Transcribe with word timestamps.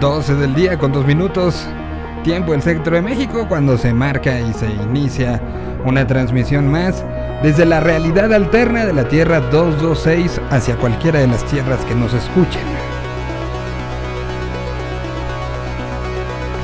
12 0.00 0.36
del 0.36 0.54
día 0.54 0.78
con 0.78 0.92
dos 0.92 1.04
minutos. 1.06 1.66
Tiempo 2.22 2.54
el 2.54 2.62
centro 2.62 2.94
de 2.94 3.02
México 3.02 3.46
cuando 3.48 3.76
se 3.76 3.92
marca 3.92 4.38
y 4.38 4.52
se 4.52 4.66
inicia 4.66 5.40
una 5.84 6.06
transmisión 6.06 6.68
más 6.68 7.04
desde 7.42 7.64
la 7.64 7.80
realidad 7.80 8.32
alterna 8.32 8.86
de 8.86 8.92
la 8.92 9.08
Tierra 9.08 9.40
226 9.40 10.40
hacia 10.50 10.76
cualquiera 10.76 11.20
de 11.20 11.26
las 11.26 11.44
tierras 11.46 11.84
que 11.84 11.94
nos 11.94 12.12
escuchen. 12.14 12.62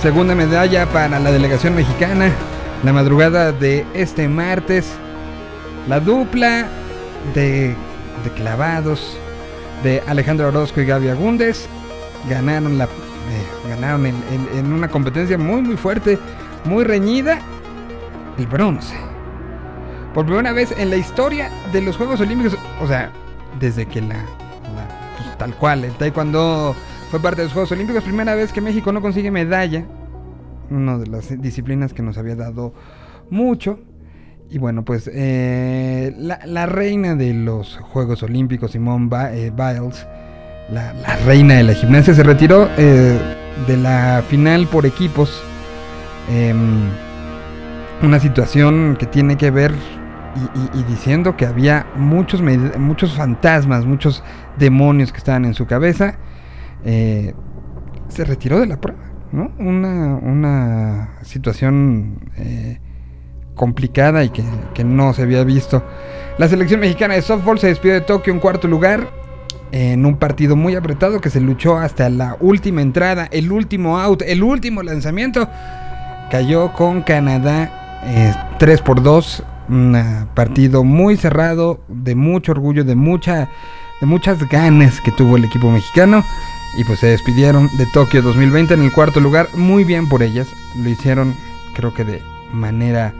Segunda 0.00 0.34
medalla 0.34 0.86
para 0.86 1.18
la 1.18 1.32
delegación 1.32 1.74
mexicana. 1.74 2.30
La 2.84 2.92
madrugada 2.92 3.50
de 3.50 3.84
este 3.94 4.28
martes. 4.28 4.92
La 5.88 5.98
dupla 5.98 6.66
de, 7.34 7.74
de 8.22 8.30
clavados 8.36 9.16
de 9.82 10.02
Alejandro 10.06 10.48
Orozco 10.48 10.80
y 10.80 10.86
Gaby 10.86 11.08
Agúndez 11.08 11.66
ganaron, 12.28 12.78
la, 12.78 12.88
ganaron 13.68 14.06
en, 14.06 14.14
en- 14.54 14.72
una 14.72 14.88
competencia 14.88 15.36
muy 15.38 15.62
muy 15.62 15.76
fuerte, 15.76 16.18
muy 16.64 16.84
reñida, 16.84 17.38
el 18.38 18.46
bronce. 18.46 18.94
Por 20.12 20.26
primera 20.26 20.52
vez 20.52 20.72
en 20.78 20.90
la 20.90 20.96
historia 20.96 21.50
de 21.72 21.80
los 21.82 21.96
Juegos 21.96 22.20
Olímpicos, 22.20 22.56
o 22.80 22.86
sea, 22.86 23.10
desde 23.58 23.86
que 23.86 24.00
la, 24.00 24.16
pues, 25.16 25.38
tal 25.38 25.54
cual, 25.56 25.84
el 25.84 25.92
taekwondo 25.92 26.74
fue 27.10 27.20
parte 27.20 27.40
de 27.40 27.44
los 27.46 27.52
Juegos 27.52 27.72
Olímpicos, 27.72 28.04
primera 28.04 28.34
vez 28.34 28.52
que 28.52 28.60
México 28.60 28.92
no 28.92 29.00
consigue 29.00 29.30
medalla, 29.30 29.84
una 30.70 30.98
de 30.98 31.06
las 31.08 31.40
disciplinas 31.42 31.92
que 31.92 32.02
nos 32.02 32.16
había 32.16 32.36
dado 32.36 32.72
mucho. 33.30 33.80
Y 34.50 34.58
bueno, 34.58 34.84
pues 34.84 35.10
eh, 35.12 36.14
la, 36.18 36.38
la 36.46 36.66
reina 36.66 37.16
de 37.16 37.34
los 37.34 37.78
Juegos 37.78 38.22
Olímpicos, 38.22 38.70
Simone 38.72 39.08
eh, 39.32 39.50
Biles, 39.50 40.06
la, 40.70 40.92
reina 41.24 41.54
de 41.54 41.64
la 41.64 41.74
gimnasia, 41.74 42.14
se 42.14 42.22
retiró 42.22 42.68
eh, 42.76 43.18
de 43.66 43.76
la 43.76 44.22
final 44.28 44.66
por 44.66 44.86
equipos. 44.86 45.42
Em, 46.30 46.88
una 48.02 48.18
situación 48.18 48.96
que 48.98 49.06
tiene 49.06 49.36
que 49.36 49.50
ver 49.50 49.72
y, 50.74 50.82
diciendo 50.84 51.36
que 51.36 51.46
había 51.46 51.86
muchos, 51.96 52.42
muchos 52.42 53.14
fantasmas, 53.14 53.86
muchos 53.86 54.22
demonios 54.58 55.12
que 55.12 55.18
estaban 55.18 55.44
en 55.44 55.54
su 55.54 55.66
cabeza. 55.66 56.16
eh, 56.84 57.34
se 58.08 58.24
retiró 58.24 58.60
de 58.60 58.66
la 58.66 58.80
prueba, 58.80 59.02
¿no? 59.32 59.50
Una, 59.58 60.16
una 60.16 61.18
situación 61.22 62.30
eh, 62.36 62.78
complicada 63.54 64.22
y 64.22 64.28
que, 64.28 64.44
que 64.74 64.84
no 64.84 65.12
se 65.14 65.22
había 65.22 65.42
visto. 65.42 65.82
La 66.38 66.46
selección 66.48 66.80
mexicana 66.80 67.14
de 67.14 67.22
softball 67.22 67.58
se 67.58 67.68
despidió 67.68 67.94
de 67.94 68.02
Tokio 68.02 68.32
en 68.32 68.40
cuarto 68.40 68.68
lugar 68.68 69.23
en 69.74 70.06
un 70.06 70.18
partido 70.18 70.54
muy 70.54 70.76
apretado 70.76 71.20
que 71.20 71.30
se 71.30 71.40
luchó 71.40 71.78
hasta 71.78 72.08
la 72.08 72.36
última 72.38 72.80
entrada, 72.80 73.28
el 73.32 73.50
último 73.50 73.98
out, 73.98 74.22
el 74.22 74.44
último 74.44 74.84
lanzamiento. 74.84 75.48
Cayó 76.30 76.72
con 76.72 77.02
Canadá 77.02 78.00
eh, 78.04 78.32
3 78.60 78.82
por 78.82 79.02
2. 79.02 79.42
Un 79.70 79.96
ah, 79.96 80.28
partido 80.32 80.84
muy 80.84 81.16
cerrado, 81.16 81.80
de 81.88 82.14
mucho 82.14 82.52
orgullo, 82.52 82.84
de, 82.84 82.94
mucha, 82.94 83.48
de 84.00 84.06
muchas 84.06 84.48
ganas 84.48 85.00
que 85.00 85.10
tuvo 85.10 85.36
el 85.36 85.44
equipo 85.44 85.68
mexicano. 85.72 86.22
Y 86.78 86.84
pues 86.84 87.00
se 87.00 87.08
despidieron 87.08 87.68
de 87.76 87.86
Tokio 87.86 88.22
2020 88.22 88.74
en 88.74 88.82
el 88.82 88.92
cuarto 88.92 89.18
lugar. 89.18 89.48
Muy 89.56 89.82
bien 89.82 90.08
por 90.08 90.22
ellas. 90.22 90.46
Lo 90.76 90.88
hicieron 90.88 91.34
creo 91.74 91.92
que 91.92 92.04
de 92.04 92.22
manera 92.52 93.12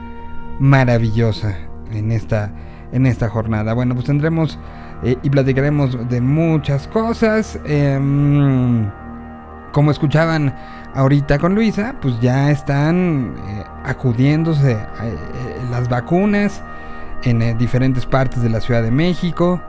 maravillosa 0.59 1.57
en 1.91 2.13
esta, 2.13 2.49
en 2.93 3.07
esta 3.07 3.27
jornada. 3.27 3.73
Bueno, 3.73 3.93
pues 3.93 4.05
tendremos 4.05 4.57
eh, 5.03 5.17
y 5.21 5.29
platicaremos 5.29 6.09
de 6.09 6.21
muchas 6.21 6.87
cosas. 6.87 7.59
Em, 7.65 8.89
como 9.71 9.91
escuchaban 9.91 10.55
ahorita 10.93 11.37
con 11.39 11.55
Luisa, 11.55 11.95
pues 12.01 12.19
ya 12.21 12.49
están 12.51 13.35
eh, 13.47 13.63
acudiéndose 13.83 14.71
eh, 14.71 14.77
las 15.69 15.89
vacunas 15.89 16.63
en 17.23 17.57
diferentes 17.57 18.05
partes 18.05 18.41
de 18.41 18.49
la 18.49 18.61
Ciudad 18.61 18.83
de 18.83 18.91
México 18.91 19.61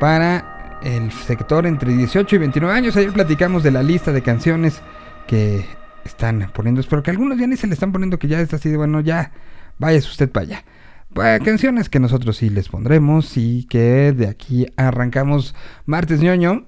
para 0.00 0.78
el 0.82 1.10
sector 1.12 1.66
entre 1.66 1.92
18 1.92 2.36
y 2.36 2.38
29 2.38 2.74
años. 2.74 2.96
Ayer 2.96 3.12
platicamos 3.12 3.62
de 3.62 3.70
la 3.70 3.82
lista 3.82 4.12
de 4.12 4.22
canciones 4.22 4.82
que 5.26 5.64
están 6.04 6.50
poniendo. 6.52 6.80
Espero 6.80 7.02
que 7.02 7.10
algunos 7.10 7.38
ya 7.38 7.46
ni 7.46 7.56
se 7.56 7.66
le 7.66 7.74
están 7.74 7.92
poniendo 7.92 8.18
que 8.18 8.28
ya 8.28 8.40
está 8.40 8.56
así 8.56 8.70
de 8.70 8.76
bueno, 8.76 9.00
ya 9.00 9.30
váyase 9.78 10.08
usted 10.08 10.30
para 10.30 10.44
allá. 10.44 10.64
Pues, 11.16 11.40
canciones 11.40 11.88
que 11.88 11.98
nosotros 11.98 12.36
sí 12.36 12.50
les 12.50 12.68
pondremos 12.68 13.38
y 13.38 13.64
que 13.64 14.12
de 14.12 14.28
aquí 14.28 14.66
arrancamos 14.76 15.54
martes 15.86 16.20
ñoño. 16.20 16.66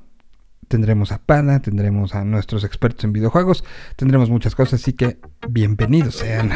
Tendremos 0.69 1.13
a 1.13 1.19
Pada, 1.19 1.61
tendremos 1.61 2.15
a 2.15 2.25
nuestros 2.25 2.65
expertos 2.65 3.05
en 3.05 3.13
videojuegos, 3.13 3.63
tendremos 3.97 4.31
muchas 4.31 4.55
cosas, 4.55 4.81
así 4.81 4.95
que 4.95 5.19
bienvenidos 5.51 6.15
sean. 6.15 6.51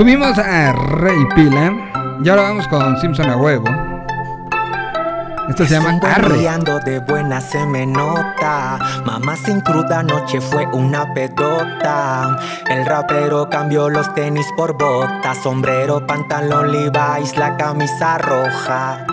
Estuvimos 0.00 0.38
a 0.38 0.72
Rey 0.72 1.26
Pila. 1.34 1.74
Y 2.24 2.28
ahora 2.30 2.44
vamos 2.44 2.66
con 2.68 2.98
Simpson 3.02 3.28
a 3.28 3.36
huevo. 3.36 3.66
Esto 5.50 5.66
se 5.66 5.74
llama 5.74 6.00
Arre. 6.02 6.38
De 6.86 7.00
buena 7.00 7.38
se 7.42 7.66
me 7.66 7.84
nota. 7.84 8.78
Mamá 9.04 9.36
sin 9.36 9.60
cruda 9.60 10.02
noche 10.02 10.40
fue 10.40 10.66
una 10.72 11.12
pedota. 11.12 12.34
El 12.70 12.86
rapero 12.86 13.50
cambió 13.50 13.90
los 13.90 14.14
tenis 14.14 14.46
por 14.56 14.72
botas. 14.78 15.36
Sombrero, 15.42 16.06
pantalón 16.06 16.72
Levi's, 16.72 17.36
la 17.36 17.58
camisa 17.58 18.16
roja. 18.16 19.04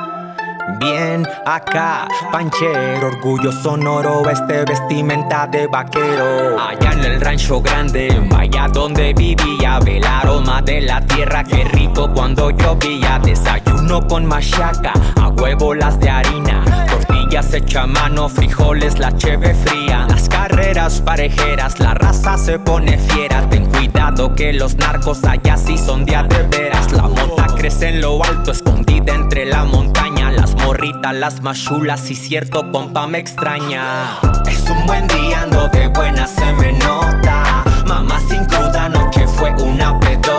Bien 0.87 1.27
acá, 1.45 2.07
panchero, 2.31 3.07
orgullo 3.07 3.51
sonoro, 3.51 4.23
este 4.29 4.63
vestimenta 4.63 5.45
de 5.45 5.67
vaquero. 5.67 6.57
Allá 6.57 6.93
en 6.93 7.03
el 7.03 7.19
rancho 7.19 7.61
grande, 7.61 8.07
allá 8.33 8.69
donde 8.71 9.13
vivía, 9.13 9.79
ve 9.79 9.97
el 9.97 10.05
aroma 10.05 10.61
de 10.61 10.79
la 10.79 11.01
tierra, 11.01 11.43
qué 11.43 11.65
rico 11.65 12.09
cuando 12.13 12.51
llovía. 12.51 13.19
Desayuno 13.21 14.07
con 14.07 14.25
machaca, 14.25 14.93
a 15.19 15.27
huevo 15.27 15.73
las 15.73 15.99
de 15.99 16.09
harina, 16.09 16.63
tortillas 16.89 17.53
hecha 17.53 17.83
a 17.83 17.87
mano, 17.87 18.29
frijoles, 18.29 18.97
la 18.97 19.11
cheve 19.17 19.53
fría. 19.55 20.07
Las 20.07 20.29
carreras 20.29 21.01
parejeras, 21.01 21.81
la 21.81 21.95
raza 21.95 22.37
se 22.37 22.59
pone 22.59 22.97
fiera. 22.97 23.41
Ten 23.49 23.65
cuidado 23.65 24.33
que 24.33 24.53
los 24.53 24.77
narcos 24.77 25.21
allá 25.25 25.57
sí 25.57 25.77
son 25.77 26.05
de 26.05 26.15
veras. 26.49 26.93
La 26.93 27.09
mota 27.09 27.45
crece 27.57 27.89
en 27.89 27.99
lo 27.99 28.23
alto, 28.23 28.51
escondida 28.51 29.13
entre 29.13 29.45
la 29.45 29.65
montaña. 29.65 30.06
Las 30.37 30.53
morritas, 30.53 31.15
las 31.15 31.41
más 31.41 31.57
chulas 31.57 32.11
y 32.11 32.15
cierto 32.15 32.71
compa 32.71 33.07
me 33.07 33.17
extraña. 33.17 34.19
Es 34.47 34.69
un 34.69 34.85
buen 34.85 35.07
día, 35.07 35.41
ando 35.41 35.67
de 35.69 35.87
buena, 35.87 36.27
se 36.27 36.53
me 36.53 36.73
nota. 36.73 37.63
Mamá 37.87 38.19
sin 38.29 38.45
cruda, 38.45 38.87
noche 38.87 39.25
fue 39.27 39.51
una 39.63 39.99
pedota. 39.99 40.36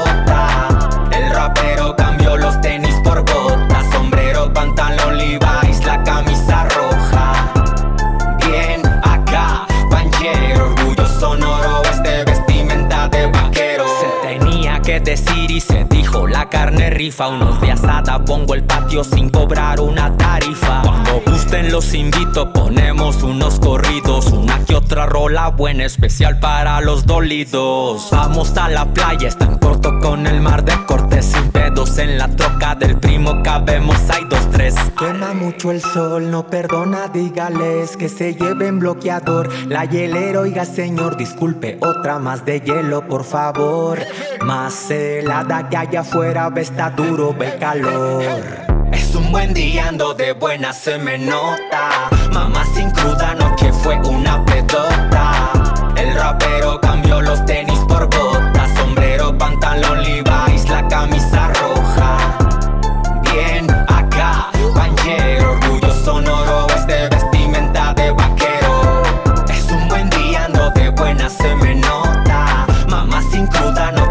Rifa. 16.90 17.28
Unos 17.28 17.60
de 17.60 17.72
asada 17.72 18.24
pongo 18.24 18.54
el 18.54 18.64
patio 18.64 19.04
sin 19.04 19.30
cobrar 19.30 19.80
una 19.80 20.16
tarifa. 20.16 20.82
Cuando 20.82 21.22
gusten 21.26 21.70
los 21.72 21.94
invito, 21.94 22.52
ponemos 22.52 23.22
unos 23.22 23.58
corridos. 23.58 24.26
Una 24.26 24.64
que 24.64 24.74
otra 24.74 25.06
rola 25.06 25.48
buena, 25.48 25.84
especial 25.84 26.38
para 26.40 26.80
los 26.80 27.06
dolidos. 27.06 28.08
Vamos 28.10 28.56
a 28.56 28.68
la 28.68 28.86
playa, 28.92 29.28
es 29.28 29.36
tan 29.36 29.58
corto 29.58 29.98
con 30.00 30.26
el 30.26 30.40
mar 30.40 30.64
de 30.64 30.74
cortes 30.86 31.26
sin 31.26 31.50
pedos. 31.50 31.98
En 31.98 32.18
la 32.18 32.28
troca 32.28 32.74
del 32.74 32.98
primo 32.98 33.42
cabemos, 33.42 33.96
hay 34.10 34.24
dos, 34.28 34.50
tres. 34.50 34.74
Quema 34.98 35.34
mucho 35.34 35.70
el 35.70 35.80
sol, 35.80 36.30
no 36.30 36.46
perdona, 36.46 37.08
dígales 37.08 37.96
que 37.96 38.08
se 38.08 38.34
lleven 38.34 38.78
bloqueador. 38.78 39.48
La 39.68 39.84
hielera, 39.84 40.40
oiga 40.40 40.64
señor, 40.64 41.16
disculpe, 41.16 41.78
otra 41.80 42.18
más 42.18 42.44
de 42.44 42.60
hielo, 42.60 43.06
por 43.06 43.24
favor. 43.24 43.98
Más 44.48 44.90
helada 44.90 45.68
que 45.68 45.76
allá 45.76 46.00
afuera, 46.00 46.48
ve 46.48 46.62
está 46.62 46.88
duro, 46.88 47.34
ve 47.34 47.58
calor. 47.60 48.24
Es 48.90 49.14
un 49.14 49.30
buen 49.30 49.52
día, 49.52 49.88
ando 49.88 50.14
de 50.14 50.32
buena, 50.32 50.72
se 50.72 50.96
me 50.96 51.18
nota. 51.18 52.08
Mamá 52.32 52.64
sin 52.74 52.90
cruda, 52.92 53.34
no 53.34 53.54
que 53.56 53.70
fue 53.70 53.96
una 54.08 54.42
pedota. 54.46 55.50
El 55.98 56.14
rapero 56.14 56.80
cambió 56.80 57.20
los 57.20 57.44
tenis 57.44 57.78
por 57.80 58.08
botas. 58.08 58.70
Sombrero, 58.74 59.36
pantalón 59.36 60.02
Levi's, 60.02 60.66
la 60.70 60.88
camisa 60.88 61.52
roja. 61.60 62.16
Bien 63.30 63.70
acá, 63.86 64.48
panchero, 64.74 65.52
orgullo 65.52 65.92
sonoro, 65.92 66.68
este 66.74 67.06
vestimenta 67.10 67.92
de 67.92 68.12
vaquero. 68.12 69.02
Es 69.50 69.70
un 69.70 69.86
buen 69.88 70.08
día, 70.08 70.46
ando 70.46 70.70
de 70.70 70.88
buena, 70.88 71.28
se 71.28 71.54
me 71.56 71.74
nota. 71.74 72.66
Mamá 72.88 73.20
sin 73.30 73.46
cruda, 73.46 73.92
no 73.92 74.07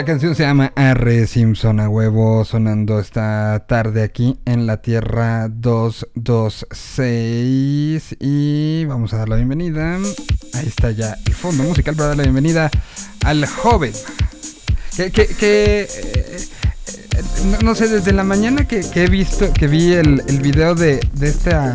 La 0.00 0.06
canción 0.06 0.34
se 0.34 0.44
llama 0.44 0.72
Arre 0.76 1.26
Simpson 1.26 1.78
a 1.78 1.90
huevo, 1.90 2.42
sonando 2.46 3.00
esta 3.00 3.66
tarde 3.68 4.02
aquí 4.02 4.38
en 4.46 4.66
la 4.66 4.80
Tierra 4.80 5.50
226. 5.50 8.16
Y 8.18 8.86
vamos 8.86 9.12
a 9.12 9.18
dar 9.18 9.28
la 9.28 9.36
bienvenida. 9.36 9.98
Ahí 10.54 10.66
está 10.66 10.90
ya 10.90 11.18
el 11.26 11.34
fondo 11.34 11.64
musical 11.64 11.94
para 11.96 12.08
dar 12.08 12.16
la 12.16 12.22
bienvenida 12.22 12.70
al 13.26 13.44
joven. 13.44 13.92
Que, 14.96 15.12
que, 15.12 15.86
no, 17.46 17.58
no 17.62 17.74
sé, 17.74 17.88
desde 17.88 18.12
la 18.12 18.24
mañana 18.24 18.66
que, 18.66 18.80
que 18.80 19.04
he 19.04 19.08
visto, 19.08 19.52
que 19.52 19.66
vi 19.66 19.92
el, 19.92 20.22
el 20.26 20.40
video 20.40 20.74
de, 20.74 21.00
de 21.14 21.28
esta 21.28 21.72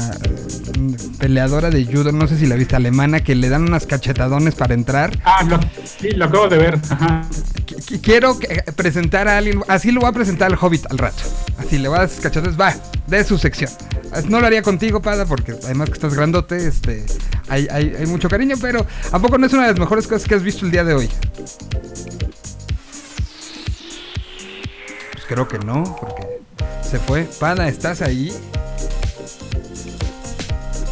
mm, 0.77 0.94
peleadora 1.19 1.69
de 1.69 1.86
judo, 1.86 2.12
no 2.12 2.27
sé 2.27 2.38
si 2.38 2.45
la 2.45 2.56
viste, 2.56 2.75
alemana, 2.75 3.24
que 3.24 3.36
le 3.36 3.50
dan 3.50 3.63
unas 3.63 3.86
cachetadones 3.86 4.56
para 4.56 4.74
entrar. 4.74 5.18
Ah, 5.24 5.44
lo, 5.44 5.59
sí, 6.00 6.12
lo 6.12 6.25
acabo 6.25 6.47
de 6.47 6.57
ver. 6.57 6.80
Ajá. 6.89 7.21
Qu- 7.68 7.75
qu- 7.78 8.02
Quiero 8.02 8.37
que- 8.40 8.64
presentar 8.75 9.28
a 9.28 9.37
alguien, 9.37 9.61
así 9.68 9.92
lo 9.92 10.02
voy 10.02 10.09
a 10.09 10.14
presentar 10.14 10.52
al 10.52 10.57
Hobbit 10.59 10.85
al 10.92 10.97
rato. 10.97 11.23
Así 11.57 11.78
le 11.78 11.87
voy 11.87 11.97
a 11.97 12.02
dar 12.02 12.09
sus 12.09 12.19
cachetadas, 12.21 12.59
va, 12.59 12.75
de 13.07 13.23
su 13.23 13.37
sección. 13.37 13.71
No 14.30 14.40
lo 14.40 14.47
haría 14.47 14.61
contigo, 14.61 15.02
Pada, 15.02 15.25
porque 15.25 15.54
además 15.64 15.90
que 15.90 15.95
estás 15.95 16.14
grandote, 16.14 16.68
este, 16.68 17.06
hay, 17.49 17.68
hay, 17.71 17.94
hay 17.99 18.06
mucho 18.06 18.30
cariño, 18.30 18.56
pero 18.61 18.85
¿a 19.11 19.19
poco 19.19 19.37
no 19.37 19.45
es 19.45 19.52
una 19.54 19.64
de 19.64 19.69
las 19.69 19.80
mejores 19.80 20.07
cosas 20.07 20.28
que 20.28 20.35
has 20.35 20.44
visto 20.44 20.66
el 20.66 20.71
día 20.71 20.83
de 20.85 20.94
hoy? 20.94 21.09
Creo 25.28 25.48
que 25.48 25.60
no, 25.60 25.84
porque 26.00 26.40
se 26.82 27.00
fue. 27.00 27.24
Pada, 27.40 27.68
¿estás 27.68 28.02
ahí? 28.02 28.34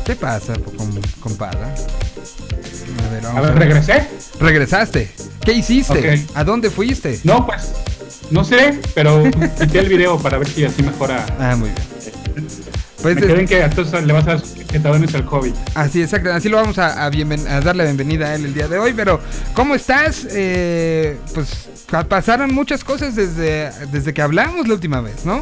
¿Qué 0.05 0.15
pasa 0.15 0.53
con, 0.77 1.01
con 1.19 1.35
Pada? 1.37 1.73
A 3.05 3.09
ver, 3.11 3.23
vamos 3.23 3.37
A 3.37 3.41
ver, 3.41 3.55
regresé. 3.55 4.07
Regresaste. 4.39 5.11
¿Qué 5.45 5.53
hiciste? 5.53 6.25
¿A 6.35 6.43
dónde 6.43 6.69
fuiste? 6.69 7.19
No, 7.23 7.45
pues, 7.45 7.71
no 8.31 8.43
sé, 8.43 8.79
pero 8.93 9.23
quité 9.59 9.79
el 9.79 9.89
video 9.89 10.17
para 10.17 10.37
ver 10.37 10.47
si 10.47 10.65
así 10.65 10.83
mejora. 10.83 11.25
Ah, 11.39 11.55
muy 11.55 11.69
bien. 11.69 12.02
Pues 13.03 13.15
Me 13.15 13.21
es- 13.21 13.27
quedé 13.27 13.39
en 13.41 13.47
que 13.47 13.61
entonces 13.61 14.03
le 14.05 14.13
vas 14.13 14.23
a 14.25 14.35
dar 14.35 14.39
sus 14.39 15.15
al 15.15 15.25
hobby. 15.25 15.53
así, 15.75 16.01
exacto. 16.01 16.31
Así 16.33 16.49
lo 16.49 16.57
vamos 16.57 16.77
a, 16.79 17.05
a 17.05 17.11
bienven- 17.11 17.45
a 17.47 17.59
darle 17.61 17.83
la 17.83 17.89
bienvenida 17.91 18.27
a 18.29 18.35
él 18.35 18.45
el 18.45 18.53
día 18.55 18.67
de 18.67 18.79
hoy. 18.79 18.93
Pero, 18.95 19.19
¿cómo 19.53 19.75
estás? 19.75 20.25
Eh, 20.31 21.17
pues 21.35 21.69
pa- 21.91 22.05
pasaron 22.05 22.53
muchas 22.53 22.83
cosas 22.83 23.15
desde, 23.15 23.69
desde 23.91 24.13
que 24.13 24.21
hablamos 24.21 24.67
la 24.67 24.73
última 24.73 25.01
vez, 25.01 25.25
¿no? 25.25 25.41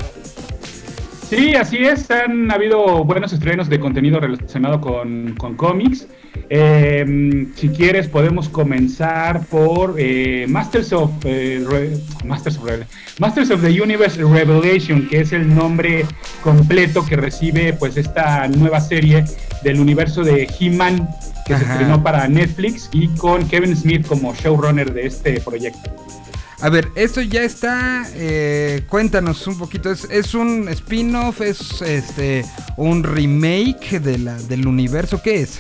Sí, 1.30 1.56
así 1.56 1.78
es. 1.78 2.10
Han 2.12 2.52
habido 2.52 3.06
buenos 3.06 3.32
estrenos 3.32 3.70
de 3.70 3.80
contenido 3.80 4.20
relacionado 4.20 4.82
con, 4.82 5.36
con 5.38 5.56
cómics. 5.56 6.08
Eh, 6.50 7.48
si 7.56 7.70
quieres, 7.70 8.08
podemos 8.08 8.50
comenzar 8.50 9.46
por 9.48 9.96
eh, 9.98 10.46
Masters 10.50 10.92
of 10.94 11.12
eh, 11.24 11.64
Re- 11.68 11.98
Masters 12.26 12.58
of 12.58 12.66
Re- 12.66 12.86
Masters 13.20 13.52
of 13.52 13.62
the 13.62 13.82
Universe 13.82 14.22
Revelation, 14.22 15.08
que 15.08 15.22
es 15.22 15.32
el 15.34 15.54
nombre 15.54 16.06
completo 16.44 17.06
que 17.06 17.16
recibe 17.16 17.74
pues 17.74 17.96
esta 17.98 18.48
nueva 18.48 18.82
serie 18.82 19.24
del 19.64 19.80
universo 19.80 20.24
de 20.24 20.48
He-Man 20.60 21.08
que 21.46 21.58
se 21.58 21.64
estrenó 21.64 22.04
para 22.04 22.28
Netflix 22.28 22.90
y 22.94 23.08
con 23.10 23.48
Kevin 23.48 23.76
Smith 23.76 24.06
como 24.06 24.34
showrunner 24.36 24.94
de 24.94 25.08
este 25.08 25.40
proyecto. 25.42 25.90
A 26.62 26.70
ver, 26.70 26.90
esto 26.96 27.22
ya 27.22 27.42
está. 27.44 28.06
eh, 28.14 28.84
cuéntanos 28.88 29.48
un 29.48 29.58
poquito. 29.58 29.92
¿Es, 29.92 30.06
es 30.12 30.36
un 30.36 30.70
spin-off? 30.70 31.42
¿Es 31.42 31.82
este 31.82 32.46
un 32.78 33.04
remake 33.04 34.00
de 34.00 34.20
la, 34.20 34.36
del 34.36 34.68
universo? 34.68 35.22
¿Qué 35.24 35.42
es? 35.42 35.60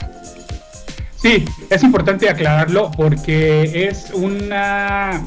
Sí, 1.22 1.46
es 1.70 1.84
importante 1.84 2.30
aclararlo 2.30 2.90
porque 2.92 3.88
es 3.88 4.12
una... 4.14 5.24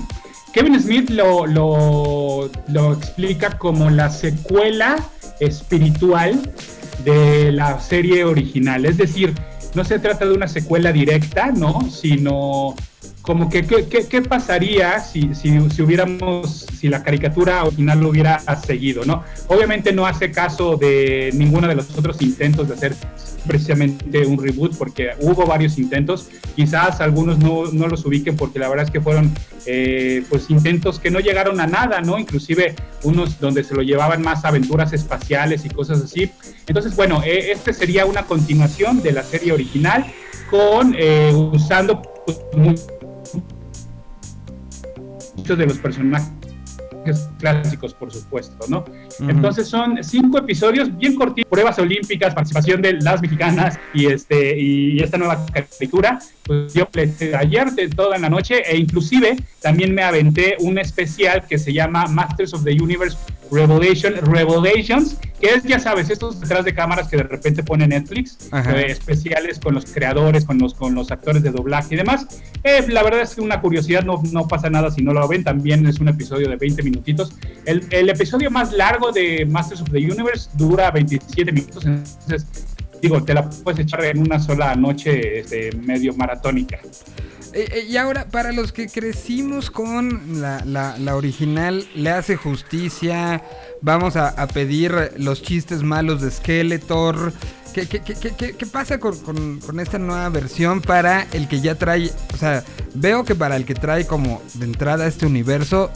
Kevin 0.52 0.80
Smith 0.80 1.10
lo, 1.10 1.46
lo, 1.46 2.92
explica 2.92 3.58
como 3.58 3.90
la 3.90 4.10
secuela 4.10 4.96
espiritual 5.40 6.40
de 7.04 7.52
la 7.52 7.80
serie 7.80 8.24
original. 8.24 8.86
Es 8.86 8.96
decir, 8.96 9.34
no 9.74 9.84
se 9.84 9.98
trata 9.98 10.26
de 10.26 10.32
una 10.32 10.46
secuela 10.46 10.92
directa, 10.92 11.50
¿no? 11.50 11.88
Sino 11.90 12.74
como 13.22 13.48
que 13.48 13.64
qué 13.64 14.22
pasaría 14.22 15.00
si, 15.00 15.34
si, 15.34 15.58
si 15.70 15.82
hubiéramos, 15.82 16.66
si 16.78 16.88
la 16.88 17.02
caricatura 17.02 17.64
original 17.64 18.00
lo 18.00 18.10
hubiera 18.10 18.40
seguido, 18.64 19.04
¿no? 19.04 19.24
Obviamente 19.48 19.92
no 19.92 20.06
hace 20.06 20.30
caso 20.30 20.76
de 20.76 21.30
ninguno 21.34 21.66
de 21.66 21.74
los 21.74 21.96
otros 21.96 22.20
intentos 22.20 22.68
de 22.68 22.74
hacer 22.74 22.96
precisamente 23.46 24.26
un 24.26 24.42
reboot, 24.42 24.76
porque 24.76 25.10
hubo 25.20 25.46
varios 25.46 25.78
intentos, 25.78 26.28
quizás 26.56 27.00
algunos 27.00 27.38
no, 27.38 27.66
no 27.72 27.88
los 27.88 28.04
ubiquen 28.04 28.36
porque 28.36 28.58
la 28.58 28.68
verdad 28.68 28.86
es 28.86 28.90
que 28.90 29.00
fueron 29.00 29.32
eh, 29.66 30.22
pues 30.28 30.50
intentos 30.50 30.98
que 30.98 31.10
no 31.10 31.20
llegaron 31.20 31.60
a 31.60 31.66
nada, 31.66 32.00
¿no? 32.00 32.18
Inclusive 32.18 32.74
unos 33.02 33.38
donde 33.40 33.64
se 33.64 33.74
lo 33.74 33.82
llevaban 33.82 34.22
más 34.22 34.44
aventuras 34.44 34.92
espaciales 34.92 35.64
y 35.64 35.68
cosas 35.70 36.02
así. 36.02 36.30
Entonces, 36.66 36.96
bueno, 36.96 37.22
eh, 37.24 37.52
este 37.52 37.72
sería 37.72 38.06
una 38.06 38.24
continuación 38.24 39.02
de 39.02 39.12
la 39.12 39.22
serie 39.22 39.52
original 39.52 40.04
con 40.50 40.94
eh, 40.98 41.32
usando 41.34 42.02
pues, 42.26 42.38
mu- 42.56 42.74
muchos 45.36 45.58
de 45.58 45.66
los 45.66 45.78
personajes 45.78 46.28
clásicos, 47.38 47.94
por 47.94 48.12
supuesto, 48.12 48.66
¿no? 48.68 48.84
Entonces 49.20 49.68
son 49.68 50.02
cinco 50.02 50.38
episodios 50.38 50.96
bien 50.96 51.14
cortitos, 51.14 51.50
pruebas 51.50 51.78
olímpicas, 51.78 52.34
participación 52.34 52.82
de 52.82 52.94
las 52.94 53.20
mexicanas 53.20 53.78
y 53.92 54.06
este 54.06 54.58
y 54.58 55.00
esta 55.00 55.18
nueva 55.18 55.44
caricatura. 55.52 56.18
Pues 56.46 56.74
yo 56.74 56.88
le- 56.92 57.34
ayer 57.36 57.70
de 57.72 57.88
toda 57.88 58.18
la 58.18 58.28
noche 58.28 58.62
e 58.70 58.76
inclusive 58.76 59.36
también 59.60 59.94
me 59.94 60.02
aventé 60.02 60.56
un 60.60 60.78
especial 60.78 61.46
que 61.48 61.58
se 61.58 61.72
llama 61.72 62.06
Masters 62.06 62.52
of 62.54 62.64
the 62.64 62.72
Universe 62.72 63.16
Revelation, 63.50 64.14
Revelations, 64.22 65.16
que 65.40 65.48
es, 65.54 65.62
ya 65.64 65.78
sabes, 65.78 66.10
estos 66.10 66.40
detrás 66.40 66.64
de 66.64 66.74
cámaras 66.74 67.08
que 67.08 67.16
de 67.18 67.22
repente 67.24 67.62
pone 67.62 67.86
Netflix, 67.86 68.48
eh, 68.74 68.86
especiales 68.88 69.58
con 69.60 69.74
los 69.74 69.84
creadores, 69.86 70.44
con 70.44 70.58
los, 70.58 70.74
con 70.74 70.94
los 70.94 71.10
actores 71.10 71.42
de 71.42 71.50
doblaje 71.50 71.94
y 71.94 71.98
demás. 71.98 72.26
Eh, 72.64 72.84
la 72.88 73.02
verdad 73.02 73.20
es 73.22 73.34
que 73.34 73.40
una 73.42 73.60
curiosidad, 73.60 74.02
no, 74.04 74.20
no 74.32 74.48
pasa 74.48 74.70
nada 74.70 74.90
si 74.90 75.02
no 75.02 75.12
lo 75.12 75.26
ven, 75.28 75.44
también 75.44 75.86
es 75.86 76.00
un 76.00 76.08
episodio 76.08 76.48
de 76.48 76.56
20 76.56 76.82
minutitos. 76.82 77.32
El, 77.64 77.86
el 77.90 78.08
episodio 78.08 78.50
más 78.50 78.72
largo 78.72 79.12
de 79.12 79.46
Masters 79.46 79.82
of 79.82 79.90
the 79.90 79.98
Universe 79.98 80.48
dura 80.54 80.90
27 80.90 81.52
minutos, 81.52 81.84
entonces 81.84 82.46
digo, 83.04 83.22
te 83.22 83.34
la 83.34 83.48
puedes 83.48 83.80
echar 83.80 84.04
en 84.04 84.18
una 84.18 84.38
sola 84.40 84.74
noche 84.74 85.40
este, 85.40 85.70
medio 85.76 86.14
maratónica. 86.14 86.78
Eh, 87.52 87.68
eh, 87.72 87.86
y 87.88 87.96
ahora, 87.96 88.26
para 88.26 88.50
los 88.52 88.72
que 88.72 88.88
crecimos 88.88 89.70
con 89.70 90.40
la, 90.40 90.64
la- 90.64 90.96
original, 91.16 91.86
le 91.94 92.10
hace 92.10 92.36
justicia. 92.36 93.42
Vamos 93.80 94.16
a, 94.16 94.34
pedir 94.48 95.12
los 95.18 95.40
chistes 95.42 95.82
malos 95.82 96.20
de 96.20 96.30
Skeletor. 96.30 97.32
¿Qué, 97.72 97.86
qué- 97.86 98.00
qué- 98.00 98.14
qué- 98.14 98.32
qué- 98.36 98.52
qué 98.56 98.66
pasa 98.66 98.98
con, 98.98 99.16
con- 99.20 99.60
con 99.60 99.78
esta 99.80 99.98
nueva 99.98 100.28
versión 100.30 100.80
para 100.80 101.26
el 101.32 101.46
que 101.48 101.60
ya 101.60 101.74
trae? 101.76 102.10
O 102.32 102.36
sea, 102.36 102.64
veo 102.94 103.24
que 103.24 103.34
para 103.36 103.54
el 103.56 103.64
que 103.64 103.74
trae 103.74 104.06
como 104.06 104.42
de 104.54 104.64
entrada 104.64 105.06
este 105.06 105.26
universo 105.26 105.90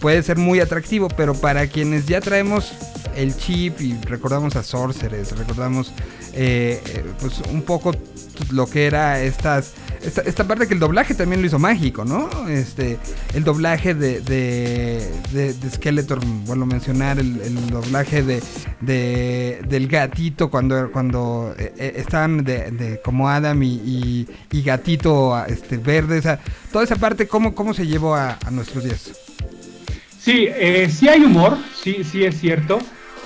puede 0.00 0.22
ser 0.22 0.36
muy 0.38 0.60
atractivo, 0.60 1.08
pero 1.08 1.34
para 1.34 1.66
quienes 1.66 2.06
ya 2.06 2.20
traemos 2.20 2.72
el 3.16 3.36
chip 3.36 3.80
y 3.80 3.94
recordamos 4.02 4.54
a 4.56 4.62
Sorceress, 4.62 5.36
recordamos 5.36 5.92
eh, 6.34 6.80
eh, 6.86 7.04
pues 7.20 7.40
un 7.50 7.62
poco 7.62 7.92
lo 8.52 8.66
que 8.66 8.86
era 8.86 9.20
estas 9.22 9.72
esta, 10.00 10.20
esta 10.22 10.46
parte 10.46 10.68
que 10.68 10.74
el 10.74 10.78
doblaje 10.80 11.12
también 11.14 11.40
lo 11.40 11.48
hizo 11.48 11.58
mágico, 11.58 12.04
¿no? 12.04 12.28
Este 12.48 12.98
el 13.34 13.42
doblaje 13.42 13.94
de 13.94 14.20
de, 14.20 15.10
de, 15.32 15.54
de 15.54 15.70
Skeletor, 15.70 16.20
a 16.62 16.66
mencionar 16.66 17.18
el, 17.18 17.40
doblaje 17.68 18.22
de, 18.22 18.40
de- 18.80 19.60
del 19.68 19.88
gatito 19.88 20.48
cuando 20.50 20.92
cuando 20.92 21.52
eh, 21.58 21.94
estaban 21.96 22.44
de, 22.44 22.70
como 23.04 23.28
Adam 23.28 23.60
y, 23.64 23.74
y, 23.84 24.28
gatito 24.62 25.34
este 25.46 25.76
verde, 25.78 26.18
o 26.18 26.22
sea, 26.22 26.38
toda 26.70 26.84
esa 26.84 26.94
parte 26.94 27.26
cómo 27.26 27.52
cómo 27.56 27.74
se 27.74 27.84
llevó 27.84 28.14
a, 28.14 28.38
a 28.46 28.50
nuestros 28.52 28.84
días. 28.84 29.10
Sí, 30.20 30.48
eh, 30.48 30.88
sí 30.90 31.08
hay 31.08 31.24
humor, 31.24 31.56
sí, 31.82 32.04
sí 32.04 32.24
es 32.24 32.38
cierto, 32.38 32.78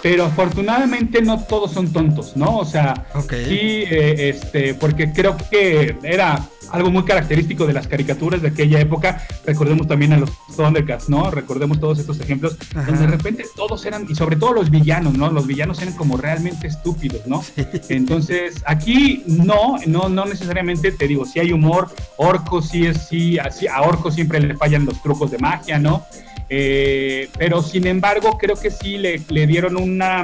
pero 0.03 0.25
afortunadamente 0.25 1.23
no 1.23 1.41
todos 1.45 1.73
son 1.73 1.93
tontos, 1.93 2.37
¿no? 2.37 2.59
O 2.59 2.65
sea, 2.65 3.07
sí, 3.29 3.85
eh, 3.89 4.31
este, 4.31 4.75
porque 4.75 5.13
creo 5.13 5.37
que 5.51 5.97
era 6.03 6.49
algo 6.73 6.91
muy 6.91 7.05
característico 7.05 7.67
de 7.67 7.73
las 7.75 7.87
caricaturas 7.87 8.43
de 8.43 8.49
aquella 8.49 8.81
época. 8.81 9.25
Recordemos 9.47 9.87
también 9.87 10.13
a 10.15 10.17
los 10.17 10.31
Thundercats, 10.57 11.09
¿no? 11.09 11.31
Recordemos 11.31 11.79
todos 11.79 11.99
estos 11.99 12.19
ejemplos 12.19 12.57
Ajá. 12.75 12.87
donde 12.87 13.07
de 13.07 13.07
repente 13.09 13.45
todos 13.55 13.85
eran, 13.85 14.07
y 14.09 14.15
sobre 14.15 14.37
todo 14.37 14.55
los 14.55 14.71
villanos, 14.71 15.15
¿no? 15.15 15.31
Los 15.31 15.47
villanos 15.47 15.81
eran 15.83 15.95
como 15.95 16.17
realmente 16.17 16.67
estúpidos, 16.67 17.27
¿no? 17.27 17.45
Entonces, 17.89 18.63
aquí 18.67 19.23
no, 19.27 19.77
no, 19.87 20.09
no 20.09 20.25
necesariamente 20.25 20.93
te 20.93 21.07
digo, 21.07 21.25
si 21.27 21.39
hay 21.41 21.53
humor, 21.53 21.89
Orco 22.17 22.61
sí 22.61 22.87
es, 22.87 23.07
sí, 23.09 23.39
así, 23.39 23.69
a 23.69 23.83
Orco 23.83 24.11
siempre 24.11 24.41
le 24.41 24.57
fallan 24.57 24.85
los 24.85 25.01
trucos 25.03 25.31
de 25.31 25.39
magia, 25.39 25.79
¿no? 25.79 26.07
Eh, 26.55 27.31
pero 27.39 27.63
sin 27.63 27.87
embargo, 27.87 28.37
creo 28.37 28.57
que 28.57 28.71
sí 28.71 28.99
le, 28.99 29.23
le 29.31 29.47
dieron 29.47 29.75
una 29.79 30.23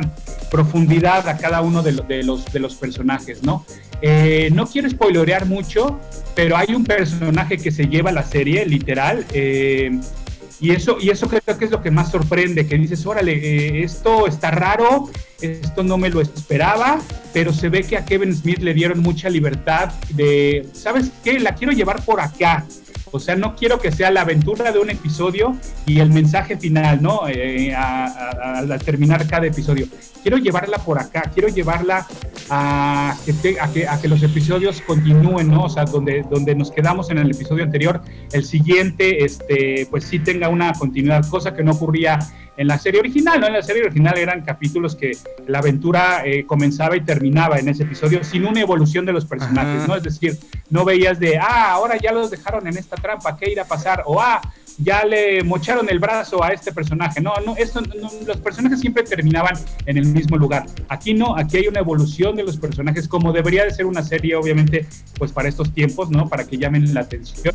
profundidad 0.50 1.26
a 1.26 1.38
cada 1.38 1.62
uno 1.62 1.82
de, 1.82 1.92
lo- 1.92 2.02
de 2.02 2.22
los, 2.22 2.52
de 2.52 2.58
los 2.60 2.74
personajes, 2.74 3.42
¿no? 3.42 3.64
Eh, 4.02 4.50
no 4.52 4.66
quiero 4.66 4.90
spoilerear 4.90 5.46
mucho, 5.46 5.98
pero 6.34 6.54
hay 6.58 6.74
un 6.74 6.84
personaje 6.84 7.56
que 7.56 7.70
se 7.70 7.86
lleva 7.86 8.12
la 8.12 8.22
serie, 8.24 8.66
literal, 8.66 9.24
eh, 9.32 9.98
y 10.60 10.72
eso, 10.72 10.98
y 11.00 11.08
eso 11.08 11.28
creo 11.28 11.56
que 11.58 11.64
es 11.64 11.70
lo 11.70 11.80
que 11.80 11.90
más 11.90 12.10
sorprende, 12.10 12.66
que 12.66 12.76
dices, 12.76 13.06
órale, 13.06 13.32
eh, 13.32 13.82
esto 13.84 14.26
está 14.26 14.50
raro, 14.50 15.08
esto 15.40 15.82
no 15.82 15.96
me 15.96 16.10
lo 16.10 16.20
esperaba, 16.20 17.00
pero 17.32 17.54
se 17.54 17.70
ve 17.70 17.84
que 17.84 17.96
a 17.96 18.04
Kevin 18.04 18.34
Smith 18.34 18.58
le 18.58 18.74
dieron 18.74 18.98
mucha 19.00 19.30
libertad 19.30 19.92
de, 20.10 20.66
¿sabes 20.74 21.10
qué? 21.24 21.40
La 21.40 21.54
quiero 21.54 21.72
llevar 21.72 22.02
por 22.04 22.20
acá. 22.20 22.66
O 23.12 23.20
sea, 23.20 23.36
no 23.36 23.54
quiero 23.54 23.78
que 23.80 23.90
sea 23.92 24.10
la 24.10 24.22
aventura 24.22 24.72
de 24.72 24.78
un 24.78 24.90
episodio 24.90 25.56
y 25.86 26.00
el 26.00 26.10
mensaje 26.10 26.56
final, 26.56 27.02
¿no? 27.02 27.28
Eh, 27.28 27.74
al 27.74 28.78
terminar 28.84 29.26
cada 29.26 29.46
episodio. 29.46 29.86
Quiero 30.22 30.36
llevarla 30.38 30.78
por 30.78 30.98
acá, 30.98 31.30
quiero 31.32 31.48
llevarla 31.48 32.06
a 32.50 33.16
que, 33.24 33.32
te- 33.32 33.56
que 34.02 34.08
los 34.08 34.22
episodios 34.22 34.80
continúen, 34.82 35.48
¿no? 35.48 35.64
O 35.64 35.68
sea, 35.68 35.84
donde, 35.84 36.24
donde 36.28 36.54
nos 36.54 36.70
quedamos 36.70 37.10
en 37.10 37.18
el 37.18 37.30
episodio 37.30 37.64
anterior, 37.64 38.00
el 38.32 38.44
siguiente, 38.44 39.24
este, 39.24 39.86
pues 39.90 40.04
sí 40.04 40.18
tenga 40.18 40.48
una 40.48 40.72
continuidad, 40.72 41.24
cosa 41.28 41.54
que 41.54 41.62
no 41.62 41.72
ocurría 41.72 42.18
en 42.58 42.66
la 42.66 42.76
serie 42.76 42.98
original, 42.98 43.40
¿no? 43.40 43.46
En 43.46 43.52
la 43.52 43.62
serie 43.62 43.84
original 43.84 44.18
eran 44.18 44.42
capítulos 44.42 44.96
que 44.96 45.16
la 45.46 45.60
aventura 45.60 46.22
eh, 46.26 46.44
comenzaba 46.44 46.96
y 46.96 47.00
terminaba 47.02 47.58
en 47.58 47.68
ese 47.68 47.84
episodio 47.84 48.24
sin 48.24 48.44
una 48.44 48.60
evolución 48.60 49.06
de 49.06 49.12
los 49.12 49.24
personajes, 49.24 49.78
Ajá. 49.78 49.86
¿no? 49.86 49.94
Es 49.94 50.02
decir, 50.02 50.36
no 50.68 50.84
veías 50.84 51.20
de, 51.20 51.38
ah, 51.38 51.70
ahora 51.70 51.96
ya 51.96 52.10
los 52.10 52.32
dejaron 52.32 52.66
en 52.66 52.76
esta 52.76 52.96
trampa, 52.96 53.36
¿qué 53.36 53.52
irá 53.52 53.62
a 53.62 53.66
pasar? 53.68 54.02
O, 54.06 54.20
ah, 54.20 54.40
ya 54.76 55.04
le 55.04 55.44
mocharon 55.44 55.88
el 55.88 56.00
brazo 56.00 56.42
a 56.42 56.48
este 56.48 56.72
personaje. 56.72 57.20
No, 57.20 57.32
no, 57.46 57.56
esto, 57.56 57.80
no, 57.80 58.10
los 58.26 58.36
personajes 58.38 58.80
siempre 58.80 59.04
terminaban 59.04 59.54
en 59.86 59.96
el 59.96 60.06
mismo 60.06 60.36
lugar. 60.36 60.66
Aquí 60.88 61.14
no, 61.14 61.36
aquí 61.36 61.58
hay 61.58 61.68
una 61.68 61.78
evolución 61.78 62.34
de 62.34 62.42
los 62.42 62.56
personajes, 62.56 63.06
como 63.06 63.32
debería 63.32 63.64
de 63.64 63.70
ser 63.72 63.86
una 63.86 64.02
serie, 64.02 64.34
obviamente, 64.34 64.84
pues 65.16 65.30
para 65.30 65.48
estos 65.48 65.72
tiempos, 65.72 66.10
¿no? 66.10 66.28
Para 66.28 66.44
que 66.44 66.58
llamen 66.58 66.92
la 66.92 67.00
atención. 67.02 67.54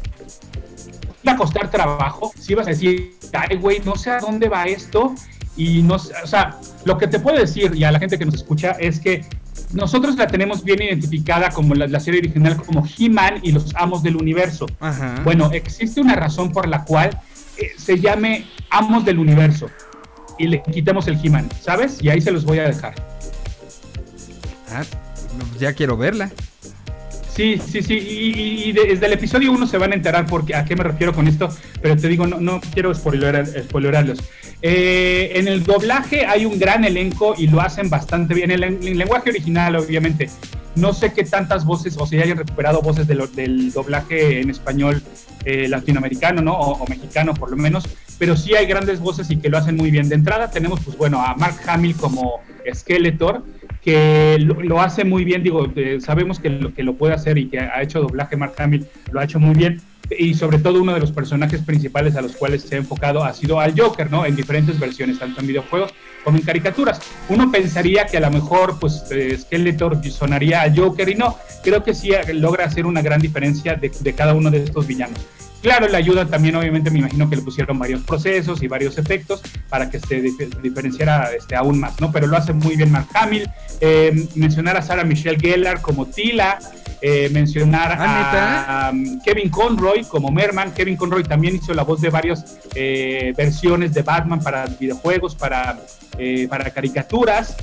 Va 1.28 1.34
a 1.34 1.38
costar 1.38 1.70
trabajo, 1.72 2.34
si 2.40 2.54
vas 2.54 2.68
a 2.68 2.72
decir, 2.72 3.16
ay, 3.34 3.58
güey, 3.58 3.80
no 3.80 3.96
sé 3.96 4.12
a 4.12 4.20
dónde 4.20 4.50
va 4.50 4.66
esto, 4.66 5.16
y 5.56 5.82
no 5.84 6.00
sé, 6.00 6.14
o 6.24 6.28
sea, 6.28 6.58
lo 6.86 6.98
que 6.98 7.08
te 7.08 7.20
puedo 7.20 7.38
decir, 7.38 7.74
y 7.76 7.84
a 7.84 7.92
la 7.92 8.00
gente 8.00 8.18
que 8.18 8.26
nos 8.26 8.36
escucha, 8.36 8.72
es 8.72 9.00
que 9.00 9.26
nosotros 9.72 10.16
la 10.16 10.28
tenemos 10.28 10.64
bien 10.64 10.82
identificada 10.82 11.50
como 11.50 11.76
la, 11.76 11.88
la 11.88 12.00
serie 12.00 12.20
original 12.20 12.58
como 12.58 12.86
He-Man 12.98 13.40
y 13.44 13.52
los 13.52 13.74
amos 13.76 14.04
del 14.04 14.16
universo. 14.16 14.66
Ajá. 14.80 15.22
Bueno, 15.24 15.50
existe 15.52 16.02
una 16.02 16.16
razón 16.16 16.52
por 16.52 16.68
la 16.68 16.84
cual 16.84 17.20
eh, 17.58 17.72
se 17.78 18.00
llame 18.00 18.46
Amos 18.70 19.06
del 19.06 19.20
Universo 19.20 19.70
y 20.38 20.48
le 20.48 20.64
quitamos 20.64 21.08
el 21.08 21.20
He-Man, 21.24 21.50
¿sabes? 21.62 22.02
Y 22.02 22.10
ahí 22.10 22.22
se 22.22 22.32
los 22.32 22.46
voy 22.46 22.60
a 22.60 22.64
dejar. 22.64 22.96
Ah, 24.72 24.84
ya 25.60 25.74
quiero 25.74 25.98
verla. 25.98 26.32
Sí, 27.36 27.60
sí, 27.68 27.82
sí, 27.82 27.96
y, 27.96 28.40
y- 28.40 28.64
y 28.70 28.72
de- 28.74 28.86
desde 28.90 29.08
el 29.08 29.14
episodio 29.14 29.52
1 29.52 29.66
se 29.66 29.78
van 29.80 29.92
a 29.92 29.96
enterar 29.96 30.28
porque, 30.28 30.54
a 30.56 30.64
qué 30.66 30.76
me 30.76 30.84
refiero 30.84 31.14
con 31.14 31.28
esto, 31.28 31.50
pero 31.82 31.98
te 31.98 32.08
digo, 32.08 32.28
no, 32.28 32.40
no 32.40 32.62
quiero 32.74 32.94
spoilerar, 32.94 33.48
spoilerarlos. 33.48 34.20
Eh, 34.62 35.32
en 35.36 35.48
el 35.48 35.64
doblaje 35.64 36.26
hay 36.28 36.46
un 36.46 36.60
gran 36.60 36.86
elenco 36.86 37.34
y 37.38 37.48
lo 37.48 37.60
hacen 37.60 37.90
bastante 37.90 38.34
bien. 38.36 38.52
En 38.52 38.64
el, 38.64 38.88
el 38.88 38.98
lenguaje 38.98 39.32
original, 39.32 39.76
obviamente. 39.78 40.30
No 40.76 40.92
sé 40.94 41.12
qué 41.14 41.24
tantas 41.24 41.66
voces, 41.66 41.96
o 42.00 42.06
si 42.08 42.18
hayan 42.20 42.38
recuperado 42.38 42.82
voces 42.82 43.08
de 43.08 43.16
lo- 43.16 43.28
del 43.28 43.72
doblaje 43.72 44.40
en 44.42 44.50
español 44.50 45.02
eh, 45.46 45.68
latinoamericano, 45.68 46.42
¿no? 46.42 46.54
O, 46.54 46.84
o 46.84 46.88
mexicano, 46.88 47.34
por 47.34 47.50
lo 47.52 47.58
menos. 47.58 47.84
Pero 48.20 48.38
sí 48.38 48.56
hay 48.56 48.66
grandes 48.68 49.00
voces 49.00 49.30
y 49.32 49.38
que 49.38 49.50
lo 49.50 49.58
hacen 49.58 49.76
muy 49.76 49.92
bien. 49.92 50.08
De 50.08 50.16
entrada 50.16 50.50
tenemos, 50.52 50.80
pues 50.86 50.98
bueno, 50.98 51.20
a 51.22 51.36
Mark 51.36 51.58
Hamill 51.68 51.96
como 51.96 52.40
Skeletor, 52.74 53.44
que 53.84 54.38
lo, 54.40 54.62
lo 54.62 54.82
hace 54.82 55.04
muy 55.04 55.26
bien, 55.26 55.44
digo, 55.44 55.72
eh, 55.76 56.00
sabemos 56.00 56.40
que 56.40 56.50
lo, 56.50 56.74
que 56.74 56.84
lo 56.84 56.96
puede 56.96 57.14
hacer 57.14 57.38
y 57.38 57.50
que 57.50 57.60
ha 57.60 57.82
hecho 57.82 58.02
doblaje 58.02 58.38
Mark 58.38 58.54
Hamill, 58.58 58.86
lo 59.12 59.20
ha 59.20 59.26
hecho 59.26 59.40
muy 59.40 59.56
bien, 59.56 59.82
y 60.18 60.34
sobre 60.34 60.58
todo 60.58 60.82
uno 60.82 60.94
de 60.94 61.00
los 61.00 61.12
personajes 61.12 61.62
principales 61.62 62.16
a 62.16 62.22
los 62.22 62.36
cuales 62.36 62.64
se 62.64 62.76
ha 62.76 62.78
enfocado 62.78 63.24
ha 63.24 63.34
sido 63.34 63.60
al 63.60 63.78
Joker, 63.78 64.12
¿no? 64.12 64.26
En 64.26 64.36
diferentes 64.36 64.80
versiones, 64.80 65.20
tanto 65.20 65.42
en 65.42 65.48
videojuegos 65.48 65.94
como 66.24 66.38
en 66.38 66.44
caricaturas. 66.44 67.02
Uno 67.30 67.52
pensaría 67.52 68.06
que 68.06 68.18
a 68.18 68.22
lo 68.22 68.32
mejor, 68.32 68.80
pues, 68.80 69.06
eh, 69.12 69.38
Skeletor 69.38 70.04
sonaría 70.10 70.64
a 70.64 70.74
Joker 70.74 71.10
y 71.10 71.16
no, 71.16 71.38
creo 71.64 71.84
que 71.84 71.94
sí 71.94 72.12
eh, 72.12 72.34
logra 72.34 72.66
hacer 72.66 72.86
una 72.86 73.02
gran 73.02 73.22
diferencia 73.22 73.76
de, 73.76 73.92
de 74.00 74.14
cada 74.14 74.34
uno 74.34 74.50
de 74.50 74.64
estos 74.64 74.88
villanos. 74.88 75.20
Claro, 75.64 75.88
le 75.88 75.96
ayuda 75.96 76.26
también, 76.28 76.56
obviamente, 76.58 76.92
me 76.92 77.00
imagino 77.00 77.30
que 77.30 77.38
le 77.38 77.42
pusieron 77.42 77.80
varios 77.80 78.02
procesos 78.04 78.62
y 78.62 78.68
varios 78.68 78.98
efectos 78.98 79.42
para 79.70 79.90
que 79.90 79.98
se 79.98 80.22
dif- 80.22 80.62
diferenciara 80.62 81.32
este, 81.34 81.56
aún 81.56 81.80
más, 81.80 82.00
¿no? 82.02 82.12
Pero 82.12 82.28
lo 82.28 82.36
hace 82.36 82.52
muy 82.52 82.76
bien 82.76 82.92
Mark 82.92 83.08
Hamill. 83.14 83.50
Eh, 83.80 84.28
mencionar 84.36 84.76
a 84.76 84.82
Sarah 84.82 85.06
Michelle 85.06 85.40
Gellar 85.40 85.82
como 85.82 86.06
Tila, 86.08 86.60
eh, 87.02 87.30
mencionar 87.32 87.96
Ah, 87.98 88.88
a, 88.88 88.92
um, 88.92 89.22
Kevin 89.22 89.50
Conroy 89.50 90.04
como 90.04 90.32
Merman. 90.32 90.74
Kevin 90.74 90.98
Conroy 90.98 91.24
también 91.24 91.56
hizo 91.56 91.74
la 91.74 91.84
voz 91.84 92.02
de 92.02 92.10
varias 92.10 92.60
eh, 92.76 93.34
versiones 93.38 93.94
de 93.94 94.02
Batman 94.02 94.42
para 94.42 94.66
videojuegos, 94.66 95.34
para, 95.34 95.80
eh, 96.18 96.46
para 96.50 96.70
caricaturas. 96.72 97.56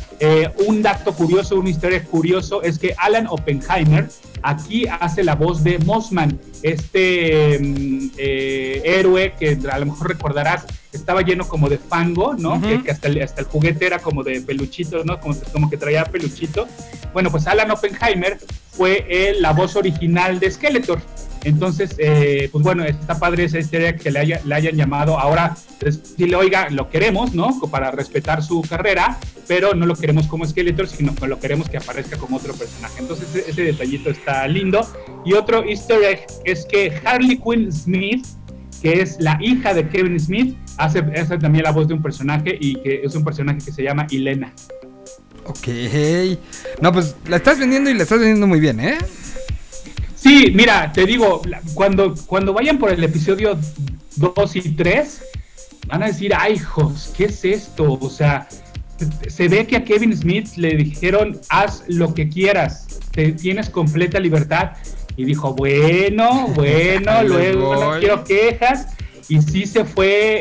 Un 0.66 0.80
dato 0.82 1.12
curioso, 1.12 1.56
una 1.56 1.68
historia 1.68 2.02
curioso 2.02 2.62
es 2.62 2.78
que 2.78 2.94
Alan 2.96 3.26
Oppenheimer 3.28 4.08
aquí 4.42 4.86
hace 4.86 5.24
la 5.24 5.34
voz 5.34 5.62
de 5.64 5.78
Mossman, 5.78 6.38
este 6.62 7.58
mm, 7.60 8.10
eh, 8.16 8.82
héroe 8.84 9.34
que 9.38 9.58
a 9.70 9.78
lo 9.78 9.86
mejor 9.86 10.08
recordarás 10.08 10.64
estaba 10.92 11.22
lleno 11.22 11.46
como 11.48 11.68
de 11.68 11.78
fango, 11.78 12.34
¿no? 12.34 12.54
Ujú. 12.54 12.62
que, 12.68 12.82
que 12.82 12.90
hasta, 12.90 13.08
el, 13.08 13.22
hasta 13.22 13.40
el 13.42 13.46
juguete 13.46 13.86
era 13.86 13.98
como 14.00 14.22
de 14.24 14.40
peluchito, 14.40 15.04
¿no? 15.04 15.20
Como, 15.20 15.36
como 15.52 15.70
que 15.70 15.76
traía 15.76 16.04
peluchito. 16.04 16.66
Bueno, 17.12 17.30
pues 17.30 17.46
Alan 17.46 17.70
Oppenheimer 17.70 18.38
fue 18.72 19.04
eh, 19.08 19.34
la 19.38 19.52
voz 19.52 19.76
original 19.76 20.38
de 20.40 20.50
Skeletor. 20.50 21.00
Entonces, 21.42 21.94
eh, 21.98 22.50
pues 22.52 22.62
bueno, 22.62 22.84
está 22.84 23.18
padre 23.18 23.44
esa 23.44 23.58
historia 23.58 23.96
que 23.96 24.10
le, 24.10 24.18
haya- 24.18 24.40
le 24.44 24.54
hayan 24.54 24.76
llamado. 24.76 25.18
Ahora, 25.18 25.56
decirle, 25.80 26.36
oiga, 26.36 26.68
lo 26.68 26.90
queremos, 26.90 27.34
¿no? 27.34 27.58
Para 27.70 27.90
respetar 27.90 28.42
su 28.42 28.60
carrera, 28.62 29.16
pero 29.48 29.74
no 29.74 29.86
lo 29.86 29.94
queremos 29.96 30.26
como 30.26 30.46
Skeletor, 30.46 30.86
sino 30.86 31.14
que 31.14 31.26
lo 31.26 31.40
queremos 31.40 31.68
que 31.70 31.78
aparezca 31.78 32.18
como 32.18 32.36
otro 32.36 32.52
personaje. 32.52 32.96
Entonces, 32.98 33.34
ese, 33.34 33.50
ese 33.50 33.62
detallito 33.62 34.10
está 34.10 34.46
lindo. 34.48 34.86
Y 35.24 35.32
otro 35.32 35.64
easter 35.64 36.02
egg 36.04 36.26
es 36.44 36.66
que 36.66 37.00
Harley 37.04 37.38
Quinn 37.38 37.72
Smith, 37.72 38.26
que 38.82 39.00
es 39.00 39.16
la 39.20 39.38
hija 39.40 39.74
de 39.74 39.88
Kevin 39.88 40.18
Smith, 40.18 40.56
hace, 40.76 41.00
hace 41.00 41.38
también 41.38 41.64
la 41.64 41.72
voz 41.72 41.88
de 41.88 41.94
un 41.94 42.02
personaje 42.02 42.56
y 42.58 42.76
que 42.76 43.02
es 43.04 43.14
un 43.14 43.24
personaje 43.24 43.58
que 43.64 43.72
se 43.72 43.82
llama 43.82 44.06
Elena. 44.10 44.52
Ok. 45.46 45.68
No, 46.80 46.92
pues 46.92 47.16
la 47.28 47.36
estás 47.36 47.58
vendiendo 47.58 47.90
y 47.90 47.94
la 47.94 48.04
estás 48.04 48.18
vendiendo 48.18 48.46
muy 48.46 48.60
bien, 48.60 48.80
¿eh? 48.80 48.98
Sí, 50.14 50.52
mira, 50.54 50.92
te 50.92 51.06
digo, 51.06 51.40
cuando, 51.74 52.14
cuando 52.26 52.52
vayan 52.52 52.78
por 52.78 52.90
el 52.90 53.02
episodio 53.02 53.58
2 54.16 54.56
y 54.56 54.60
3, 54.72 55.22
van 55.88 56.02
a 56.02 56.06
decir, 56.06 56.32
ay, 56.36 56.54
hijos, 56.54 57.12
¿qué 57.16 57.24
es 57.24 57.44
esto? 57.44 57.98
O 58.00 58.10
sea, 58.10 58.46
se 59.28 59.48
ve 59.48 59.66
que 59.66 59.76
a 59.76 59.84
Kevin 59.84 60.14
Smith 60.16 60.48
le 60.56 60.76
dijeron, 60.76 61.40
haz 61.48 61.84
lo 61.88 62.12
que 62.12 62.28
quieras, 62.28 62.86
te, 63.12 63.32
tienes 63.32 63.70
completa 63.70 64.20
libertad. 64.20 64.72
Y 65.20 65.24
dijo, 65.26 65.52
bueno, 65.52 66.48
bueno, 66.54 67.22
luego 67.24 67.76
no 67.76 67.98
quiero 68.00 68.24
quejas. 68.24 68.86
Y 69.28 69.42
sí 69.42 69.66
se 69.66 69.84
fue, 69.84 70.40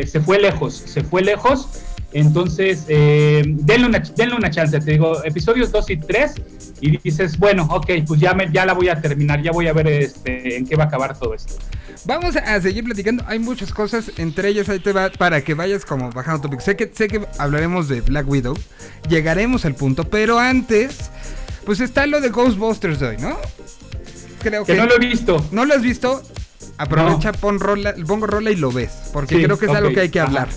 eh, 0.00 0.06
se 0.06 0.20
fue 0.20 0.38
lejos, 0.38 0.74
se 0.84 1.02
fue 1.02 1.22
lejos. 1.22 1.82
Entonces, 2.12 2.84
eh, 2.88 3.42
denle, 3.46 3.86
una, 3.86 4.00
denle 4.00 4.36
una 4.36 4.50
chance, 4.50 4.78
te 4.80 4.90
digo, 4.90 5.24
episodios 5.24 5.72
2 5.72 5.90
y 5.90 5.96
3, 5.96 6.34
y 6.82 6.98
dices, 6.98 7.38
bueno, 7.38 7.66
ok, 7.70 7.90
pues 8.06 8.20
ya, 8.20 8.34
me, 8.34 8.52
ya 8.52 8.66
la 8.66 8.74
voy 8.74 8.90
a 8.90 9.00
terminar, 9.00 9.42
ya 9.42 9.50
voy 9.50 9.66
a 9.66 9.72
ver 9.72 9.86
este, 9.86 10.58
en 10.58 10.66
qué 10.66 10.76
va 10.76 10.84
a 10.84 10.86
acabar 10.88 11.18
todo 11.18 11.32
esto. 11.32 11.54
Vamos 12.04 12.36
a 12.36 12.60
seguir 12.60 12.84
platicando. 12.84 13.24
Hay 13.26 13.38
muchas 13.38 13.72
cosas, 13.72 14.12
entre 14.18 14.50
ellas 14.50 14.68
ahí 14.68 14.78
te 14.78 14.92
va 14.92 15.08
para 15.08 15.40
que 15.40 15.54
vayas 15.54 15.86
como 15.86 16.10
bajando 16.10 16.42
topic. 16.42 16.60
Sé 16.60 16.76
que, 16.76 16.90
sé 16.94 17.08
que 17.08 17.22
hablaremos 17.38 17.88
de 17.88 18.02
Black 18.02 18.28
Widow. 18.28 18.58
Llegaremos 19.08 19.64
al 19.64 19.74
punto, 19.74 20.04
pero 20.04 20.38
antes, 20.38 21.10
pues 21.64 21.80
está 21.80 22.06
lo 22.06 22.20
de 22.20 22.28
Ghostbusters 22.28 23.00
hoy, 23.00 23.16
¿no? 23.16 23.38
Creo 24.40 24.64
que. 24.64 24.72
Que 24.74 24.78
no 24.78 24.86
lo 24.86 24.94
he 24.94 24.98
visto. 24.98 25.44
¿No 25.52 25.64
lo 25.64 25.74
has 25.74 25.82
visto? 25.82 26.22
Aprovecha, 26.76 27.32
pon 27.32 27.58
rola, 27.58 27.94
pongo 28.06 28.26
rola 28.26 28.50
y 28.50 28.56
lo 28.56 28.70
ves. 28.70 28.90
Porque 29.12 29.36
Sí, 29.36 29.42
creo 29.44 29.58
que 29.58 29.66
es 29.66 29.72
algo 29.72 29.88
ok, 29.88 29.94
que 29.94 30.00
hay 30.00 30.08
que 30.10 30.20
ajá. 30.20 30.28
hablar. 30.28 30.48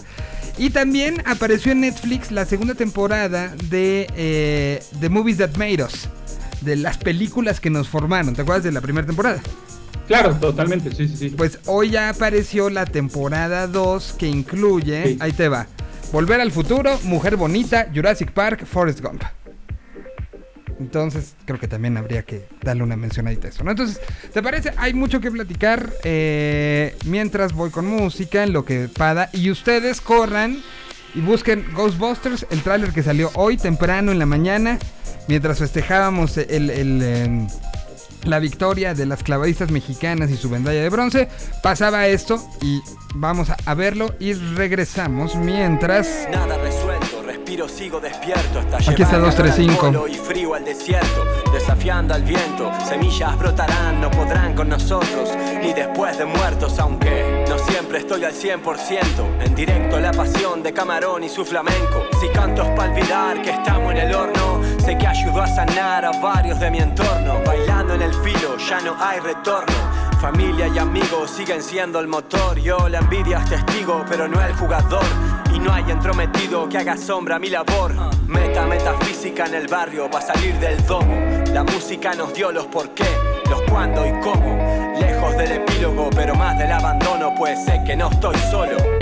Y 0.58 0.70
también 0.70 1.24
apareció 1.26 1.72
en 1.72 1.82
Netflix 1.82 2.32
la 2.32 2.46
segunda 2.46 2.76
temporada 2.76 3.56
de 3.70 4.08
eh, 4.16 4.84
The 5.00 5.10
Movies 5.10 5.38
That 5.38 5.56
Made 5.58 5.84
Us. 5.84 6.08
De 6.62 6.76
las 6.76 6.98
películas 6.98 7.60
que 7.60 7.72
nos 7.72 7.88
formaron. 7.88 8.36
¿Te 8.36 8.44
acuerdas 8.44 8.64
de 8.64 8.72
la 8.72 8.82
primera 8.82 9.08
temporada? 9.08 9.42
Claro, 10.08 10.36
totalmente, 10.36 10.94
sí, 10.94 11.08
sí, 11.08 11.16
sí. 11.18 11.30
Pues 11.30 11.58
hoy 11.66 11.92
ya 11.92 12.10
apareció 12.10 12.70
la 12.70 12.86
temporada 12.86 13.66
2 13.68 14.16
que 14.20 14.28
incluye, 14.28 15.04
Sí. 15.08 15.18
ahí 15.22 15.32
te 15.32 15.48
va, 15.48 15.68
Volver 16.12 16.42
al 16.42 16.52
futuro, 16.52 17.00
Mujer 17.04 17.38
Bonita, 17.38 17.88
Jurassic 17.96 18.32
Park, 18.32 18.66
Forrest 18.66 19.00
Gump. 19.00 19.24
Entonces 20.82 21.36
creo 21.46 21.60
que 21.60 21.68
también 21.68 21.96
habría 21.96 22.24
que 22.24 22.48
darle 22.64 22.82
una 22.82 22.98
mencionadita 22.98 23.48
a 23.48 23.52
eso, 23.52 23.64
¿no? 23.64 23.72
Entonces, 23.72 24.02
¿te 24.34 24.42
parece? 24.42 24.74
Hay 24.78 24.96
mucho 24.96 25.22
que 25.22 25.30
platicar 25.30 25.94
eh, 26.04 26.96
mientras 27.06 27.54
voy 27.54 27.70
con 27.70 27.86
música, 27.86 28.44
en 28.44 28.52
lo 28.52 28.66
que 28.66 28.90
pada, 28.90 29.30
y 29.32 29.52
ustedes 29.52 30.02
corran 30.02 30.58
y 31.14 31.22
busquen 31.22 31.66
Ghostbusters, 31.74 32.48
el 32.50 32.64
tráiler 32.64 32.92
que 32.94 33.04
salió 33.04 33.30
hoy 33.36 33.58
temprano 33.58 34.12
en 34.12 34.18
la 34.18 34.26
mañana, 34.26 34.80
mientras 35.28 35.60
festejábamos 35.60 36.38
em, 36.38 37.48
la 38.24 38.40
victoria 38.40 38.96
de 38.96 39.06
las 39.06 39.22
clavadistas 39.22 39.70
mexicanas 39.70 40.32
y 40.32 40.38
su 40.38 40.50
medalla 40.50 40.82
de 40.82 40.90
bronce. 40.90 41.28
Pasaba 41.62 42.08
esto 42.08 42.44
y 42.62 42.82
vamos 43.14 43.50
a 43.52 43.76
verlo 43.76 44.16
y 44.20 44.34
regresamos 44.34 45.36
mientras... 45.36 46.28
Nada 46.32 46.58
resuelto, 46.58 47.21
respiro, 47.52 47.68
sigo 47.68 48.00
despierto 48.00 48.60
hasta 48.60 48.78
Aquí 48.78 49.02
está 49.02 49.18
llevar 49.18 49.32
235. 49.32 49.86
al 49.86 49.94
polo 49.94 50.08
y 50.08 50.16
frío 50.16 50.54
al 50.54 50.64
desierto, 50.64 51.26
desafiando 51.52 52.14
al 52.14 52.24
viento. 52.24 52.72
Semillas 52.88 53.38
brotarán, 53.38 54.00
no 54.00 54.10
podrán 54.10 54.54
con 54.54 54.70
nosotros, 54.70 55.30
ni 55.62 55.74
después 55.74 56.18
de 56.18 56.26
muertos, 56.26 56.80
aunque 56.80 57.46
no 57.50 57.58
siempre 57.60 58.00
estoy 58.00 58.24
al 58.24 58.34
100%. 58.34 59.44
En 59.44 59.56
directo 59.56 60.00
la 60.00 60.12
pasión 60.12 60.64
de 60.64 60.72
Camarón 60.72 61.24
y 61.24 61.30
su 61.30 61.44
flamenco. 61.44 62.06
Si 62.22 62.28
canto 62.30 62.64
es 62.64 62.70
para 62.70 62.92
olvidar 62.92 63.42
que 63.42 63.50
estamos 63.50 63.92
en 63.92 63.98
el 63.98 64.16
horno, 64.16 64.62
sé 64.80 64.98
que 64.98 65.08
ayudó 65.08 65.42
a 65.42 65.48
sanar 65.48 66.06
a 66.06 66.12
varios 66.12 66.60
de 66.60 66.72
mi 66.72 66.80
entorno. 66.80 67.42
Bailando 67.46 67.96
en 67.96 68.04
el 68.04 68.14
filo, 68.14 68.58
ya 68.58 68.80
no 68.80 68.96
hay 69.00 69.20
retorno. 69.20 69.76
Familia 70.22 70.68
y 70.68 70.78
amigos 70.78 71.32
siguen 71.32 71.64
siendo 71.64 72.00
el 72.00 72.08
motor. 72.08 72.60
Yo 72.60 72.88
la 72.88 73.00
envidia 73.00 73.40
es 73.40 73.50
testigo, 73.50 74.06
pero 74.08 74.28
no 74.28 74.40
el 74.42 74.54
jugador. 74.54 75.04
Y 75.54 75.60
no 75.60 75.74
hay 75.74 75.90
entrometido 75.90 76.68
que 76.70 76.78
haga 76.78 76.98
sombra 76.98 77.36
a 77.36 77.40
mi 77.40 77.50
labor. 77.50 77.94
Meta 78.28 78.66
metafísica 78.66 79.46
en 79.46 79.56
el 79.56 79.68
barrio 79.68 80.10
para 80.10 80.26
salir 80.26 80.56
del 80.60 80.84
domo. 80.86 81.16
La 81.54 81.64
música 81.64 82.14
nos 82.14 82.34
dio 82.34 82.52
los 82.52 82.66
por 82.68 82.90
qué, 82.94 83.08
los 83.50 83.62
cuándo 83.64 84.06
y 84.06 84.12
cómo. 84.22 84.58
Lejos 85.00 85.38
del 85.38 85.52
epílogo, 85.54 86.10
pero 86.16 86.36
más 86.36 86.58
del 86.58 86.72
abandono, 86.72 87.34
pues 87.38 87.64
sé 87.66 87.82
que 87.86 87.96
no 87.96 88.10
estoy 88.10 88.38
solo. 88.50 89.01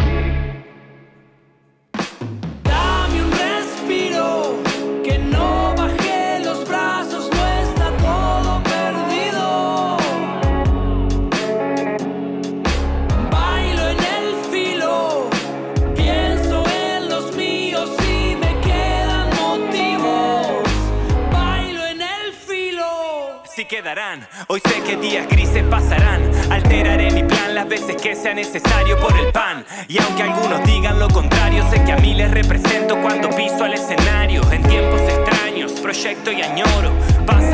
Hoy 24.47 24.59
sé 24.59 24.81
que 24.83 24.97
días 24.97 25.25
grises 25.29 25.63
pasarán. 25.69 26.21
Alteraré 26.51 27.11
mi 27.11 27.23
plan 27.23 27.55
las 27.55 27.65
veces 27.67 27.95
que 27.95 28.13
sea 28.13 28.33
necesario 28.33 28.99
por 28.99 29.17
el 29.17 29.31
pan. 29.31 29.63
Y 29.87 29.97
aunque 30.01 30.23
algunos 30.23 30.61
digan 30.65 30.99
lo 30.99 31.07
contrario, 31.07 31.65
sé 31.69 31.81
que 31.85 31.93
a 31.93 31.97
mí 31.97 32.13
les 32.13 32.29
represento 32.29 32.99
cuando 33.01 33.29
piso 33.29 33.63
al 33.63 33.73
escenario. 33.73 34.41
En 34.51 34.63
tiempos 34.63 35.01
extraños, 35.01 35.71
proyecto 35.79 36.29
y 36.31 36.41
añoro. 36.41 36.91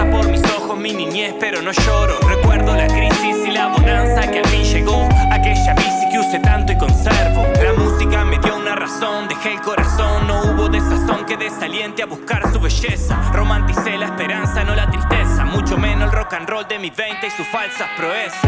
Por 0.03 0.27
mis 0.27 0.43
ojos 0.43 0.77
mi 0.77 0.93
niñez, 0.93 1.35
pero 1.39 1.61
no 1.61 1.71
lloro. 1.71 2.19
Recuerdo 2.27 2.75
la 2.75 2.85
crisis 2.87 3.47
y 3.47 3.51
la 3.51 3.67
bonanza 3.67 4.29
que 4.29 4.39
a 4.39 4.43
mí 4.51 4.63
llegó. 4.63 5.07
Aquella 5.31 5.73
bici 5.73 6.09
que 6.11 6.19
usé 6.19 6.39
tanto 6.39 6.73
y 6.73 6.77
conservo. 6.77 7.47
La 7.63 7.73
música 7.73 8.25
me 8.25 8.37
dio 8.39 8.57
una 8.57 8.75
razón, 8.75 9.29
dejé 9.29 9.53
el 9.53 9.61
corazón. 9.61 10.27
No 10.27 10.41
hubo 10.41 10.67
desazón 10.67 11.25
que 11.25 11.37
desaliente 11.37 12.03
a 12.03 12.07
buscar 12.07 12.51
su 12.51 12.59
belleza. 12.59 13.15
Romanticé 13.31 13.97
la 13.97 14.07
esperanza, 14.07 14.65
no 14.65 14.75
la 14.75 14.89
tristeza. 14.89 15.45
Mucho 15.45 15.77
menos 15.77 16.11
el 16.11 16.11
rock 16.11 16.33
and 16.33 16.49
roll 16.49 16.67
de 16.67 16.77
mis 16.77 16.93
20 16.93 17.25
y 17.25 17.29
sus 17.29 17.47
falsas 17.47 17.87
proezas. 17.95 18.41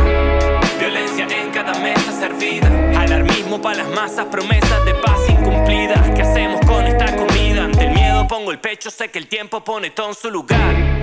Violencia 0.80 1.28
en 1.30 1.52
cada 1.52 1.74
mesa 1.80 2.12
servida. 2.12 2.68
Alarmismo 3.00 3.62
para 3.62 3.78
las 3.78 3.90
masas, 3.90 4.26
promesas 4.26 4.84
de 4.84 4.94
paz 4.96 5.20
incumplidas. 5.30 6.10
¿Qué 6.14 6.24
hacemos 6.24 6.60
con 6.66 6.86
esta 6.86 7.16
comida? 7.16 7.64
Ante 7.64 7.86
el 7.86 7.94
miedo 7.94 8.28
pongo 8.28 8.52
el 8.52 8.60
pecho, 8.60 8.92
sé 8.92 9.10
que 9.10 9.18
el 9.18 9.28
tiempo 9.28 9.64
pone 9.64 9.92
todo 9.92 10.10
en 10.10 10.16
su 10.16 10.30
lugar. 10.30 10.97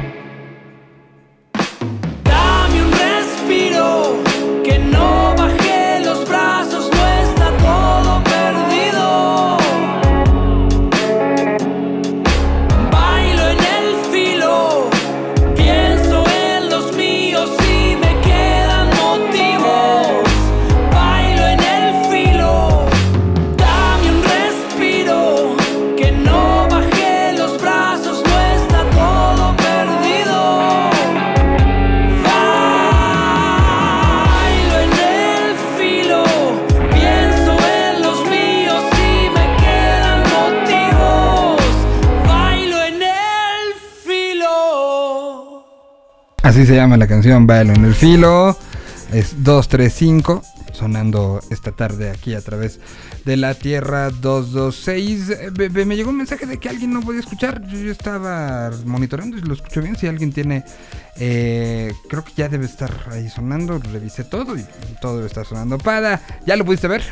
Así 46.44 46.66
se 46.66 46.74
llama 46.76 46.96
la 46.96 47.06
canción 47.06 47.46
Bailo 47.46 47.72
en 47.72 47.84
el 47.84 47.94
filo. 47.94 48.56
Es 49.12 49.42
235 49.44 50.42
sonando 50.72 51.40
esta 51.50 51.70
tarde 51.72 52.10
aquí 52.10 52.34
a 52.34 52.40
través 52.40 52.80
de 53.24 53.36
la 53.36 53.54
Tierra 53.54 54.10
226. 54.10 55.30
Eh, 55.30 55.50
be- 55.52 55.68
be- 55.68 55.84
me 55.86 55.96
llegó 55.96 56.10
un 56.10 56.16
mensaje 56.18 56.46
de 56.46 56.58
que 56.58 56.68
alguien 56.68 56.92
no 56.92 57.00
podía 57.00 57.20
escuchar. 57.20 57.64
Yo, 57.66 57.78
yo 57.78 57.90
estaba 57.92 58.70
monitoreando 58.84 59.36
y 59.38 59.40
lo 59.40 59.54
escucho 59.54 59.80
bien. 59.80 59.96
Si 59.96 60.06
alguien 60.06 60.32
tiene, 60.32 60.64
eh, 61.16 61.92
creo 62.10 62.24
que 62.24 62.32
ya 62.36 62.48
debe 62.48 62.66
estar 62.66 62.90
ahí 63.10 63.28
sonando. 63.30 63.78
Revisé 63.78 64.24
todo 64.24 64.56
y 64.56 64.64
todo 65.00 65.16
debe 65.16 65.28
estar 65.28 65.46
sonando. 65.46 65.78
Pada, 65.78 66.20
¿ya 66.46 66.56
lo 66.56 66.64
pudiste 66.64 66.88
ver? 66.88 67.02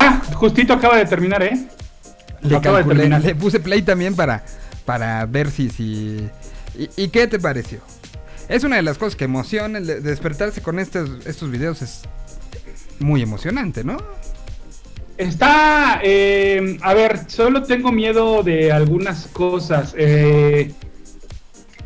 Ah, 0.00 0.20
justito 0.34 0.74
acaba 0.74 0.96
de 0.98 1.06
terminar, 1.06 1.42
¿eh? 1.42 1.68
Le, 2.42 2.56
acaba 2.56 2.78
de 2.78 2.84
calculé, 2.84 3.00
terminar. 3.08 3.22
le 3.22 3.34
puse 3.34 3.60
play 3.60 3.82
también 3.82 4.14
para, 4.14 4.42
para 4.84 5.24
ver 5.26 5.50
si... 5.50 5.70
si 5.70 6.28
y, 6.78 6.90
y 7.04 7.08
qué 7.08 7.26
te 7.26 7.38
pareció? 7.38 7.80
Es 8.48 8.62
una 8.64 8.76
de 8.76 8.82
las 8.82 8.96
cosas 8.98 9.16
que 9.16 9.24
emociona, 9.24 9.78
el 9.78 9.86
de- 9.86 10.00
despertarse 10.00 10.62
con 10.62 10.78
estos, 10.78 11.26
estos 11.26 11.50
videos 11.50 11.82
es 11.82 12.02
muy 13.00 13.22
emocionante, 13.22 13.82
¿no? 13.84 13.96
Está, 15.16 16.00
eh, 16.02 16.76
a 16.82 16.92
ver, 16.92 17.20
solo 17.28 17.62
tengo 17.62 17.90
miedo 17.90 18.42
de 18.42 18.70
algunas 18.70 19.26
cosas. 19.28 19.94
eh, 19.96 20.72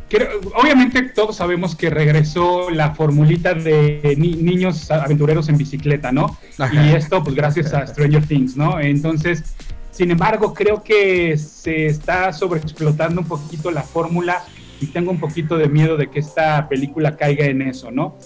creo- 0.09 0.41
obviamente 0.61 1.01
todos 1.03 1.37
sabemos 1.37 1.73
que 1.75 1.89
regresó 1.89 2.69
la 2.69 2.93
formulita 2.93 3.53
de 3.53 4.15
ni- 4.17 4.35
niños 4.35 4.91
aventureros 4.91 5.47
en 5.47 5.57
bicicleta, 5.57 6.11
¿no? 6.11 6.37
Ajá. 6.57 6.85
Y 6.85 6.93
esto 6.93 7.23
pues 7.23 7.33
gracias 7.35 7.73
a 7.73 7.87
Stranger 7.87 8.25
Things, 8.27 8.57
¿no? 8.57 8.79
Entonces, 8.81 9.43
sin 9.91 10.11
embargo, 10.11 10.53
creo 10.53 10.83
que 10.83 11.37
se 11.37 11.85
está 11.85 12.33
sobreexplotando 12.33 13.21
un 13.21 13.27
poquito 13.27 13.71
la 13.71 13.83
fórmula 13.83 14.43
y 14.81 14.87
tengo 14.87 15.11
un 15.11 15.19
poquito 15.19 15.57
de 15.57 15.69
miedo 15.69 15.95
de 15.95 16.09
que 16.09 16.19
esta 16.19 16.67
película 16.67 17.15
caiga 17.15 17.45
en 17.45 17.61
eso, 17.61 17.91
¿no? 17.91 18.17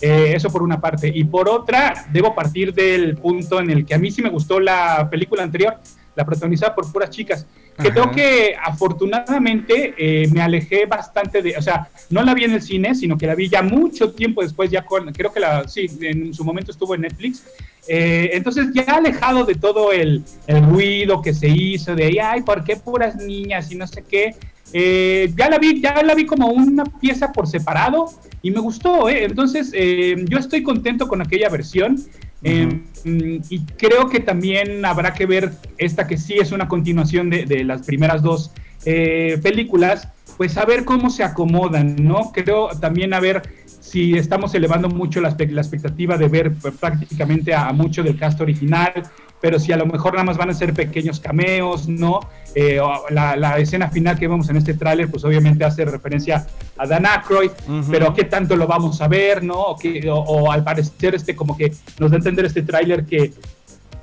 Eh, 0.00 0.32
eso 0.34 0.50
por 0.50 0.62
una 0.62 0.80
parte. 0.80 1.10
Y 1.14 1.24
por 1.24 1.48
otra, 1.48 2.06
debo 2.12 2.34
partir 2.34 2.74
del 2.74 3.16
punto 3.16 3.60
en 3.60 3.70
el 3.70 3.86
que 3.86 3.94
a 3.94 3.98
mí 3.98 4.10
sí 4.10 4.22
me 4.22 4.30
gustó 4.30 4.58
la 4.58 5.08
película 5.10 5.42
anterior, 5.42 5.76
la 6.16 6.24
protagonizada 6.26 6.74
por 6.74 6.90
puras 6.90 7.10
chicas. 7.10 7.46
Que 7.80 7.90
tengo 7.90 8.10
que, 8.10 8.54
afortunadamente, 8.62 9.94
eh, 9.96 10.28
me 10.32 10.42
alejé 10.42 10.84
bastante 10.84 11.40
de, 11.40 11.56
o 11.56 11.62
sea, 11.62 11.88
no 12.10 12.22
la 12.22 12.34
vi 12.34 12.44
en 12.44 12.52
el 12.52 12.60
cine, 12.60 12.94
sino 12.94 13.16
que 13.16 13.26
la 13.26 13.34
vi 13.34 13.48
ya 13.48 13.62
mucho 13.62 14.12
tiempo 14.12 14.42
después, 14.42 14.70
ya 14.70 14.84
con, 14.84 15.10
creo 15.12 15.32
que 15.32 15.40
la, 15.40 15.66
sí, 15.66 15.86
en 16.02 16.34
su 16.34 16.44
momento 16.44 16.72
estuvo 16.72 16.94
en 16.94 17.02
Netflix. 17.02 17.44
Eh, 17.88 18.30
entonces, 18.34 18.66
ya 18.74 18.82
alejado 18.82 19.44
de 19.44 19.54
todo 19.54 19.92
el, 19.92 20.22
el 20.46 20.66
ruido 20.66 21.22
que 21.22 21.32
se 21.32 21.48
hizo, 21.48 21.94
de, 21.94 22.20
ay, 22.20 22.42
¿por 22.42 22.64
qué 22.64 22.76
puras 22.76 23.16
niñas 23.16 23.72
y 23.72 23.76
no 23.76 23.86
sé 23.86 24.04
qué? 24.06 24.34
Eh, 24.72 25.32
ya 25.36 25.50
la 25.50 25.58
vi, 25.58 25.80
ya 25.80 26.02
la 26.02 26.14
vi 26.14 26.26
como 26.26 26.48
una 26.48 26.84
pieza 26.84 27.32
por 27.32 27.46
separado 27.46 28.06
y 28.42 28.50
me 28.50 28.60
gustó, 28.60 29.08
¿eh? 29.08 29.24
entonces 29.24 29.72
eh, 29.74 30.24
yo 30.28 30.38
estoy 30.38 30.62
contento 30.62 31.08
con 31.08 31.20
aquella 31.20 31.48
versión 31.48 31.98
eh, 32.42 32.80
y 33.04 33.60
creo 33.76 34.08
que 34.08 34.20
también 34.20 34.84
habrá 34.84 35.12
que 35.12 35.26
ver 35.26 35.52
esta 35.76 36.06
que 36.06 36.16
sí 36.16 36.34
es 36.34 36.52
una 36.52 36.68
continuación 36.68 37.28
de, 37.28 37.64
las 37.64 37.82
primeras 37.82 38.22
dos 38.22 38.50
películas, 38.82 40.08
pues 40.38 40.56
a 40.56 40.64
ver 40.64 40.86
cómo 40.86 41.10
se 41.10 41.22
acomodan, 41.22 41.96
¿no? 41.96 42.32
Creo 42.32 42.68
también 42.80 43.12
a 43.12 43.20
ver 43.20 43.42
si 43.66 44.16
estamos 44.16 44.54
elevando 44.54 44.88
mucho 44.88 45.20
la, 45.20 45.36
la 45.38 45.60
expectativa 45.60 46.16
de 46.16 46.28
ver 46.28 46.54
pues, 46.54 46.74
prácticamente 46.74 47.52
a, 47.52 47.68
a 47.68 47.72
mucho 47.74 48.02
del 48.02 48.16
cast 48.16 48.40
original, 48.40 48.92
pero 49.40 49.58
si 49.58 49.72
a 49.72 49.76
lo 49.76 49.86
mejor 49.86 50.12
nada 50.12 50.24
más 50.24 50.36
van 50.36 50.50
a 50.50 50.54
ser 50.54 50.74
pequeños 50.74 51.18
cameos, 51.20 51.88
¿no? 51.88 52.20
Eh, 52.54 52.80
la, 53.10 53.36
la 53.36 53.58
escena 53.58 53.88
final 53.90 54.18
que 54.18 54.26
vemos 54.28 54.48
en 54.50 54.56
este 54.56 54.74
tráiler, 54.74 55.08
pues 55.10 55.24
obviamente 55.24 55.64
hace 55.64 55.84
referencia 55.84 56.46
a 56.76 56.86
Dan 56.86 57.06
Aykroyd, 57.06 57.50
pero 57.90 58.12
qué 58.12 58.24
tanto 58.24 58.56
lo 58.56 58.66
vamos 58.66 59.00
a 59.00 59.08
ver, 59.08 59.42
¿no? 59.42 59.54
O, 59.54 59.76
que- 59.78 60.10
o- 60.10 60.18
o 60.18 60.50
al 60.52 60.62
parecer 60.64 61.14
este 61.14 61.34
como 61.36 61.56
que 61.56 61.72
nos 61.98 62.10
da 62.10 62.16
a 62.16 62.18
entender 62.18 62.44
este 62.44 62.62
tráiler 62.62 63.04
que, 63.04 63.32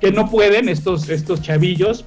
que 0.00 0.10
no 0.12 0.30
pueden 0.30 0.68
estos, 0.68 1.08
estos 1.08 1.42
chavillos 1.42 2.04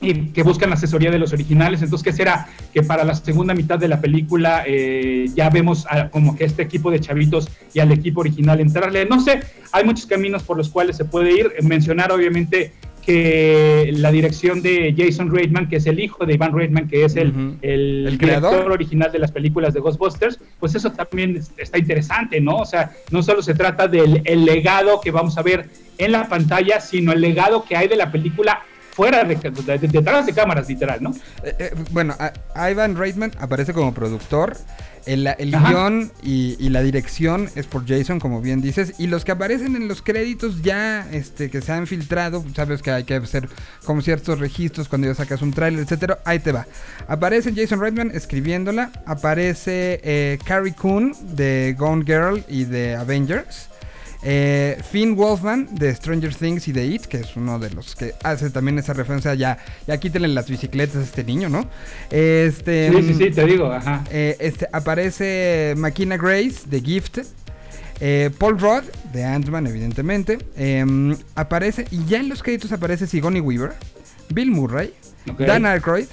y 0.00 0.28
que 0.28 0.42
buscan 0.42 0.70
la 0.70 0.76
asesoría 0.76 1.10
de 1.10 1.18
los 1.18 1.32
originales. 1.32 1.82
Entonces, 1.82 2.04
¿qué 2.04 2.12
será? 2.12 2.48
Que 2.72 2.82
para 2.82 3.04
la 3.04 3.14
segunda 3.14 3.52
mitad 3.54 3.78
de 3.78 3.88
la 3.88 4.00
película 4.00 4.64
eh, 4.66 5.26
ya 5.34 5.50
vemos 5.50 5.86
a- 5.90 6.08
como 6.08 6.36
que 6.36 6.44
este 6.44 6.62
equipo 6.62 6.90
de 6.90 7.00
chavitos 7.00 7.48
y 7.74 7.80
al 7.80 7.92
equipo 7.92 8.20
original 8.20 8.60
entrarle. 8.60 9.04
No 9.06 9.20
sé, 9.20 9.40
hay 9.72 9.84
muchos 9.84 10.06
caminos 10.06 10.42
por 10.42 10.56
los 10.56 10.68
cuales 10.70 10.96
se 10.96 11.04
puede 11.04 11.32
ir. 11.32 11.52
Mencionar, 11.62 12.12
obviamente, 12.12 12.72
que 13.04 13.90
la 13.94 14.10
dirección 14.12 14.62
de 14.62 14.94
Jason 14.96 15.34
Reitman, 15.34 15.68
que 15.68 15.76
es 15.76 15.86
el 15.86 16.00
hijo 16.00 16.24
de 16.26 16.34
Ivan 16.34 16.54
Reitman, 16.54 16.88
que 16.88 17.04
es 17.04 17.16
el, 17.16 17.56
el, 17.62 18.06
¿El 18.06 18.18
director 18.18 18.50
creador? 18.50 18.72
original 18.72 19.10
de 19.10 19.18
las 19.18 19.32
películas 19.32 19.74
de 19.74 19.80
Ghostbusters, 19.80 20.38
pues 20.58 20.74
eso 20.74 20.92
también 20.92 21.36
es- 21.36 21.50
está 21.56 21.78
interesante, 21.78 22.40
¿no? 22.40 22.56
O 22.58 22.64
sea, 22.66 22.92
no 23.10 23.22
solo 23.22 23.42
se 23.42 23.54
trata 23.54 23.88
del 23.88 24.22
el 24.24 24.44
legado 24.44 25.00
que 25.00 25.10
vamos 25.10 25.36
a 25.38 25.42
ver 25.42 25.68
en 25.98 26.12
la 26.12 26.28
pantalla, 26.28 26.80
sino 26.80 27.12
el 27.12 27.20
legado 27.20 27.64
que 27.64 27.76
hay 27.76 27.88
de 27.88 27.96
la 27.96 28.10
película 28.12 28.62
fuera 29.00 29.24
de, 29.24 29.34
de- 29.36 29.78
de- 29.78 29.88
detrás 29.88 30.26
de 30.26 30.32
cámaras, 30.34 30.68
literal, 30.68 31.02
¿no? 31.02 31.10
Eh, 31.42 31.54
eh, 31.58 31.74
bueno, 31.90 32.14
a- 32.18 32.70
Ivan 32.70 32.96
Reitman 32.96 33.32
aparece 33.40 33.72
como 33.72 33.94
productor. 33.94 34.56
El, 35.06 35.26
guion 35.38 36.12
y, 36.22 36.56
y 36.64 36.68
la 36.68 36.82
dirección 36.82 37.48
es 37.54 37.64
por 37.66 37.88
Jason, 37.88 38.20
como 38.20 38.42
bien 38.42 38.60
dices. 38.60 38.92
Y 38.98 39.06
los 39.06 39.24
que 39.24 39.32
aparecen 39.32 39.74
en 39.74 39.88
los 39.88 40.02
créditos 40.02 40.60
ya 40.60 41.08
este, 41.10 41.48
que 41.48 41.62
se 41.62 41.72
han 41.72 41.86
filtrado, 41.86 42.44
sabes 42.54 42.82
que 42.82 42.90
hay 42.90 43.04
que 43.04 43.14
hacer 43.14 43.48
como 43.86 44.02
ciertos 44.02 44.38
registros 44.38 44.88
cuando 44.88 45.06
ya 45.08 45.14
sacas 45.14 45.40
un 45.40 45.52
tráiler, 45.52 45.80
etcétera. 45.84 46.18
Ahí 46.26 46.38
te 46.38 46.52
va. 46.52 46.66
Aparece 47.08 47.54
Jason 47.56 47.80
Reitman 47.80 48.10
escribiéndola. 48.14 48.92
Aparece 49.06 50.00
eh, 50.04 50.38
Carrie 50.44 50.74
Coon 50.74 51.14
de 51.34 51.74
Gone 51.78 52.04
Girl 52.04 52.44
y 52.46 52.64
de 52.64 52.94
Avengers. 52.94 53.69
Eh, 54.22 54.78
Finn 54.90 55.16
Wolfman 55.16 55.68
de 55.74 55.94
Stranger 55.94 56.34
Things 56.34 56.68
y 56.68 56.72
de 56.72 56.84
It, 56.86 57.06
que 57.06 57.18
es 57.18 57.36
uno 57.36 57.58
de 57.58 57.70
los 57.70 57.96
que 57.96 58.14
hace 58.22 58.50
también 58.50 58.78
esa 58.78 58.92
referencia. 58.92 59.32
Ya, 59.34 59.56
ya 59.86 59.98
quítenle 59.98 60.28
las 60.28 60.48
bicicletas 60.48 60.96
a 60.96 61.02
este 61.02 61.24
niño, 61.24 61.48
¿no? 61.48 61.66
Este, 62.10 62.90
Sí, 62.94 63.02
sí, 63.02 63.14
sí, 63.14 63.30
te 63.30 63.44
digo, 63.46 63.72
ajá. 63.72 64.04
eh, 64.10 64.36
este, 64.40 64.68
aparece 64.72 65.74
Makina 65.76 66.16
Grace 66.16 66.60
de 66.66 66.80
Gift. 66.80 67.18
eh, 68.02 68.30
Paul 68.38 68.58
Rudd 68.58 68.84
de 69.12 69.24
Ant-Man, 69.24 69.66
evidentemente. 69.66 70.38
em, 70.56 71.16
aparece, 71.34 71.86
y 71.90 72.04
ya 72.06 72.18
en 72.18 72.28
los 72.28 72.42
créditos 72.42 72.72
aparece 72.72 73.06
Sigourney 73.06 73.40
Weaver, 73.40 73.72
Bill 74.32 74.50
Murray. 74.50 74.92
Dan 75.38 75.66
Aykroyd, 75.66 76.06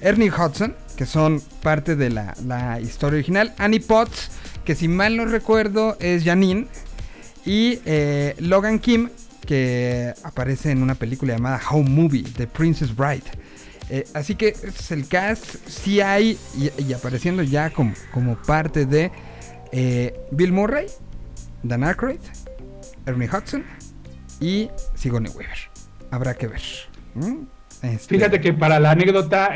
Ernie 0.00 0.30
Hudson, 0.30 0.74
que 0.96 1.04
son 1.04 1.40
parte 1.62 1.96
de 1.96 2.10
la, 2.10 2.34
la 2.46 2.80
historia 2.80 3.16
original. 3.18 3.52
Annie 3.58 3.80
Potts, 3.80 4.30
que 4.64 4.74
si 4.76 4.86
mal 4.88 5.16
no 5.16 5.26
recuerdo 5.26 5.96
es 6.00 6.22
Janine. 6.24 6.66
Y 7.44 7.80
eh, 7.84 8.34
Logan 8.38 8.78
Kim, 8.78 9.08
que 9.46 10.14
aparece 10.22 10.70
en 10.70 10.82
una 10.82 10.94
película 10.94 11.34
llamada 11.34 11.60
Home 11.70 11.90
Movie, 11.90 12.24
The 12.36 12.46
Princess 12.46 12.94
Bride. 12.94 13.24
Eh, 13.90 14.04
así 14.14 14.36
que 14.36 14.48
ese 14.48 14.68
es 14.68 14.90
el 14.92 15.08
cast. 15.08 15.56
Sí 15.66 16.00
hay, 16.00 16.38
y, 16.56 16.92
apareciendo 16.92 17.42
ya 17.42 17.70
como, 17.70 17.92
como 18.12 18.36
parte 18.36 18.86
de 18.86 19.10
eh, 19.72 20.14
Bill 20.30 20.52
Murray, 20.52 20.86
Dan 21.62 21.84
Aykroyd, 21.84 22.20
Ernie 23.06 23.28
Hudson 23.28 23.64
y 24.40 24.70
Sigourney 24.94 25.32
Weaver. 25.32 25.58
Habrá 26.10 26.34
que 26.34 26.46
ver. 26.46 26.62
Este, 27.82 28.14
Fíjate 28.14 28.40
que 28.40 28.52
para 28.52 28.78
la 28.78 28.92
anécdota, 28.92 29.50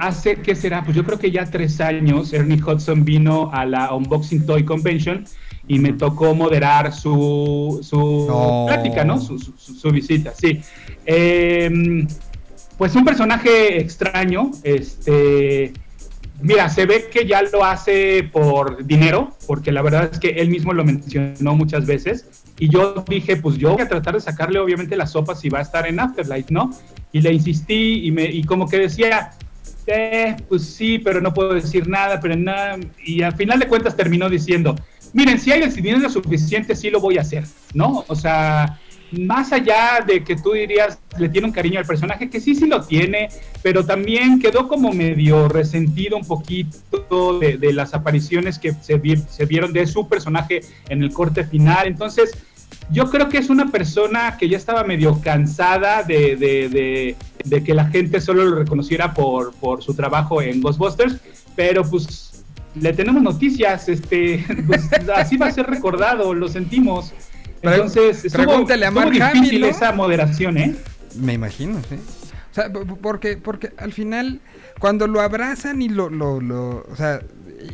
hace, 0.00 0.36
¿qué 0.36 0.56
será? 0.56 0.82
Pues 0.82 0.96
yo 0.96 1.04
creo 1.04 1.18
que 1.18 1.30
ya 1.30 1.46
tres 1.46 1.80
años 1.80 2.32
Ernie 2.32 2.60
Hudson 2.60 3.04
vino 3.04 3.52
a 3.52 3.64
la 3.64 3.94
Unboxing 3.94 4.44
Toy 4.44 4.64
Convention 4.64 5.24
y 5.72 5.78
me 5.78 5.92
tocó 5.92 6.34
moderar 6.34 6.92
su, 6.92 7.78
su 7.80 8.24
No. 8.28 8.64
plática, 8.66 9.04
¿no? 9.04 9.20
Su, 9.20 9.38
su- 9.38 9.52
su- 9.56 9.90
visita, 9.92 10.32
sí. 10.36 10.60
Eh, 11.06 12.06
pues 12.76 12.96
un 12.96 13.04
personaje 13.04 13.80
extraño, 13.80 14.50
este... 14.64 15.72
Mira, 16.42 16.68
se 16.70 16.86
ve 16.86 17.08
que 17.12 17.24
ya 17.26 17.42
lo 17.42 17.64
hace 17.64 18.24
por 18.32 18.84
dinero, 18.84 19.36
porque 19.46 19.70
la 19.70 19.82
verdad 19.82 20.08
es 20.10 20.18
que 20.18 20.30
él 20.30 20.48
mismo 20.48 20.72
lo 20.72 20.84
mencionó 20.84 21.54
muchas 21.54 21.86
veces. 21.86 22.24
Y 22.58 22.68
yo 22.68 23.04
dije, 23.08 23.36
pues 23.36 23.56
yo 23.58 23.72
voy 23.74 23.82
a 23.82 23.88
tratar 23.88 24.14
de 24.14 24.20
sacarle 24.20 24.58
obviamente 24.58 24.96
la 24.96 25.06
sopa 25.06 25.36
si 25.36 25.50
va 25.50 25.58
a 25.60 25.62
estar 25.62 25.86
en 25.86 26.00
Afterlife, 26.00 26.48
¿no? 26.52 26.70
Y 27.12 27.20
le 27.20 27.32
insistí 27.32 28.06
y, 28.06 28.10
me, 28.10 28.24
y 28.24 28.42
como 28.44 28.66
que 28.66 28.78
decía, 28.78 29.32
eh, 29.86 30.34
pues 30.48 30.62
sí, 30.64 30.98
pero 30.98 31.20
no 31.20 31.34
puedo 31.34 31.52
decir 31.54 31.86
nada, 31.86 32.18
pero 32.20 32.34
nada. 32.36 32.78
Y 33.04 33.20
al 33.22 33.36
final 33.36 33.58
de 33.60 33.68
cuentas 33.68 33.94
terminó 33.94 34.30
diciendo, 34.30 34.74
miren, 35.12 35.38
si 35.38 35.52
hay 35.52 35.66
dinero 35.68 36.08
suficiente, 36.10 36.74
sí 36.76 36.90
lo 36.90 37.00
voy 37.00 37.18
a 37.18 37.22
hacer, 37.22 37.44
¿no? 37.74 38.04
O 38.08 38.14
sea, 38.14 38.78
más 39.12 39.52
allá 39.52 40.04
de 40.06 40.22
que 40.22 40.36
tú 40.36 40.52
dirías, 40.52 40.98
le 41.18 41.28
tiene 41.28 41.48
un 41.48 41.52
cariño 41.52 41.80
al 41.80 41.86
personaje, 41.86 42.30
que 42.30 42.40
sí, 42.40 42.54
sí 42.54 42.66
lo 42.66 42.82
tiene, 42.82 43.28
pero 43.62 43.84
también 43.84 44.38
quedó 44.40 44.68
como 44.68 44.92
medio 44.92 45.48
resentido 45.48 46.16
un 46.16 46.24
poquito 46.24 47.38
de, 47.40 47.72
las 47.72 47.92
apariciones 47.94 48.58
que 48.58 48.72
se, 48.74 48.98
vi- 48.98 49.22
se 49.28 49.46
vieron 49.46 49.72
de 49.72 49.86
su 49.86 50.08
personaje 50.08 50.60
en 50.88 51.02
el 51.02 51.12
corte 51.12 51.44
final. 51.44 51.88
Entonces, 51.88 52.30
yo 52.92 53.10
creo 53.10 53.28
que 53.28 53.38
es 53.38 53.50
una 53.50 53.66
persona 53.70 54.36
que 54.38 54.48
ya 54.48 54.56
estaba 54.56 54.84
medio 54.84 55.20
cansada 55.20 56.02
de 56.04 57.16
que 57.64 57.74
la 57.74 57.86
gente 57.86 58.20
solo 58.20 58.44
lo 58.44 58.56
reconociera 58.56 59.12
por, 59.12 59.52
por 59.54 59.82
su 59.82 59.94
trabajo 59.94 60.40
en 60.40 60.60
Ghostbusters, 60.60 61.16
pero 61.56 61.82
pues 61.88 62.29
le 62.74 62.92
tenemos 62.92 63.22
noticias, 63.22 63.88
este, 63.88 64.44
pues, 64.66 64.88
así 65.14 65.36
va 65.36 65.46
a 65.46 65.52
ser 65.52 65.66
recordado, 65.66 66.34
lo 66.34 66.48
sentimos. 66.48 67.12
Entonces, 67.62 68.24
estuvo, 68.24 68.44
pregúntale 68.44 68.86
a 68.86 68.90
Mark 68.90 69.10
difícil 69.10 69.38
Hamill, 69.38 69.60
¿no? 69.60 69.66
esa 69.66 69.92
moderación, 69.92 70.56
¿eh? 70.56 70.74
Me 71.16 71.34
imagino, 71.34 71.80
sí. 71.88 71.96
O 72.50 72.54
sea, 72.54 72.70
porque, 73.00 73.36
porque 73.36 73.72
al 73.76 73.92
final, 73.92 74.40
cuando 74.78 75.06
lo 75.06 75.20
abrazan 75.20 75.82
y 75.82 75.88
lo, 75.88 76.08
lo, 76.10 76.40
lo, 76.40 76.84
o 76.90 76.96
sea, 76.96 77.20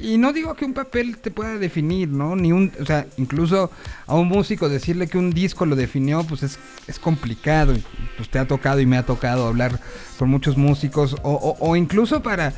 y 0.03 0.19
no 0.19 0.33
digo 0.33 0.55
que 0.55 0.65
un 0.65 0.75
papel 0.75 1.17
te 1.19 1.31
pueda 1.31 1.57
definir, 1.59 2.09
¿no? 2.09 2.37
Ni 2.37 2.53
un, 2.53 2.73
o 2.81 2.85
sea, 2.85 3.07
incluso 3.17 3.71
a 4.07 4.15
un 4.15 4.29
músico 4.29 4.69
decirle 4.69 5.07
que 5.07 5.17
un 5.17 5.31
disco 5.31 5.65
lo 5.65 5.77
definió, 5.77 6.25
pues 6.25 6.43
es, 6.43 6.59
es 6.87 6.99
complicado. 6.99 7.75
Pues 8.17 8.29
te 8.29 8.39
ha 8.39 8.47
tocado 8.47 8.81
y 8.81 8.87
me 8.87 8.97
ha 8.97 9.05
tocado 9.05 9.47
hablar 9.47 9.79
con 10.19 10.29
muchos 10.29 10.57
músicos, 10.57 11.15
o, 11.23 11.33
o, 11.33 11.57
o 11.61 11.77
incluso 11.77 12.23
para, 12.23 12.53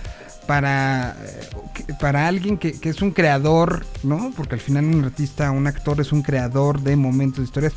para, 0.48 1.14
eh, 1.22 1.92
para 2.00 2.26
alguien 2.26 2.56
que, 2.56 2.72
que 2.72 2.88
es 2.88 3.02
un 3.02 3.10
creador, 3.10 3.84
¿no? 4.02 4.32
Porque 4.34 4.54
al 4.54 4.60
final 4.62 4.86
un 4.86 5.04
artista, 5.04 5.50
un 5.50 5.66
actor 5.66 6.00
es 6.00 6.10
un 6.10 6.22
creador 6.22 6.80
de 6.80 6.96
momentos, 6.96 7.40
de 7.40 7.44
historias. 7.44 7.74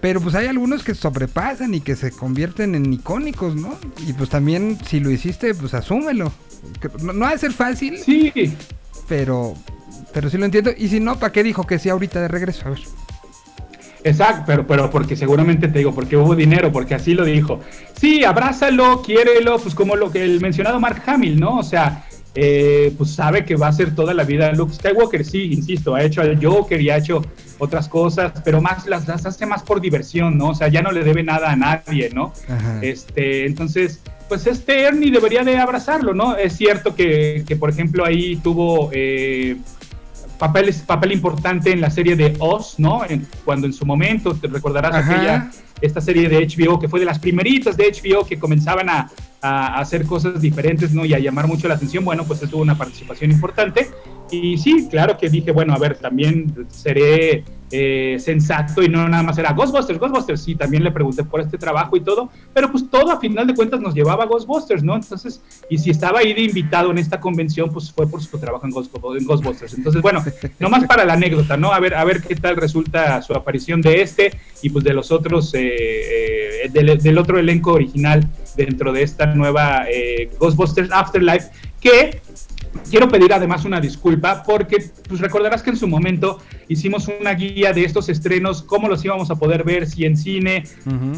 Pero 0.00 0.20
pues 0.20 0.36
hay 0.36 0.46
algunos 0.46 0.84
que 0.84 0.94
sobrepasan 0.94 1.74
y 1.74 1.80
que 1.80 1.96
se 1.96 2.12
convierten 2.12 2.76
en 2.76 2.92
icónicos, 2.92 3.56
¿no? 3.56 3.76
Y 4.06 4.12
pues 4.12 4.30
también 4.30 4.78
si 4.86 5.00
lo 5.00 5.10
hiciste, 5.10 5.52
pues 5.52 5.74
asúmelo. 5.74 6.32
No, 7.02 7.12
no 7.12 7.26
ha 7.26 7.32
de 7.32 7.38
ser 7.38 7.52
fácil, 7.52 7.98
Sí, 7.98 8.32
pero 9.08 9.56
pero 10.14 10.30
sí 10.30 10.38
lo 10.38 10.44
entiendo. 10.44 10.70
Y 10.76 10.88
si 10.88 11.00
no, 11.00 11.18
¿para 11.18 11.32
qué 11.32 11.42
dijo 11.42 11.66
que 11.66 11.80
sí 11.80 11.88
ahorita 11.88 12.20
de 12.20 12.28
regreso? 12.28 12.66
A 12.66 12.70
ver. 12.70 12.80
Exacto, 14.06 14.44
pero, 14.46 14.66
pero 14.66 14.88
porque 14.88 15.16
seguramente 15.16 15.66
te 15.66 15.80
digo, 15.80 15.92
porque 15.92 16.16
hubo 16.16 16.36
dinero, 16.36 16.70
porque 16.70 16.94
así 16.94 17.12
lo 17.12 17.24
dijo. 17.24 17.60
Sí, 18.00 18.22
abrázalo, 18.22 19.02
quiérelo, 19.02 19.58
pues 19.58 19.74
como 19.74 19.96
lo 19.96 20.12
que 20.12 20.24
el 20.24 20.40
mencionado 20.40 20.78
Mark 20.78 21.02
Hamill, 21.06 21.40
¿no? 21.40 21.58
O 21.58 21.64
sea, 21.64 22.04
eh, 22.36 22.94
pues 22.96 23.10
sabe 23.10 23.44
que 23.44 23.56
va 23.56 23.66
a 23.66 23.72
ser 23.72 23.96
toda 23.96 24.14
la 24.14 24.22
vida 24.22 24.52
Luke 24.52 24.72
Skywalker, 24.72 25.24
sí, 25.24 25.52
insisto, 25.52 25.96
ha 25.96 26.04
hecho 26.04 26.20
al 26.20 26.38
Joker 26.40 26.80
y 26.80 26.90
ha 26.90 26.98
hecho 26.98 27.20
otras 27.58 27.88
cosas, 27.88 28.32
pero 28.44 28.60
más 28.60 28.86
las, 28.86 29.08
las 29.08 29.26
hace 29.26 29.44
más 29.44 29.64
por 29.64 29.80
diversión, 29.80 30.38
¿no? 30.38 30.50
O 30.50 30.54
sea, 30.54 30.68
ya 30.68 30.82
no 30.82 30.92
le 30.92 31.02
debe 31.02 31.24
nada 31.24 31.50
a 31.50 31.56
nadie, 31.56 32.10
¿no? 32.14 32.32
Ajá. 32.48 32.78
Este, 32.82 33.44
entonces, 33.44 34.02
pues 34.28 34.46
este 34.46 34.82
Ernie 34.82 35.10
debería 35.10 35.42
de 35.42 35.58
abrazarlo, 35.58 36.14
¿no? 36.14 36.36
Es 36.36 36.52
cierto 36.52 36.94
que, 36.94 37.42
que 37.44 37.56
por 37.56 37.70
ejemplo, 37.70 38.04
ahí 38.04 38.36
tuvo 38.36 38.90
eh, 38.92 39.56
papeles, 40.38 40.78
papel 40.80 41.12
importante 41.12 41.72
en 41.72 41.80
la 41.80 41.90
serie 41.90 42.16
de 42.16 42.34
Oz, 42.38 42.78
¿no? 42.78 43.04
En- 43.08 43.26
cuando 43.44 43.66
en 43.66 43.72
su 43.72 43.84
momento, 43.86 44.34
te 44.34 44.46
recordarás 44.48 44.94
Ajá. 44.94 45.12
aquella, 45.14 45.50
esta 45.80 46.00
serie 46.00 46.28
de 46.28 46.38
HBO 46.46 46.78
que 46.78 46.88
fue 46.88 47.00
de 47.00 47.06
las 47.06 47.18
primeritas 47.18 47.76
de 47.76 47.84
HBO 47.92 48.24
que 48.26 48.38
comenzaban 48.38 48.88
a, 48.88 49.10
a 49.42 49.78
hacer 49.78 50.06
cosas 50.06 50.40
diferentes, 50.40 50.92
¿no? 50.92 51.04
Y 51.04 51.14
a 51.14 51.18
llamar 51.18 51.46
mucho 51.46 51.68
la 51.68 51.74
atención, 51.74 52.04
bueno, 52.04 52.24
pues 52.24 52.42
él 52.42 52.48
tuvo 52.50 52.62
una 52.62 52.76
participación 52.78 53.30
importante. 53.30 53.88
Y 54.30 54.58
sí, 54.58 54.88
claro 54.90 55.16
que 55.16 55.28
dije, 55.28 55.52
bueno, 55.52 55.72
a 55.74 55.78
ver, 55.78 55.96
también 55.98 56.66
seré 56.70 57.44
eh, 57.70 58.16
sensato 58.20 58.82
y 58.82 58.88
no 58.88 59.08
nada 59.08 59.22
más 59.22 59.38
era 59.38 59.52
Ghostbusters, 59.52 59.98
Ghostbusters, 59.98 60.40
sí, 60.42 60.54
también 60.54 60.82
le 60.84 60.90
pregunté 60.90 61.24
por 61.24 61.40
este 61.40 61.58
trabajo 61.58 61.96
y 61.96 62.00
todo, 62.00 62.30
pero 62.54 62.70
pues 62.70 62.88
todo 62.90 63.10
a 63.12 63.20
final 63.20 63.46
de 63.46 63.54
cuentas 63.54 63.80
nos 63.80 63.94
llevaba 63.94 64.24
a 64.24 64.26
Ghostbusters, 64.26 64.82
¿no? 64.82 64.94
Entonces, 64.96 65.40
y 65.70 65.78
si 65.78 65.90
estaba 65.90 66.20
ahí 66.20 66.32
de 66.32 66.42
invitado 66.42 66.90
en 66.90 66.98
esta 66.98 67.20
convención, 67.20 67.70
pues 67.72 67.92
fue 67.92 68.08
por 68.08 68.22
su 68.22 68.38
trabajo 68.38 68.66
en, 68.66 68.72
Ghost- 68.72 68.90
en 69.18 69.24
Ghostbusters. 69.26 69.74
Entonces, 69.74 70.02
bueno, 70.02 70.24
nomás 70.58 70.84
para 70.86 71.04
la 71.04 71.12
anécdota, 71.14 71.56
¿no? 71.56 71.72
A 71.72 71.78
ver, 71.80 71.94
a 71.94 72.04
ver 72.04 72.22
qué 72.22 72.34
tal 72.36 72.56
resulta 72.56 73.20
su 73.22 73.32
aparición 73.34 73.80
de 73.80 74.00
este 74.02 74.32
y 74.62 74.70
pues 74.70 74.84
de 74.84 74.92
los 74.92 75.10
otros, 75.12 75.54
eh, 75.54 76.64
eh, 76.64 76.68
del, 76.72 76.98
del 76.98 77.18
otro 77.18 77.38
elenco 77.38 77.72
original 77.72 78.28
dentro 78.56 78.92
de 78.92 79.02
esta 79.02 79.26
nueva 79.26 79.86
eh, 79.90 80.30
Ghostbusters 80.38 80.90
Afterlife, 80.92 81.50
que 81.80 82.20
Quiero 82.90 83.08
pedir 83.08 83.32
además 83.32 83.64
una 83.64 83.80
disculpa 83.80 84.42
porque 84.44 84.90
pues 85.08 85.20
recordarás 85.20 85.62
que 85.62 85.70
en 85.70 85.76
su 85.76 85.88
momento 85.88 86.40
hicimos 86.68 87.08
una 87.08 87.32
guía 87.34 87.72
de 87.72 87.84
estos 87.84 88.08
estrenos, 88.08 88.62
cómo 88.62 88.88
los 88.88 89.04
íbamos 89.04 89.30
a 89.30 89.36
poder 89.36 89.64
ver, 89.64 89.86
si 89.86 90.04
en 90.04 90.16
cine 90.16 90.64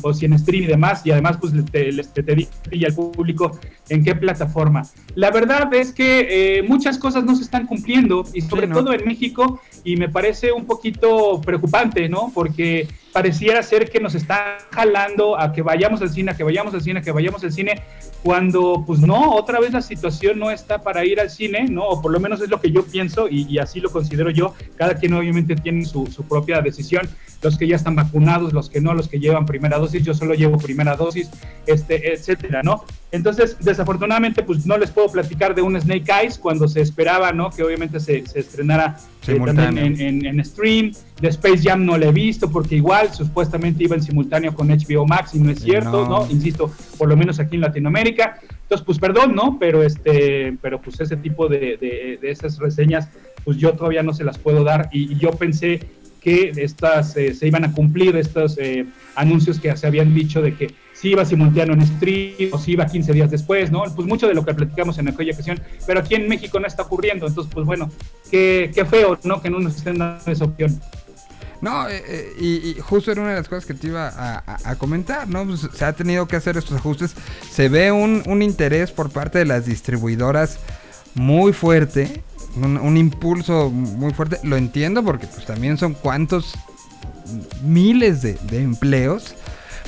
o 0.03 0.12
si 0.12 0.27
en 0.27 0.38
stream 0.38 0.64
y 0.64 0.66
demás, 0.66 1.03
y 1.05 1.11
además 1.11 1.38
pues 1.40 1.53
te, 1.71 1.92
te, 1.92 2.23
te 2.23 2.35
di 2.35 2.49
y 2.71 2.85
al 2.85 2.94
público 2.94 3.59
en 3.88 4.05
qué 4.05 4.14
plataforma. 4.14 4.83
La 5.14 5.31
verdad 5.31 5.73
es 5.75 5.92
que 5.92 6.59
eh, 6.59 6.62
muchas 6.62 6.99
cosas 6.99 7.25
no 7.25 7.35
se 7.35 7.42
están 7.42 7.66
cumpliendo 7.66 8.25
y 8.35 8.42
sobre 8.42 8.66
¿no? 8.66 8.77
todo 8.77 8.92
en 8.92 9.05
México 9.05 9.61
y 9.88 9.96
me 9.96 10.11
parece 10.11 10.53
un 10.53 10.66
poquito 10.66 11.40
preocupante, 11.40 12.11
¿no? 12.11 12.31
Porque 12.35 12.87
pareciera 13.11 13.62
ser 13.62 13.88
que 13.88 14.01
nos 14.01 14.14
están 14.14 14.59
jalando 14.70 15.40
a 15.40 15.51
que 15.51 15.62
vayamos 15.62 16.03
al 16.03 16.11
cine, 16.11 16.33
a 16.33 16.37
que 16.37 16.44
vayamos 16.44 16.74
al 16.74 16.83
cine, 16.83 17.01
a 17.01 17.03
que 17.03 17.11
vayamos 17.11 17.42
al 17.42 17.53
cine, 17.53 17.81
cuando 18.22 18.85
pues 18.87 19.01
no, 19.01 19.33
otra 19.35 19.61
vez 19.61 19.72
la 19.72 19.81
situación 19.81 20.38
no 20.38 20.51
está 20.51 20.83
para 20.83 21.07
ir 21.07 21.20
al 21.20 21.31
cine, 21.31 21.64
¿no? 21.70 21.88
O 21.88 22.03
por 22.03 22.12
lo 22.12 22.20
menos 22.20 22.42
es 22.42 22.51
lo 22.51 22.61
que 22.61 22.70
yo 22.70 22.85
pienso 22.85 23.29
y, 23.29 23.46
y 23.48 23.59
así 23.59 23.81
lo 23.81 23.90
considero 23.90 24.29
yo. 24.29 24.55
Cada 24.77 24.94
quien 24.94 25.14
obviamente 25.14 25.57
tiene 25.57 25.87
su, 25.87 26.05
propia 26.29 26.61
decisión. 26.61 27.09
Los 27.40 27.57
que 27.57 27.66
ya 27.66 27.77
están 27.77 27.94
vacunados, 27.94 28.53
los 28.53 28.68
que 28.68 28.81
no, 28.81 28.92
los 28.92 29.09
que 29.09 29.20
llevan 29.20 29.46
primera 29.46 29.79
dosis, 29.79 30.03
yo 30.03 30.12
solo 30.12 30.35
llevo 30.35 30.59
primera 30.59 30.96
dosis, 30.96 31.31
este, 31.66 32.12
etcétera, 32.12 32.62
¿no? 32.62 32.85
Entonces, 33.11 33.57
desafortunadamente, 33.61 34.42
pues 34.42 34.66
no 34.66 34.77
les 34.77 34.90
puedo 34.90 35.11
platicar 35.11 35.55
de 35.55 35.62
un 35.62 35.81
Snake 35.81 36.12
Eyes 36.12 36.38
cuando 36.38 36.68
se 36.68 36.81
esperaba, 36.83 37.33
¿no? 37.33 37.51
Que 37.51 37.62
obviamente 37.62 38.01
se, 38.01 38.24
estrenara. 38.35 38.98
También 39.37 39.79
en, 39.79 40.01
en, 40.01 40.27
en 40.27 40.45
stream. 40.45 40.93
De 41.21 41.29
Space 41.29 41.62
Jam 41.62 41.85
no 41.85 41.99
la 41.99 42.07
he 42.07 42.12
visto 42.12 42.51
porque 42.51 42.77
igual 42.77 43.12
supuestamente 43.12 43.85
iba 43.85 43.97
en 43.97 44.03
simultáneo 44.03 44.55
con 44.55 44.69
HBO 44.69 45.07
Max 45.07 45.35
y 45.35 45.41
no 45.41 45.51
es 45.51 45.59
Y 45.61 45.64
cierto, 45.71 46.07
no. 46.09 46.21
¿no? 46.21 46.31
Insisto, 46.31 46.71
por 46.97 47.09
lo 47.09 47.17
menos 47.17 47.41
aquí 47.41 47.57
en 47.57 47.62
Latinoamérica. 47.62 48.38
Entonces, 48.62 48.85
pues 48.85 48.99
perdón, 48.99 49.35
¿no? 49.35 49.59
Pero 49.59 49.83
este, 49.83 50.57
pero 50.61 50.81
pues 50.81 51.01
ese 51.01 51.17
tipo 51.17 51.49
de, 51.49 51.77
de, 51.77 52.19
de 52.21 52.31
esas 52.31 52.59
reseñas, 52.59 53.09
pues 53.45 53.57
yo 53.57 53.73
todavía 53.73 54.03
no 54.03 54.12
se 54.12 54.25
las 54.25 54.38
puedo 54.38 54.62
dar 54.62 54.88
y, 54.93 55.12
y 55.12 55.19
yo 55.19 55.31
pensé 55.31 55.81
que 56.29 56.53
estas 56.62 57.17
eh, 57.17 57.35
se 57.35 57.47
iban 57.47 57.64
a 57.64 57.73
cumplir 57.73 58.17
estos 58.17 58.59
eh, 58.59 58.85
anuncios 59.14 59.59
que 59.59 59.75
se 59.77 59.87
habían 59.87 60.14
dicho 60.14 60.43
de 60.43 60.55
que 60.55 60.75
si 60.93 61.11
iba 61.11 61.25
simultáneo 61.25 61.75
en 61.75 61.87
stream 61.87 62.51
o 62.53 62.59
si 62.59 62.73
iba 62.73 62.85
15 62.87 63.12
días 63.12 63.31
después, 63.31 63.71
¿no? 63.71 63.83
Pues 63.95 64.07
mucho 64.07 64.27
de 64.29 64.35
lo 64.35 64.45
que 64.45 64.53
platicamos 64.53 64.99
en 64.99 65.09
aquella 65.09 65.33
ocasión, 65.33 65.61
pero 65.87 66.01
aquí 66.01 66.14
en 66.17 66.29
México 66.29 66.59
no 66.61 66.67
está 66.67 66.83
ocurriendo, 66.83 67.27
entonces 67.27 67.53
pues 67.55 67.64
bueno, 67.67 67.91
qué, 68.31 68.71
qué 68.75 68.85
feo, 68.85 69.19
¿no? 69.25 69.41
Que 69.41 69.49
no 69.49 69.61
nos 69.61 69.77
estén 69.77 69.99
dando 69.99 70.31
esa 70.31 70.45
opción. 70.45 70.81
No, 71.61 71.88
eh, 71.88 72.03
eh, 72.07 72.33
y, 72.41 72.69
y 72.71 72.75
justo 72.81 73.11
era 73.11 73.21
una 73.21 73.31
de 73.31 73.37
las 73.37 73.49
cosas 73.49 73.67
que 73.67 73.75
te 73.75 73.88
iba 73.88 74.09
a, 74.09 74.38
a- 74.47 74.71
a 74.71 74.77
comentar, 74.77 75.29
¿no? 75.29 75.45
Pues 75.45 75.69
se 75.73 75.85
ha 75.85 75.93
tenido 75.93 76.29
que 76.29 76.37
hacer 76.37 76.57
estos 76.57 76.77
ajustes. 76.77 77.14
Se 77.51 77.69
ve 77.69 77.91
un, 77.91 78.23
un 78.27 78.43
interés 78.43 78.91
por 78.93 79.11
parte 79.11 79.38
de 79.38 79.45
las 79.45 79.67
distribuidoras 79.67 80.59
muy 81.14 81.53
fuerte, 81.53 82.23
un, 82.59 82.77
un 82.77 82.97
impulso 82.97 83.71
muy 83.71 84.12
fuerte. 84.12 84.38
Lo 84.42 84.57
entiendo 84.57 85.03
porque 85.03 85.27
pues 85.27 85.47
también 85.47 85.79
son 85.79 85.94
cuantos 85.94 86.55
miles 87.62 88.23
de, 88.23 88.35
de 88.35 88.62
empleos. 88.62 89.35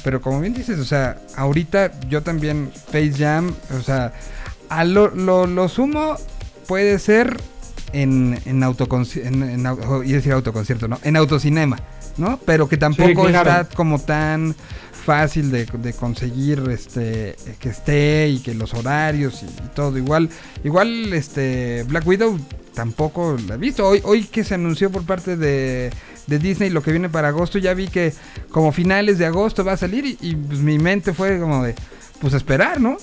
Pero 0.03 0.23
como 0.23 0.41
bien 0.41 0.55
dices, 0.55 0.79
o 0.79 0.85
sea, 0.85 1.19
ahorita 1.37 1.93
yo 2.09 2.23
también 2.23 2.71
Face 2.91 3.13
Jam, 3.19 3.53
o 3.79 3.83
sea, 3.83 4.15
a 4.71 4.85
lo, 4.85 5.09
lo, 5.15 5.47
lo 5.47 5.69
sumo 5.69 6.17
puede 6.67 6.99
ser 6.99 7.39
en, 7.93 8.41
en 8.47 8.63
autoconcierto, 8.63 9.29
en, 9.29 9.43
en 9.43 9.65
au- 9.65 9.79
oh, 9.87 10.03
iba 10.03 10.13
a 10.15 10.17
decir 10.17 10.33
autoconcierto, 10.33 10.89
¿no? 10.89 10.99
En 11.03 11.17
autocinema, 11.17 11.79
¿no? 12.17 12.39
Pero 12.47 12.67
que 12.67 12.79
tampoco 12.79 13.27
claro. 13.27 13.51
está 13.51 13.77
como 13.77 13.99
tan 13.99 14.55
fácil 15.11 15.51
de, 15.51 15.93
conseguir 15.99 16.63
este 16.71 17.35
que 17.59 17.71
esté 17.71 18.29
y 18.29 18.39
que 18.39 18.55
los 18.55 18.75
horarios 18.75 19.43
y, 19.43 19.47
y 19.47 19.69
todo. 19.75 19.99
Igual 19.99 20.29
igual 20.63 21.13
este 21.13 21.83
Black 21.89 22.07
Widow 22.07 22.39
tampoco 22.75 23.37
la 23.49 23.57
he 23.57 23.59
visto. 23.59 23.89
Hoy 23.89 24.01
hoy 24.05 24.23
que 24.23 24.45
se 24.45 24.55
anunció 24.55 24.89
por 24.89 25.05
parte 25.05 25.37
de, 25.37 25.91
de 26.29 26.39
Disney 26.39 26.71
lo 26.71 26.85
que 26.85 26.93
viene 26.93 27.09
para 27.09 27.27
agosto 27.27 27.59
ya 27.59 27.75
vi 27.75 27.89
que 27.89 28.13
como 28.53 28.71
finales 28.71 29.19
de 29.19 29.27
agosto 29.27 29.65
va 29.65 29.73
a 29.73 29.77
salir 29.77 30.07
y, 30.07 30.17
y, 30.21 30.37
pues, 30.37 30.61
mi 30.61 30.79
mente 30.79 31.13
fue 31.13 31.41
como 31.41 31.65
de 31.65 31.75
pues 32.21 32.33
esperar 32.33 32.81
no 32.81 32.97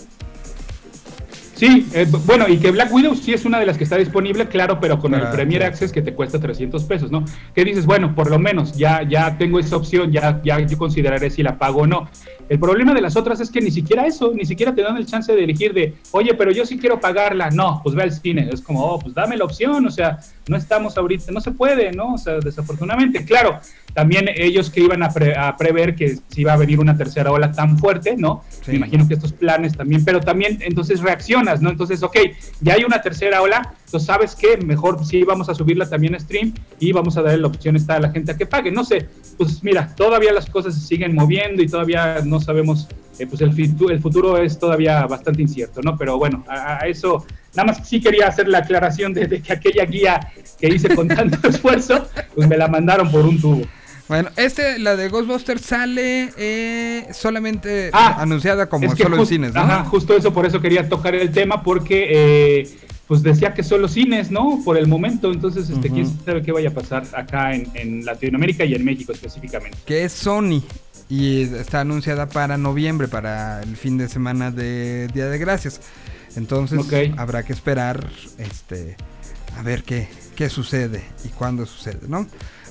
Sí, 1.58 1.88
eh, 1.94 2.06
bueno, 2.26 2.48
y 2.48 2.58
que 2.60 2.70
Black 2.70 2.94
Widow 2.94 3.16
sí 3.16 3.34
es 3.34 3.44
una 3.44 3.60
de 3.60 3.66
las 3.66 3.80
que 3.80 3.84
está 3.84 3.98
disponible, 3.98 4.48
claro, 4.48 4.80
pero 4.80 5.00
con 5.00 5.16
el 5.16 5.28
Premier. 5.30 5.64
Access 5.64 5.92
que 5.92 6.04
te 6.04 6.14
cuesta 6.14 6.40
300 6.40 6.84
pesos, 6.84 7.10
¿no? 7.10 7.26
Que 7.56 7.66
dices, 7.66 7.88
bueno, 7.88 8.14
por 8.14 8.30
lo 8.30 8.38
menos 8.38 8.78
ya, 8.78 9.02
ya 9.02 9.40
tengo 9.40 9.58
esa 9.58 9.76
opción, 9.76 10.12
ya, 10.12 10.40
ya 10.44 10.60
yo 10.60 10.78
consideraré 10.78 11.32
si 11.32 11.42
la 11.42 11.58
pago 11.58 11.82
o 11.82 11.88
no. 11.88 12.08
El 12.48 12.60
problema 12.60 12.94
de 12.94 13.02
las 13.02 13.18
otras 13.18 13.40
es 13.40 13.50
que 13.50 13.60
ni 13.60 13.72
siquiera 13.72 14.06
eso, 14.06 14.32
ni 14.36 14.46
siquiera 14.46 14.76
te 14.76 14.84
dan 14.84 14.98
el 14.98 15.08
chance 15.08 15.34
de 15.34 15.44
elegir 15.44 15.74
de, 15.74 15.96
oye, 16.12 16.36
pero 16.36 16.52
yo 16.52 16.64
sí 16.64 16.78
quiero 16.78 17.00
pagarla. 17.00 17.50
No, 17.50 17.82
pues 17.84 17.96
ve 17.96 18.04
al 18.04 18.12
cine. 18.12 18.50
Es 18.54 18.62
como, 18.62 18.86
oh, 18.86 19.00
pues 19.00 19.16
dame 19.16 19.36
la 19.36 19.46
opción, 19.46 19.84
o 19.86 19.92
sea, 19.92 20.20
no 20.48 20.58
estamos 20.58 20.98
ahorita, 20.98 21.32
no 21.32 21.42
se 21.42 21.52
puede, 21.52 21.92
¿no? 21.92 22.14
O 22.14 22.18
sea, 22.18 22.36
desafortunadamente, 22.40 23.26
claro, 23.26 23.60
también 23.94 24.30
ellos 24.36 24.70
que 24.70 24.82
iban 24.82 25.02
a, 25.04 25.10
pre- 25.10 25.36
a 25.36 25.56
prever 25.58 25.96
que 25.96 26.18
si 26.30 26.42
iba 26.42 26.54
a 26.54 26.58
venir 26.58 26.80
una 26.80 26.96
tercera 26.96 27.32
ola 27.32 27.52
tan 27.52 27.78
fuerte, 27.78 28.16
¿no? 28.18 28.44
Sí. 28.50 28.72
Me 28.72 28.78
imagino 28.78 29.08
que 29.08 29.16
estos 29.16 29.34
planes 29.34 29.76
también, 29.76 30.06
pero 30.06 30.20
también 30.20 30.60
entonces 30.62 31.02
reaccionas, 31.02 31.62
¿no? 31.62 31.70
Entonces, 31.70 32.04
ok, 32.04 32.18
ya 32.62 32.74
hay 32.74 32.84
una 32.84 33.02
tercera 33.02 33.42
ola, 33.42 33.74
entonces 33.86 34.06
sabes 34.06 34.36
que 34.36 34.58
mejor 34.58 35.04
sí 35.06 35.24
vamos 35.24 35.50
a 35.50 35.56
subirla 35.56 35.90
también 35.90 36.16
a 36.16 36.20
stream 36.20 36.54
y 36.80 36.92
vamos 36.92 37.18
a 37.18 37.22
darle 37.22 37.40
la 37.40 37.48
opción 37.48 37.76
esta 37.76 37.96
a 37.96 38.00
la 38.00 38.12
gente 38.12 38.32
a 38.32 38.38
que 38.38 38.46
pague. 38.46 38.72
No 38.72 38.84
sé, 38.84 39.08
pues 39.38 39.64
mira, 39.64 39.94
todavía 39.96 40.32
las 40.32 40.46
cosas 40.48 40.76
se 40.76 40.82
siguen 40.82 41.16
moviendo 41.16 41.64
y 41.64 41.68
todavía 41.68 42.22
no 42.24 42.40
sabemos, 42.40 42.88
eh, 43.18 43.26
pues 43.26 43.42
el, 43.42 43.50
el 43.90 44.00
futuro 44.00 44.38
es 44.38 44.60
todavía 44.60 45.06
bastante 45.08 45.42
incierto, 45.42 45.82
¿no? 45.82 45.98
Pero 45.98 46.18
bueno, 46.18 46.46
a, 46.48 46.84
a 46.84 46.88
eso 46.88 47.26
Nada 47.58 47.74
más 47.74 47.88
sí 47.88 48.00
quería 48.00 48.28
hacer 48.28 48.48
la 48.48 48.60
aclaración 48.60 49.14
de, 49.16 49.26
de 49.26 49.42
que 49.42 49.52
aquella 49.52 49.84
guía 49.86 50.20
que 50.60 50.68
hice 50.68 50.96
con 50.96 51.08
tanto 51.08 51.48
esfuerzo, 51.50 52.08
pues 52.36 52.48
me 52.48 52.56
la 52.56 52.68
mandaron 52.68 53.10
por 53.12 53.26
un 53.26 53.42
tubo. 53.42 53.64
Bueno, 54.08 54.30
este, 54.38 54.78
la 54.80 54.96
de 54.96 55.10
Ghostbusters 55.10 55.62
sale 55.62 56.30
eh, 56.38 57.08
solamente 57.12 57.90
Ah, 57.92 58.18
anunciada 58.22 58.68
como 58.70 58.86
Es 58.86 58.94
que 58.96 59.04
solo 59.04 59.18
en 59.18 59.26
cines, 59.26 59.54
¿no? 59.54 59.60
Ajá, 59.62 59.84
justo 59.86 60.16
eso, 60.16 60.32
por 60.32 60.46
eso 60.46 60.62
quería 60.62 60.88
tocar 60.88 61.14
el 61.16 61.32
tema, 61.32 61.62
porque 61.64 62.08
eh, 62.62 62.70
pues 63.08 63.24
decía 63.24 63.54
que 63.54 63.64
solo 63.64 63.88
cines, 63.88 64.30
¿no? 64.32 64.62
Por 64.64 64.78
el 64.78 64.88
momento, 64.88 65.32
entonces, 65.32 65.70
este, 65.70 65.90
quién 65.90 66.06
Ujú. 66.06 66.16
sabe 66.24 66.42
qué 66.44 66.52
vaya 66.52 66.70
a 66.70 66.74
pasar 66.74 67.04
acá 67.14 67.54
en, 67.54 67.70
en 67.74 68.06
Latinoamérica 68.06 68.64
y 68.66 68.76
en 68.76 68.86
México 68.86 69.12
específicamente. 69.12 69.78
Que 69.86 70.04
es 70.06 70.14
Sony. 70.14 70.62
Y 71.10 71.42
está 71.56 71.82
anunciada 71.82 72.28
para 72.30 72.58
noviembre, 72.58 73.08
para 73.08 73.62
el 73.64 73.76
fin 73.78 73.98
de 73.98 74.08
semana 74.10 74.52
de 74.52 75.08
Día 75.14 75.26
de 75.28 75.38
Gracias. 75.38 75.82
Entonces 76.38 76.78
habrá 77.18 77.44
que 77.44 77.52
esperar 77.54 78.08
este 78.38 78.96
a 79.58 79.62
ver 79.64 79.84
qué, 79.84 80.08
qué 80.36 80.50
sucede 80.50 81.04
y 81.26 81.30
cuándo 81.30 81.66
sucede, 81.66 82.02
¿no? 82.08 82.28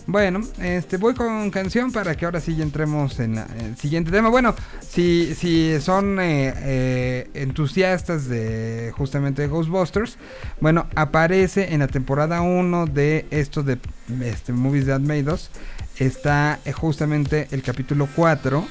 Bueno, 0.09 0.41
este 0.63 0.99
voy 0.99 1.15
con 1.15 1.51
canción 1.51 1.91
para 1.91 2.15
que 2.17 2.27
ahora 2.27 2.41
sí 2.41 2.55
ya 2.55 2.63
entremos 2.63 3.19
en, 3.19 3.35
la- 3.35 3.49
en 3.59 3.67
el 3.67 3.77
siguiente 3.77 4.13
tema. 4.13 4.29
Bueno, 4.29 4.55
si, 4.89 5.35
si 5.35 5.81
son 5.81 6.21
eh, 6.21 6.55
eh, 6.59 7.31
entusiastas 7.35 8.29
de 8.29 8.93
justamente 8.97 9.43
de 9.43 9.49
Ghostbusters, 9.49 10.17
bueno, 10.61 10.87
aparece 10.95 11.75
en 11.75 11.81
la 11.81 11.89
temporada 11.89 12.41
1 12.41 12.87
de 12.87 13.27
esto 13.33 13.65
de 13.65 13.79
este, 14.23 14.53
Movies 14.53 14.87
That 14.87 15.01
Made 15.01 15.25
Us, 15.33 15.51
está 15.99 16.61
eh, 16.65 16.71
justamente 16.71 17.49
el 17.51 17.63
capítulo 17.63 18.09
4. 18.15 18.65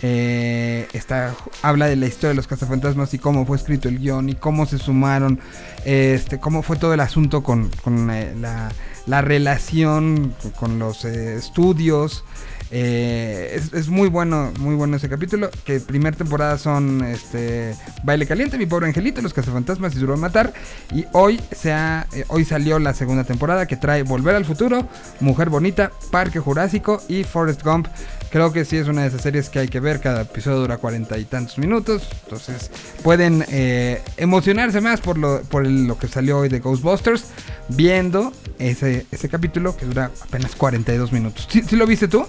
Eh, 0.00 0.86
está, 0.92 1.34
habla 1.62 1.86
de 1.86 1.96
la 1.96 2.06
historia 2.06 2.28
de 2.28 2.34
los 2.34 2.46
cazafantasmas 2.46 3.12
y 3.14 3.18
cómo 3.18 3.44
fue 3.46 3.56
escrito 3.56 3.88
el 3.88 3.98
guion 3.98 4.28
y 4.28 4.34
cómo 4.34 4.64
se 4.66 4.78
sumaron, 4.78 5.40
este, 5.84 6.38
cómo 6.38 6.62
fue 6.62 6.76
todo 6.76 6.94
el 6.94 7.00
asunto 7.00 7.42
con, 7.42 7.70
con, 7.82 8.10
eh, 8.10 8.32
la, 8.40 8.70
la 9.06 9.22
relación 9.22 10.34
con, 10.56 10.78
los 10.78 11.04
eh, 11.04 11.34
estudios. 11.36 12.24
Es, 12.70 13.72
es 13.72 13.88
muy 13.88 14.10
bueno, 14.10 14.52
muy 14.60 14.74
bueno 14.74 14.98
ese 14.98 15.08
capítulo. 15.08 15.50
Que 15.64 15.80
primer 15.80 16.14
temporada 16.14 16.58
son 16.58 17.02
este 17.02 17.74
Baile 18.04 18.26
Caliente, 18.26 18.58
Mi 18.58 18.66
Pobre 18.66 18.86
Angelito, 18.86 19.22
Los 19.22 19.32
Cazafantasmas 19.32 19.96
y 19.96 19.98
Duro 19.98 20.12
de 20.12 20.20
Matar. 20.20 20.52
Y 20.92 21.06
hoy 21.12 21.40
se 21.50 21.72
ha, 21.72 22.06
hoy 22.28 22.44
salió 22.44 22.78
la 22.78 22.92
segunda 22.92 23.24
temporada 23.24 23.66
que 23.66 23.78
trae 23.78 24.02
Volver 24.02 24.36
al 24.36 24.44
Futuro, 24.44 24.86
Mujer 25.20 25.48
Bonita, 25.48 25.92
Parque 26.10 26.40
Jurásico 26.40 27.00
y 27.08 27.24
Forrest 27.24 27.62
Gump. 27.64 27.88
Creo 28.30 28.52
que 28.52 28.64
sí 28.64 28.76
es 28.76 28.88
una 28.88 29.02
de 29.02 29.08
esas 29.08 29.22
series 29.22 29.48
que 29.48 29.58
hay 29.58 29.68
que 29.68 29.80
ver. 29.80 30.00
Cada 30.00 30.22
episodio 30.22 30.58
dura 30.58 30.76
cuarenta 30.76 31.16
y 31.18 31.24
tantos 31.24 31.58
minutos. 31.58 32.08
Entonces 32.24 32.70
pueden 33.02 33.44
eh, 33.50 34.02
emocionarse 34.16 34.80
más 34.80 35.00
por 35.00 35.16
lo, 35.16 35.42
por 35.42 35.66
lo 35.66 35.98
que 35.98 36.08
salió 36.08 36.38
hoy 36.38 36.48
de 36.48 36.60
Ghostbusters. 36.60 37.30
Viendo 37.68 38.32
ese, 38.58 39.06
ese 39.10 39.28
capítulo 39.28 39.76
que 39.76 39.86
dura 39.86 40.10
apenas 40.22 40.54
42 40.56 41.12
minutos. 41.12 41.48
¿Sí, 41.50 41.62
sí 41.62 41.76
lo 41.76 41.86
viste 41.86 42.08
tú? 42.08 42.26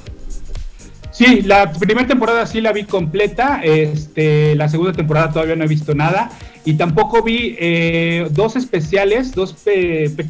Sí, 1.12 1.42
la 1.42 1.72
primera 1.74 2.08
temporada 2.08 2.46
sí 2.46 2.62
la 2.62 2.72
vi 2.72 2.86
completa, 2.86 3.62
este, 3.64 4.56
la 4.56 4.70
segunda 4.70 4.94
temporada 4.94 5.32
todavía 5.32 5.56
no 5.56 5.66
he 5.66 5.68
visto 5.68 5.94
nada 5.94 6.30
y 6.64 6.76
tampoco 6.76 7.24
vi 7.24 7.58
eh, 7.60 8.28
dos 8.32 8.56
especiales, 8.56 9.34
dos 9.34 9.56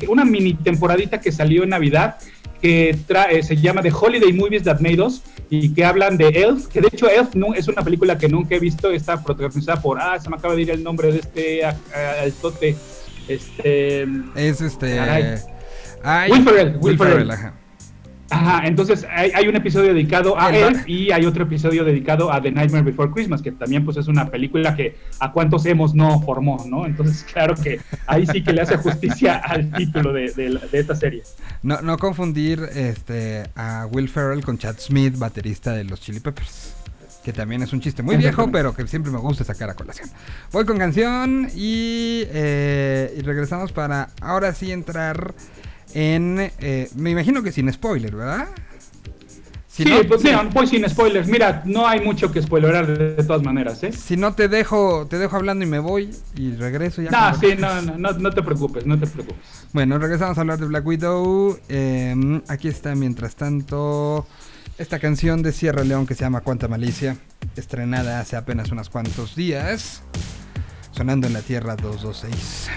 una 0.08 0.26
mini 0.26 0.54
temporadita 0.54 1.20
que 1.20 1.32
salió 1.32 1.64
en 1.64 1.70
Navidad 1.70 2.18
que 2.62 2.96
tra- 3.08 3.28
eh, 3.32 3.42
se 3.44 3.56
llama 3.56 3.82
The 3.82 3.92
Holiday 3.92 4.34
Movies 4.34 4.64
That 4.64 4.80
Made 4.80 5.02
Us 5.02 5.22
y 5.50 5.74
que 5.74 5.84
hablan 5.86 6.18
de 6.18 6.28
Elf, 6.30 6.68
que 6.68 6.82
de 6.82 6.90
hecho 6.92 7.10
Elf 7.10 7.34
no, 7.36 7.54
es 7.54 7.68
una 7.68 7.82
película 7.82 8.18
que 8.18 8.28
nunca 8.30 8.56
he 8.56 8.60
visto, 8.60 8.92
está 8.92 9.24
protagonizada 9.24 9.82
por, 9.82 10.00
ah, 10.00 10.20
se 10.20 10.30
me 10.30 10.36
acaba 10.36 10.56
de 10.56 10.62
ir 10.64 10.70
el 10.72 10.84
nombre 10.84 11.12
de 11.12 11.20
este 11.20 11.64
altote, 12.22 12.76
este... 13.28 14.04
Es 14.36 14.62
este. 14.62 14.96
Caray. 14.96 15.36
ay, 16.04 16.32
Will 16.32 16.44
Ferrell, 16.44 16.78
Will 16.82 16.98
Ferrell. 16.98 17.32
ajá. 17.32 17.54
Ajá, 18.30 18.68
entonces 18.68 19.06
hay, 19.10 19.32
hay 19.34 19.48
un 19.48 19.56
episodio 19.56 19.94
dedicado 19.94 20.40
a 20.40 20.56
él 20.56 20.82
y 20.86 21.12
hay 21.12 21.26
otro 21.26 21.44
episodio 21.44 21.84
dedicado 21.84 22.32
a 22.32 22.42
The 22.42 22.52
Nightmare 22.52 22.84
Before 22.84 23.12
Christmas, 23.12 23.42
que 23.42 23.52
también 23.52 23.86
pues 23.86 23.98
es 23.98 24.08
una 24.08 24.30
película 24.30 24.76
que 24.76 24.98
a 25.20 25.32
cuántos 25.32 25.66
hemos 25.66 25.96
no 25.96 26.22
formó, 26.22 26.64
¿no? 26.68 26.86
Entonces 26.86 27.24
claro 27.34 27.56
que 27.56 27.80
ahí 28.08 28.26
sí 28.28 28.44
que 28.44 28.54
le 28.54 28.62
hace 28.62 28.78
justicia 28.78 29.38
al 29.44 29.72
título 29.72 30.14
de, 30.14 30.32
de 30.32 30.80
esta 30.80 30.96
serie. 30.96 31.24
No, 31.62 31.82
no 31.82 31.98
confundir 31.98 32.62
este, 32.74 33.50
a 33.56 33.88
Will 33.92 34.10
Ferrell 34.10 34.44
con 34.44 34.58
Chad 34.58 34.78
Smith, 34.80 35.18
baterista 35.18 35.74
de 35.74 35.84
los 35.84 36.00
Chili 36.02 36.20
Peppers. 36.20 36.76
Que 37.24 37.34
también 37.34 37.62
es 37.62 37.74
un 37.74 37.82
chiste 37.82 38.02
muy 38.02 38.16
viejo, 38.16 38.50
pero 38.50 38.74
que 38.74 38.88
siempre 38.88 39.12
me 39.12 39.18
gusta 39.20 39.44
sacar 39.44 39.70
a 39.70 39.74
colación. 39.74 40.10
Voy 40.54 40.66
con 40.66 40.78
canción 40.78 41.50
y, 41.54 42.24
eh, 42.28 43.14
y 43.18 43.22
regresamos 43.22 43.74
para 43.74 44.10
ahora 44.22 44.54
sí 44.54 44.72
entrar 44.72 45.34
en... 45.94 46.52
eh, 46.60 46.90
me 46.96 47.12
imagino 47.12 47.42
que 47.44 47.52
sin 47.52 47.72
spoiler, 47.72 48.16
¿verdad? 48.16 48.48
Si 49.68 49.84
sí, 49.84 49.90
no, 49.90 50.02
pues 50.10 50.24
mira, 50.24 50.44
voy 50.52 50.68
sin 50.68 50.90
spoilers. 50.90 51.30
Mira, 51.30 51.62
no 51.66 51.88
hay 51.88 52.02
mucho 52.02 52.32
que 52.34 52.42
spoilerar 52.42 52.86
de, 52.86 53.16
de 53.16 53.24
todas 53.24 53.42
maneras, 53.44 53.82
¿eh? 53.84 53.94
si 53.94 54.18
no 54.18 54.34
te 54.34 54.50
dejo, 54.50 55.08
te 55.08 55.18
dejo 55.18 55.38
hablando 55.38 55.64
y 55.64 55.68
me 55.70 55.80
voy 55.80 56.10
y 56.36 56.52
regreso 56.56 57.02
ya. 57.02 57.12
No, 57.12 57.40
sí, 57.40 57.56
no, 57.58 57.82
no, 57.84 57.98
no, 57.98 58.12
no 58.12 58.32
te 58.32 58.44
preocupes, 58.44 58.86
no 58.86 59.00
te 59.00 59.08
preocupes. 59.08 59.40
Bueno, 59.72 59.98
regresamos 59.98 60.38
a 60.38 60.42
hablar 60.42 60.60
de 60.60 60.66
Black 60.66 60.86
Widow. 60.86 61.58
Eh, 61.70 62.42
aquí 62.50 62.68
está, 62.68 62.94
mientras 62.96 63.36
tanto, 63.36 64.28
esta 64.78 65.00
canción 65.00 65.44
de 65.44 65.54
Sierra 65.54 65.86
León 65.86 66.06
que 66.06 66.16
se 66.16 66.22
llama 66.26 66.42
Cuánta 66.42 66.68
Malicia, 66.68 67.16
estrenada 67.56 68.20
hace 68.20 68.36
apenas 68.36 68.72
unos 68.72 68.90
cuantos 68.90 69.34
días, 69.36 70.04
sonando 70.92 71.28
en 71.28 71.32
la 71.34 71.42
Tierra 71.42 71.78
226. 71.78 72.70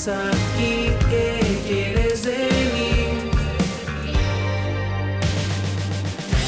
Estás 0.00 0.34
aquí, 0.34 0.90
qué 1.10 1.60
quieres 1.66 2.24
de 2.24 2.38
mí. 2.74 3.30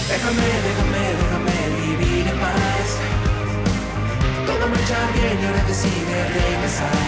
Déjame, 0.08 0.48
déjame, 0.68 1.02
déjame 1.20 1.56
vivir 1.76 2.28
en 2.28 2.38
paz. 2.44 2.88
Todo 4.46 4.68
marcha 4.72 4.98
bien 5.16 5.36
y 5.38 5.44
ahora 5.46 5.64
decide 5.68 6.16
regresar. 6.38 7.02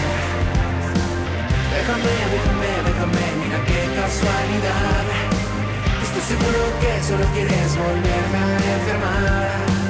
Déjame, 1.73 2.13
déjame, 2.35 2.71
déjame, 2.89 3.25
mira 3.41 3.59
qué 3.65 3.81
casualidad. 3.99 5.05
Estoy 6.03 6.23
seguro 6.31 6.61
que 6.79 6.91
solo 7.07 7.25
quieres 7.33 7.75
volverme 7.75 8.37
a 8.37 8.75
enfermar. 8.77 9.84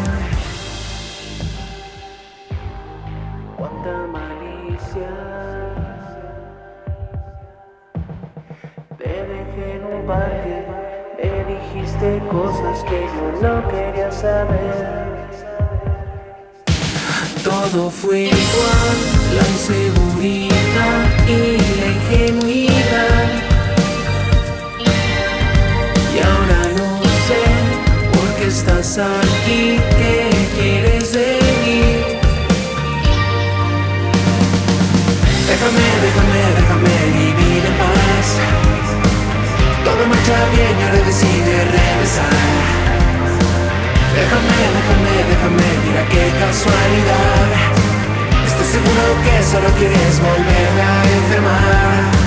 Cosas 12.36 12.84
que 12.90 13.00
yo 13.14 13.26
no 13.42 13.68
quería 13.70 14.12
saber. 14.12 14.96
Todo 17.44 17.90
fue 17.90 18.24
igual, 18.24 18.98
la 19.38 19.46
inseguridad 19.56 21.00
y 21.28 21.40
la 21.80 21.88
ingenuidad. 21.96 23.28
Y 26.16 26.18
ahora 26.30 26.60
no 26.80 26.90
sé 27.28 27.42
por 28.14 28.28
qué 28.38 28.48
estás 28.48 28.98
aquí, 28.98 29.80
qué 30.00 30.18
quieres 30.56 31.14
de. 31.14 31.30
Déjame, 35.50 35.86
déjame, 36.06 36.42
déjame 36.60 36.96
vivir 37.18 37.62
en 37.70 37.76
paz. 37.80 38.75
Todo 39.86 40.08
marcha 40.08 40.38
bien 40.54 40.80
y 40.80 40.84
ahora 40.84 41.02
decide 41.06 41.54
regresar. 41.80 42.36
Déjame, 44.16 44.60
déjame, 44.78 45.14
déjame, 45.32 45.68
mira 45.86 46.04
qué 46.12 46.24
casualidad. 46.42 47.48
Estoy 48.48 48.68
seguro 48.76 49.04
que 49.24 49.44
solo 49.52 49.70
quieres 49.78 50.20
volverme 50.20 50.82
a 50.82 51.04
enfermar. 51.18 52.25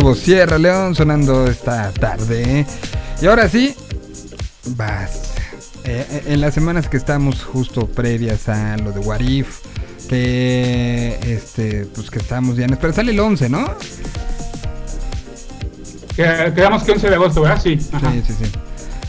Estuvo 0.00 0.14
Sierra 0.14 0.56
León 0.56 0.94
sonando 0.94 1.46
esta 1.46 1.92
tarde. 1.92 2.60
¿eh? 2.60 2.66
Y 3.20 3.26
ahora 3.26 3.50
sí, 3.50 3.74
vas. 4.68 5.34
Eh, 5.84 6.06
eh, 6.10 6.22
en 6.28 6.40
las 6.40 6.54
semanas 6.54 6.88
que 6.88 6.96
estamos 6.96 7.44
justo 7.44 7.86
previas 7.86 8.48
a 8.48 8.78
lo 8.78 8.92
de 8.92 9.00
Warif, 9.00 9.58
que 10.08 11.18
este, 11.22 11.84
pues 11.94 12.10
que 12.10 12.18
estamos 12.18 12.56
ya 12.56 12.64
en 12.64 12.72
espera. 12.72 12.94
Sale 12.94 13.12
el 13.12 13.20
11, 13.20 13.50
¿no? 13.50 13.74
Que- 16.16 16.50
Quedamos 16.54 16.82
que 16.82 16.92
11 16.92 17.08
de 17.10 17.14
agosto, 17.16 17.42
¿verdad? 17.42 17.60
Sí. 17.62 17.78
Ajá. 17.92 18.10
Sí, 18.12 18.22
sí, 18.26 18.34
sí. 18.42 18.50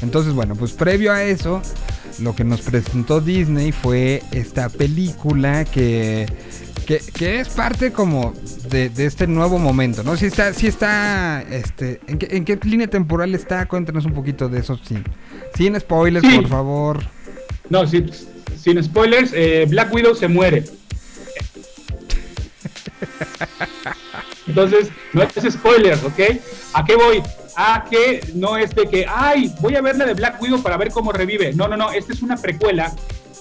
Entonces, 0.01 0.33
bueno, 0.33 0.55
pues 0.55 0.73
previo 0.73 1.13
a 1.13 1.23
eso, 1.23 1.61
lo 2.19 2.35
que 2.35 2.43
nos 2.43 2.59
presentó 2.61 3.21
Disney 3.21 3.71
fue 3.71 4.23
esta 4.31 4.67
película 4.67 5.63
que, 5.63 6.25
que, 6.85 6.99
que 7.13 7.39
es 7.39 7.49
parte 7.49 7.91
como 7.91 8.33
de, 8.69 8.89
de 8.89 9.05
este 9.05 9.27
nuevo 9.27 9.57
momento, 9.59 10.03
¿no? 10.03 10.15
Si 10.17 10.25
está, 10.25 10.53
si 10.53 10.67
está, 10.67 11.41
este, 11.49 12.01
¿en 12.07 12.17
qué, 12.17 12.27
en 12.31 12.45
qué 12.45 12.59
línea 12.63 12.87
temporal 12.87 13.33
está? 13.35 13.65
Cuéntanos 13.67 14.05
un 14.05 14.13
poquito 14.13 14.49
de 14.49 14.59
eso, 14.59 14.77
sin, 14.85 15.03
sin 15.55 15.79
spoilers, 15.79 16.27
Sí. 16.27 16.35
por 16.37 16.47
favor. 16.47 16.99
No, 17.69 17.85
sí, 17.87 18.05
sin 18.61 18.83
spoilers, 18.83 19.31
eh, 19.33 19.65
Black 19.69 19.93
Widow 19.93 20.15
se 20.15 20.27
muere. 20.27 20.63
Entonces, 24.47 24.89
no 25.13 25.23
es 25.23 25.31
spoilers, 25.53 26.03
¿ok? 26.03 26.19
¿A 26.73 26.83
qué 26.85 26.95
voy? 26.95 27.21
A 27.55 27.85
que 27.89 28.21
no 28.35 28.57
es 28.57 28.73
de 28.75 28.87
que, 28.89 29.05
ay, 29.07 29.53
voy 29.61 29.75
a 29.75 29.81
ver 29.81 29.97
la 29.97 30.05
de 30.05 30.13
Black 30.13 30.41
Widow 30.41 30.61
para 30.61 30.77
ver 30.77 30.89
cómo 30.89 31.11
revive. 31.11 31.53
No, 31.53 31.67
no, 31.67 31.77
no, 31.77 31.91
esta 31.91 32.13
es 32.13 32.21
una 32.21 32.37
precuela 32.37 32.91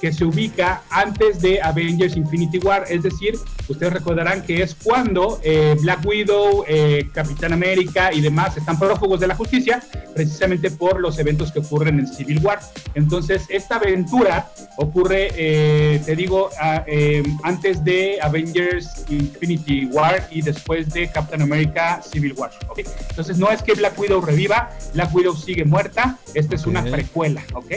que 0.01 0.13
se 0.13 0.25
ubica 0.25 0.83
antes 0.91 1.41
de 1.43 1.61
Avengers 1.61 2.17
Infinity 2.17 2.59
War, 2.59 2.85
es 2.89 3.03
decir, 3.03 3.35
ustedes 3.69 3.93
recordarán 3.93 4.43
que 4.43 4.63
es 4.63 4.75
cuando 4.75 5.41
eh, 5.43 5.77
Black 5.83 6.05
Widow, 6.07 6.65
eh, 6.67 7.09
Capitán 7.13 7.53
América 7.53 8.13
y 8.13 8.21
demás 8.21 8.57
están 8.57 8.79
prófugos 8.79 9.21
de 9.21 9.27
la 9.27 9.35
justicia, 9.35 9.83
precisamente 10.15 10.71
por 10.71 11.01
los 11.01 11.19
eventos 11.19 11.53
que 11.53 11.59
ocurren 11.59 11.99
en 11.99 12.07
Civil 12.07 12.39
War. 12.43 12.61
Entonces, 12.95 13.43
esta 13.51 13.77
aventura 13.77 14.51
ocurre, 14.77 15.29
eh, 15.37 16.01
te 16.05 16.17
digo, 16.17 16.49
a- 16.61 16.83
eh, 16.87 17.23
antes 17.43 17.85
de 17.85 18.19
Avengers 18.23 19.05
Infinity 19.11 19.87
War 19.87 20.27
y 20.31 20.41
después 20.43 20.89
de 20.93 21.11
Captain 21.11 21.43
America 21.43 22.01
Civil 22.03 22.33
War. 22.37 22.51
¿ok? 22.69 22.81
Entonces, 23.11 23.37
no 23.39 23.51
es 23.51 23.63
que 23.63 23.75
Black 23.75 23.99
Widow 23.99 24.21
reviva, 24.21 24.71
Black 24.95 25.15
Widow 25.15 25.37
sigue 25.37 25.65
muerta, 25.65 26.17
esta 26.35 26.55
es 26.55 26.67
una 26.67 26.83
precuela, 26.83 27.43
¿ok? 27.55 27.73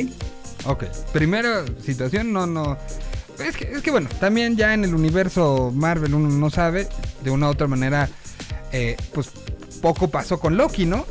Ok, 0.66 0.86
primera 1.11 1.66
situación, 1.84 2.32
no, 2.34 2.45
no. 2.47 2.78
Es 3.39 3.57
que, 3.57 3.72
es 3.72 3.82
que 3.82 3.91
bueno, 3.91 4.09
también 4.20 4.55
ya 4.55 4.74
en 4.74 4.84
el 4.86 4.93
universo 4.93 5.72
Marvel 5.74 6.14
uno 6.14 6.30
no 6.30 6.49
sabe, 6.49 6.88
de 7.24 7.32
una 7.32 7.47
u 7.47 7.49
otra 7.51 7.68
manera, 7.68 8.07
eh, 8.72 8.95
pues 9.14 9.30
poco 9.82 10.07
pasó 10.09 10.39
con 10.39 10.55
Loki, 10.55 10.86
¿no? 10.86 11.05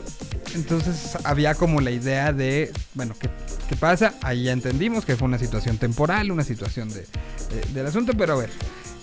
Entonces 0.54 1.16
había 1.24 1.54
como 1.54 1.80
la 1.80 1.90
idea 1.90 2.32
de, 2.32 2.70
bueno, 2.94 3.14
¿qué, 3.18 3.28
qué 3.68 3.76
pasa? 3.76 4.14
Ahí 4.22 4.44
ya 4.44 4.52
entendimos 4.52 5.04
que 5.04 5.16
fue 5.16 5.26
una 5.26 5.38
situación 5.38 5.78
temporal, 5.78 6.30
una 6.30 6.44
situación 6.44 6.88
de, 6.90 7.00
de- 7.00 7.72
del 7.74 7.86
asunto, 7.86 8.12
pero 8.16 8.34
a 8.34 8.36
ver, 8.36 8.50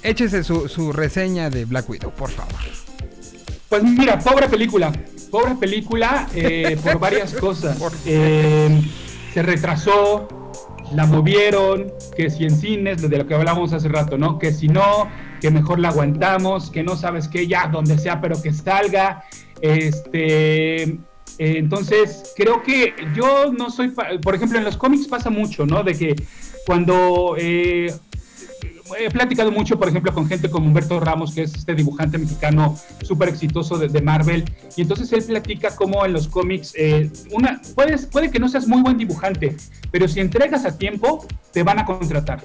échese 0.02 0.44
su, 0.44 0.68
su 0.70 0.94
reseña 0.94 1.50
de 1.50 1.66
Black 1.66 1.90
Widow, 1.90 2.12
por 2.14 2.30
favor. 2.32 2.56
Pues 3.68 3.84
mira, 3.84 4.18
pobre 4.20 4.48
película. 4.48 4.92
Pobre 5.30 5.56
película 5.56 6.28
eh, 6.34 6.78
por 6.82 6.98
varias 7.00 7.34
cosas. 7.40 7.78
¿Por 7.78 7.92
Eh, 8.06 8.82
se 9.34 9.42
retrasó, 9.44 10.28
la 10.94 11.06
movieron, 11.06 11.92
que 12.16 12.30
si 12.30 12.46
en 12.46 12.56
cines, 12.56 13.02
de 13.02 13.18
lo 13.18 13.28
que 13.28 13.36
hablábamos 13.36 13.74
hace 13.74 13.90
rato, 13.90 14.18
¿no? 14.18 14.40
Que 14.40 14.52
si 14.52 14.68
no, 14.68 15.08
que 15.42 15.52
mejor 15.52 15.80
la 15.80 15.90
aguantamos, 15.90 16.70
que 16.72 16.84
no 16.84 16.96
sabes 16.96 17.28
qué, 17.28 17.48
ya, 17.48 17.68
donde 17.68 17.98
sea, 17.98 18.20
pero 18.22 18.42
que 18.42 18.54
salga. 18.54 19.24
Este. 19.62 20.84
eh, 20.84 20.98
entonces, 21.38 22.34
creo 22.36 22.64
que 22.64 22.94
yo 23.16 23.52
no 23.52 23.70
soy, 23.70 23.94
por 24.22 24.36
ejemplo, 24.36 24.58
en 24.58 24.66
los 24.66 24.78
cómics 24.78 25.08
pasa 25.08 25.30
mucho, 25.30 25.66
¿no? 25.66 25.84
De 25.84 25.96
que 25.96 26.16
cuando 26.66 27.36
eh, 27.38 27.94
he 28.98 29.10
platicado 29.10 29.52
mucho, 29.52 29.78
por 29.78 29.90
ejemplo, 29.90 30.14
con 30.14 30.28
gente 30.28 30.50
como 30.50 30.68
Humberto 30.68 31.00
Ramos, 31.00 31.34
que 31.34 31.44
es 31.44 31.54
este 31.54 31.76
dibujante 31.76 32.18
mexicano 32.18 32.78
súper 33.04 33.30
exitoso 33.30 33.78
de, 33.78 34.02
Marvel, 34.02 34.46
y 34.76 34.82
entonces 34.82 35.12
él 35.12 35.24
platica 35.24 35.76
cómo 35.76 36.06
en 36.06 36.14
los 36.14 36.28
cómics, 36.28 36.74
eh, 36.76 37.10
una, 37.32 37.62
puedes, 37.76 38.06
puede 38.06 38.32
que 38.32 38.40
no 38.40 38.48
seas 38.48 38.68
muy 38.68 38.82
buen 38.82 38.98
dibujante, 38.98 39.56
pero 39.92 40.08
si 40.08 40.20
entregas 40.20 40.66
a 40.66 40.78
tiempo, 40.78 41.26
te 41.52 41.64
van 41.64 41.80
a 41.80 41.86
contratar. 41.86 42.44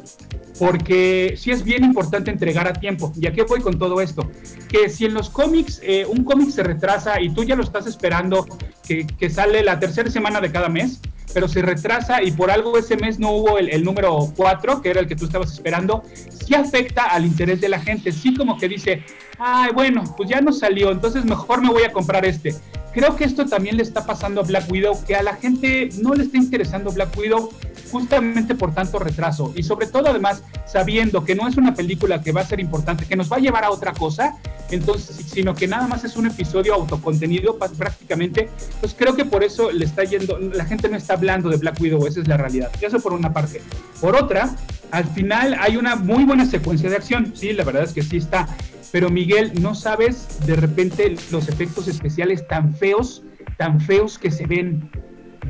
Porque 0.59 1.35
sí 1.37 1.51
es 1.51 1.65
bien 1.65 1.85
importante 1.85 2.31
entregar 2.31 2.69
a 2.69 2.73
tiempo. 2.75 3.13
¿Y 3.21 3.27
a 3.27 3.33
qué 3.33 3.43
voy 3.43 3.61
con 3.61 3.79
todo 3.79 4.01
esto? 4.01 4.31
Que 4.69 4.89
si 4.89 5.05
en 5.05 5.15
los 5.15 5.29
cómics 5.29 5.81
eh, 5.83 6.07
un 6.07 6.23
cómic 6.25 6.51
se 6.51 6.63
retrasa 6.63 7.21
y 7.21 7.31
tú 7.31 7.43
ya 7.45 7.57
lo 7.57 7.65
estás 7.65 7.87
esperando, 7.87 8.47
que 8.87 9.31
sale 9.31 9.63
la 9.65 9.81
tercera 9.81 10.11
semana 10.11 10.41
de 10.41 10.53
cada 10.53 10.69
mes, 10.69 11.01
pero 11.35 11.49
se 11.49 11.61
retrasa 11.61 12.23
y 12.23 12.31
por 12.31 12.51
algo 12.51 12.79
ese 12.79 12.97
mes 12.97 13.19
no 13.19 13.33
hubo 13.33 13.59
el, 13.59 13.85
número 13.85 14.33
4, 14.37 14.81
que 14.81 14.91
era 14.91 15.01
el 15.01 15.09
que 15.09 15.17
tú 15.17 15.27
estabas 15.27 15.53
esperando, 15.53 16.05
sí 16.31 16.55
afecta 16.55 17.07
al 17.07 17.27
interés 17.27 17.61
de 17.61 17.69
la 17.69 17.81
gente, 17.81 18.13
sí 18.13 18.35
como 18.35 18.57
que 18.57 18.69
dice, 18.69 19.03
ay, 19.39 19.73
bueno, 19.75 20.05
pues 20.17 20.29
ya 20.29 20.41
no 20.41 20.53
salió, 20.53 20.91
entonces 20.91 21.25
mejor 21.25 21.63
me 21.63 21.71
voy 21.71 21.83
a 21.83 21.93
comprar 21.93 22.25
este. 22.25 22.55
Creo 22.93 23.17
que 23.17 23.25
esto 23.25 23.45
también 23.47 23.77
le 23.77 23.83
está 23.83 24.07
pasando 24.07 24.41
a 24.41 24.45
Black 24.45 24.71
Widow, 24.71 25.05
que 25.05 25.17
a 25.17 25.23
la 25.23 25.35
gente 25.35 25.89
no 26.01 26.15
le 26.15 26.23
está 26.25 26.37
interesando 26.37 26.93
Black 26.93 27.17
Widow 27.19 27.51
justamente 27.91 28.55
por 28.55 28.73
tanto 28.75 28.99
retraso 28.99 29.53
y 29.55 29.63
sobre 29.63 29.87
todo 29.87 30.09
además 30.09 30.43
sabiendo 30.67 31.25
que 31.25 31.35
no 31.35 31.47
es 31.47 31.57
una 31.57 31.75
película 31.75 32.21
que 32.23 32.33
va 32.33 32.41
a 32.41 32.47
ser 32.47 32.61
importante, 32.61 33.05
que 33.05 33.17
nos 33.17 33.31
va 33.31 33.37
a 33.37 33.41
llevar 33.41 33.65
a 33.65 33.71
otra 33.71 33.93
cosa, 33.93 34.37
entonces, 34.71 35.17
sino 35.27 35.55
que 35.55 35.69
nada 35.69 35.87
más 35.87 36.05
es 36.05 36.17
un 36.17 36.27
episodio 36.27 36.75
autocontenido 36.75 37.59
prácticamente, 37.59 38.49
pues 38.81 38.95
creo 38.97 39.15
que 39.15 39.25
por 39.25 39.45
eso 39.45 39.71
le 39.71 39.85
está 39.85 40.05
yendo, 40.05 40.39
la 40.39 40.65
gente 40.65 40.89
no 40.89 40.97
está 40.97 41.15
hablando 41.15 41.49
de 41.49 41.57
Black 41.57 41.81
Widow, 41.81 42.07
esa 42.07 42.21
es 42.21 42.29
la 42.29 42.37
realidad. 42.37 42.71
Eso 42.81 43.01
por 43.01 43.13
una 43.13 43.33
parte. 43.33 43.61
Por 44.01 44.17
otra, 44.17 44.57
al 44.91 45.05
final 45.05 45.57
hay 45.61 45.77
una 45.77 45.97
muy 45.97 46.25
buena 46.25 46.47
secuencia 46.47 46.89
de 46.89 46.97
acción, 46.97 47.33
sí, 47.37 47.53
la 47.53 47.65
verdad 47.65 47.85
es 47.85 47.93
que 47.93 48.03
sí 48.03 48.17
está, 48.17 48.49
pero 48.95 49.11
Miguel, 49.11 49.51
no 49.61 49.75
sabes 49.75 50.47
de 50.47 50.55
repente 50.55 51.17
los 51.33 51.49
efectos 51.49 51.89
especiales 51.89 52.47
tan 52.47 52.77
feos, 52.77 53.25
tan 53.57 53.81
feos 53.81 54.21
que 54.21 54.31
se 54.31 54.47
ven 54.47 54.89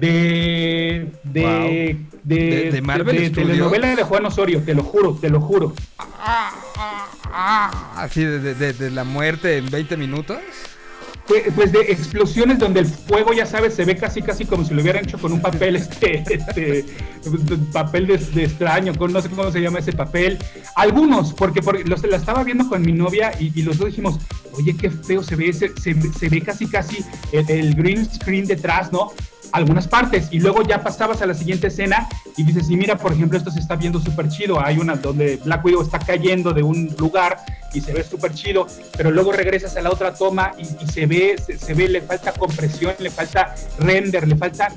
de 0.00 1.12
de, 1.24 1.42
Wow. 1.42 1.68
de, 1.68 1.98
¿De- 2.24 2.70
de 2.72 2.80
Marvel 2.80 3.18
de 3.18 3.28
telenovela 3.28 3.94
de 3.94 4.02
Juan 4.02 4.24
Osorio, 4.24 4.62
te 4.62 4.72
lo 4.74 4.82
juro, 4.82 5.18
te 5.20 5.28
lo 5.28 5.42
juro. 5.42 5.74
Así 7.96 8.24
de, 8.24 8.38
de- 8.38 8.54
de- 8.54 8.72
de 8.72 8.90
la 8.90 9.04
muerte 9.04 9.58
en 9.58 9.70
20 9.70 9.98
minutos. 9.98 10.38
Pues, 11.26 11.72
de 11.72 11.80
explosiones 11.80 12.58
donde 12.58 12.80
el 12.80 12.86
fuego, 12.86 13.32
ya 13.32 13.46
sabes, 13.46 13.74
se 13.74 13.86
ve 13.86 13.96
casi 13.96 14.20
casi 14.20 14.44
como 14.44 14.62
si 14.62 14.74
lo 14.74 14.82
hubieran 14.82 15.04
hecho 15.04 15.18
con 15.18 15.32
un 15.32 15.40
papel, 15.40 15.76
este, 15.76 16.22
este 16.28 16.84
papel 17.72 18.06
de, 18.06 18.44
extraño, 18.44 18.94
con 18.94 19.12
no 19.12 19.22
sé 19.22 19.30
cómo 19.30 19.50
se 19.50 19.60
llama 19.60 19.78
ese 19.78 19.92
papel. 19.92 20.38
Algunos, 20.76 21.32
porque, 21.32 21.62
porque 21.62 21.84
los, 21.84 22.02
la 22.04 22.18
estaba 22.18 22.44
viendo 22.44 22.68
con 22.68 22.82
mi 22.82 22.92
novia 22.92 23.32
y, 23.40 23.62
los 23.62 23.78
dos 23.78 23.86
dijimos, 23.88 24.18
oye, 24.52 24.76
qué 24.76 24.90
feo 24.90 25.22
se 25.22 25.36
ve, 25.36 25.48
ese, 25.48 25.72
se, 25.80 25.94
se 26.12 26.28
ve 26.28 26.42
casi 26.42 26.66
casi 26.66 27.02
el 27.32 27.74
green 27.74 28.04
screen 28.04 28.46
detrás, 28.46 28.92
¿no? 28.92 29.12
Algunas 29.54 29.86
partes 29.86 30.26
y 30.32 30.40
luego 30.40 30.62
ya 30.62 30.82
pasabas 30.82 31.22
a 31.22 31.26
la 31.26 31.34
siguiente 31.34 31.68
escena 31.68 32.08
y 32.36 32.42
dices, 32.42 32.68
y 32.68 32.76
mira, 32.76 32.98
por 32.98 33.12
ejemplo, 33.12 33.38
esto 33.38 33.52
se 33.52 33.60
está 33.60 33.76
viendo 33.76 34.00
súper 34.00 34.28
chido, 34.28 34.60
hay 34.60 34.78
una 34.78 34.96
donde 34.96 35.36
Black 35.44 35.64
Widow 35.64 35.82
está 35.82 36.00
cayendo 36.00 36.52
de 36.52 36.64
un 36.64 36.92
lugar 36.98 37.36
y 37.72 37.80
se 37.80 37.92
ve 37.92 38.02
súper 38.02 38.34
chido, 38.34 38.66
pero 38.96 39.12
luego 39.12 39.30
regresas 39.30 39.76
a 39.76 39.80
la 39.80 39.90
otra 39.90 40.12
toma 40.12 40.52
y, 40.58 40.84
y 40.84 40.88
se 40.88 41.06
ve, 41.06 41.36
se, 41.38 41.56
se 41.56 41.72
ve, 41.72 41.88
le 41.88 42.00
falta 42.00 42.32
compresión, 42.32 42.94
le 42.98 43.10
falta 43.10 43.54
render, 43.78 44.26
le 44.26 44.34
falta 44.34 44.74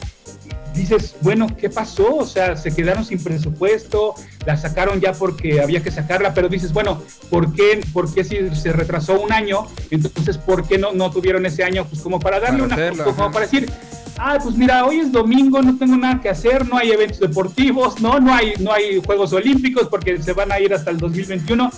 dices, 0.77 1.15
bueno, 1.21 1.47
¿qué 1.57 1.69
pasó? 1.69 2.15
O 2.17 2.25
sea, 2.25 2.55
se 2.55 2.73
quedaron 2.73 3.03
sin 3.03 3.21
presupuesto, 3.21 4.13
la 4.45 4.55
sacaron 4.57 5.01
ya 5.01 5.13
porque 5.13 5.59
había 5.59 5.81
que 5.81 5.91
sacarla, 5.91 6.33
pero 6.33 6.47
dices, 6.49 6.71
bueno, 6.71 7.01
¿por 7.29 7.53
qué, 7.53 7.81
por 7.91 8.13
qué 8.13 8.23
si 8.23 8.37
se 8.55 8.71
retrasó 8.71 9.19
un 9.19 9.33
año? 9.33 9.67
Entonces, 9.89 10.37
¿por 10.37 10.67
qué 10.67 10.77
no, 10.77 10.93
no 10.93 11.11
tuvieron 11.11 11.45
ese 11.45 11.63
año? 11.63 11.85
Pues 11.85 12.01
como 12.01 12.19
para 12.19 12.39
darle 12.39 12.67
Para 12.67 12.91
una, 12.91 13.03
como 13.03 13.23
ajá. 13.23 13.31
para 13.31 13.45
decir, 13.45 13.69
ah, 14.17 14.37
pues 14.41 14.55
mira, 14.55 14.85
hoy 14.85 14.99
es 14.99 15.11
domingo, 15.11 15.61
no 15.61 15.77
tengo 15.77 15.97
nada 15.97 16.19
que 16.21 16.29
hacer, 16.29 16.67
no 16.67 16.77
hay 16.77 16.91
eventos 16.91 17.19
deportivos, 17.19 17.99
no, 18.01 18.19
no 18.19 18.33
hay, 18.33 18.53
no 18.59 18.71
hay 18.71 19.01
Juegos 19.05 19.33
Olímpicos 19.33 19.87
porque 19.87 20.21
se 20.21 20.33
van 20.33 20.51
a 20.51 20.59
ir 20.59 20.73
hasta 20.73 20.91
el 20.91 20.97
2021. 20.97 21.71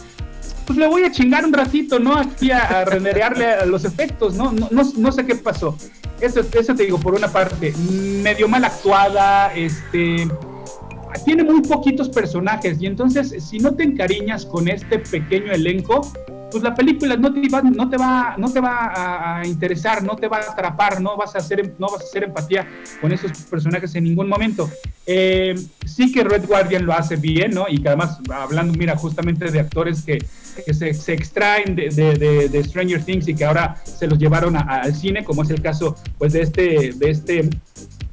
Pues 0.65 0.77
le 0.77 0.87
voy 0.87 1.03
a 1.03 1.11
chingar 1.11 1.45
un 1.45 1.53
ratito, 1.53 1.99
¿no? 1.99 2.15
Aquí 2.15 2.51
a, 2.51 2.81
a 2.81 2.83
a 2.83 3.65
los 3.65 3.85
efectos, 3.85 4.35
¿no? 4.35 4.51
No, 4.51 4.67
no, 4.69 4.83
no 4.95 5.11
sé 5.11 5.25
qué 5.25 5.35
pasó. 5.35 5.75
Eso, 6.21 6.41
eso 6.41 6.75
te 6.75 6.83
digo, 6.83 6.99
por 6.99 7.15
una 7.15 7.27
parte, 7.27 7.73
medio 8.21 8.47
mal 8.47 8.63
actuada, 8.65 9.53
este, 9.55 10.27
tiene 11.25 11.43
muy 11.43 11.61
poquitos 11.61 12.09
personajes 12.09 12.81
y 12.81 12.85
entonces 12.85 13.35
si 13.43 13.59
no 13.59 13.73
te 13.73 13.83
encariñas 13.83 14.45
con 14.45 14.67
este 14.67 14.99
pequeño 14.99 15.51
elenco, 15.51 16.11
pues 16.51 16.63
la 16.63 16.73
película 16.73 17.15
no 17.15 17.33
te 17.33 17.47
va, 17.49 17.61
no 17.61 17.89
te 17.89 17.97
va, 17.97 18.35
no 18.37 18.51
te 18.51 18.59
va 18.59 19.39
a, 19.39 19.47
interesar, 19.47 20.03
no 20.03 20.15
te 20.15 20.27
va 20.27 20.37
a 20.37 20.51
atrapar, 20.51 21.01
no 21.01 21.17
vas 21.17 21.35
a 21.35 21.39
hacer, 21.39 21.75
no 21.77 21.87
vas 21.87 22.01
a 22.01 22.03
hacer 22.03 22.23
empatía 22.23 22.67
con 23.01 23.11
esos 23.11 23.31
personajes 23.43 23.93
en 23.95 24.03
ningún 24.03 24.27
momento. 24.27 24.69
Eh, 25.05 25.55
sí 25.85 26.11
que 26.11 26.23
Red 26.23 26.45
Guardian 26.47 26.85
lo 26.85 26.93
hace 26.93 27.15
bien, 27.15 27.51
¿no? 27.51 27.65
Y 27.67 27.81
que 27.81 27.87
además, 27.89 28.19
hablando, 28.29 28.77
mira, 28.77 28.95
justamente 28.95 29.49
de 29.51 29.59
actores 29.59 30.03
que, 30.03 30.19
se, 30.73 31.13
extraen 31.13 31.75
de, 31.75 32.63
Stranger 32.65 33.03
Things 33.03 33.27
y 33.27 33.35
que 33.35 33.45
ahora 33.45 33.75
se 33.83 34.07
los 34.07 34.19
llevaron 34.19 34.55
a, 34.55 34.61
al 34.61 34.93
cine, 34.93 35.23
como 35.23 35.43
es 35.43 35.49
el 35.49 35.61
caso, 35.61 35.95
pues, 36.17 36.33
de 36.33 36.41
este, 36.41 36.93
de 36.95 37.09
este 37.09 37.49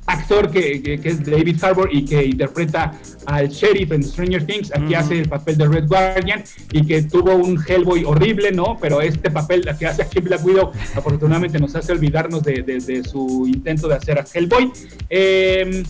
actor 0.06 0.50
que, 0.50 0.82
que, 0.82 1.00
que, 1.00 1.08
es 1.08 1.24
David 1.24 1.62
Harbour 1.62 1.88
y 1.92 2.04
que 2.04 2.24
interpreta 2.24 2.92
al 3.26 3.48
sheriff 3.48 3.92
en 3.92 4.02
Stranger 4.02 4.46
Things, 4.46 4.70
aquí 4.72 4.84
uh 4.84 4.88
-huh. 4.88 4.98
hace 4.98 5.18
el 5.18 5.28
papel 5.28 5.58
de 5.58 5.66
Red 5.66 5.88
Guardian 5.88 6.44
y 6.72 6.86
que 6.86 7.02
tuvo 7.02 7.34
un 7.34 7.58
Hellboy 7.66 8.04
horrible, 8.04 8.52
¿no? 8.52 8.76
Pero 8.80 9.00
este 9.00 9.30
papel 9.30 9.68
que 9.78 9.86
hace 9.86 10.02
aquí 10.02 10.20
Black 10.20 10.44
Widow 10.44 10.72
afortunadamente 10.94 11.58
nos 11.58 11.74
hace 11.74 11.92
olvidarnos 11.92 12.42
de, 12.42 12.62
de, 12.62 12.78
de 12.78 13.04
su 13.04 13.46
intento 13.46 13.88
de 13.88 13.94
hacer 13.94 14.18
a 14.18 14.24
Hellboy. 14.32 14.70
Eh, 15.10 15.82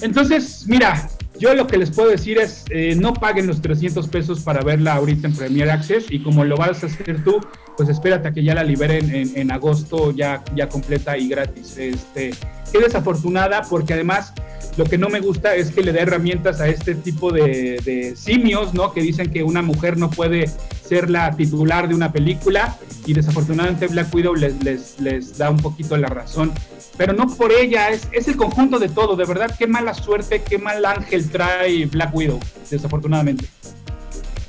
entonces, 0.00 0.64
mira, 0.66 1.08
yo 1.38 1.54
lo 1.54 1.66
que 1.66 1.78
les 1.78 1.90
puedo 1.90 2.10
decir 2.10 2.38
es, 2.38 2.64
eh, 2.70 2.94
no 2.94 3.12
paguen 3.14 3.46
los 3.46 3.60
300 3.60 4.08
pesos 4.08 4.40
para 4.40 4.62
verla 4.62 4.94
ahorita 4.94 5.26
en 5.28 5.34
Premier 5.34 5.70
Access 5.70 6.06
y 6.10 6.22
como 6.22 6.44
lo 6.44 6.56
vas 6.56 6.82
a 6.84 6.86
hacer 6.86 7.24
tú, 7.24 7.40
pues 7.76 7.88
espérate 7.88 8.28
a 8.28 8.32
que 8.32 8.42
ya 8.42 8.54
la 8.54 8.64
liberen 8.64 9.14
en, 9.14 9.36
en 9.36 9.50
agosto 9.50 10.12
ya, 10.12 10.42
ya 10.54 10.68
completa 10.68 11.16
y 11.18 11.28
gratis. 11.28 11.76
Este, 11.78 12.32
qué 12.70 12.78
desafortunada 12.78 13.62
porque 13.62 13.94
además 13.94 14.32
lo 14.76 14.84
que 14.84 14.98
no 14.98 15.08
me 15.08 15.20
gusta 15.20 15.54
es 15.54 15.70
que 15.70 15.82
le 15.82 15.92
dé 15.92 16.00
herramientas 16.00 16.60
a 16.60 16.68
este 16.68 16.94
tipo 16.94 17.30
de, 17.30 17.80
de, 17.84 18.16
simios, 18.16 18.74
¿no? 18.74 18.92
Que 18.92 19.02
dicen 19.02 19.30
que 19.30 19.42
una 19.42 19.62
mujer 19.62 19.96
no 19.96 20.10
puede 20.10 20.50
ser 20.84 21.10
la 21.10 21.30
titular 21.36 21.88
de 21.88 21.94
una 21.94 22.12
película 22.12 22.76
y 23.06 23.12
desafortunadamente 23.12 23.86
Black 23.86 24.12
Widow 24.12 24.34
les, 24.34 24.62
les, 24.64 24.98
les 25.00 25.38
da 25.38 25.50
un 25.50 25.58
poquito 25.58 25.96
la 25.96 26.08
razón. 26.08 26.52
Pero 26.96 27.12
no 27.12 27.26
por 27.26 27.52
ella, 27.52 27.90
es, 27.90 28.08
es 28.12 28.28
el 28.28 28.36
conjunto 28.36 28.78
de 28.78 28.88
todo. 28.88 29.16
De 29.16 29.24
verdad, 29.24 29.54
qué 29.56 29.66
mala 29.66 29.94
suerte, 29.94 30.42
qué 30.42 30.58
mal 30.58 30.84
ángel 30.84 31.28
trae 31.30 31.86
Black 31.86 32.14
Widow, 32.14 32.40
desafortunadamente. 32.70 33.46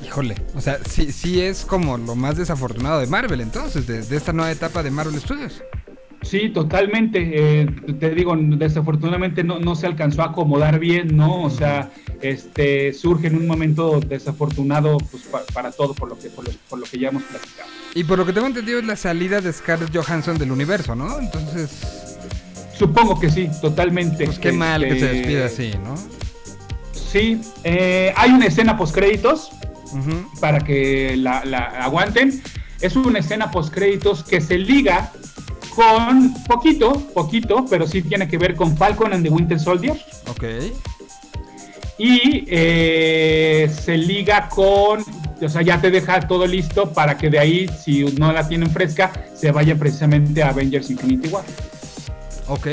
Híjole, 0.05 0.35
o 0.53 0.61
sea, 0.61 0.79
sí, 0.87 1.11
sí 1.11 1.41
es 1.41 1.65
como 1.65 1.97
lo 1.97 2.15
más 2.15 2.37
desafortunado 2.37 2.99
de 2.99 3.07
Marvel 3.07 3.41
entonces, 3.41 3.87
de, 3.87 4.03
de 4.03 4.15
esta 4.15 4.33
nueva 4.33 4.51
etapa 4.51 4.83
de 4.83 4.91
Marvel 4.91 5.19
Studios. 5.19 5.63
Sí, 6.21 6.49
totalmente. 6.49 7.19
Eh, 7.33 7.67
te 7.99 8.09
digo, 8.11 8.35
desafortunadamente 8.35 9.43
no, 9.43 9.59
no, 9.59 9.75
se 9.75 9.85
alcanzó 9.85 10.23
a 10.23 10.25
acomodar 10.27 10.79
bien, 10.79 11.15
¿no? 11.15 11.43
O 11.43 11.49
sea, 11.51 11.91
este 12.21 12.93
surge 12.93 13.27
en 13.27 13.35
un 13.35 13.45
momento 13.45 13.99
desafortunado 13.99 14.97
pues, 15.11 15.23
pa, 15.23 15.43
para 15.53 15.71
todo 15.71 15.93
por 15.93 16.09
lo, 16.09 16.17
que, 16.17 16.29
por, 16.29 16.45
lo, 16.45 16.51
por 16.67 16.79
lo 16.79 16.85
que 16.85 16.97
ya 16.97 17.09
hemos 17.09 17.23
platicado. 17.23 17.69
Y 17.93 18.03
por 18.03 18.17
lo 18.17 18.25
que 18.25 18.33
tengo 18.33 18.47
entendido 18.47 18.79
es 18.79 18.85
la 18.85 18.95
salida 18.95 19.39
de 19.39 19.53
Scarlett 19.53 19.95
Johansson 19.95 20.37
del 20.37 20.51
universo, 20.51 20.95
¿no? 20.95 21.19
Entonces... 21.19 22.17
Supongo 22.75 23.19
que 23.19 23.29
sí, 23.29 23.49
totalmente. 23.61 24.25
Pues 24.25 24.39
qué 24.39 24.49
este... 24.49 24.57
mal 24.57 24.83
que 24.83 24.99
se 24.99 25.05
despida 25.05 25.45
así, 25.45 25.73
¿no? 25.83 25.95
Sí, 26.91 27.39
eh, 27.63 28.13
hay 28.17 28.31
una 28.31 28.47
escena 28.47 28.75
post 28.75 28.93
créditos 28.93 29.51
uh 29.91 29.97
-huh. 29.97 30.39
para 30.39 30.59
que 30.59 31.15
la, 31.17 31.43
la 31.45 31.59
aguanten. 31.59 32.41
Es 32.81 32.95
una 32.95 33.19
escena 33.19 33.51
post 33.51 33.73
créditos 33.73 34.23
que 34.23 34.41
se 34.41 34.57
liga 34.57 35.11
con 35.75 36.33
poquito, 36.45 36.93
poquito, 37.13 37.65
pero 37.69 37.85
sí 37.87 38.01
tiene 38.01 38.27
que 38.27 38.37
ver 38.37 38.55
con 38.55 38.75
Falcon 38.77 39.13
and 39.13 39.23
the 39.23 39.29
Winter 39.29 39.59
Soldier. 39.59 39.99
Ok. 40.27 40.43
Y 41.97 42.45
eh, 42.47 43.71
se 43.83 43.97
liga 43.97 44.49
con, 44.49 45.03
o 45.41 45.49
sea, 45.49 45.61
ya 45.61 45.79
te 45.79 45.91
deja 45.91 46.19
todo 46.27 46.45
listo 46.45 46.91
para 46.91 47.17
que 47.17 47.29
de 47.29 47.39
ahí, 47.39 47.69
si 47.83 48.03
no 48.03 48.31
la 48.33 48.47
tienen 48.47 48.69
fresca, 48.69 49.11
se 49.33 49.51
vaya 49.51 49.75
precisamente 49.75 50.43
a 50.43 50.49
Avengers 50.49 50.89
Infinity 50.89 51.29
War. 51.29 51.45
Ok. 52.47 52.67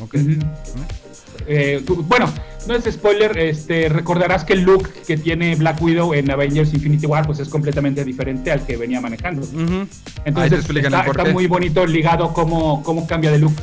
Ok. 0.00 0.14
Uh 0.14 0.18
-huh. 0.18 1.03
Eh, 1.46 1.82
bueno, 1.86 2.32
no 2.66 2.74
es 2.74 2.84
spoiler, 2.92 3.36
este, 3.38 3.88
recordarás 3.88 4.44
que 4.44 4.54
el 4.54 4.62
look 4.62 4.88
que 5.06 5.16
tiene 5.16 5.54
Black 5.56 5.80
Widow 5.82 6.14
en 6.14 6.30
Avengers 6.30 6.72
Infinity 6.72 7.06
War 7.06 7.26
pues 7.26 7.38
es 7.40 7.48
completamente 7.48 8.04
diferente 8.04 8.50
al 8.50 8.64
que 8.64 8.76
venía 8.76 9.00
manejando. 9.00 9.42
Uh 9.42 9.60
-huh. 9.60 9.88
Entonces 10.24 10.68
está, 10.68 11.06
está 11.06 11.24
muy 11.26 11.46
bonito 11.46 11.86
ligado 11.86 12.32
cómo, 12.32 12.82
cómo 12.82 13.06
cambia 13.06 13.30
de 13.30 13.38
look. 13.38 13.54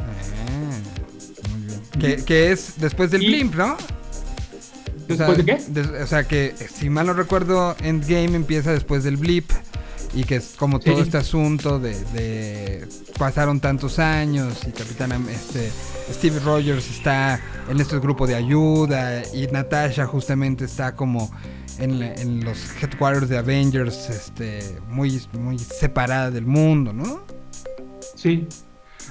Ah. 0.00 0.78
Que, 2.00 2.16
que, 2.16 2.52
es 2.52 2.74
después 2.78 3.10
del 3.10 3.22
y, 3.22 3.26
blimp, 3.28 3.54
¿no? 3.54 3.76
¿Después 5.06 5.20
o 5.20 5.34
sea, 5.34 5.42
de 5.42 5.44
qué? 5.44 5.58
De, 5.68 6.02
o 6.02 6.06
sea 6.06 6.24
que 6.24 6.54
si 6.74 6.90
mal 6.90 7.06
no 7.06 7.12
recuerdo, 7.12 7.76
Endgame 7.80 8.34
empieza 8.34 8.72
después 8.72 9.04
del 9.04 9.16
blip 9.16 9.50
y 10.14 10.24
que 10.24 10.36
es 10.36 10.54
como 10.56 10.80
todo 10.80 10.96
sí. 10.96 11.02
este 11.02 11.18
asunto 11.18 11.78
de, 11.78 11.94
de, 12.12 12.88
pasaron 13.18 13.60
tantos 13.60 13.98
años 13.98 14.60
y 14.66 14.70
Capitán 14.70 15.12
este 15.28 15.70
Steve 16.10 16.38
Rogers 16.40 16.90
está 16.90 17.40
en 17.68 17.80
este 17.80 17.98
grupo 17.98 18.26
de 18.26 18.34
ayuda 18.34 19.22
y 19.34 19.46
Natasha 19.48 20.06
justamente 20.06 20.64
está 20.64 20.94
como 20.94 21.30
en, 21.78 22.02
en 22.02 22.44
los 22.44 22.58
headquarters 22.82 23.28
de 23.28 23.38
Avengers 23.38 24.08
este 24.10 24.78
muy 24.88 25.20
muy 25.32 25.58
separada 25.58 26.30
del 26.30 26.46
mundo, 26.46 26.92
¿no? 26.92 27.22
Sí. 28.14 28.46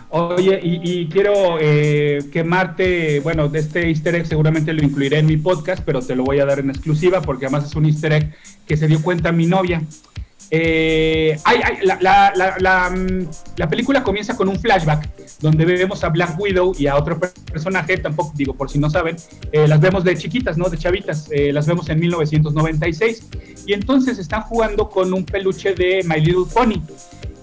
Oye, 0.09 0.59
y, 0.63 0.79
y 0.83 1.09
quiero 1.09 1.57
eh, 1.59 2.19
quemarte, 2.31 3.19
bueno, 3.19 3.49
de 3.49 3.59
este 3.59 3.89
easter 3.89 4.15
egg 4.15 4.25
seguramente 4.25 4.71
lo 4.71 4.83
incluiré 4.83 5.19
en 5.19 5.25
mi 5.25 5.35
podcast, 5.35 5.83
pero 5.83 6.01
te 6.01 6.15
lo 6.15 6.23
voy 6.23 6.39
a 6.39 6.45
dar 6.45 6.59
en 6.59 6.69
exclusiva 6.69 7.21
porque 7.21 7.47
además 7.47 7.65
es 7.65 7.75
un 7.75 7.85
easter 7.85 8.13
egg 8.13 8.35
que 8.65 8.77
se 8.77 8.87
dio 8.87 9.01
cuenta 9.01 9.31
mi 9.31 9.45
novia. 9.45 9.81
Eh, 10.57 11.37
hay, 11.43 11.59
hay, 11.61 11.85
la, 11.85 11.97
la, 11.99 12.55
la, 12.59 12.89
mm, 12.89 13.27
la, 13.57 13.67
película 13.67 14.01
comienza 14.03 14.37
con 14.37 14.47
un 14.47 14.57
flashback 14.57 15.09
donde 15.41 15.65
vemos 15.65 16.01
a 16.05 16.07
Black 16.07 16.39
Widow 16.39 16.73
y 16.79 16.87
a 16.87 16.95
otro 16.95 17.19
personaje, 17.19 17.97
tampoco 17.97 18.31
digo 18.37 18.53
por 18.55 18.69
si 18.69 18.79
no 18.79 18.89
saben, 18.89 19.17
eh, 19.51 19.67
las 19.67 19.81
vemos 19.81 20.05
de 20.05 20.15
chiquitas, 20.15 20.57
¿no? 20.57 20.69
De 20.69 20.77
chavitas, 20.77 21.27
eh, 21.29 21.51
las 21.51 21.67
vemos 21.67 21.89
en 21.89 21.99
1996 21.99 23.27
y 23.67 23.73
entonces 23.73 24.17
están 24.17 24.43
jugando 24.43 24.89
con 24.89 25.13
un 25.13 25.25
peluche 25.25 25.75
de 25.75 26.05
My 26.05 26.21
Little 26.21 26.45
Pony. 26.53 26.81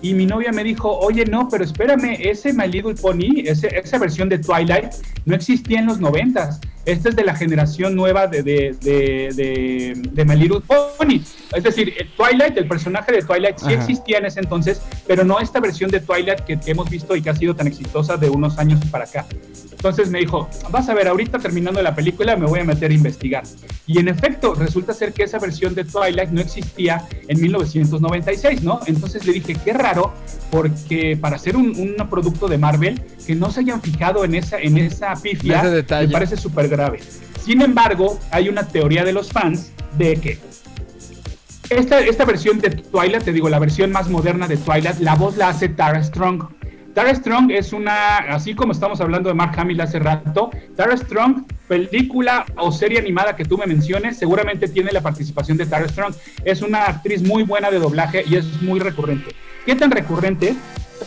Y 0.01 0.15
mi 0.15 0.25
novia 0.25 0.51
me 0.51 0.65
dijo, 0.65 0.91
oye, 0.99 1.27
no, 1.27 1.49
pero 1.51 1.65
espérame, 1.65 2.17
ese 2.19 2.55
My 2.55 2.67
Little 2.67 2.95
Pony, 2.95 3.43
ese, 3.45 3.79
esa 3.79 3.99
versión 3.99 4.31
de 4.31 4.39
Twilight, 4.39 4.91
no 5.27 5.35
existía 5.35 5.81
en 5.81 5.87
los 5.87 6.01
noventas. 6.01 6.61
Esta 6.85 7.11
es 7.11 7.17
de 7.17 7.23
la 7.23 7.37
generación 7.37 7.95
nueva 7.95 8.27
de, 8.27 8.43
de, 8.43 8.77
de, 8.81 9.31
de, 9.35 10.03
de 10.11 10.25
My 10.25 10.35
Little 10.35 10.61
Pony. 10.61 11.21
Es 11.55 11.63
decir, 11.63 11.95
el 11.97 12.11
Twilight, 12.17 12.57
el 12.57 12.67
personaje 12.67 13.13
de 13.13 13.23
Twilight 13.23 13.59
sí 13.59 13.67
Ajá. 13.67 13.75
existía 13.75 14.19
en 14.19 14.27
ese 14.27 14.41
entonces, 14.41 14.83
pero 15.07 15.23
no 15.23 15.39
esta 15.39 15.61
versión 15.61 15.91
de 15.91 16.01
Twilight 16.01 16.41
que, 16.41 16.59
que, 16.59 16.71
hemos 16.73 16.91
visto 16.91 17.15
y 17.15 17.23
que 17.23 17.31
ha 17.31 17.37
sido 17.37 17.55
tan 17.55 17.69
exitosa 17.69 18.17
de 18.17 18.31
unos 18.31 18.59
años 18.59 18.81
para 18.91 19.05
acá. 19.05 19.27
Entonces 19.71 20.11
me 20.11 20.21
dijo, 20.21 20.49
vas 20.71 20.89
a 20.89 20.95
ver, 20.95 21.09
ahorita 21.09 21.39
terminando 21.39 21.83
la 21.83 21.95
película 21.95 22.37
me 22.37 22.47
voy 22.47 22.61
a 22.61 22.65
meter 22.65 22.91
a 22.91 22.95
investigar. 22.95 23.45
Y 23.87 23.99
en 23.99 24.09
efecto, 24.09 24.55
resulta 24.55 24.93
ser 24.93 25.13
que 25.13 25.25
esa 25.25 25.39
versión 25.39 25.75
de 25.75 25.85
Twilight 25.85 26.31
no 26.31 26.41
existía 26.41 27.07
en 27.29 27.41
1996, 27.41 28.63
¿no? 28.63 28.81
Entonces 28.87 29.27
le 29.27 29.33
dije, 29.33 29.57
qué 29.65 29.73
raro, 29.73 30.13
porque 30.51 31.17
para 31.21 31.37
hacer 31.37 31.57
un, 31.57 31.77
un 31.77 32.09
producto 32.09 32.49
de 32.49 32.59
Marvel, 32.59 33.03
que 33.27 33.35
no 33.35 33.51
se 33.51 33.61
hayan 33.61 33.81
fijado 33.81 34.25
en 34.25 34.35
esa, 34.35 34.59
en 34.59 34.79
esa 34.79 35.15
pifia, 35.15 35.63
me 35.63 36.09
parece 36.09 36.37
súper 36.37 36.69
grave. 36.69 37.01
Sin 37.45 37.61
embargo, 37.63 38.19
hay 38.31 38.49
una 38.49 38.67
teoría 38.67 39.05
de 39.05 39.13
los 39.13 39.31
fans 39.31 39.73
de 39.99 40.17
que 40.17 40.39
esta, 41.71 42.01
esta 42.01 42.25
versión 42.25 42.59
de 42.61 42.71
Twilight, 42.71 43.25
te 43.25 43.33
digo, 43.33 43.49
la 43.49 43.59
versión 43.59 43.91
más 43.93 44.09
moderna 44.09 44.47
de 44.47 44.57
Twilight, 44.57 44.99
la 44.99 45.15
voz 45.15 45.37
la 45.37 45.49
hace 45.49 45.69
Tara 45.69 46.03
Strong. 46.03 46.45
Tara 46.95 47.15
Strong 47.15 47.51
es 47.51 47.73
una, 47.73 48.19
así 48.19 48.55
como 48.55 48.73
estamos 48.73 49.01
hablando 49.01 49.31
de 49.31 49.35
Mark 49.35 49.59
Hamill 49.59 49.81
hace 49.81 49.99
rato, 49.99 50.51
Tara 50.77 50.95
Strong, 50.95 51.47
película 51.67 52.45
o 52.59 52.71
serie 52.71 52.99
animada 52.99 53.35
que 53.35 53.47
tú 53.47 53.57
me 53.57 53.65
menciones, 53.67 54.19
seguramente 54.19 54.69
tiene 54.69 54.93
la 54.93 55.01
participación 55.01 55.57
de 55.57 55.65
Tara 55.65 55.89
Strong. 55.89 56.15
Es 56.45 56.61
una 56.61 56.85
actriz 56.85 57.23
muy 57.23 57.45
buena 57.45 57.71
de 57.71 57.79
doblaje 57.79 58.23
y 58.29 58.37
es 58.37 58.61
muy 58.61 58.79
recurrente. 58.79 59.35
¿Qué 59.65 59.75
tan 59.75 59.91
recurrente? 59.91 60.55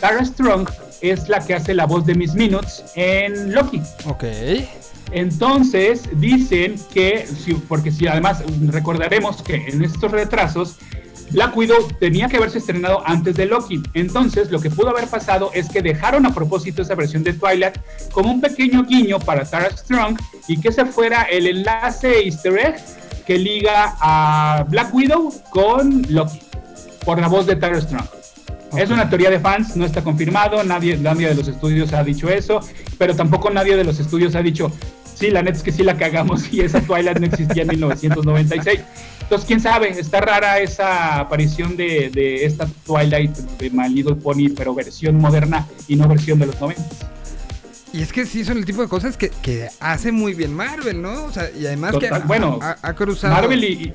Tara 0.00 0.24
Strong 0.24 0.68
es 1.00 1.28
la 1.28 1.40
que 1.40 1.54
hace 1.54 1.74
la 1.74 1.86
voz 1.86 2.06
de 2.06 2.14
Miss 2.14 2.34
Minutes 2.34 2.84
en 2.94 3.52
Loki. 3.52 3.80
Ok. 4.06 4.24
Entonces 5.12 6.02
dicen 6.14 6.76
que, 6.92 7.26
porque 7.68 7.92
si 7.92 8.06
además 8.06 8.42
recordaremos 8.66 9.42
que 9.42 9.54
en 9.68 9.84
estos 9.84 10.10
retrasos 10.10 10.76
Black 11.30 11.56
Widow 11.56 11.88
tenía 11.98 12.28
que 12.28 12.36
haberse 12.36 12.58
estrenado 12.58 13.02
antes 13.04 13.36
de 13.36 13.46
Loki. 13.46 13.82
Entonces, 13.94 14.50
lo 14.50 14.60
que 14.60 14.70
pudo 14.70 14.90
haber 14.90 15.08
pasado 15.08 15.50
es 15.54 15.68
que 15.68 15.82
dejaron 15.82 16.26
a 16.26 16.34
propósito 16.34 16.82
esa 16.82 16.94
versión 16.94 17.24
de 17.24 17.32
Twilight 17.32 17.78
como 18.12 18.30
un 18.30 18.40
pequeño 18.40 18.84
guiño 18.84 19.18
para 19.18 19.44
Tara 19.44 19.70
Strong 19.76 20.18
y 20.48 20.60
que 20.60 20.68
ese 20.68 20.86
fuera 20.86 21.22
el 21.22 21.46
enlace 21.46 22.24
easter 22.24 22.58
egg 22.58 22.76
que 23.26 23.38
liga 23.38 23.96
a 24.00 24.64
Black 24.68 24.94
Widow 24.94 25.32
con 25.50 26.06
Loki 26.08 26.40
por 27.04 27.20
la 27.20 27.28
voz 27.28 27.46
de 27.46 27.56
Tara 27.56 27.80
Strong. 27.80 28.15
Es 28.76 28.90
una 28.90 29.08
teoría 29.08 29.30
de 29.30 29.40
fans, 29.40 29.76
no 29.76 29.84
está 29.86 30.02
confirmado, 30.02 30.62
nadie, 30.64 30.96
nadie 30.96 31.28
de 31.28 31.34
los 31.34 31.48
estudios 31.48 31.92
ha 31.92 32.02
dicho 32.02 32.28
eso, 32.28 32.60
pero 32.98 33.14
tampoco 33.14 33.48
nadie 33.50 33.76
de 33.76 33.84
los 33.84 33.98
estudios 34.00 34.34
ha 34.34 34.42
dicho, 34.42 34.70
sí, 35.14 35.30
la 35.30 35.42
neta 35.42 35.56
es 35.58 35.62
que 35.62 35.72
sí 35.72 35.82
la 35.82 35.96
cagamos 35.96 36.52
y 36.52 36.60
esa 36.60 36.80
Twilight 36.80 37.18
no 37.18 37.26
existía 37.26 37.62
en 37.62 37.68
1996. 37.68 38.80
Entonces, 39.22 39.46
quién 39.46 39.60
sabe, 39.60 39.88
está 39.98 40.20
rara 40.20 40.58
esa 40.60 41.18
aparición 41.20 41.76
de, 41.76 42.10
de 42.10 42.44
esta 42.44 42.66
Twilight 42.84 43.34
de 43.36 43.70
My 43.70 43.88
Little 43.88 44.14
Pony, 44.16 44.50
pero 44.56 44.74
versión 44.74 45.16
moderna 45.16 45.66
y 45.88 45.96
no 45.96 46.06
versión 46.08 46.38
de 46.38 46.46
los 46.46 46.60
90. 46.60 46.82
Y 47.92 48.02
es 48.02 48.12
que 48.12 48.26
sí 48.26 48.44
son 48.44 48.58
el 48.58 48.64
tipo 48.66 48.82
de 48.82 48.88
cosas 48.88 49.16
que, 49.16 49.30
que 49.30 49.68
hace 49.80 50.12
muy 50.12 50.34
bien 50.34 50.52
Marvel, 50.52 51.00
¿no? 51.00 51.24
O 51.24 51.32
sea, 51.32 51.48
y 51.58 51.66
además 51.66 51.92
que 51.92 52.08
Total, 52.08 52.22
ha- 52.22 52.26
bueno, 52.26 52.58
ha, 52.60 52.76
ha 52.82 52.94
cruzado. 52.94 53.32
Marvel 53.34 53.64
y, 53.64 53.94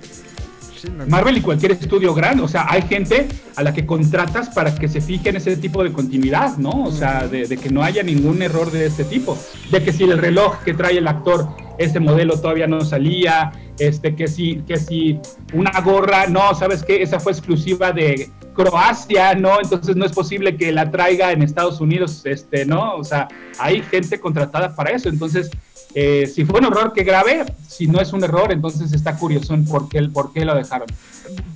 Marvel 0.89 1.37
y 1.37 1.41
cualquier 1.41 1.73
estudio 1.73 2.13
grande, 2.13 2.43
o 2.43 2.47
sea, 2.47 2.65
hay 2.69 2.81
gente 2.83 3.27
a 3.55 3.63
la 3.63 3.73
que 3.73 3.85
contratas 3.85 4.49
para 4.49 4.73
que 4.73 4.87
se 4.87 5.01
fije 5.01 5.29
en 5.29 5.35
ese 5.35 5.57
tipo 5.57 5.83
de 5.83 5.91
continuidad, 5.91 6.57
¿no? 6.57 6.83
O 6.83 6.91
sea, 6.91 7.27
de, 7.27 7.45
que 7.57 7.69
no 7.69 7.83
haya 7.83 8.03
ningún 8.03 8.41
error 8.41 8.71
de 8.71 8.85
este 8.85 9.03
tipo, 9.03 9.37
de 9.71 9.83
que 9.83 9.91
si 9.93 10.03
el 10.03 10.17
reloj 10.17 10.63
que 10.63 10.73
trae 10.73 10.97
el 10.97 11.07
actor, 11.07 11.49
ese 11.77 11.99
modelo 11.99 12.39
todavía 12.39 12.67
no 12.67 12.81
salía, 12.81 13.51
este, 13.79 14.15
que 14.15 14.27
si, 14.27 14.61
que 14.67 14.77
si 14.77 15.19
una 15.53 15.79
gorra, 15.81 16.27
no, 16.27 16.53
¿sabes 16.55 16.83
qué? 16.83 17.01
Esa 17.01 17.19
fue 17.19 17.31
exclusiva 17.31 17.91
de 17.91 18.29
Croacia, 18.53 19.33
¿no? 19.35 19.59
Entonces 19.61 19.95
no 19.95 20.05
es 20.05 20.11
posible 20.11 20.57
que 20.57 20.71
la 20.71 20.91
traiga 20.91 21.31
en 21.31 21.41
Estados 21.41 21.81
Unidos, 21.81 22.21
este, 22.25 22.65
¿no? 22.65 22.95
O 22.95 23.03
sea, 23.03 23.27
hay 23.59 23.81
gente 23.81 24.19
contratada 24.19 24.75
para 24.75 24.91
eso, 24.91 25.09
entonces 25.09 25.49
eh, 25.95 26.31
si 26.33 26.45
fue 26.45 26.59
un 26.59 26.65
error 26.65 26.93
que 26.93 27.03
grave, 27.03 27.45
si 27.67 27.87
no 27.87 27.99
es 28.01 28.13
un 28.13 28.23
error, 28.23 28.51
entonces 28.51 28.93
está 28.93 29.15
curioso 29.17 29.53
en 29.53 29.65
por 29.65 29.89
qué, 29.89 30.01
por 30.03 30.31
qué 30.33 30.45
lo 30.45 30.55
dejaron. 30.55 30.87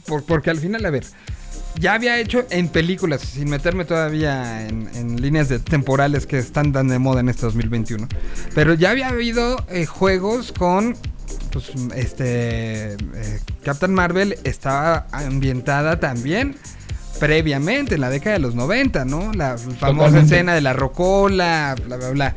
por- 0.07 0.23
porque 0.23 0.49
al 0.49 0.57
final, 0.57 0.85
a 0.85 0.89
ver, 0.89 1.05
ya 1.79 1.93
había 1.93 2.19
hecho 2.19 2.45
en 2.49 2.69
películas, 2.69 3.21
sin 3.21 3.49
meterme 3.49 3.83
todavía 3.85 4.65
en, 4.67 4.89
en 4.95 5.21
líneas 5.21 5.49
de 5.49 5.59
temporales 5.59 6.25
que 6.25 6.37
están 6.37 6.71
tan 6.71 6.87
de 6.87 6.99
moda 6.99 7.19
en 7.19 7.29
este 7.29 7.41
2021, 7.43 8.07
pero 8.53 8.73
ya 8.75 8.91
había 8.91 9.09
habido 9.09 9.65
eh, 9.69 9.85
juegos 9.85 10.51
con. 10.51 10.95
Pues, 11.51 11.71
este. 11.95 12.93
eh, 12.93 12.97
Captain 13.63 13.93
Marvel 13.93 14.37
estaba 14.43 15.07
ambientada 15.11 15.99
también 15.99 16.55
previamente, 17.19 17.95
en 17.95 18.01
la 18.01 18.09
década 18.09 18.33
de 18.33 18.39
los 18.39 18.55
90, 18.55 19.05
¿no? 19.05 19.31
La 19.33 19.57
famosa 19.57 19.79
Totalmente. 19.79 20.19
escena 20.35 20.53
de 20.53 20.61
la 20.61 20.73
rocola, 20.73 21.75
bla, 21.85 21.95
bla, 21.97 22.09
bla. 22.09 22.35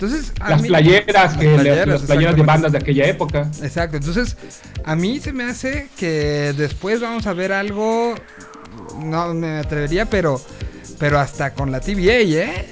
Entonces, 0.00 0.32
a 0.38 0.50
Las 0.50 0.62
mí- 0.62 0.68
playeras, 0.68 1.36
que 1.36 1.44
las 1.46 1.54
playeras, 1.60 1.88
las 1.88 2.02
playeras 2.02 2.36
de 2.36 2.42
bandas 2.42 2.70
de 2.70 2.78
aquella 2.78 3.04
época. 3.08 3.50
Exacto, 3.60 3.96
entonces 3.96 4.36
a 4.84 4.94
mí 4.94 5.18
se 5.18 5.32
me 5.32 5.42
hace 5.42 5.88
que 5.98 6.54
después 6.56 7.00
vamos 7.00 7.26
a 7.26 7.32
ver 7.32 7.52
algo, 7.52 8.14
no 9.02 9.34
me 9.34 9.58
atrevería, 9.58 10.04
pero, 10.06 10.40
pero 11.00 11.18
hasta 11.18 11.52
con 11.52 11.72
la 11.72 11.80
TVA, 11.80 12.20
¿eh? 12.20 12.68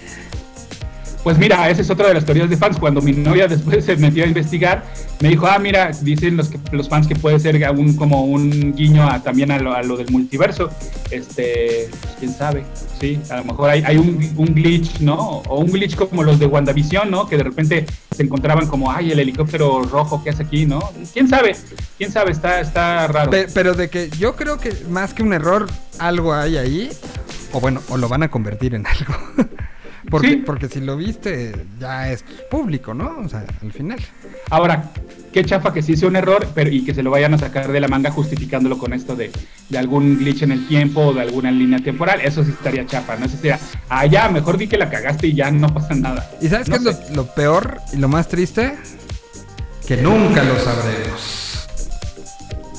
Pues 1.26 1.38
mira, 1.38 1.68
esa 1.68 1.82
es 1.82 1.90
otra 1.90 2.06
de 2.06 2.14
las 2.14 2.24
teorías 2.24 2.48
de 2.48 2.56
fans. 2.56 2.78
Cuando 2.78 3.02
mi 3.02 3.10
novia 3.10 3.48
después 3.48 3.84
se 3.84 3.96
metió 3.96 4.22
a 4.22 4.28
investigar, 4.28 4.84
me 5.18 5.30
dijo, 5.30 5.44
ah, 5.48 5.58
mira, 5.58 5.90
dicen 6.00 6.36
los, 6.36 6.50
que, 6.50 6.60
los 6.70 6.88
fans 6.88 7.08
que 7.08 7.16
puede 7.16 7.40
ser 7.40 7.68
un, 7.76 7.96
como 7.96 8.22
un 8.26 8.72
guiño 8.76 9.02
a- 9.10 9.20
también 9.20 9.50
a 9.50 9.58
lo, 9.58 9.96
del 9.96 10.08
multiverso. 10.12 10.70
Este, 11.10 11.88
pues, 11.90 12.14
quién 12.20 12.32
sabe, 12.32 12.64
sí, 13.00 13.18
a 13.28 13.38
lo 13.38 13.44
mejor 13.44 13.70
hay, 13.70 13.82
hay 13.84 13.96
un, 13.96 14.34
un 14.36 14.54
glitch, 14.54 15.00
¿no? 15.00 15.16
O 15.48 15.58
un 15.58 15.72
glitch 15.72 15.96
como 15.96 16.22
los 16.22 16.38
de 16.38 16.46
WandaVision, 16.46 17.10
¿no? 17.10 17.26
Que 17.28 17.36
de 17.36 17.42
repente 17.42 17.86
se 18.14 18.22
encontraban 18.22 18.68
como, 18.68 18.92
ay, 18.92 19.10
el 19.10 19.18
helicóptero 19.18 19.82
rojo 19.82 20.22
que 20.22 20.30
hace 20.30 20.44
aquí, 20.44 20.64
¿no? 20.64 20.78
¿Quién 21.12 21.26
sabe? 21.28 21.56
¿Quién 21.98 22.12
sabe? 22.12 22.30
Está, 22.30 22.60
está 22.60 23.08
raro. 23.08 23.32
Pe- 23.32 23.48
pero 23.52 23.74
de 23.74 23.90
que 23.90 24.10
yo 24.16 24.36
creo 24.36 24.58
que 24.58 24.72
más 24.90 25.12
que 25.12 25.24
un 25.24 25.32
error, 25.32 25.66
algo 25.98 26.32
hay 26.34 26.56
ahí, 26.56 26.88
o 27.50 27.58
bueno, 27.58 27.80
o 27.88 27.96
lo 27.96 28.08
van 28.08 28.22
a 28.22 28.30
convertir 28.30 28.76
en 28.76 28.86
algo. 28.86 29.12
porque, 30.10 30.28
Sí. 30.30 30.36
porque 30.36 30.68
si 30.68 30.80
lo 30.80 30.96
viste, 30.96 31.66
ya 31.78 32.10
es 32.10 32.24
público, 32.50 32.94
¿no? 32.94 33.18
O 33.24 33.28
sea, 33.28 33.44
al 33.62 33.72
final. 33.72 33.98
Ahora, 34.50 34.90
qué 35.32 35.44
chafa 35.44 35.72
que 35.72 35.82
sí 35.82 35.92
hizo 35.92 36.06
un 36.06 36.16
error 36.16 36.46
pero, 36.54 36.70
y 36.70 36.84
que 36.84 36.94
se 36.94 37.02
lo 37.02 37.10
vayan 37.10 37.34
a 37.34 37.38
sacar 37.38 37.70
de 37.70 37.80
la 37.80 37.88
manga 37.88 38.10
justificándolo 38.10 38.78
con 38.78 38.92
esto 38.92 39.16
de, 39.16 39.30
de 39.68 39.78
algún 39.78 40.18
glitch 40.18 40.42
en 40.42 40.52
el 40.52 40.66
tiempo 40.68 41.00
o 41.06 41.12
de 41.14 41.22
alguna 41.22 41.50
línea 41.50 41.78
temporal. 41.80 42.20
Eso 42.22 42.44
sí 42.44 42.50
estaría 42.50 42.86
chafa, 42.86 43.16
¿no? 43.16 43.26
Eso 43.26 43.36
sería, 43.36 43.58
ah, 43.88 44.06
ya, 44.06 44.28
mejor 44.28 44.56
di 44.58 44.66
que 44.68 44.78
la 44.78 44.88
cagaste 44.88 45.26
y 45.28 45.34
ya 45.34 45.50
no 45.50 45.72
pasa 45.74 45.94
nada. 45.94 46.30
¿Y 46.40 46.48
sabes 46.48 46.68
No 46.68 46.78
qué 46.78 46.90
es 46.90 47.10
lo 47.10 47.26
peor 47.26 47.78
y 47.92 47.96
lo 47.96 48.08
más 48.08 48.28
triste? 48.28 48.74
Que 49.86 49.96
nunca 49.98 50.42
lo 50.42 50.58
sabremos. 50.58 51.65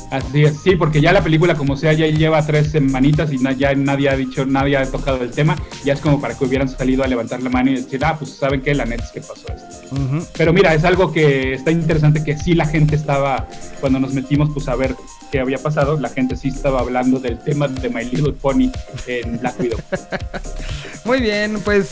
Así 0.10 0.46
es, 0.46 0.62
sí, 0.64 0.76
porque 0.78 1.02
ya 1.02 1.12
la 1.12 1.22
película 1.22 1.56
como 1.56 1.76
sea 1.76 1.92
ya 1.92 2.08
lleva 2.08 2.46
tres 2.46 2.72
semanitas 2.72 3.32
y 3.34 3.38
na- 3.40 3.52
ya 3.52 3.76
nadie 3.76 4.10
ha 4.10 4.16
dicho, 4.16 4.46
nadie 4.46 4.78
ha 4.78 4.90
tocado 4.90 5.22
el 5.22 5.32
tema. 5.32 5.58
Ya 5.84 5.94
es 5.94 6.00
como 6.00 6.22
para 6.22 6.34
que 6.38 6.46
hubieran 6.46 6.70
salido 6.70 7.04
a 7.04 7.08
levantar 7.08 7.42
la 7.44 7.50
mano 7.50 7.72
y 7.72 7.76
decir, 7.76 8.04
ah, 8.06 8.16
pues 8.18 8.32
saben 8.38 8.62
qué, 8.62 8.74
la 8.74 8.86
neta 8.86 9.04
es 9.04 9.12
que 9.12 9.20
pasó 9.20 9.48
esto. 9.50 9.96
Pero 10.38 10.54
mira, 10.54 10.74
es 10.74 10.86
algo 10.86 11.12
que 11.12 11.54
está 11.54 11.72
interesante 11.72 12.24
que 12.24 12.38
sí 12.38 12.54
la 12.54 12.66
gente 12.66 12.96
estaba, 12.96 13.48
cuando 13.82 14.00
nos 14.00 14.14
metimos 14.14 14.50
pues 14.54 14.70
a 14.70 14.76
ver 14.76 14.96
qué 15.30 15.42
había 15.42 15.58
pasado, 15.58 16.00
la 16.00 16.08
gente 16.10 16.38
sí 16.38 16.48
estaba 16.50 16.80
hablando 16.80 17.20
del 17.20 17.38
tema 17.40 17.68
de 17.68 17.90
My 17.90 18.06
Little 18.06 18.32
Pony 18.34 18.72
en 19.08 19.40
Black 19.40 19.60
Widow. 19.60 19.80
Muy 21.06 21.20
bien, 21.20 21.60
pues 21.66 21.90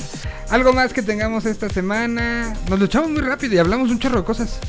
algo 0.49 0.71
más 0.73 0.93
que 0.93 1.01
tengamos 1.01 1.45
esta 1.45 1.67
semana. 1.69 2.55
Nos 2.69 2.79
luchamos 2.79 3.09
muy 3.09 3.21
rápido 3.21 3.55
y 3.55 3.57
hablamos 3.57 3.89
un 3.91 3.99
chorro 3.99 4.19
de 4.19 4.25
cosas. 4.25 4.59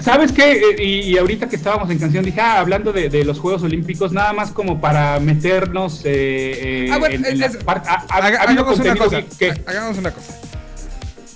¿Sabes 0.00 0.32
qué? 0.32 0.52
Eh, 0.52 0.82
Y, 0.82 1.12
y 1.12 1.18
ahorita 1.18 1.48
que 1.48 1.56
estábamos 1.56 1.88
en 1.90 1.98
canción 1.98 2.24
dije, 2.24 2.40
ah, 2.40 2.58
hablando 2.60 2.92
de, 2.92 3.08
de 3.08 3.24
los 3.24 3.38
Juegos 3.38 3.62
Olímpicos, 3.62 4.12
nada 4.12 4.32
más 4.32 4.50
como 4.50 4.80
para 4.80 5.20
meternos 5.20 6.00
eh, 6.04 6.86
eh, 6.86 6.90
Ah, 6.92 6.98
bueno, 6.98 7.14
en, 7.14 7.24
en 7.26 7.38
la 7.40 7.46
es- 7.46 7.56
parte... 7.58 7.88
ha- 7.88 8.04
ha- 8.08 8.16
Haga- 8.26 8.38
ha 8.40 8.42
hagamos 8.50 8.78
una 8.80 8.96
cosa. 8.96 9.22
que- 9.38 9.50
ha- 9.50 9.70
Hagamos 9.70 9.98
una 9.98 10.10
cosa. 10.10 10.34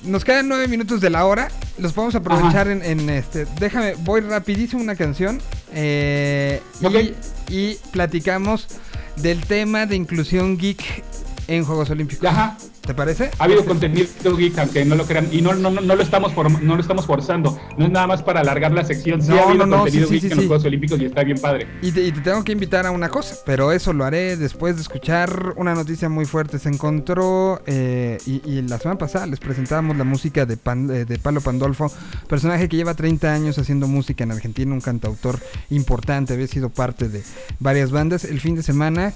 Nos 0.05 0.25
quedan 0.25 0.49
nueve 0.49 0.67
minutos 0.69 1.01
de 1.01 1.11
la 1.11 1.25
hora. 1.27 1.49
Los 1.79 1.93
podemos 1.93 2.15
aprovechar 2.15 2.69
en, 2.69 2.83
en 2.83 3.09
este. 3.11 3.47
Déjame, 3.61 3.95
voy 3.99 4.21
rapidísimo 4.23 4.83
una 4.83 4.97
canción. 4.97 5.41
eh, 5.75 6.61
y, 7.51 7.75
platicamos 7.93 8.67
del 9.17 9.41
tema 9.45 9.87
de 9.87 9.97
inclusión 9.97 10.57
geek 10.59 11.03
en 11.49 11.65
Juegos 11.65 11.91
Olímpicos. 11.91 12.25
Ajá. 12.29 12.57
¿Te 12.87 12.95
parece? 12.95 13.31
Ha 13.39 13.45
habido 13.45 13.67
contenido 13.67 14.07
geek, 14.35 14.57
aunque 14.59 14.83
no 14.87 14.95
lo 14.95 15.05
crean, 15.05 15.29
y 15.31 15.43
no, 15.43 15.53
no, 15.55 15.71
no, 15.71 15.83
no 15.83 15.95
lo 15.95 16.03
estamos 16.03 16.33
no 16.63 16.75
lo 16.75 16.81
estamos 16.81 17.05
forzando, 17.05 17.59
no 17.77 17.85
es 17.85 17.91
nada 17.91 18.07
más 18.07 18.23
para 18.23 18.41
alargar 18.41 18.73
la 18.73 18.83
sección, 18.83 19.21
sí 19.21 19.29
No, 19.29 19.41
ha 19.41 19.43
habido 19.51 19.67
no, 19.67 19.79
contenido 19.81 20.09
sí, 20.09 20.15
geek 20.15 20.23
sí, 20.23 20.29
en 20.31 20.37
los. 20.39 20.47
Juegos 20.47 20.65
Olímpicos 20.65 20.99
y 21.01 21.05
está 21.05 21.23
bien 21.23 21.39
padre. 21.39 21.67
Y 21.83 21.93
te, 21.93 22.03
y 22.07 22.13
te 22.13 22.21
tengo 22.23 22.43
que 22.45 22.53
invitar 22.53 22.87
a 22.87 22.91
una 22.91 23.11
cosa, 23.11 23.37
pero 23.45 23.73
eso 23.73 23.93
lo 23.93 24.07
haré 24.07 24.39
después 24.39 24.77
de 24.77 24.81
escuchar 24.83 25.53
una 25.57 25.75
noticia 25.75 26.09
muy 26.09 26.25
fuerte. 26.25 26.59
Se 26.59 26.71
encontró, 26.71 27.61
eh, 27.67 28.17
y, 28.25 28.41
y 28.51 28.63
la 28.63 28.79
semana 28.79 28.97
pasada 28.99 29.27
les 29.27 29.39
presentábamos 29.41 29.99
la 29.99 30.05
música 30.05 30.47
de, 30.47 30.57
Pan- 30.57 30.91
eh, 30.91 31.05
de 31.05 31.19
Palo 31.19 31.43
Pandolfo, 31.43 31.93
personaje 32.27 32.71
que 32.71 32.77
lleva 32.79 32.95
30 32.95 33.31
años 33.35 33.59
haciendo 33.59 33.87
música 33.87 34.25
en 34.25 34.33
Argentina, 34.33 34.73
un 34.73 34.81
cantautor 34.81 35.39
importante, 35.69 36.33
había 36.33 36.47
sido 36.47 36.71
parte 36.71 37.11
de 37.11 37.23
varias 37.61 37.91
bandas. 37.91 38.25
El 38.25 38.41
fin 38.41 38.55
de 38.55 38.63
semana 38.63 39.13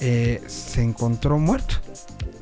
eh, 0.00 0.42
se 0.46 0.82
encontró 0.82 1.38
muerto. 1.38 1.76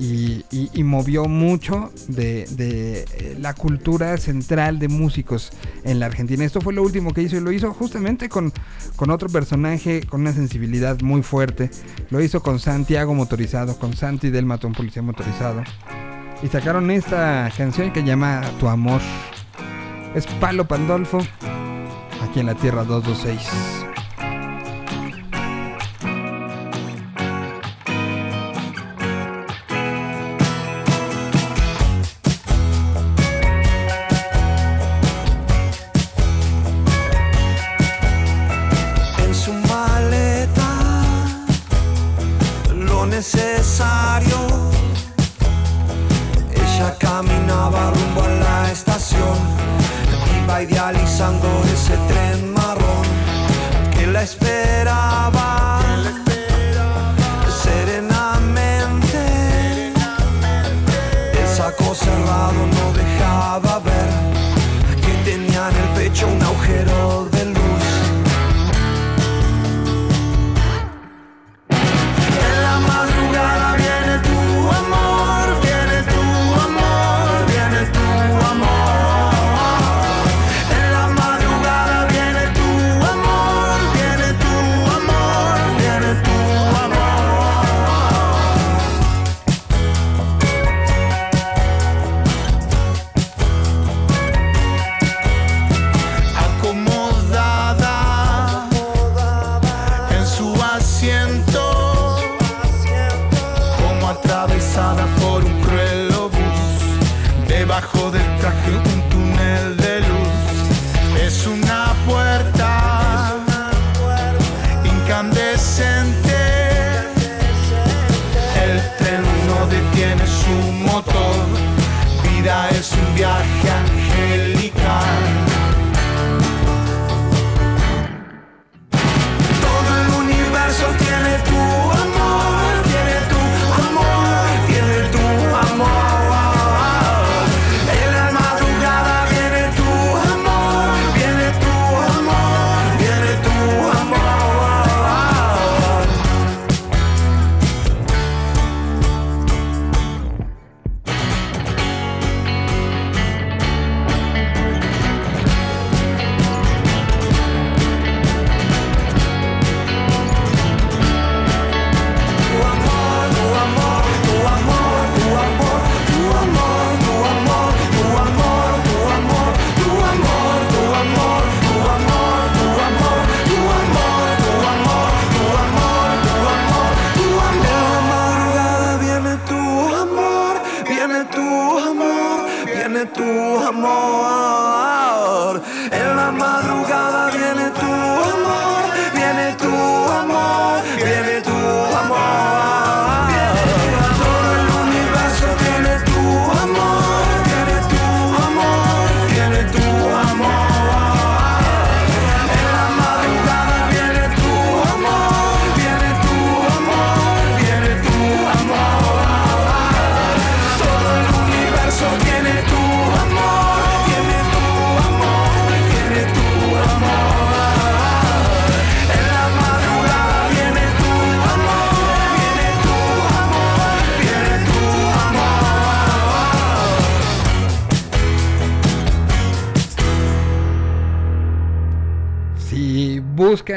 Y, 0.01 0.45
movió 0.85 1.25
mucho 1.25 1.91
de, 2.07 2.47
de, 2.53 3.01
eh, 3.01 3.37
la 3.41 3.53
cultura 3.53 4.17
central 4.17 4.79
de 4.79 4.87
músicos 4.87 5.51
en 5.83 5.99
la 5.99 6.07
Argentina. 6.07 6.45
Esto 6.45 6.61
fue 6.61 6.73
lo 6.73 6.85
último 6.85 7.13
que 7.13 7.23
hizo 7.23 7.37
y 7.37 7.41
lo 7.41 7.51
hizo 7.51 7.75
justamente 7.75 8.29
con, 8.29 8.53
con 8.95 9.11
otro 9.11 9.29
personaje 9.29 10.03
con 10.05 10.21
una 10.21 10.33
sensibilidad 10.33 11.01
muy 11.01 11.23
fuerte. 11.23 11.71
Lo 12.11 12.23
hizo 12.23 12.43
con 12.43 12.61
Santiago 12.61 13.13
Motorizado, 13.13 13.77
con 13.77 13.97
Santi 13.97 14.31
del 14.31 14.47
Matón 14.47 14.73
Policía 14.73 15.03
Motorizado. 15.03 15.65
Y 16.45 16.47
sacaron 16.47 16.91
esta 16.93 17.51
canción 17.57 17.93
que 17.93 18.05
llama 18.05 18.43
Tu 18.61 18.69
Amor. 18.69 19.01
Es 20.15 20.27
Palo 20.41 20.67
Pandolfo, 20.67 21.19
aquí 22.23 22.41
en 22.41 22.47
la 22.47 22.55
Tierra 22.55 22.85
226. 22.85 23.88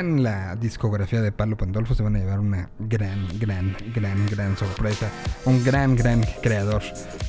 La 0.02 0.56
discografía 0.56 1.22
de 1.22 1.32
Pablo 1.32 1.58
Pandolfo, 1.58 1.96
se 1.96 2.04
van 2.04 2.16
a 2.16 2.20
llevar 2.20 2.40
una 2.40 2.70
gran, 2.80 3.28
gran, 3.40 3.76
gran, 3.94 4.26
gran 4.28 4.58
sorpresa. 4.58 5.10
Un 5.46 5.64
gran, 5.64 5.96
gran 5.96 6.24
creador 6.42 6.82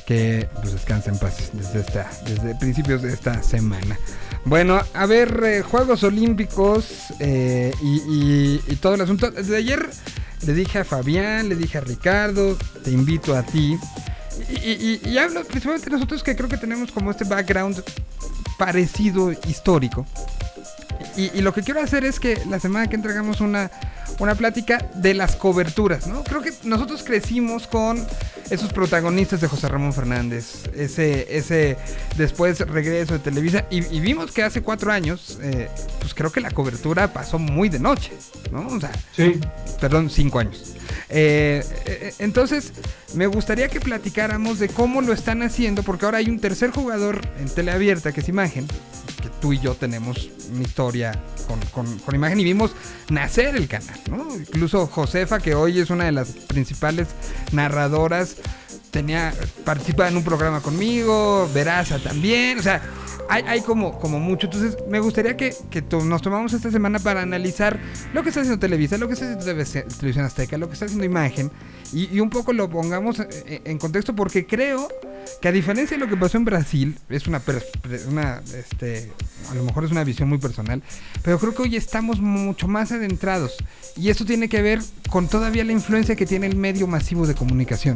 que 0.05 0.47
pues 0.61 0.73
descansa 0.73 1.09
en 1.11 1.19
paz 1.19 1.51
desde, 1.53 1.79
esta, 1.79 2.09
desde 2.25 2.55
principios 2.55 3.01
de 3.01 3.13
esta 3.13 3.41
semana. 3.41 3.97
Bueno, 4.45 4.81
a 4.93 5.05
ver, 5.05 5.41
eh, 5.43 5.61
Juegos 5.61 6.03
Olímpicos 6.03 7.13
eh, 7.19 7.73
y, 7.81 8.57
todo 8.77 8.95
el 8.95 9.01
asunto. 9.01 9.31
Desde 9.31 9.57
ayer 9.57 9.89
le 10.45 10.53
dije 10.53 10.79
a 10.79 10.83
Fabián, 10.83 11.49
le 11.49 11.55
dije 11.55 11.77
a 11.77 11.81
Ricardo, 11.81 12.57
te 12.83 12.91
invito 12.91 13.35
a 13.35 13.43
ti. 13.43 13.77
Y- 14.49 14.99
y 15.07 15.17
hablo 15.17 15.43
principalmente 15.45 15.89
nosotros 15.89 16.23
que 16.23 16.35
creo 16.35 16.49
que 16.49 16.57
tenemos 16.57 16.91
como 16.91 17.11
este 17.11 17.23
background 17.23 17.83
parecido 18.57 19.31
histórico. 19.31 20.05
Y, 21.15 21.31
y 21.37 21.41
lo 21.41 21.53
que 21.53 21.61
quiero 21.61 21.81
hacer 21.81 22.03
es 22.05 22.19
que 22.19 22.39
la 22.49 22.59
semana 22.59 22.87
que 22.87 22.95
entregamos 22.95 23.39
una, 23.41 23.69
una 24.19 24.35
plática 24.35 24.85
de 24.95 25.13
las 25.13 25.35
coberturas, 25.35 26.07
¿no? 26.07 26.23
Creo 26.23 26.41
que 26.41 26.51
nosotros 26.63 27.03
crecimos 27.03 27.67
con 27.67 28.05
esos 28.49 28.73
protagonistas 28.73 29.39
de 29.41 29.47
José 29.47 29.67
Ramón 29.67 29.93
Fernández, 29.93 30.63
ese, 30.75 31.27
ese 31.37 31.77
después 32.17 32.59
regreso 32.59 33.13
de 33.13 33.19
Televisa, 33.19 33.65
y, 33.69 33.83
y 33.95 33.99
vimos 33.99 34.31
que 34.31 34.43
hace 34.43 34.61
cuatro 34.61 34.91
años, 34.91 35.39
eh, 35.41 35.69
pues 35.99 36.13
creo 36.13 36.31
que 36.31 36.41
la 36.41 36.51
cobertura 36.51 37.13
pasó 37.13 37.39
muy 37.39 37.69
de 37.69 37.79
noche, 37.79 38.11
¿no? 38.51 38.67
O 38.67 38.79
sea, 38.79 38.91
Sí. 39.15 39.39
perdón, 39.79 40.09
cinco 40.09 40.39
años. 40.39 40.73
Eh, 41.09 41.63
eh, 41.85 42.13
entonces, 42.19 42.73
me 43.15 43.27
gustaría 43.27 43.67
que 43.67 43.79
platicáramos 43.79 44.59
de 44.59 44.69
cómo 44.69 45.01
lo 45.01 45.13
están 45.13 45.41
haciendo, 45.41 45.83
porque 45.83 46.05
ahora 46.05 46.19
hay 46.19 46.29
un 46.29 46.39
tercer 46.39 46.71
jugador 46.71 47.21
en 47.39 47.49
teleabierta, 47.49 48.11
que 48.11 48.21
es 48.21 48.29
Imagen, 48.29 48.67
que 49.21 49.29
tú 49.41 49.53
y 49.53 49.59
yo 49.59 49.75
tenemos 49.75 50.29
una 50.51 50.63
historia 50.63 51.19
con, 51.73 52.15
Imagen 52.15 52.39
y 52.39 52.43
vimos 52.43 52.75
nacer 53.09 53.55
el 53.55 53.67
canal, 53.67 53.99
¿no? 54.09 54.35
Incluso 54.35 54.87
Josefa, 54.87 55.39
que 55.39 55.55
hoy 55.55 55.79
es 55.79 55.89
una 55.89 56.05
de 56.05 56.11
las 56.11 56.29
principales 56.29 57.09
narradoras, 57.51 58.37
tenía 58.91 59.33
participa 59.65 60.07
en 60.07 60.17
un 60.17 60.23
programa 60.23 60.61
conmigo, 60.61 61.49
Veraza 61.53 61.99
también, 61.99 62.59
o 62.59 62.61
sea, 62.61 62.81
hay, 63.29 63.61
como, 63.61 63.91
mucho. 64.19 64.47
Entonces, 64.47 64.77
me 64.89 64.99
gustaría 64.99 65.35
que, 65.35 65.53
nos 66.05 66.21
tomamos 66.21 66.53
esta 66.53 66.71
semana 66.71 66.99
para 66.99 67.21
analizar 67.21 67.79
lo 68.13 68.23
que 68.23 68.29
está 68.29 68.41
haciendo 68.41 68.59
Televisa, 68.59 68.97
lo 68.97 69.07
que 69.07 69.13
está 69.13 69.25
haciendo 69.25 69.45
Televisión 69.97 70.25
Azteca, 70.25 70.57
lo 70.57 70.67
que 70.67 70.73
está 70.73 70.85
haciendo 70.85 71.05
Imagen, 71.05 71.51
y, 71.91 72.19
un 72.19 72.29
poco 72.29 72.53
lo 72.53 72.69
pongamos 72.69 73.19
en, 73.19 73.61
en 73.65 73.77
contexto, 73.77 74.15
porque 74.15 74.45
creo 74.45 74.87
que 75.41 75.47
a 75.47 75.51
diferencia 75.51 75.97
de 75.97 76.03
lo 76.03 76.09
que 76.09 76.17
pasó 76.17 76.37
en 76.37 76.45
Brasil, 76.45 76.97
es 77.09 77.27
una, 77.27 77.41
una 78.09 78.41
este, 78.55 79.11
a 79.49 79.55
lo 79.55 79.63
mejor 79.63 79.85
es 79.85 79.91
una 79.91 80.03
visión 80.03 80.29
muy 80.29 80.37
personal, 80.37 80.81
pero 81.21 81.39
creo 81.39 81.53
que 81.53 81.63
hoy 81.63 81.75
estamos 81.75 82.19
mucho 82.19 82.67
más 82.67 82.91
adentrados, 82.91 83.55
y 83.95 84.09
esto 84.09 84.25
tiene 84.25 84.49
que 84.49 84.61
ver 84.61 84.81
con 85.09 85.27
todavía 85.27 85.63
la 85.63 85.71
influencia 85.71 86.15
que 86.15 86.25
tiene 86.25 86.47
el 86.47 86.55
medio 86.55 86.87
masivo 86.87 87.27
de 87.27 87.35
comunicación. 87.35 87.95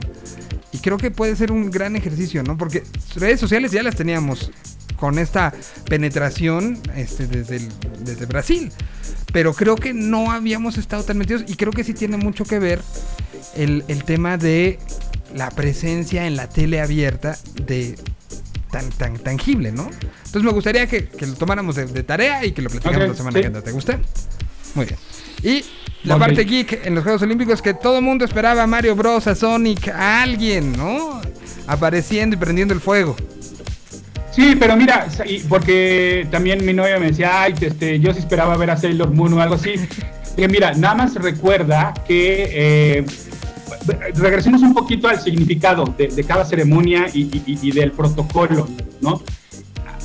Y 0.72 0.80
creo 0.80 0.98
que 0.98 1.12
puede 1.12 1.36
ser 1.36 1.52
un 1.52 1.72
gran 1.72 1.96
ejercicio, 1.96 2.44
¿no? 2.44 2.58
Porque 2.58 2.84
redes 3.16 3.40
sociales 3.40 3.72
ya 3.72 3.82
las 3.82 3.96
teníamos 3.96 4.52
con 4.98 5.20
esta 5.20 5.54
penetración 5.90 6.80
este, 6.96 7.28
desde, 7.28 7.58
el- 7.58 7.70
desde 8.04 8.26
Brasil. 8.26 8.72
Pero 9.32 9.54
creo 9.54 9.76
que 9.76 9.94
no 9.94 10.32
habíamos 10.32 10.78
estado 10.78 11.04
tan 11.04 11.18
metidos 11.18 11.44
y 11.48 11.56
creo 11.56 11.72
que 11.72 11.84
sí 11.84 11.94
tiene 11.94 12.18
mucho 12.18 12.44
que 12.44 12.60
ver 12.60 12.82
el, 13.56 13.84
el 13.88 14.04
tema 14.04 14.38
de 14.38 14.80
la 15.36 15.52
presencia 15.52 16.26
en 16.28 16.36
la 16.36 16.50
tele 16.50 16.82
abierta 16.82 17.38
de 17.66 17.98
tan, 18.72 18.90
tan 18.90 19.18
tangible, 19.20 19.72
¿no? 19.72 19.90
Entonces 20.26 20.44
me 20.44 20.52
gustaría 20.52 20.88
que, 20.88 21.08
que 21.08 21.28
lo 21.28 21.34
tomáramos 21.36 21.76
de, 21.76 21.86
de 21.86 22.04
tarea 22.04 22.46
y 22.46 22.52
que 22.52 22.62
lo 22.62 22.70
platicáramos 22.70 23.10
la 23.10 23.16
semana 23.16 23.36
sí. 23.36 23.42
que 23.42 23.48
entra. 23.48 23.62
¿Te 23.62 23.72
gusta? 23.72 24.00
Muy 24.76 24.86
bien. 24.86 24.98
Y 25.44 25.64
la 26.04 26.18
parte 26.18 26.44
geek 26.46 26.86
en 26.86 26.96
los 26.96 27.04
Juegos 27.04 27.22
Olímpicos 27.22 27.62
que 27.62 27.74
todo 27.74 27.98
el 27.98 28.04
mundo 28.04 28.26
esperaba 28.26 28.64
a 28.64 28.68
Mario 28.68 28.96
Bros, 28.96 29.28
a 29.28 29.36
Sonic, 29.36 29.90
a 29.90 30.24
alguien, 30.24 30.72
¿no? 30.74 31.22
Apareciendo 31.68 32.36
y 32.36 32.40
prendiendo 32.40 32.74
el 32.74 32.80
fuego. 32.82 33.16
Sí, 34.38 34.56
pero 34.56 34.78
mira, 34.78 35.08
porque 35.50 36.28
también 36.30 36.64
mi 36.64 36.72
novia 36.72 37.00
me 37.00 37.08
decía, 37.08 37.42
ay, 37.42 37.56
este, 37.60 38.00
yo 38.00 38.14
sí 38.14 38.20
esperaba 38.20 38.56
ver 38.56 38.70
a 38.70 38.78
Sailor 38.78 39.12
Moon 39.12 39.34
o 39.34 39.42
algo 39.42 39.56
así. 39.56 39.74
Mira, 40.38 40.76
nada 40.76 40.94
más 40.94 41.16
recuerda 41.16 41.92
que 42.08 42.48
eh, 42.52 43.06
regresemos 44.14 44.62
un 44.62 44.76
poquito 44.76 45.08
al 45.08 45.20
significado 45.20 45.86
de, 45.98 46.24
cada 46.24 46.46
ceremonia 46.46 47.08
y 47.12 47.72
del 47.72 47.92
protocolo, 47.94 48.68
¿no? 49.02 49.24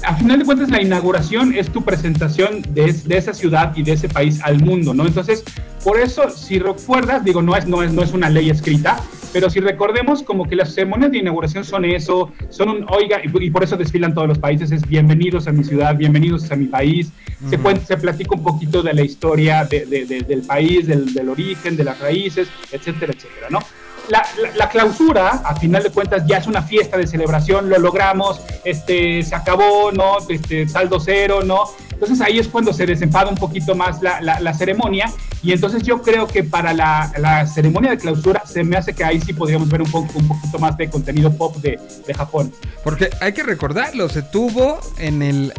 A 0.04 0.14
final 0.16 0.40
de 0.40 0.44
cuentas, 0.44 0.68
la 0.70 0.82
inauguración 0.82 1.54
es 1.54 1.70
tu 1.70 1.82
presentación 1.84 2.62
de, 2.74 2.92
de 2.92 3.16
esa 3.16 3.32
ciudad 3.32 3.72
y 3.76 3.84
de 3.84 3.92
ese 3.92 4.08
país 4.08 4.40
al 4.42 4.58
mundo, 4.60 4.92
¿no? 4.94 5.06
Entonces, 5.06 5.44
por 5.84 5.98
eso, 6.00 6.28
si 6.30 6.58
recuerdas, 6.58 7.24
digo, 7.24 7.40
no 7.40 7.56
es, 7.56 7.66
no 7.68 7.82
es, 7.84 7.92
no 7.92 8.02
es 8.02 8.12
una 8.12 8.28
ley 8.28 8.50
escrita, 8.50 8.96
pero 9.32 9.48
si 9.48 9.60
recordemos 9.60 10.22
como 10.24 10.48
que 10.48 10.56
las 10.56 10.74
ceremonias 10.74 11.12
de 11.12 11.18
inauguración 11.18 11.64
son 11.64 11.84
eso, 11.84 12.32
son 12.50 12.68
un, 12.68 12.86
oiga, 12.88 13.20
y, 13.24 13.44
y 13.44 13.50
por 13.50 13.62
eso 13.62 13.76
desfilan 13.76 14.12
todos 14.12 14.26
los 14.26 14.38
países, 14.38 14.72
es 14.72 14.86
bienvenidos 14.88 15.46
a 15.46 15.52
mi 15.52 15.62
ciudad, 15.62 15.96
bienvenidos 15.96 16.50
a 16.50 16.56
mi 16.56 16.66
país, 16.66 17.10
se, 17.48 17.58
cuen- 17.58 17.80
se 17.84 17.96
platica 17.96 18.34
un 18.34 18.42
poquito 18.42 18.82
de 18.82 18.94
la 18.94 19.02
historia 19.02 19.64
de- 19.64 19.86
de- 19.86 20.22
del 20.22 20.42
país, 20.42 20.86
del, 20.88 21.14
del 21.14 21.28
origen, 21.28 21.76
de 21.76 21.84
las 21.84 22.00
raíces, 22.00 22.48
etcétera, 22.72 23.12
etcétera, 23.12 23.46
¿no? 23.50 23.60
La, 24.08 24.24
la- 24.42 24.56
la 24.56 24.68
clausura, 24.68 25.42
a 25.44 25.54
final 25.56 25.82
de 25.82 25.90
cuentas, 25.90 26.24
ya 26.26 26.38
es 26.38 26.46
una 26.46 26.62
fiesta 26.62 26.96
de 26.96 27.06
celebración, 27.06 27.68
lo 27.68 27.78
logramos, 27.78 28.40
este, 28.64 29.22
se 29.22 29.34
acabó, 29.34 29.90
¿no? 29.92 30.16
Este, 30.28 30.68
saldo 30.68 30.98
cero, 31.00 31.40
¿no? 31.44 31.64
Entonces 31.92 32.20
ahí 32.20 32.40
es 32.40 32.48
cuando 32.48 32.72
se 32.72 32.84
desenfada 32.84 33.30
un 33.30 33.36
poquito 33.36 33.76
más 33.76 34.02
la, 34.02 34.20
la- 34.20 34.52
ceremonia 34.54 35.10
y 35.40 35.52
entonces 35.52 35.82
yo 35.84 36.02
creo 36.02 36.26
que 36.26 36.42
para 36.42 36.72
la, 36.74 37.12
la 37.18 37.46
ceremonia 37.46 37.90
de 37.92 37.98
clausura 37.98 38.42
se 38.44 38.64
me 38.64 38.76
hace 38.76 38.92
que 38.92 39.04
ahí 39.04 39.20
sí 39.20 39.32
podríamos 39.32 39.68
ver 39.68 39.82
un, 39.82 39.90
poco, 39.90 40.08
un 40.18 40.26
poquito 40.28 40.58
más 40.58 40.76
de 40.76 40.90
contenido 40.90 41.32
pop 41.36 41.56
de, 41.58 41.78
de 42.06 42.14
Japón. 42.14 42.52
Porque 42.82 43.08
hay 43.20 43.32
que 43.32 43.42
recordarlo, 43.44 44.08
se 44.08 44.22
tuvo 44.22 44.80
en 44.98 45.22
el... 45.22 45.52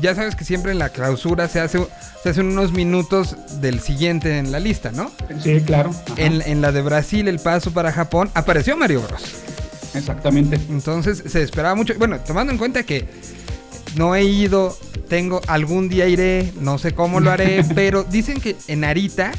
Ya 0.00 0.14
sabes 0.14 0.36
que 0.36 0.44
siempre 0.44 0.72
en 0.72 0.78
la 0.78 0.90
clausura 0.90 1.48
se 1.48 1.60
hace 1.60 1.78
se 2.22 2.28
hacen 2.28 2.46
unos 2.48 2.72
minutos 2.72 3.36
del 3.60 3.80
siguiente 3.80 4.38
en 4.38 4.52
la 4.52 4.60
lista, 4.60 4.92
¿no? 4.92 5.10
Sí, 5.42 5.60
claro. 5.62 5.90
En, 6.16 6.42
en 6.42 6.60
la 6.60 6.70
de 6.70 6.82
Brasil, 6.82 7.28
el 7.28 7.38
paso 7.38 7.72
para 7.72 7.92
Japón, 7.92 8.30
apareció 8.34 8.76
Mario 8.76 9.02
Bros. 9.02 9.22
Exactamente. 9.94 10.60
Entonces 10.68 11.22
se 11.26 11.42
esperaba 11.42 11.74
mucho. 11.74 11.94
Bueno, 11.98 12.20
tomando 12.20 12.52
en 12.52 12.58
cuenta 12.58 12.82
que 12.82 13.08
no 13.96 14.14
he 14.14 14.24
ido, 14.24 14.76
tengo, 15.08 15.40
algún 15.46 15.88
día 15.88 16.06
iré, 16.08 16.52
no 16.60 16.78
sé 16.78 16.92
cómo 16.92 17.20
lo 17.20 17.30
haré, 17.30 17.64
pero 17.74 18.04
dicen 18.04 18.40
que 18.40 18.56
en 18.68 18.84
Arita 18.84 19.32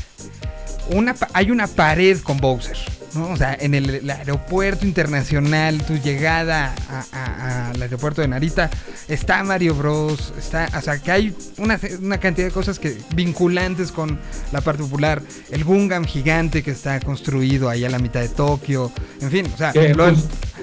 una, 0.92 1.16
hay 1.34 1.52
una 1.52 1.68
pared 1.68 2.20
con 2.20 2.38
Bowser. 2.38 2.78
¿No? 3.14 3.30
O 3.30 3.38
sea, 3.38 3.58
en 3.60 3.74
el, 3.74 3.90
el 3.90 4.10
aeropuerto 4.10 4.86
internacional, 4.86 5.84
tu 5.86 5.96
llegada 5.98 6.74
al 7.72 7.82
aeropuerto 7.82 8.22
de 8.22 8.28
Narita, 8.28 8.70
está 9.08 9.44
Mario 9.44 9.76
Bros. 9.76 10.34
Está, 10.38 10.70
o 10.78 10.82
sea, 10.82 10.98
que 11.00 11.12
hay 11.12 11.36
una, 11.58 11.80
una 12.02 12.20
cantidad 12.20 12.48
de 12.48 12.54
cosas 12.54 12.80
que 12.80 12.98
vinculantes 13.16 13.92
con 13.92 14.20
la 14.52 14.62
parte 14.62 14.84
popular. 14.84 15.22
El 15.50 15.64
Gungam 15.64 16.06
gigante 16.06 16.64
que 16.64 16.72
está 16.72 17.00
construido 17.00 17.70
ahí 17.70 17.86
a 17.86 17.90
la 17.90 18.00
mitad 18.00 18.22
de 18.22 18.30
Tokio. 18.30 18.92
En 19.22 19.30
fin, 19.32 19.48
o 19.54 19.58
sea, 19.58 19.72
Que 19.72 19.94
lo- 19.94 20.12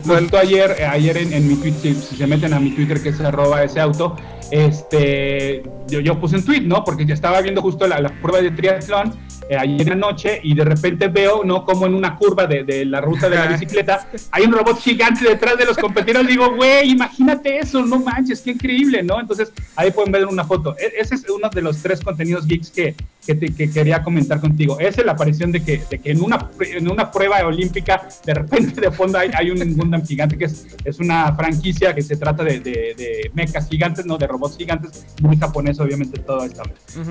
justo 0.05 0.39
ayer, 0.39 0.77
eh, 0.79 0.85
ayer 0.87 1.17
en, 1.19 1.33
en 1.33 1.49
mi 1.49 1.57
Twitter, 1.57 1.95
si, 1.95 2.01
si 2.03 2.17
se 2.17 2.27
meten 2.27 2.55
a 2.55 2.61
mi 2.61 2.71
Twitter 2.71 3.03
que 3.03 3.09
es 3.11 3.21
arroba 3.21 3.63
ese 3.65 3.81
auto, 3.81 4.17
este, 4.51 5.63
yo, 5.89 6.01
yo 6.01 6.19
puse 6.21 6.37
un 6.37 6.45
tweet, 6.45 6.63
¿no? 6.63 6.85
Porque 6.85 7.05
ya 7.07 7.15
estaba 7.15 7.41
viendo 7.41 7.61
justo 7.63 7.87
la, 7.87 8.01
la 8.01 8.09
prueba 8.21 8.41
de 8.43 8.51
triatlón 8.51 9.15
eh, 9.49 9.57
ayer 9.57 9.93
anoche 9.93 10.41
y 10.43 10.55
de 10.55 10.65
repente 10.65 11.09
veo, 11.09 11.43
¿no? 11.45 11.65
Como 11.65 11.87
en 11.87 11.95
una 11.95 12.17
curva 12.17 12.47
de, 12.47 12.65
de 12.65 12.85
la 12.85 13.01
ruta 13.01 13.29
de 13.29 13.37
la 13.37 13.47
bicicleta 13.47 14.09
hay 14.31 14.45
un 14.45 14.53
robot 14.53 14.79
gigante 14.79 15.29
detrás 15.29 15.57
de 15.57 15.65
los 15.65 15.77
competidores. 15.77 16.29
Digo, 16.29 16.55
güey, 16.55 16.91
imagínate 16.91 17.59
eso, 17.59 17.85
no 17.85 17.99
manches, 17.99 18.41
qué 18.41 18.51
increíble, 18.53 19.03
¿no? 19.03 19.21
Entonces 19.21 19.53
ahí 19.77 19.91
pueden 19.91 20.13
ver 20.13 20.27
una 20.27 20.45
foto. 20.45 20.77
E- 20.79 20.93
ese 21.01 21.15
es 21.15 21.25
uno 21.29 21.49
de 21.51 21.63
los 21.63 21.79
tres 21.83 22.01
contenidos 22.01 22.47
geeks 22.47 22.71
que, 22.71 22.95
que, 23.27 23.35
te- 23.35 23.55
que 23.55 23.71
quería 23.71 24.03
comentar 24.03 24.41
contigo. 24.41 24.79
Esa 24.81 25.01
es 25.01 25.07
la 25.07 25.13
aparición 25.13 25.53
de 25.53 25.63
que, 25.63 25.83
de 25.91 25.99
que 25.99 26.11
en, 26.11 26.23
una, 26.23 26.51
en 26.61 26.91
una 26.91 27.11
prueba 27.11 27.39
olímpica, 27.47 28.09
de 28.25 28.35
repente 28.35 28.81
de 28.81 28.91
fondo 28.91 29.19
hay, 29.19 29.31
hay 29.35 29.51
un 29.51 29.59
Gundam 29.77 30.05
gigante 30.05 30.37
que 30.37 30.47
es, 30.47 30.67
es 30.85 30.99
una 30.99 31.35
franquicia 31.35 31.95
que 31.95 32.03
se 32.03 32.17
trata 32.17 32.43
de, 32.45 32.61
de, 32.61 32.95
de 32.97 33.31
mechas 33.35 33.69
gigantes, 33.69 34.05
¿no? 34.07 34.19
De 34.19 34.27
robots 34.27 34.57
gigantes, 34.57 35.07
muy 35.23 35.37
japonés, 35.37 35.79
obviamente, 35.81 36.19
todo 36.21 36.45
esto. 36.45 36.63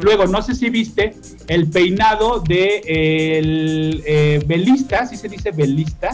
Luego, 0.02 0.26
no 0.28 0.42
sé 0.42 0.54
si 0.56 0.70
viste 0.70 1.16
el 1.48 1.68
peinado 1.70 2.27
de 2.40 2.82
el 3.40 4.04
eh, 4.06 4.44
velista, 4.46 5.06
si 5.06 5.18
se 5.18 5.28
dice 5.30 5.52
velista, 5.52 6.10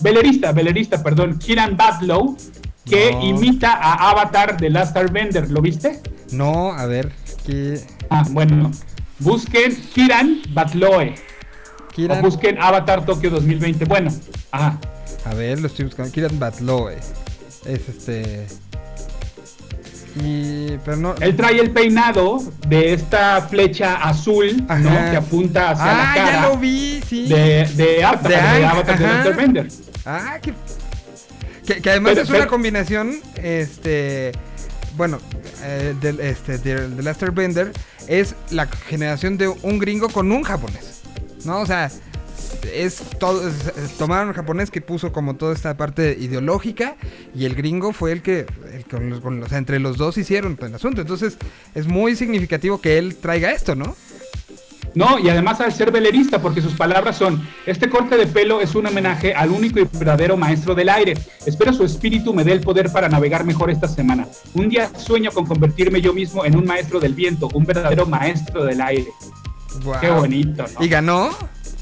velerista, 0.00 0.52
velerista, 0.52 1.02
perdón, 1.02 1.38
Kiran 1.38 1.76
Badlow, 1.76 2.36
que 2.84 3.12
No. 3.12 3.24
imita 3.24 3.72
a 3.72 4.10
Avatar 4.10 4.56
de 4.58 4.70
Last 4.70 4.96
Airbender, 4.96 5.50
¿lo 5.50 5.60
viste? 5.62 6.00
No, 6.32 6.72
a 6.72 6.86
ver, 6.86 7.12
que 7.46 7.80
Ah, 8.10 8.24
bueno, 8.30 8.70
busquen 9.20 9.74
Kiran 9.94 10.42
Batloe 10.50 11.14
Kiran, 11.94 12.18
o 12.18 12.22
busquen 12.22 12.58
Avatar 12.60 13.04
Tokio 13.04 13.30
2020. 13.30 13.84
Bueno, 13.84 14.10
ajá. 14.50 14.78
a 15.24 15.34
ver, 15.34 15.60
lo 15.60 15.66
estoy 15.68 15.84
buscando. 15.86 16.10
Kiran 16.12 16.38
Batloe. 16.38 16.96
Es 17.66 17.88
este. 17.88 18.46
Y, 20.16 20.76
pero 20.84 20.96
no. 20.96 21.14
Él 21.20 21.34
trae 21.36 21.58
el 21.58 21.70
peinado 21.70 22.42
de 22.68 22.92
esta 22.92 23.40
flecha 23.42 23.94
azul, 23.94 24.64
Ajá. 24.68 24.78
¿no? 24.80 25.10
Que 25.10 25.16
apunta 25.16 25.70
hacia 25.70 25.84
ah, 25.84 25.96
la 25.96 26.14
cara 26.14 26.32
ya 26.42 26.48
lo 26.48 26.58
vi, 26.58 27.00
sí. 27.08 27.28
de, 27.28 27.68
de 27.74 28.04
Avatar, 28.04 28.58
De 28.58 28.64
Avatar 28.66 28.98
de 28.98 29.04
ajá. 29.06 29.22
Dr. 29.24 29.36
Bender. 29.36 29.68
Ah, 30.04 30.38
que, 30.42 30.52
que, 31.66 31.80
que 31.80 31.90
además 31.90 32.12
Pero- 32.14 32.24
es 32.24 32.30
una 32.30 32.46
combinación, 32.46 33.20
este, 33.36 34.32
bueno, 34.96 35.18
eh, 35.62 35.94
del, 36.00 36.20
este, 36.20 36.58
Bender 37.32 37.72
es 38.08 38.34
la 38.50 38.66
generación 38.66 39.38
de 39.38 39.48
un 39.48 39.78
gringo 39.78 40.08
con 40.08 40.30
un 40.32 40.42
japonés, 40.42 41.02
¿no? 41.44 41.60
O 41.60 41.66
sea, 41.66 41.90
es 42.74 42.96
todo, 43.18 43.46
es- 43.48 43.66
es- 43.76 43.98
tomaron 43.98 44.32
japonés 44.32 44.70
que 44.70 44.80
puso 44.80 45.12
como 45.12 45.36
toda 45.36 45.54
esta 45.54 45.76
parte 45.76 46.16
ideológica 46.18 46.96
y 47.34 47.44
el 47.44 47.54
gringo 47.54 47.92
fue 47.92 48.12
el 48.12 48.22
que, 48.22 48.46
el 48.72 48.84
que 48.84 48.90
con 48.90 49.10
los- 49.10 49.20
con 49.20 49.36
los- 49.40 49.46
o 49.46 49.48
sea, 49.48 49.58
entre 49.58 49.78
los 49.78 49.96
dos 49.96 50.16
hicieron 50.18 50.58
el 50.60 50.74
asunto. 50.74 51.00
Entonces 51.00 51.36
es 51.74 51.86
muy 51.86 52.16
significativo 52.16 52.80
que 52.80 52.98
él 52.98 53.16
traiga 53.16 53.50
esto, 53.52 53.74
¿no? 53.74 53.96
No, 54.94 55.18
y 55.18 55.30
además 55.30 55.58
al 55.62 55.72
ser 55.72 55.90
velerista, 55.90 56.42
porque 56.42 56.60
sus 56.60 56.74
palabras 56.74 57.16
son, 57.16 57.42
este 57.64 57.88
corte 57.88 58.18
de 58.18 58.26
pelo 58.26 58.60
es 58.60 58.74
un 58.74 58.86
homenaje 58.86 59.32
al 59.32 59.50
único 59.50 59.80
y 59.80 59.84
verdadero 59.90 60.36
maestro 60.36 60.74
del 60.74 60.90
aire. 60.90 61.14
Espero 61.46 61.72
su 61.72 61.82
espíritu 61.84 62.34
me 62.34 62.44
dé 62.44 62.52
el 62.52 62.60
poder 62.60 62.92
para 62.92 63.08
navegar 63.08 63.44
mejor 63.46 63.70
esta 63.70 63.88
semana. 63.88 64.28
Un 64.52 64.68
día 64.68 64.90
sueño 64.98 65.30
con 65.32 65.46
convertirme 65.46 66.02
yo 66.02 66.12
mismo 66.12 66.44
en 66.44 66.56
un 66.56 66.66
maestro 66.66 67.00
del 67.00 67.14
viento, 67.14 67.48
un 67.54 67.64
verdadero 67.64 68.04
maestro 68.04 68.64
del 68.66 68.82
aire. 68.82 69.06
Qué 70.02 70.10
bonito, 70.10 70.64
¿no? 70.78 70.84
¿Y 70.84 70.88
ganó? 70.88 71.30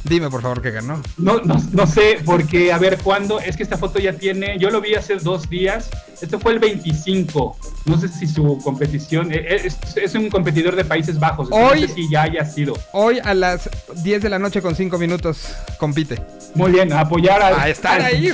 Dime 0.05 0.31
por 0.31 0.41
favor 0.41 0.63
que 0.63 0.71
ganó. 0.71 1.03
No, 1.19 1.41
no, 1.43 1.57
no 1.73 1.87
sé, 1.87 2.19
porque 2.25 2.73
a 2.73 2.79
ver, 2.79 2.99
¿cuándo? 2.99 3.39
Es 3.39 3.57
que 3.57 3.63
esta 3.63 3.77
foto 3.77 3.99
ya 3.99 4.15
tiene, 4.15 4.59
yo 4.59 4.71
lo 4.71 4.81
vi 4.81 4.95
hace 4.95 5.17
dos 5.17 5.49
días, 5.51 5.91
este 6.23 6.39
fue 6.39 6.53
el 6.53 6.59
25, 6.59 7.57
no 7.85 7.99
sé 8.01 8.09
si 8.09 8.27
su 8.27 8.59
competición, 8.65 9.31
eh, 9.33 9.61
es, 9.65 9.77
es 9.97 10.15
un 10.15 10.31
competidor 10.31 10.75
de 10.75 10.85
Países 10.87 11.19
Bajos, 11.21 11.49
Hoy- 11.51 11.83
no 11.83 11.87
sé 11.89 11.95
si 11.95 12.11
ya 12.11 12.23
haya 12.23 12.45
sido. 12.47 12.79
Hoy 12.93 13.19
a 13.23 13.35
las 13.35 13.69
10 14.03 14.23
de 14.23 14.31
la 14.31 14.39
noche 14.39 14.63
con 14.63 14.75
5 14.75 14.97
minutos 14.99 15.55
compite. 15.79 16.21
Muy 16.55 16.73
bien, 16.73 16.93
apoyar 16.95 17.43
a, 17.43 17.63
A 17.63 17.69
estar 17.69 18.01
a- 18.01 18.07
ahí. 18.07 18.31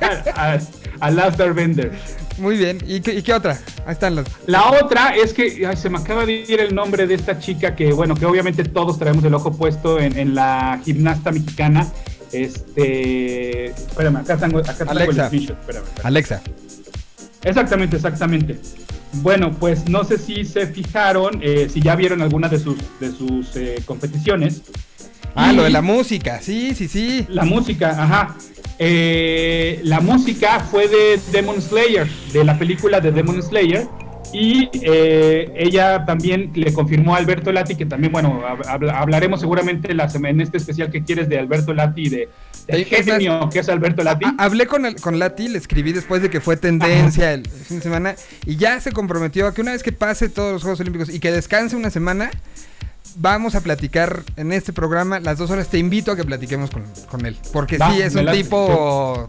a, 0.00 0.52
a, 0.54 0.58
a 1.00 1.10
Last 1.10 1.40
Airbender. 1.40 1.92
Muy 2.38 2.56
bien. 2.56 2.78
¿Y 2.86 3.00
qué, 3.00 3.14
y 3.14 3.22
qué 3.22 3.34
otra? 3.34 3.58
Ahí 3.84 3.92
están 3.92 4.14
las. 4.14 4.26
La 4.46 4.70
otra 4.70 5.16
es 5.16 5.32
que 5.32 5.66
ay, 5.66 5.76
se 5.76 5.90
me 5.90 5.98
acaba 5.98 6.24
de 6.24 6.32
ir 6.32 6.60
el 6.60 6.74
nombre 6.74 7.06
de 7.06 7.14
esta 7.14 7.38
chica 7.38 7.74
que, 7.74 7.92
bueno, 7.92 8.14
que 8.14 8.26
obviamente 8.26 8.64
todos 8.64 8.98
traemos 8.98 9.24
el 9.24 9.34
ojo 9.34 9.52
puesto 9.52 9.98
en, 9.98 10.16
en 10.16 10.34
la 10.34 10.80
gimnasta 10.84 11.32
mexicana. 11.32 11.86
Este. 12.32 13.66
Espérame, 13.66 14.16
acá 14.18 14.36
tengo, 14.36 14.58
acá 14.58 14.74
tengo 14.74 14.92
el 14.92 14.98
Alexa. 14.98 15.26
screenshot, 15.26 15.58
espérame, 15.58 15.84
espérame. 15.84 16.06
Alexa. 16.06 16.42
Exactamente, 17.42 17.96
exactamente. 17.96 18.58
Bueno, 19.14 19.52
pues 19.52 19.88
no 19.88 20.04
sé 20.04 20.18
si 20.18 20.44
se 20.44 20.66
fijaron, 20.66 21.40
eh, 21.42 21.68
si 21.72 21.80
ya 21.80 21.96
vieron 21.96 22.20
alguna 22.20 22.48
de 22.48 22.58
sus, 22.58 22.76
de 23.00 23.10
sus 23.10 23.56
eh, 23.56 23.82
competiciones. 23.86 24.62
Ah, 25.34 25.52
Y 25.52 25.56
lo 25.56 25.62
de 25.64 25.70
la 25.70 25.82
música. 25.82 26.40
Sí, 26.42 26.74
sí, 26.74 26.88
sí. 26.88 27.26
La 27.28 27.44
música, 27.44 27.90
ajá. 27.90 28.36
Eh, 28.78 29.80
la 29.84 30.00
música 30.00 30.60
fue 30.60 30.88
de 30.88 31.20
Demon 31.32 31.60
Slayer, 31.60 32.08
de 32.32 32.44
la 32.44 32.58
película 32.58 33.00
de 33.00 33.10
Demon 33.12 33.42
Slayer. 33.42 33.86
Y 34.32 34.68
eh, 34.82 35.50
ella 35.56 36.04
también 36.04 36.50
le 36.54 36.72
confirmó 36.74 37.14
a 37.14 37.18
Alberto 37.18 37.50
Lati, 37.50 37.76
que 37.76 37.86
también, 37.86 38.12
bueno, 38.12 38.42
hab- 38.46 38.62
hab- 38.66 38.92
hablaremos 38.94 39.40
seguramente 39.40 39.94
la 39.94 40.06
en 40.22 40.40
este 40.42 40.58
especial 40.58 40.90
que 40.90 41.02
quieres 41.02 41.30
de 41.30 41.38
Alberto 41.38 41.72
Lati 41.72 42.02
y 42.02 42.08
de, 42.10 42.28
del 42.66 42.84
Sí, 42.84 42.94
es 42.94 43.06
genio 43.06 43.48
que 43.50 43.60
es 43.60 43.68
Alberto 43.70 44.02
Lati. 44.04 44.26
Ha- 44.26 44.34
Hablé 44.38 44.66
con, 44.66 44.84
el, 44.84 44.96
con 45.00 45.18
Lati, 45.18 45.48
le 45.48 45.56
escribí 45.56 45.92
después 45.92 46.20
de 46.20 46.28
que 46.28 46.42
fue 46.42 46.58
tendencia 46.58 47.32
el 47.32 47.48
fin 47.48 47.78
de 47.78 47.82
semana 47.82 48.16
y 48.44 48.56
ya 48.56 48.78
se 48.80 48.92
comprometió 48.92 49.46
a 49.46 49.54
que 49.54 49.62
una 49.62 49.72
vez 49.72 49.82
que 49.82 49.92
pase 49.92 50.28
todos 50.28 50.52
los 50.52 50.62
Juegos 50.62 50.80
Olímpicos 50.80 51.08
y 51.08 51.20
que 51.20 51.32
descanse 51.32 51.74
una 51.74 51.88
semana, 51.88 52.30
vamos 53.16 53.54
a 53.54 53.60
platicar 53.60 54.22
en 54.36 54.52
este 54.52 54.72
programa 54.72 55.20
las 55.20 55.38
dos 55.38 55.50
horas. 55.50 55.68
Te 55.68 55.78
invito 55.78 56.12
a 56.12 56.16
que 56.16 56.24
platiquemos 56.24 56.70
con, 56.70 56.84
con 57.10 57.26
él, 57.26 57.36
porque 57.52 57.78
Va, 57.78 57.92
sí 57.92 58.02
es 58.02 58.14
un 58.14 58.26
tipo 58.30 59.28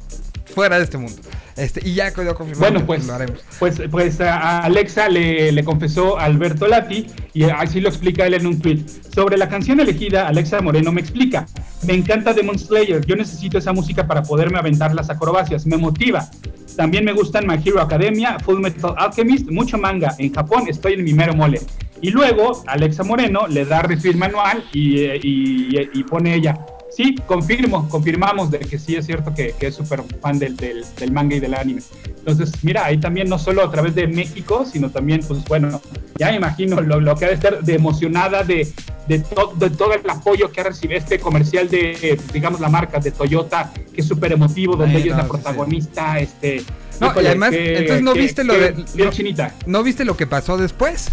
fuera 0.54 0.78
de 0.78 0.84
este 0.84 0.98
mundo. 0.98 1.22
Este, 1.56 1.86
y 1.88 1.94
ya 1.94 2.12
quedó 2.14 2.36
confirmado. 2.36 2.72
Bueno, 2.72 2.80
que 2.80 2.86
pues, 2.86 3.06
lo 3.06 3.14
haremos. 3.14 3.40
pues, 3.60 3.82
pues 3.92 4.22
a 4.22 4.60
Alexa 4.60 5.10
le, 5.10 5.52
le 5.52 5.64
confesó 5.64 6.18
a 6.18 6.24
Alberto 6.24 6.68
Lati, 6.68 7.08
y 7.34 7.44
así 7.44 7.82
lo 7.82 7.90
explica 7.90 8.26
él 8.26 8.34
en 8.34 8.48
un 8.48 8.60
tweet. 8.60 8.86
Sobre 9.14 9.38
la 9.38 9.50
canción 9.50 9.80
elegida, 9.80 10.28
Alexa 10.28 10.62
Moreno 10.62 10.92
me 10.92 11.02
explica. 11.02 11.46
Me 11.86 11.94
encanta 11.94 12.34
Demon 12.34 12.58
Slayer, 12.58 13.06
yo 13.06 13.16
necesito 13.16 13.58
esa 13.58 13.74
música 13.74 14.08
para 14.08 14.24
poderme 14.24 14.58
aventar 14.58 14.96
las 14.96 15.10
acrobacias, 15.10 15.66
me 15.66 15.78
motiva. 15.78 16.30
También 16.78 17.04
me 17.04 17.12
gustan 17.12 17.46
My 17.46 17.60
Hero 17.64 17.82
Academia, 17.82 18.38
Full 18.40 18.62
Metal 18.62 18.94
Alchemist, 18.98 19.50
mucho 19.50 19.78
manga. 19.78 20.16
En 20.18 20.34
Japón 20.34 20.64
estoy 20.70 20.94
en 20.94 21.04
mi 21.04 21.14
mero 21.14 21.34
mole. 21.36 21.60
Y 22.02 22.12
luego 22.12 22.64
Alexa 22.68 23.04
Moreno 23.04 23.48
le 23.48 23.66
da 23.66 23.82
refil 23.82 24.18
manual 24.18 24.64
y, 24.74 25.00
eh, 25.02 25.20
y- 25.22 25.90
y 25.94 26.04
pone 26.04 26.34
ella. 26.36 26.58
Sí, 26.92 27.16
confirmo, 27.28 27.88
confirmamos 27.88 28.50
de 28.52 28.60
que 28.60 28.80
sí 28.80 28.96
es 28.96 29.06
cierto 29.06 29.34
que, 29.34 29.54
que 29.58 29.68
es 29.68 29.76
súper 29.76 30.02
fan 30.22 30.40
del, 30.40 30.58
del, 30.58 30.84
del 30.98 31.12
manga 31.12 31.36
y 31.36 31.40
del 31.40 31.54
anime. 31.54 31.82
Entonces, 32.18 32.52
mira, 32.64 32.86
ahí 32.86 32.98
también 32.98 33.30
no 33.30 33.38
solo 33.38 33.64
a 33.64 33.72
través 33.72 33.96
de 33.96 34.08
México, 34.08 34.66
sino 34.66 34.90
también, 34.90 35.22
pues 35.28 35.44
bueno, 35.46 35.82
ya 36.18 36.32
me 36.32 36.38
imagino 36.38 36.82
lo, 36.82 37.00
lo 37.00 37.16
que 37.16 37.26
ha 37.26 37.28
de 37.30 37.36
estar 37.36 37.64
de 37.64 37.76
emocionada 37.76 38.44
de, 38.44 38.68
de, 39.08 39.20
to- 39.20 39.54
de 39.56 39.70
todo 39.70 39.94
el 39.94 40.10
apoyo 40.10 40.52
que 40.52 40.62
ha 40.62 40.64
recibido 40.66 41.00
este 41.00 41.20
comercial 41.20 41.70
de, 41.70 41.92
eh, 42.02 42.18
digamos, 42.34 42.60
la 42.60 42.70
marca 42.70 43.00
de 43.00 43.12
Toyota, 43.12 43.72
que 43.94 44.02
es 44.02 44.08
súper 44.08 44.34
emotivo, 44.34 44.76
donde 44.76 44.96
Ay, 44.98 45.04
ella 45.04 45.12
es 45.12 45.18
no, 45.18 45.18
la 45.18 45.24
sí, 45.24 45.30
sí. 45.30 45.32
protagonista, 45.44 46.20
este... 46.20 46.64
No, 47.00 47.14
y 47.22 47.26
además, 47.28 47.52
qué- 47.52 47.78
entonces 47.78 48.04
no 48.04 48.14
qué- 48.14 48.20
viste 48.20 48.44
lo 48.44 48.54
de- 48.56 48.74
no- 48.96 49.10
chinita. 49.12 49.54
¿No 49.68 49.84
viste 49.84 50.04
lo 50.04 50.18
que 50.18 50.28
pasó 50.28 50.58
después? 50.58 51.08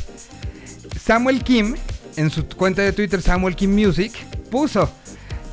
Samuel 1.07 1.43
Kim, 1.45 1.75
en 2.17 2.31
su 2.31 2.45
cuenta 2.47 2.83
de 2.83 2.93
Twitter, 2.93 3.23
Samuel 3.23 3.55
Kim 3.55 3.73
Music, 3.75 4.13
puso. 4.51 4.91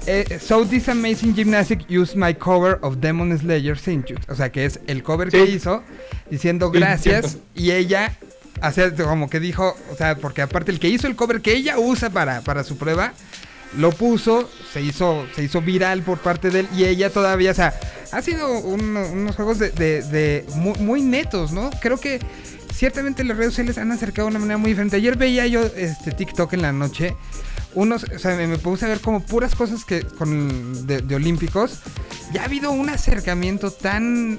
eh, 0.06 0.40
so 0.42 0.66
this 0.66 0.90
amazing 0.90 1.34
gymnastic 1.36 1.86
used 1.90 2.16
my 2.16 2.34
cover 2.34 2.78
of 2.82 2.98
Demon 2.98 3.38
Slayer 3.38 3.78
Senju. 3.78 4.16
O 4.28 4.36
sea 4.36 4.52
que 4.52 4.66
es 4.66 4.80
el 4.88 5.02
cover 5.04 5.30
que 5.30 5.46
hizo 5.46 5.84
diciendo 6.30 6.72
gracias. 6.72 7.38
Y 7.56 7.72
ella, 7.72 8.18
como 9.04 9.30
que 9.30 9.40
dijo, 9.40 9.76
o 9.92 9.96
sea, 9.96 10.16
porque 10.18 10.42
aparte 10.42 10.72
el 10.72 10.80
que 10.80 10.90
hizo 10.90 11.08
el 11.08 11.16
cover 11.16 11.42
que 11.42 11.54
ella 11.54 11.78
usa 11.80 12.10
para, 12.10 12.42
para 12.42 12.64
su 12.64 12.78
prueba, 12.78 13.14
lo 13.78 13.92
puso, 13.92 14.50
se 14.74 14.82
hizo, 14.82 15.26
se 15.36 15.44
hizo 15.44 15.62
viral 15.62 16.02
por 16.04 16.18
parte 16.20 16.50
de 16.50 16.62
él 16.62 16.68
y 16.76 16.84
ella 16.86 17.10
todavía, 17.10 17.52
o 17.52 17.56
sea, 17.56 17.74
ha 18.12 18.22
sido 18.22 18.60
un- 18.60 18.98
unos 18.98 19.36
juegos 19.36 19.58
de, 19.58 19.70
de- 19.72 20.02
de 20.04 20.46
muy, 20.56 20.78
muy 20.80 21.02
netos, 21.02 21.52
¿no? 21.52 21.70
Creo 21.82 21.98
que 22.00 22.20
ciertamente 22.74 23.24
las 23.24 23.38
redes 23.38 23.52
sociales 23.54 23.78
han 23.78 23.92
acercado 23.92 24.28
de 24.28 24.32
una 24.32 24.40
manera 24.40 24.58
muy 24.58 24.72
diferente. 24.72 24.98
Ayer 24.98 25.18
veía 25.18 25.48
yo 25.48 25.62
este 25.64 26.12
TikTok 26.12 26.54
en 26.54 26.62
la 26.62 26.72
noche, 26.72 27.16
unos, 27.76 28.04
o 28.04 28.20
sea, 28.20 28.36
me, 28.36 28.58
puse 28.58 28.86
a 28.86 28.90
ver 28.90 29.00
como 29.00 29.22
puras 29.22 29.56
cosas 29.56 29.86
que 29.86 30.02
con 30.04 30.86
de, 30.88 31.02
de 31.02 31.16
olímpicos. 31.16 31.80
Ya 32.34 32.42
ha 32.42 32.46
habido 32.46 32.72
un 32.72 32.90
acercamiento 32.90 33.72
tan 33.72 34.38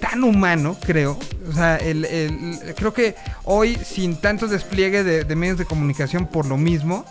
tan 0.00 0.24
humano, 0.24 0.76
creo. 0.84 1.18
O 1.48 1.52
sea, 1.52 1.76
el, 1.76 2.04
el- 2.06 2.74
creo 2.74 2.94
que 2.94 3.14
hoy, 3.44 3.76
sin 3.84 4.16
tanto 4.16 4.48
despliegue 4.48 5.04
de, 5.04 5.24
de 5.24 5.36
medios 5.36 5.58
de 5.58 5.66
comunicación 5.66 6.26
por 6.26 6.46
lo 6.46 6.56
mismo, 6.56 7.04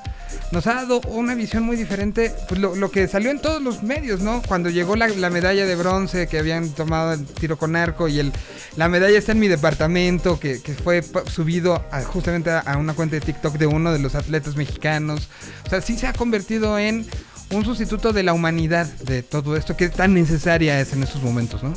nos 0.52 0.68
ha 0.68 0.76
dado 0.76 1.02
una 1.02 1.36
visión 1.36 1.64
muy 1.64 1.78
diferente. 1.78 2.34
Pues 2.48 2.60
lo, 2.60 2.76
lo 2.76 2.92
que 2.92 3.08
salió 3.08 3.32
en 3.32 3.40
todos 3.40 3.62
los 3.62 3.84
medios, 3.84 4.22
¿no? 4.22 4.42
Cuando 4.48 4.70
llegó 4.70 4.96
la, 4.96 5.08
la 5.08 5.30
medalla 5.30 5.66
de 5.66 5.76
bronce 5.76 6.28
que 6.28 6.40
habían 6.40 6.70
tomado 6.70 7.14
el 7.14 7.26
tiro 7.26 7.58
con 7.58 7.76
arco 7.76 8.08
y 8.08 8.20
el, 8.20 8.32
la 8.76 8.90
medalla 8.90 9.18
está 9.18 9.32
en 9.32 9.40
mi 9.40 9.48
departamento, 9.48 10.40
que, 10.40 10.62
que 10.62 10.74
fue 10.74 11.04
subido 11.32 11.84
justamente 12.08 12.50
a 12.52 12.78
una 12.78 12.94
cuenta 12.94 13.16
de 13.16 13.22
TikTok 13.22 13.58
de 13.58 13.68
uno 13.68 13.92
de 13.92 14.00
los 14.00 14.16
atletas 14.16 14.56
mexicanos. 14.56 15.30
O 15.66 15.70
sea, 15.70 15.82
sí 15.82 15.98
se 15.98 16.08
ha 16.08 16.14
convertido 16.14 16.80
en 16.80 17.06
un 17.52 17.66
sustituto 17.66 18.14
de 18.14 18.24
la 18.24 18.34
humanidad 18.34 18.86
de 18.86 19.24
todo 19.24 19.56
esto 19.56 19.76
que 19.76 19.90
tan 19.90 20.14
necesaria 20.14 20.80
es 20.80 20.94
en 20.94 21.04
estos 21.04 21.24
momentos, 21.24 21.64
¿no? 21.64 21.74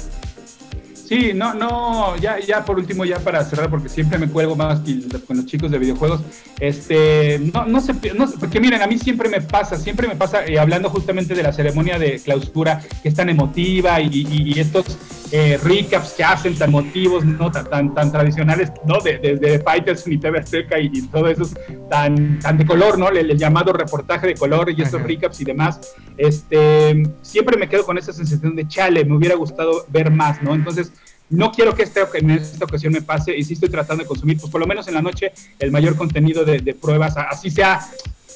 Sí, 1.13 1.33
no, 1.35 1.53
no, 1.53 2.17
ya, 2.17 2.39
ya 2.41 2.65
por 2.65 2.79
último, 2.79 3.05
ya 3.05 3.19
para 3.19 3.45
cerrar, 3.45 3.69
porque 3.69 3.89
siempre 3.89 4.19
me 4.19 4.29
cuelgo 4.29 4.57
más 4.57 4.81
con 5.27 5.37
los 5.37 5.45
chicos 5.47 5.71
de 5.71 5.79
videojuegos, 5.79 6.21
este, 6.59 7.39
no, 7.53 7.67
no 7.67 7.81
sé, 7.81 7.93
no 8.15 8.27
porque 8.41 8.61
miren, 8.61 8.81
a 8.81 8.87
mí 8.87 8.99
siempre 8.99 9.29
me 9.29 9.41
pasa, 9.43 9.77
siempre 9.77 10.09
me 10.09 10.17
pasa, 10.17 10.47
eh, 10.47 10.59
hablando 10.59 10.89
justamente 10.89 11.35
de 11.35 11.43
la 11.43 11.53
ceremonia 11.53 11.99
de 11.99 12.19
clausura, 12.21 12.81
que 13.03 13.09
es 13.11 13.15
tan 13.15 13.29
emotiva 13.29 14.01
y, 14.01 14.07
y- 14.09 14.53
y 14.55 14.61
estos 14.61 14.99
eh, 15.35 15.59
recaps 15.63 16.13
que 16.13 16.25
hacen 16.25 16.55
tan 16.57 16.69
emotivos, 16.71 17.25
¿no? 17.25 17.51
Tan, 17.51 17.65
tan, 17.69 17.95
tan 17.95 18.13
tradicionales, 18.13 18.71
¿no? 18.87 18.99
De, 19.01 19.19
de, 19.19 19.37
de 19.37 19.59
Fighters 19.61 20.07
y 20.07 20.19
TV 20.19 20.39
Azteca 20.41 20.79
y, 20.79 20.91
y 20.93 21.03
todo 21.09 21.27
eso, 21.29 21.49
tan, 21.91 22.39
tan 22.39 22.57
de 22.59 22.65
color, 22.67 22.99
¿no? 22.99 23.09
El, 23.09 23.31
el 23.31 23.39
llamado 23.39 23.73
reportaje 23.73 24.27
de 24.27 24.35
color 24.35 24.71
y 24.71 24.81
estos 24.83 25.01
Ajá. 25.01 25.09
recaps 25.09 25.41
y 25.41 25.45
demás, 25.45 25.81
este, 26.19 27.03
siempre 27.23 27.57
me 27.57 27.69
quedo 27.69 27.85
con 27.85 27.97
esa 27.99 28.13
sensación 28.13 28.55
de 28.57 28.69
chale, 28.69 29.05
me 29.05 29.17
hubiera 29.17 29.35
gustado 29.35 29.87
ver 29.89 30.11
más, 30.11 30.41
¿no? 30.43 30.55
Entonces, 30.55 30.93
no 31.33 31.51
quiero 31.51 31.75
que 31.75 31.83
este, 31.83 32.01
en 32.15 32.31
esta 32.31 32.65
ocasión 32.65 32.93
me 32.93 33.03
pase 33.03 33.37
y 33.37 33.43
sí 33.43 33.55
estoy 33.55 33.69
tratando 33.69 34.05
de 34.05 34.09
consumir, 34.09 34.39
pues 34.39 34.51
por 34.51 34.61
lo 34.61 34.67
menos 34.67 34.87
en 34.89 34.95
la 34.95 35.03
noche, 35.03 35.33
el 35.59 35.71
mayor 35.71 35.97
contenido 35.97 36.45
de, 36.45 36.59
de 36.61 36.75
pruebas, 36.75 37.17
así 37.17 37.51
sea 37.51 37.81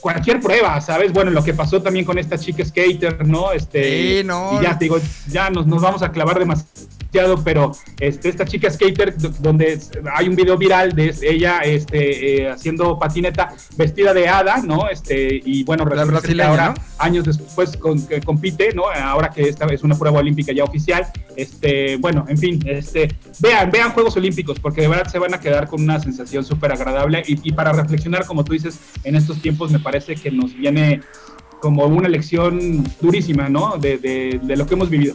cualquier 0.00 0.40
prueba, 0.40 0.80
¿sabes? 0.80 1.12
Bueno, 1.12 1.30
lo 1.30 1.42
que 1.42 1.54
pasó 1.54 1.82
también 1.82 2.04
con 2.04 2.18
esta 2.18 2.38
chica 2.38 2.64
skater, 2.64 3.26
¿no? 3.26 3.52
Este, 3.52 4.20
Sí, 4.20 4.24
no. 4.24 4.58
Y 4.58 4.64
ya 4.64 4.78
te 4.78 4.86
digo, 4.86 4.98
ya 5.28 5.50
nos, 5.50 5.66
nos 5.66 5.82
vamos 5.82 6.02
a 6.02 6.12
clavar 6.12 6.38
demasiado 6.38 6.95
pero 7.44 7.72
este, 8.00 8.28
esta 8.28 8.44
chica 8.44 8.70
skater, 8.70 9.16
do- 9.16 9.30
donde 9.40 9.78
hay 10.14 10.28
un 10.28 10.36
video 10.36 10.56
viral 10.56 10.92
de 10.92 11.14
ella 11.22 11.60
este, 11.60 12.42
eh, 12.42 12.50
haciendo 12.50 12.98
patineta 12.98 13.54
vestida 13.76 14.12
de 14.12 14.28
hada, 14.28 14.58
¿no? 14.62 14.88
Este, 14.88 15.40
y 15.44 15.64
bueno, 15.64 15.84
que 16.20 16.42
ahora, 16.50 16.68
¿no? 16.70 16.74
años 16.98 17.24
después, 17.24 17.76
con- 17.76 18.06
que 18.06 18.20
compite, 18.20 18.72
¿no? 18.74 18.84
Ahora 18.90 19.30
que 19.30 19.48
esta 19.48 19.66
es 19.66 19.82
una 19.82 19.96
prueba 19.98 20.18
olímpica 20.18 20.52
ya 20.52 20.64
oficial. 20.64 21.06
Este, 21.36 21.96
bueno, 21.96 22.24
en 22.28 22.38
fin, 22.38 22.60
este, 22.66 23.08
vean, 23.40 23.70
vean 23.70 23.90
Juegos 23.92 24.16
Olímpicos, 24.16 24.58
porque 24.60 24.82
de 24.82 24.88
verdad 24.88 25.06
se 25.10 25.18
van 25.18 25.34
a 25.34 25.40
quedar 25.40 25.68
con 25.68 25.82
una 25.82 26.00
sensación 26.00 26.44
súper 26.44 26.72
agradable. 26.72 27.22
Y, 27.26 27.48
y 27.48 27.52
para 27.52 27.72
reflexionar, 27.72 28.26
como 28.26 28.44
tú 28.44 28.52
dices, 28.52 28.78
en 29.04 29.16
estos 29.16 29.40
tiempos 29.42 29.70
me 29.70 29.78
parece 29.78 30.14
que 30.14 30.30
nos 30.30 30.54
viene 30.54 31.00
como 31.60 31.84
una 31.86 32.08
lección 32.08 32.84
durísima, 33.00 33.48
¿no? 33.48 33.76
De, 33.78 33.98
de- 33.98 34.40
de 34.42 34.56
lo 34.56 34.66
que 34.66 34.74
hemos 34.74 34.90
vivido. 34.90 35.14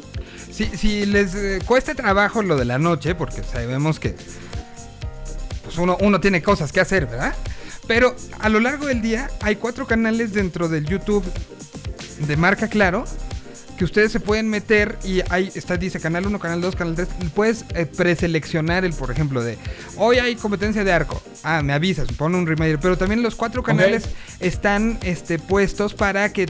Si, 0.52 0.66
si 0.66 1.06
les 1.06 1.34
eh, 1.36 1.60
cuesta 1.66 1.96
trabajo 1.96 2.42
lo 2.42 2.58
de 2.58 2.66
la 2.66 2.78
noche, 2.78 3.16
porque 3.16 3.42
sabemos 3.44 4.00
que 4.00 4.16
pues 5.64 5.78
uno, 5.78 5.98
uno 6.02 6.20
tiene 6.20 6.42
cosas 6.42 6.72
que 6.72 6.80
hacer, 6.82 7.06
¿verdad? 7.06 7.36
Pero 7.88 8.16
a 8.40 8.50
lo 8.50 8.60
largo 8.60 8.86
del 8.88 9.02
día 9.02 9.30
hay 9.42 9.56
cuatro 9.56 9.86
canales 9.88 10.34
dentro 10.34 10.68
del 10.68 10.86
YouTube 10.86 11.24
de 12.28 12.38
marca 12.38 12.68
Claro 12.68 13.06
que 13.82 13.86
ustedes 13.86 14.12
se 14.12 14.20
pueden 14.20 14.48
meter 14.48 15.00
y 15.04 15.22
ahí 15.32 15.52
está, 15.56 15.76
dice 15.76 16.00
canal 16.00 16.28
1, 16.28 16.38
canal 16.38 16.62
2, 16.62 16.76
canal 16.76 16.94
3. 16.94 17.08
Puedes 17.34 17.66
eh, 17.74 17.88
preseleccionar 17.88 18.86
el, 18.86 18.94
por 18.94 19.10
ejemplo, 19.10 19.44
de 19.44 19.58
hoy 19.98 20.20
hay 20.20 20.36
competencia 20.36 20.84
de 20.84 20.92
arco. 20.92 21.20
Ah, 21.42 21.64
me 21.64 21.74
avisas, 21.74 22.08
pone 22.12 22.38
un 22.38 22.46
reminder. 22.46 22.78
Pero 22.80 22.96
también 22.96 23.24
los 23.24 23.34
cuatro 23.34 23.64
canales 23.64 24.04
están 24.40 25.00
este, 25.02 25.40
puestos 25.40 25.96
para 25.96 26.32
que 26.32 26.46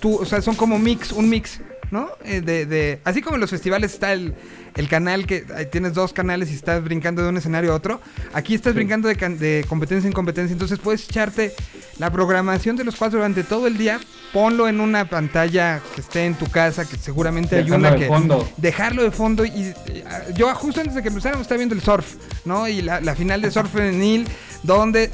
tú, 0.00 0.16
o 0.16 0.24
sea, 0.24 0.40
son 0.40 0.54
como 0.54 0.78
mix, 0.78 1.12
un 1.12 1.28
mix, 1.28 1.60
¿no? 1.92 2.08
Eh, 2.24 2.40
de, 2.40 2.66
de- 2.66 3.00
así 3.04 3.22
como 3.22 3.36
en 3.36 3.40
los 3.42 3.50
festivales 3.50 3.92
está 3.92 4.12
el, 4.14 4.34
el 4.74 4.88
canal 4.88 5.26
que 5.26 5.42
tienes 5.70 5.92
dos 5.94 6.12
canales 6.12 6.50
y 6.50 6.54
estás 6.54 6.82
brincando 6.82 7.22
de 7.22 7.28
un 7.28 7.36
escenario 7.36 7.72
a 7.72 7.76
otro. 7.76 8.00
Aquí 8.32 8.54
estás 8.54 8.74
brincando 8.74 9.06
de, 9.06 9.14
can- 9.16 9.38
de 9.38 9.64
competencia 9.68 10.08
en 10.08 10.12
competencia, 10.14 10.52
entonces 10.52 10.78
puedes 10.80 11.08
echarte 11.08 11.52
la 11.98 12.10
programación 12.10 12.74
de 12.76 12.84
los 12.84 12.96
cuatro 12.96 13.18
durante 13.18 13.44
todo 13.44 13.66
el 13.68 13.76
día. 13.78 14.00
Ponlo 14.32 14.66
en 14.66 14.80
una 14.80 15.04
pantalla 15.10 15.82
que 15.94 16.00
esté 16.00 16.24
en 16.24 16.34
tu 16.34 16.46
casa, 16.46 16.88
que 16.88 16.96
seguramente 16.96 17.56
hay 17.56 17.70
una 17.70 17.90
de 17.90 17.98
que 17.98 18.06
fondo. 18.06 18.48
dejarlo 18.56 19.02
de 19.02 19.10
fondo 19.10 19.44
y, 19.44 19.50
y, 19.50 19.74
ah, 20.08 20.22
yo 20.34 20.52
justo 20.54 20.80
antes 20.80 20.94
de 20.96 21.02
que 21.02 21.08
empezáramos 21.08 21.42
estaba 21.42 21.58
viendo 21.58 21.74
el 21.74 21.82
surf, 21.82 22.14
¿no? 22.46 22.66
Y 22.66 22.80
la, 22.80 23.02
la 23.02 23.14
final 23.14 23.42
de 23.42 23.50
surf 23.50 23.70
femenil 23.70 24.26
donde 24.62 25.10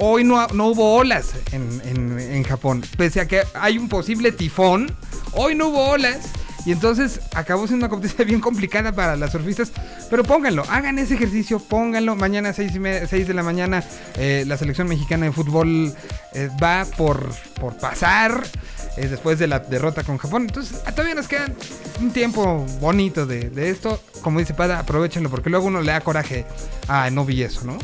hoy 0.00 0.24
no, 0.24 0.44
no 0.48 0.66
hubo 0.68 0.96
olas 0.96 1.30
en, 1.52 1.80
en- 1.84 2.18
en 2.18 2.42
Japón, 2.44 2.82
pese 2.96 3.20
a 3.20 3.28
que 3.28 3.42
hay 3.54 3.78
un 3.78 3.88
posible 3.88 4.32
tifón, 4.32 4.92
hoy 5.32 5.54
no 5.54 5.68
hubo 5.68 5.90
olas. 5.90 6.18
Y 6.66 6.72
entonces 6.72 7.20
acabó 7.34 7.66
siendo 7.66 7.86
una 7.86 7.88
competencia 7.90 8.22
bien 8.26 8.38
complicada 8.42 8.92
para 8.92 9.16
las 9.16 9.32
surfistas. 9.32 9.72
Pero 10.10 10.24
pónganlo, 10.24 10.62
hagan 10.68 10.98
ese 10.98 11.14
ejercicio, 11.14 11.58
pónganlo. 11.58 12.16
Mañana 12.16 12.50
a 12.50 12.52
6, 12.52 12.74
de 12.74 13.32
la 13.32 13.42
mañana 13.42 13.82
eh, 14.18 14.44
la 14.46 14.58
selección 14.58 14.86
mexicana 14.86 15.24
de 15.24 15.32
fútbol 15.32 15.94
eh, 16.34 16.50
va 16.62 16.84
por, 16.98 17.30
por 17.58 17.78
pasar 17.78 18.44
eh, 18.98 19.08
después 19.08 19.38
de 19.38 19.46
la 19.46 19.60
derrota 19.60 20.04
con 20.04 20.18
Japón. 20.18 20.42
Entonces 20.42 20.82
ah, 20.84 20.92
todavía 20.92 21.14
nos 21.14 21.28
queda 21.28 21.46
un 21.98 22.10
tiempo 22.12 22.66
bonito 22.78 23.24
de, 23.24 23.48
de 23.48 23.70
esto. 23.70 23.98
Como 24.20 24.38
dice 24.38 24.52
Pada, 24.52 24.80
aprovechenlo 24.80 25.30
porque 25.30 25.48
luego 25.48 25.64
uno 25.68 25.80
le 25.80 25.92
da 25.92 26.02
coraje. 26.02 26.44
Ah, 26.88 27.08
no 27.10 27.24
vi 27.24 27.42
eso, 27.42 27.64
¿no? 27.64 27.78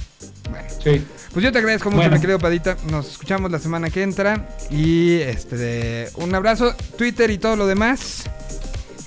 Bueno. 0.51 0.69
Sí. 0.83 1.05
Pues 1.33 1.45
yo 1.45 1.53
te 1.53 1.59
agradezco 1.59 1.91
mucho, 1.91 2.03
Bueno. 2.03 2.15
mi 2.15 2.21
querido 2.21 2.39
Padita. 2.39 2.77
Nos 2.91 3.11
escuchamos 3.13 3.51
la 3.51 3.59
semana 3.59 3.91
que 3.91 4.03
entra. 4.03 4.49
Y 4.71 5.17
este 5.21 6.09
un 6.17 6.35
abrazo, 6.35 6.75
Twitter 6.97 7.31
y 7.31 7.39
todo 7.39 7.57
lo 7.57 7.67
demás. 7.67 8.25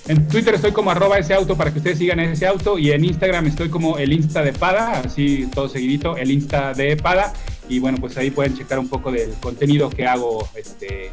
En 0.08 0.28
Twitter 0.28 0.56
estoy 0.56 0.72
como 0.72 0.90
arroba 0.90 1.20
ese 1.20 1.36
auto 1.36 1.56
para 1.56 1.72
que 1.72 1.78
ustedes 1.78 2.00
sigan 2.00 2.20
ese 2.20 2.48
auto 2.48 2.80
y 2.80 2.92
en 2.92 3.06
Instagram 3.06 3.46
estoy 3.46 3.70
como 3.70 4.00
el 4.00 4.12
Insta 4.12 4.42
de 4.42 4.54
Pada, 4.54 5.02
así 5.02 5.48
todo 5.54 5.70
seguidito, 5.70 6.18
el 6.18 6.32
Insta 6.32 6.74
de 6.74 6.98
Pada 6.98 7.32
y 7.70 7.78
bueno, 7.78 8.00
pues 8.00 8.18
ahí 8.18 8.32
pueden 8.32 8.58
checar 8.58 8.80
un 8.80 8.90
poco 8.90 9.12
del 9.12 9.32
contenido 9.40 9.88
que 9.88 10.08
hago 10.08 10.50
este, 10.56 11.12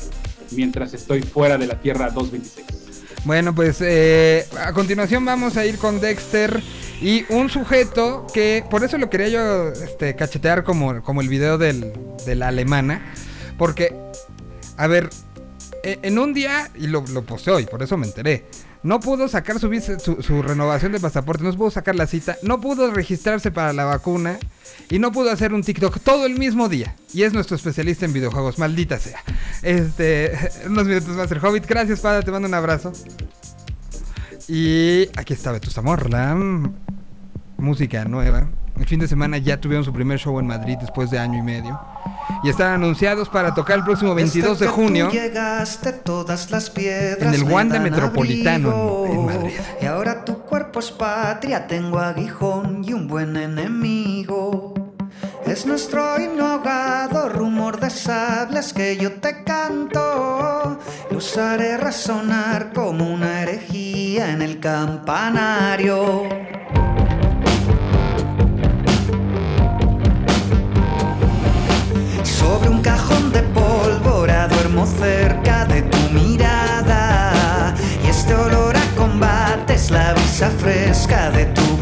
mientras 0.52 0.94
estoy 0.94 1.20
fuera 1.20 1.58
de 1.58 1.66
la 1.66 1.78
Tierra 1.78 2.08
226. 2.08 2.85
Bueno, 3.26 3.52
pues 3.56 3.78
eh, 3.80 4.46
a 4.64 4.72
continuación 4.72 5.24
vamos 5.24 5.56
a 5.56 5.66
ir 5.66 5.78
con 5.78 6.00
Dexter 6.00 6.62
y 7.00 7.24
un 7.28 7.50
sujeto 7.50 8.24
que, 8.32 8.64
por 8.70 8.84
eso 8.84 8.98
lo 8.98 9.10
quería 9.10 9.26
yo 9.28 9.68
este, 9.72 10.14
cachetear 10.14 10.62
como, 10.62 11.02
como 11.02 11.22
el 11.22 11.28
video 11.28 11.58
del, 11.58 11.92
de 12.24 12.36
la 12.36 12.46
alemana, 12.46 13.02
porque, 13.58 13.92
a 14.76 14.86
ver, 14.86 15.10
e- 15.82 15.98
en 16.02 16.20
un 16.20 16.34
día, 16.34 16.70
y 16.76 16.86
lo, 16.86 17.04
lo 17.12 17.22
posté 17.22 17.50
hoy, 17.50 17.66
por 17.66 17.82
eso 17.82 17.96
me 17.96 18.06
enteré, 18.06 18.44
no 18.86 19.00
pudo 19.00 19.26
sacar 19.26 19.58
su, 19.58 19.68
visa- 19.68 19.98
su, 19.98 20.42
renovación 20.42 20.92
de 20.92 21.00
pasaporte, 21.00 21.42
no 21.42 21.52
pudo 21.52 21.72
sacar 21.72 21.96
la 21.96 22.06
cita, 22.06 22.36
no 22.42 22.60
pudo 22.60 22.92
registrarse 22.92 23.50
para 23.50 23.72
la 23.72 23.84
vacuna 23.84 24.38
y 24.88 25.00
no 25.00 25.10
pudo 25.10 25.32
hacer 25.32 25.52
un 25.52 25.62
TikTok 25.62 25.98
todo 26.00 26.24
el 26.24 26.38
mismo 26.38 26.68
día. 26.68 26.94
Y 27.12 27.24
es 27.24 27.32
nuestro 27.32 27.56
especialista 27.56 28.04
en 28.04 28.12
videojuegos, 28.12 28.60
maldita 28.60 29.00
sea. 29.00 29.18
Este, 29.62 30.32
unos 30.66 30.86
minutos 30.86 31.08
más 31.08 31.30
el 31.32 31.44
Hobbit. 31.44 31.66
Gracias, 31.66 31.98
Pada, 31.98 32.22
te 32.22 32.30
mando 32.30 32.46
un 32.46 32.54
abrazo. 32.54 32.92
Y 34.46 35.08
aquí 35.16 35.34
está 35.34 35.50
Betustamor, 35.50 36.08
la 36.08 36.36
mm, 36.36 36.72
música 37.58 38.04
nueva. 38.04 38.48
El 38.78 38.86
fin 38.86 39.00
de 39.00 39.08
semana 39.08 39.38
ya 39.38 39.60
tuvieron 39.60 39.84
su 39.84 39.92
primer 39.92 40.20
show 40.20 40.38
en 40.38 40.46
Madrid 40.46 40.76
después 40.80 41.10
de 41.10 41.18
año 41.18 41.38
y 41.38 41.42
medio. 41.42 41.80
Y 42.42 42.50
están 42.50 42.72
anunciados 42.72 43.28
para 43.28 43.54
tocar 43.54 43.78
el 43.78 43.84
próximo 43.84 44.14
22 44.14 44.58
de 44.58 44.66
junio. 44.66 45.10
todas 46.04 46.50
las 46.50 46.70
piedras 46.70 47.34
en 47.34 47.34
el 47.34 47.42
Wanda 47.44 47.78
Metropolitano 47.80 49.04
en-. 49.06 49.26
Madrid. 49.26 49.54
Y 49.80 49.86
ahora 49.86 50.24
tu 50.24 50.38
cuerpo 50.40 50.80
es 50.80 50.90
patria, 50.90 51.66
tengo 51.66 51.98
aguijón 51.98 52.84
y 52.84 52.92
un 52.92 53.08
buen 53.08 53.36
enemigo. 53.36 54.74
Es 55.46 55.64
nuestro 55.64 56.20
himno 56.20 56.44
ahogado, 56.44 57.28
rumor 57.28 57.78
de 57.78 57.90
sables 57.90 58.72
que 58.72 58.96
yo 58.96 59.12
te 59.12 59.44
canto. 59.44 60.78
Los 61.10 61.38
haré 61.38 61.76
resonar 61.76 62.72
como 62.72 63.08
una 63.08 63.42
herejía 63.42 64.32
en 64.32 64.42
el 64.42 64.58
campanario. 64.58 66.24
Sobre 72.46 72.68
un 72.68 72.80
cajón 72.80 73.32
de 73.32 73.42
pólvora 73.42 74.46
duermo 74.46 74.86
cerca 74.86 75.64
de 75.64 75.82
tu 75.82 75.98
mirada. 76.12 77.74
Y 78.04 78.08
este 78.08 78.36
olor 78.36 78.76
a 78.76 78.86
combate 78.96 79.74
es 79.74 79.90
la 79.90 80.14
brisa 80.14 80.48
fresca 80.50 81.30
de 81.32 81.46
tu 81.46 81.76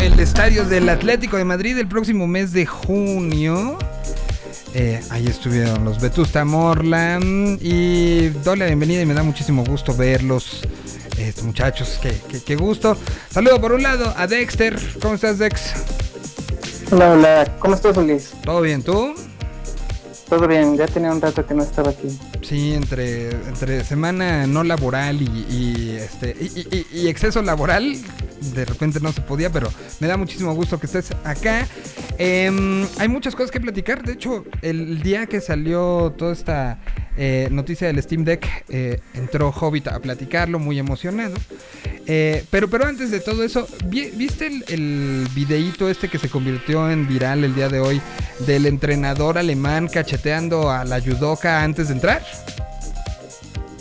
el 0.00 0.18
estadio 0.18 0.64
del 0.64 0.88
Atlético 0.88 1.36
de 1.36 1.44
Madrid 1.44 1.76
el 1.78 1.86
próximo 1.88 2.26
mes 2.26 2.52
de 2.52 2.66
junio. 2.66 3.78
Eh, 4.74 5.00
ahí 5.10 5.26
estuvieron 5.26 5.84
los 5.84 6.00
Vetusta 6.00 6.44
Morland 6.44 7.58
y 7.60 8.28
doy 8.28 8.58
la 8.58 8.66
bienvenida 8.66 9.02
y 9.02 9.06
me 9.06 9.14
da 9.14 9.22
muchísimo 9.22 9.64
gusto 9.64 9.94
verlos. 9.94 10.62
Estos 11.18 11.44
muchachos, 11.44 11.98
qué, 12.00 12.14
qué- 12.30 12.40
qué 12.42 12.56
gusto. 12.56 12.96
Saludo 13.30 13.60
por 13.60 13.72
un 13.72 13.82
lado 13.82 14.12
a 14.16 14.26
Dexter. 14.26 14.78
¿Cómo 15.02 15.14
estás, 15.14 15.38
Dex? 15.38 15.72
Hola, 16.90 17.12
hola, 17.12 17.56
¿cómo 17.58 17.74
estás, 17.74 17.96
Ulis? 17.96 18.30
¿Todo 18.44 18.60
bien, 18.62 18.82
tú? 18.82 19.14
Todo 20.28 20.46
bien, 20.46 20.76
ya 20.76 20.86
tenía 20.86 21.10
un 21.12 21.20
rato 21.20 21.44
que 21.44 21.54
no 21.54 21.62
estaba 21.64 21.90
aquí. 21.90 22.08
Sí, 22.42 22.72
entre, 22.72 23.30
entre 23.30 23.84
semana 23.84 24.46
no 24.46 24.62
laboral 24.62 25.20
y, 25.20 25.26
y, 25.50 25.96
este, 26.00 26.36
y, 26.40 26.46
y- 26.60 26.86
y- 26.92 27.00
y 27.00 27.08
exceso 27.08 27.42
laboral, 27.42 27.96
de 28.40 28.64
repente 28.64 29.00
no 29.00 29.12
se 29.12 29.20
podía, 29.20 29.50
pero 29.50 29.70
me 30.00 30.06
da 30.08 30.16
muchísimo 30.16 30.54
gusto 30.54 30.78
que 30.80 30.86
estés 30.86 31.10
acá. 31.24 31.66
Em, 32.18 32.86
hay 32.98 33.08
muchas 33.08 33.34
cosas 33.34 33.50
que 33.50 33.60
platicar. 33.60 34.02
De 34.02 34.12
hecho, 34.12 34.44
el 34.62 35.02
día 35.02 35.26
que 35.26 35.40
salió 35.40 36.14
toda 36.16 36.32
esta 36.32 36.78
eh, 37.16 37.48
noticia 37.50 37.86
del 37.86 38.02
Steam 38.02 38.24
Deck, 38.24 38.46
eh, 38.68 39.00
entró 39.14 39.50
Hobbit 39.50 39.88
a 39.88 39.98
platicarlo, 40.00 40.58
muy 40.58 40.78
emocionado. 40.78 41.34
Eh, 42.06 42.44
pero, 42.50 42.68
pero 42.68 42.86
antes 42.86 43.10
de 43.10 43.20
todo 43.20 43.44
eso, 43.44 43.68
¿vi- 43.86 44.10
¿viste 44.10 44.46
el, 44.46 44.64
el 44.68 45.28
videíto 45.34 45.88
este 45.88 46.08
que 46.08 46.18
se 46.18 46.28
convirtió 46.28 46.90
en 46.90 47.06
viral 47.06 47.44
el 47.44 47.54
día 47.54 47.68
de 47.68 47.80
hoy 47.80 48.00
del 48.46 48.66
entrenador 48.66 49.38
alemán 49.38 49.88
cacheteando 49.88 50.70
a 50.70 50.84
la 50.84 51.00
judoka 51.00 51.62
antes 51.62 51.88
de 51.88 51.94
entrar? 51.94 52.22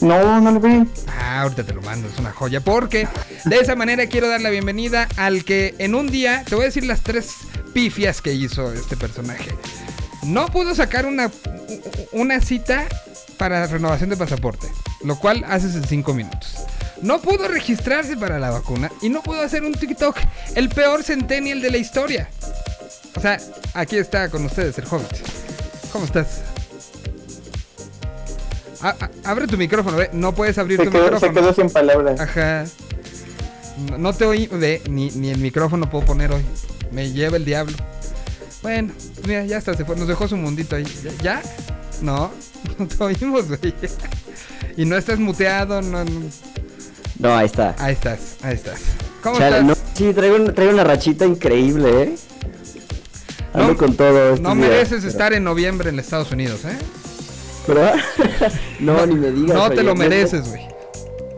No, 0.02 0.40
no 0.40 0.52
lo 0.52 0.60
vi. 0.60 0.88
Ah, 1.08 1.42
ahorita 1.42 1.64
te 1.64 1.74
lo 1.74 1.82
mando, 1.82 2.08
es 2.08 2.18
una 2.20 2.32
joya. 2.32 2.62
Porque 2.62 3.08
de 3.46 3.58
esa 3.58 3.76
manera 3.76 4.08
quiero 4.08 4.30
dar 4.30 4.42
la 4.42 4.50
bienvenida 4.50 5.08
al 5.18 5.44
que 5.44 5.76
en 5.78 5.96
un 5.96 6.08
día, 6.08 6.44
te 6.48 6.56
voy 6.56 6.64
a 6.64 6.68
decir 6.68 6.86
las 6.86 7.02
tres 7.02 7.32
pifias 7.74 8.22
que 8.22 8.34
hizo 8.34 8.72
este 8.74 8.96
personaje. 8.96 9.52
No 10.24 10.48
pudo 10.48 10.76
sacar 10.76 11.06
una, 11.06 11.32
una 12.12 12.40
cita 12.42 12.88
para 13.38 13.68
renovación 13.68 14.10
de 14.10 14.18
pasaporte, 14.18 14.68
lo 15.04 15.18
cual 15.18 15.44
haces 15.48 15.76
en 15.76 15.86
cinco 15.86 16.14
minutos. 16.14 16.56
No 17.02 17.22
pudo 17.22 17.48
registrarse 17.48 18.18
para 18.18 18.40
la 18.40 18.50
vacuna 18.50 18.92
y 19.02 19.10
no 19.10 19.22
pudo 19.22 19.42
hacer 19.42 19.64
un 19.64 19.74
TikTok, 19.74 20.18
el 20.56 20.70
peor 20.70 21.04
centennial 21.04 21.62
de 21.62 21.72
la 21.72 21.78
historia. 21.78 22.30
O 23.16 23.22
sea, 23.22 23.40
aquí 23.74 23.98
está 23.98 24.30
con 24.30 24.46
ustedes 24.46 24.78
el 24.78 24.86
Hobbit. 24.86 25.18
¿Cómo 25.92 26.06
estás? 26.06 26.42
A- 28.82 28.90
a- 29.00 29.10
abre 29.32 29.48
tu 29.48 29.58
micrófono, 29.58 29.98
ve. 29.98 30.10
No 30.14 30.34
puedes 30.34 30.58
abrir 30.58 30.78
Se 30.78 30.86
tu 30.86 30.92
quedó, 30.92 31.06
se 31.06 31.12
micrófono. 31.12 31.34
quedó 31.42 31.54
sin 31.54 31.70
palabras. 31.70 32.20
Ajá. 32.20 32.66
No, 33.90 33.98
no 33.98 34.14
te 34.14 34.26
oí, 34.26 34.48
ve, 34.52 34.82
ni, 34.90 35.10
ni 35.12 35.30
el 35.30 35.38
micrófono 35.40 35.90
puedo 35.90 36.06
poner 36.06 36.32
hoy. 36.32 36.44
Me 36.92 37.12
lleva 37.12 37.38
el 37.38 37.46
diablo. 37.46 37.76
Bueno, 38.62 38.94
pues 39.16 39.28
mira, 39.28 39.46
ya 39.46 39.58
está, 39.58 39.74
se 39.76 39.86
fue. 39.86 39.96
Nos 39.96 40.08
dejó 40.08 40.28
su 40.28 40.36
mundito 40.38 40.76
ahí. 40.76 40.86
¿Ya? 41.04 41.12
¿Ya? 41.22 41.42
No, 42.02 42.32
no 42.78 42.88
te 42.88 43.04
oímos, 43.04 43.48
güey. 43.48 43.74
Y 44.78 44.86
no 44.86 44.98
estás 44.98 45.20
muteado, 45.20 45.82
no, 45.82 46.04
no- 46.06 46.22
No, 47.20 47.36
ahí 47.38 47.46
está. 47.46 47.76
Ahí 47.80 47.94
estás, 47.94 48.38
ahí 48.42 48.56
estás. 48.56 48.80
¿Cómo 49.24 49.38
Chale, 49.38 49.60
estás? 49.60 49.66
no, 49.66 49.76
sí, 49.94 50.14
traigo, 50.14 50.36
un- 50.38 50.54
traigo 50.54 50.74
una 50.74 50.84
rachita 50.86 51.26
increíble, 51.26 52.04
¿eh? 52.04 52.16
Ando 53.54 53.70
No- 53.74 53.78
con 53.78 53.96
todo. 53.96 54.36
No 54.38 54.56
días, 54.56 54.56
mereces 54.56 54.98
pero- 55.00 55.08
estar 55.10 55.34
en 55.34 55.44
noviembre 55.44 55.90
en 55.90 56.00
Estados 56.00 56.32
Unidos, 56.32 56.62
¿eh? 56.66 56.78
¿Verdad? 57.68 57.96
no, 58.80 59.06
ni 59.06 59.16
me 59.16 59.32
digas. 59.32 59.56
No 59.56 59.70
te 59.70 59.84
lo 59.84 59.96
mereces, 59.96 60.48
güey. 60.50 60.68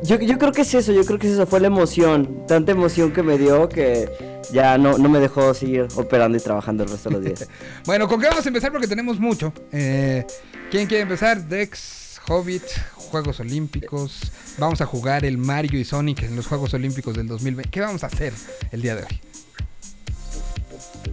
Yo, 0.04 0.20
yo 0.20 0.38
creo 0.38 0.52
que 0.52 0.62
es 0.62 0.74
eso, 0.74 0.92
yo 0.92 1.06
creo 1.06 1.20
que 1.20 1.28
es 1.28 1.34
eso, 1.34 1.46
fue 1.46 1.60
la 1.60 1.68
emoción. 1.68 2.46
Tanta 2.48 2.72
emoción 2.72 3.12
que 3.12 3.22
me 3.22 3.38
dio 3.38 3.70
que 3.70 4.10
ya 4.52 4.78
no, 4.78 4.98
no 4.98 5.10
me 5.10 5.20
dejó 5.20 5.54
seguir 5.54 5.88
operando 5.96 6.38
y 6.38 6.42
trabajando 6.42 6.84
el 6.84 6.90
resto 6.90 7.10
de 7.10 7.16
los 7.16 7.24
días. 7.24 7.48
Bueno, 7.86 8.08
¿con 8.08 8.20
qué 8.20 8.28
vamos 8.28 8.46
a 8.46 8.50
empezar? 8.50 8.72
Porque 8.72 8.88
tenemos 8.88 9.20
mucho. 9.20 9.54
Eh, 9.72 10.26
¿Quién 10.72 10.88
quiere 10.88 11.04
empezar? 11.04 11.44
Dex, 11.48 12.20
Hobbit, 12.28 12.64
Juegos 12.96 13.40
Olímpicos. 13.40 14.32
Vamos 14.58 14.82
a 14.82 14.86
jugar 14.86 15.26
el 15.26 15.38
Mario 15.38 15.80
y 15.80 15.86
Sonic 15.86 16.24
en 16.24 16.36
los 16.36 16.48
Juegos 16.48 16.74
Olímpicos 16.74 17.16
del 17.16 17.28
2020. 17.28 17.70
¿Qué 17.70 17.82
vamos 17.82 18.04
a 18.04 18.08
hacer 18.08 18.34
el 18.72 18.82
día 18.82 18.96
de 18.96 19.04
hoy? 19.04 19.31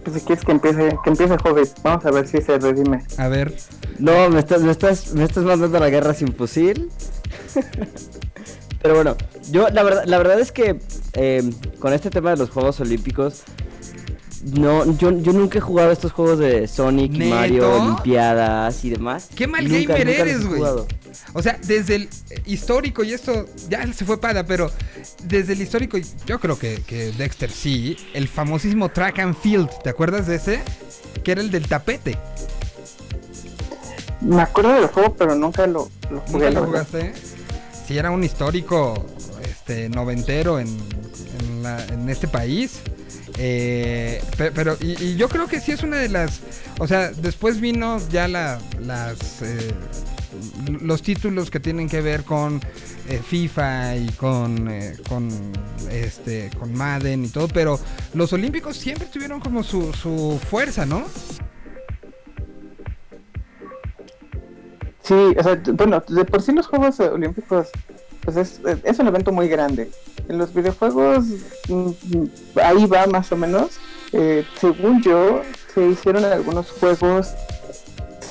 Pues 0.03 0.15
si 0.17 0.21
quieres 0.25 0.45
que 0.45 0.51
empiece, 0.51 0.97
que 1.03 1.09
empiece 1.09 1.35
Hobbit, 1.43 1.69
vamos 1.83 2.05
a 2.05 2.11
ver 2.11 2.27
si 2.27 2.41
se 2.41 2.57
redime. 2.57 3.03
A 3.17 3.27
ver. 3.27 3.55
No, 3.97 4.29
me 4.29 4.39
estás, 4.39 4.61
me 4.61 4.71
estás, 4.71 5.13
me 5.13 5.23
estás 5.23 5.43
mandando 5.43 5.77
a 5.77 5.81
la 5.81 5.89
guerra 5.89 6.13
sin 6.13 6.33
fusil. 6.33 6.89
Pero 8.81 8.95
bueno, 8.95 9.17
yo 9.51 9.67
la 9.69 9.83
verdad, 9.83 10.03
la 10.05 10.17
verdad 10.17 10.39
es 10.39 10.51
que 10.51 10.79
eh, 11.13 11.49
con 11.79 11.91
este 11.93 12.09
tema 12.09 12.29
de 12.31 12.37
los 12.37 12.49
Juegos 12.49 12.79
Olímpicos, 12.79 13.43
no, 14.53 14.85
yo, 14.97 15.11
yo 15.11 15.33
nunca 15.33 15.57
he 15.57 15.61
jugado 15.61 15.91
estos 15.91 16.13
juegos 16.13 16.39
de 16.39 16.65
Sonic, 16.67 17.11
¿Neto? 17.11 17.35
Mario, 17.35 17.73
Olimpiadas 17.81 18.85
y 18.85 18.89
demás. 18.91 19.27
¿Qué 19.35 19.47
mal 19.47 19.67
Nunca- 19.67 19.95
gamer 19.97 20.07
nunca 20.07 20.21
eres, 20.21 20.45
güey? 20.47 20.61
O 21.33 21.41
sea, 21.41 21.59
desde 21.63 21.95
el 21.95 22.09
histórico, 22.45 23.03
y 23.03 23.13
esto 23.13 23.45
ya 23.69 23.91
se 23.93 24.05
fue 24.05 24.19
para, 24.19 24.45
pero 24.45 24.71
desde 25.23 25.53
el 25.53 25.61
histórico, 25.61 25.97
yo 26.25 26.39
creo 26.39 26.57
que, 26.57 26.81
que 26.85 27.11
Dexter 27.11 27.51
sí, 27.51 27.97
el 28.13 28.27
famosísimo 28.27 28.89
Track 28.89 29.19
and 29.19 29.35
Field, 29.41 29.69
¿te 29.83 29.89
acuerdas 29.89 30.27
de 30.27 30.35
ese? 30.35 30.59
Que 31.23 31.31
era 31.33 31.41
el 31.41 31.51
del 31.51 31.67
tapete. 31.67 32.17
Me 34.21 34.41
acuerdo 34.41 34.73
del 34.73 34.87
juego, 34.87 35.15
pero 35.15 35.35
nunca 35.35 35.65
lo, 35.65 35.89
lo 36.09 36.17
¿Nunca 36.17 36.31
jugué. 36.31 36.51
la 36.51 36.59
lo 36.59 36.65
jugaste? 36.67 37.13
Sí, 37.87 37.97
era 37.97 38.11
un 38.11 38.23
histórico 38.23 39.05
este, 39.43 39.89
noventero 39.89 40.59
en, 40.59 40.67
en, 41.39 41.63
la- 41.63 41.85
en 41.87 42.09
este 42.09 42.27
país. 42.27 42.79
Eh, 43.37 44.21
pe- 44.37 44.51
pero, 44.51 44.75
y, 44.81 45.01
y 45.01 45.15
yo 45.15 45.29
creo 45.29 45.47
que 45.47 45.61
sí 45.61 45.71
es 45.71 45.83
una 45.83 45.97
de 45.97 46.09
las. 46.09 46.41
O 46.79 46.87
sea, 46.87 47.11
después 47.11 47.61
vino 47.61 47.99
ya 48.09 48.27
la, 48.27 48.59
las. 48.81 49.17
eh, 49.41 49.71
los 50.81 51.01
títulos 51.01 51.49
que 51.49 51.59
tienen 51.59 51.89
que 51.89 52.01
ver 52.01 52.23
con 52.23 52.61
eh, 53.07 53.19
FIFA 53.23 53.95
y 53.97 54.09
con, 54.09 54.69
eh, 54.69 54.97
con 55.07 55.29
este 55.89 56.49
con 56.57 56.73
Madden 56.73 57.25
y 57.25 57.29
todo, 57.29 57.47
pero 57.47 57.79
los 58.13 58.31
olímpicos 58.33 58.77
siempre 58.77 59.07
tuvieron 59.07 59.39
como 59.39 59.63
su, 59.63 59.93
su 59.93 60.39
fuerza, 60.49 60.85
¿no? 60.85 61.05
Sí, 65.09 65.15
o 65.15 65.41
sea, 65.43 65.59
bueno, 65.73 66.03
de 66.07 66.23
por 66.23 66.43
sí 66.43 66.51
los 66.51 66.67
Juegos 66.67 66.99
Olímpicos, 66.99 67.69
pues 68.21 68.37
es, 68.37 68.61
es 68.83 68.99
un 68.99 69.07
evento 69.07 69.31
muy 69.31 69.47
grande. 69.47 69.89
En 70.27 70.37
los 70.37 70.53
videojuegos, 70.53 71.25
mm, 71.67 71.73
mm, 71.73 72.29
ahí 72.63 72.85
va 72.85 73.07
más 73.07 73.31
o 73.31 73.35
menos. 73.35 73.79
Eh, 74.11 74.45
según 74.61 75.01
yo, 75.01 75.41
se 75.73 75.87
hicieron 75.87 76.23
algunos 76.25 76.69
juegos 76.69 77.33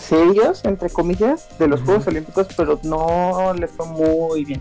serios, 0.09 0.65
entre 0.65 0.91
comillas, 0.91 1.49
de 1.59 1.69
los. 1.69 1.81
Juegos 1.83 2.07
Olímpicos, 2.07 2.49
pero 2.57 2.81
no 2.83 3.55
les 3.55 3.71
fue 3.71 3.87
muy 3.87 4.45
bien. 4.45 4.61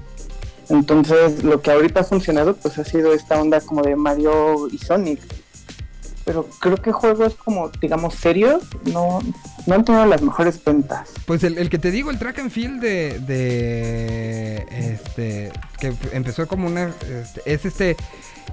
Entonces, 0.70 1.44
lo 1.44 1.62
que 1.62 1.72
ahorita 1.72 2.02
ha 2.02 2.04
funcionado, 2.04 2.56
pues 2.56 2.78
ha 2.78 2.84
sido 2.84 3.14
esta 3.14 3.42
onda 3.42 3.62
como 3.62 3.82
de 3.82 3.96
Mario 3.96 4.68
y 4.70 4.78
Sonic. 4.78 5.22
Pero 6.26 6.46
creo 6.60 6.76
que 6.76 6.92
juegos 6.92 7.36
como, 7.36 7.70
digamos, 7.82 8.16
serios, 8.16 8.64
no, 8.84 9.20
no 9.66 9.76
han 9.76 9.86
tenido 9.86 10.06
las 10.06 10.22
mejores 10.22 10.62
ventas. 10.62 11.10
Pues 11.26 11.44
el, 11.46 11.58
el 11.58 11.70
que 11.70 11.80
te 11.80 11.90
digo, 11.90 12.12
el 12.12 12.20
track 12.20 12.40
and 12.40 12.52
field 12.52 12.82
de, 12.82 13.20
de 13.20 14.66
este 14.94 15.52
que 15.80 15.94
empezó 16.12 16.48
como 16.48 16.68
una 16.68 16.92
este, 17.10 17.42
es 17.46 17.66
este 17.66 17.96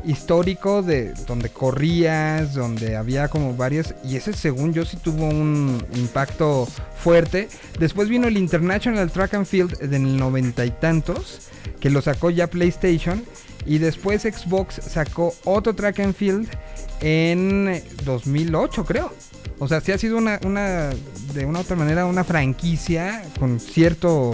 histórico 0.05 0.83
de 0.83 1.13
donde 1.27 1.49
corrías, 1.49 2.55
donde 2.55 2.97
había 2.97 3.29
como 3.29 3.57
varias 3.57 3.95
y 4.05 4.17
ese 4.17 4.33
según 4.33 4.73
yo 4.73 4.85
sí 4.85 4.97
tuvo 4.97 5.27
un 5.27 5.85
impacto 5.95 6.69
fuerte. 6.97 7.49
Después 7.79 8.09
vino 8.09 8.29
el 8.29 8.37
International 8.37 9.11
Track 9.11 9.35
and 9.35 9.47
Field 9.47 9.83
en 9.83 9.95
el 9.95 10.17
noventa 10.17 10.65
y 10.65 10.71
tantos 10.71 11.49
que 11.81 11.91
lo 11.91 12.03
sacó 12.03 12.31
ya 12.31 12.49
PlayStation 12.49 13.25
y 13.67 13.79
después 13.79 14.23
Xbox 14.23 14.77
sacó 14.77 15.35
otro 15.45 15.75
Track 15.75 16.01
and 16.01 16.15
Field 16.15 16.49
en 17.01 17.83
2008 18.05 18.85
creo. 18.85 19.13
O 19.59 19.69
sea, 19.69 19.81
sí 19.81 19.93
ha 19.93 19.99
sido 19.99 20.19
una, 20.19 20.41
una, 20.45 20.91
de 21.33 21.47
una 21.47 21.61
u 21.61 21.63
otra 21.63 21.77
manera, 21.77 22.07
una 22.07 22.25
franquicia 22.25 23.23
con 23.39 23.61
cierto, 23.61 24.33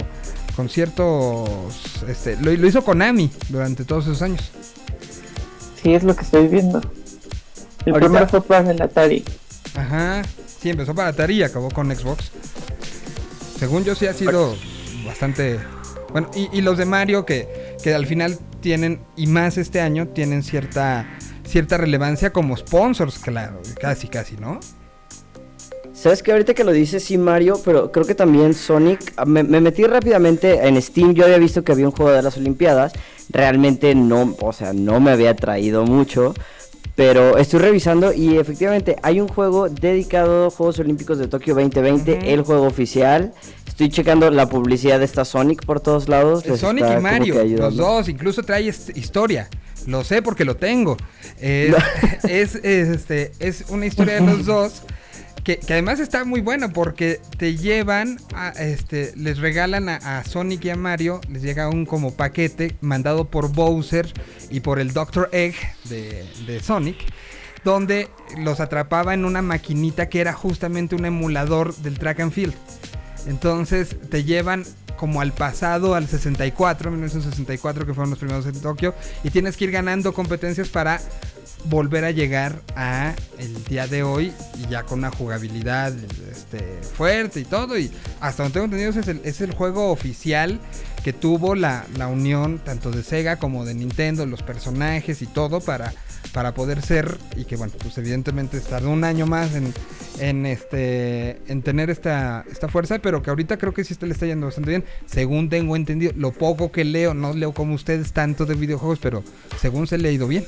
con 0.55 0.67
ciertos, 0.67 1.49
este, 2.07 2.37
lo 2.37 2.67
hizo 2.67 2.83
Konami 2.83 3.29
durante 3.49 3.85
todos 3.85 4.05
esos 4.05 4.21
años. 4.23 4.51
Sí, 5.81 5.93
es 5.93 6.03
lo 6.03 6.15
que 6.15 6.21
estoy 6.23 6.47
viendo. 6.47 6.79
El 7.85 7.93
Ahorita- 7.93 7.99
primero 7.99 8.27
fue 8.27 8.41
para 8.41 8.69
el 8.71 8.81
Atari. 8.81 9.23
Ajá, 9.75 10.21
sí, 10.59 10.69
empezó 10.69 10.93
para 10.93 11.09
Atari 11.09 11.35
y 11.35 11.43
acabó 11.43 11.69
con 11.69 11.93
Xbox. 11.95 12.31
Según 13.57 13.83
yo 13.83 13.95
sí 13.95 14.05
ha 14.07 14.13
sido 14.13 14.55
bastante, 15.05 15.59
bueno, 16.11 16.29
y, 16.35 16.49
y 16.55 16.61
los 16.61 16.77
de 16.77 16.85
Mario 16.85 17.25
que, 17.25 17.75
que 17.83 17.93
al 17.93 18.05
final 18.05 18.37
tienen, 18.59 19.01
y 19.15 19.27
más 19.27 19.57
este 19.57 19.81
año, 19.81 20.07
tienen 20.07 20.43
cierta, 20.43 21.07
cierta 21.47 21.77
relevancia 21.77 22.31
como 22.31 22.55
sponsors, 22.57 23.17
claro, 23.19 23.61
casi, 23.79 24.07
casi, 24.07 24.35
¿no? 24.37 24.59
¿Sabes 26.01 26.23
que 26.23 26.31
Ahorita 26.31 26.53
que 26.55 26.63
lo 26.63 26.71
dices, 26.71 27.03
sí, 27.03 27.17
Mario, 27.17 27.61
pero 27.63 27.91
creo 27.91 28.05
que 28.05 28.15
también 28.15 28.53
Sonic. 28.55 29.13
ah, 29.17 29.25
Me, 29.25 29.43
me 29.43 29.61
metí 29.61 29.83
rápidamente 29.83 30.67
en 30.67 30.81
Steam. 30.81 31.13
Yo 31.13 31.25
había 31.25 31.37
visto 31.37 31.63
que 31.63 31.71
había 31.73 31.85
un 31.85 31.91
juego 31.91 32.11
de 32.11 32.21
las 32.23 32.37
Olimpiadas. 32.37 32.93
Realmente 33.29 33.93
no, 33.93 34.35
o 34.41 34.51
sea, 34.51 34.73
no 34.73 34.99
me 34.99 35.11
había 35.11 35.35
traído 35.35 35.85
mucho. 35.85 36.33
Pero 36.95 37.37
estoy 37.37 37.59
revisando 37.59 38.11
y 38.11 38.37
efectivamente 38.37 38.95
hay 39.03 39.21
un 39.21 39.27
juego 39.27 39.69
dedicado 39.69 40.47
a 40.47 40.49
Juegos 40.49 40.79
Olímpicos 40.79 41.19
de 41.19 41.27
Tokio 41.27 41.53
2020, 41.55 42.13
Ujú. 42.13 42.21
el 42.25 42.41
juego 42.41 42.65
oficial. 42.65 43.33
Estoy 43.67 43.89
checando 43.89 44.29
la 44.31 44.49
publicidad 44.49 44.99
de 44.99 45.05
esta 45.05 45.23
Sonic 45.23 45.65
por 45.65 45.79
todos 45.79 46.09
lados. 46.09 46.45
les 46.45 46.59
Sonic 46.59 46.83
está 46.83 46.99
y 46.99 47.01
Mario, 47.01 47.43
los 47.57 47.77
dos, 47.77 48.09
incluso 48.09 48.43
trae 48.43 48.63
historia. 48.95 49.49
Lo 49.87 50.03
sé 50.03 50.21
porque 50.21 50.45
lo 50.45 50.55
tengo. 50.57 50.97
Es, 51.39 52.55
este, 52.63 53.31
es 53.39 53.65
una 53.69 53.85
historia 53.85 54.15
de 54.15 54.21
los 54.21 54.45
dos 54.45 54.81
que, 55.43 55.59
además 55.69 55.99
está 55.99 56.23
muy 56.25 56.41
buena 56.41 56.69
porque 56.69 57.19
te 57.37 57.55
llevan, 57.55 58.17
a, 58.33 58.49
este, 58.49 59.13
les 59.15 59.39
regalan 59.39 59.89
a, 59.89 60.19
a 60.19 60.23
Sonic 60.23 60.65
y 60.65 60.69
a 60.69 60.75
Mario, 60.75 61.21
les 61.29 61.41
llega 61.41 61.69
un 61.69 61.85
como 61.85 62.13
paquete 62.13 62.75
mandado 62.81 63.25
por 63.25 63.51
Bowser 63.51 64.11
y 64.49 64.59
por 64.59 64.79
el 64.79 64.93
Dr. 64.93 65.29
Egg 65.31 65.55
de, 65.85 66.25
de 66.45 66.59
Sonic 66.61 66.97
donde 67.63 68.09
los 68.39 68.59
atrapaba 68.59 69.13
en 69.13 69.25
una 69.25 69.41
maquinita 69.41 70.09
que 70.09 70.19
era 70.19 70.33
justamente 70.33 70.95
un 70.95 71.05
emulador 71.05 71.75
del 71.75 71.99
track 71.99 72.21
and 72.21 72.31
field. 72.31 72.55
Entonces 73.27 73.95
te 74.09 74.23
llevan 74.23 74.65
como 74.97 75.21
al 75.21 75.31
pasado, 75.33 75.95
al 75.95 76.07
64, 76.07 76.91
1964, 76.91 77.87
que 77.87 77.93
fueron 77.95 78.11
los 78.11 78.19
primeros 78.19 78.45
en 78.45 78.61
Tokio, 78.61 78.93
y 79.23 79.31
tienes 79.31 79.57
que 79.57 79.65
ir 79.65 79.71
ganando 79.71 80.13
competencias 80.13 80.69
para 80.69 81.01
volver 81.65 82.05
a 82.05 82.11
llegar 82.11 82.61
a 82.75 83.13
el 83.37 83.63
día 83.65 83.87
de 83.87 84.03
hoy 84.03 84.33
y 84.59 84.69
ya 84.69 84.83
con 84.83 84.99
una 84.99 85.11
jugabilidad 85.11 85.93
este, 86.31 86.81
fuerte 86.81 87.39
y 87.39 87.45
todo. 87.45 87.77
Y 87.77 87.91
hasta 88.19 88.43
donde 88.43 88.53
tengo 88.53 88.65
entendido, 88.65 88.89
es 88.91 89.07
el, 89.07 89.21
es 89.23 89.41
el 89.41 89.53
juego 89.53 89.91
oficial 89.91 90.59
que 91.03 91.13
tuvo 91.13 91.55
la, 91.55 91.85
la 91.97 92.07
unión 92.07 92.59
tanto 92.59 92.91
de 92.91 93.03
Sega 93.03 93.37
como 93.37 93.65
de 93.65 93.73
Nintendo, 93.73 94.25
los 94.25 94.43
personajes 94.43 95.21
y 95.21 95.25
todo 95.25 95.59
para, 95.61 95.93
para 96.33 96.53
poder 96.53 96.81
ser. 96.81 97.17
Y 97.35 97.45
que 97.45 97.55
bueno, 97.55 97.73
pues 97.81 97.97
evidentemente 97.97 98.59
tardó 98.59 98.89
un 98.89 99.03
año 99.03 99.25
más 99.25 99.55
en, 99.55 99.73
en 100.19 100.45
este 100.45 101.41
en 101.47 101.61
tener 101.63 101.89
esta, 101.89 102.45
esta 102.51 102.67
fuerza, 102.67 102.99
pero 102.99 103.21
que 103.21 103.29
ahorita 103.29 103.57
creo 103.57 103.73
que 103.73 103.83
sí 103.83 103.93
está, 103.93 104.05
le 104.05 104.13
está 104.13 104.25
yendo 104.25 104.45
bastante 104.45 104.69
bien. 104.69 104.85
Según 105.05 105.49
tengo 105.49 105.75
entendido, 105.75 106.13
lo 106.15 106.31
poco 106.31 106.71
que 106.71 106.83
leo, 106.83 107.13
no 107.13 107.33
leo 107.33 107.53
como 107.53 107.73
ustedes 107.73 108.13
tanto 108.13 108.45
de 108.45 108.55
videojuegos, 108.55 108.99
pero 108.99 109.23
según 109.59 109.87
se 109.87 109.97
le 109.97 110.09
ha 110.09 110.11
ido 110.11 110.27
bien. 110.27 110.45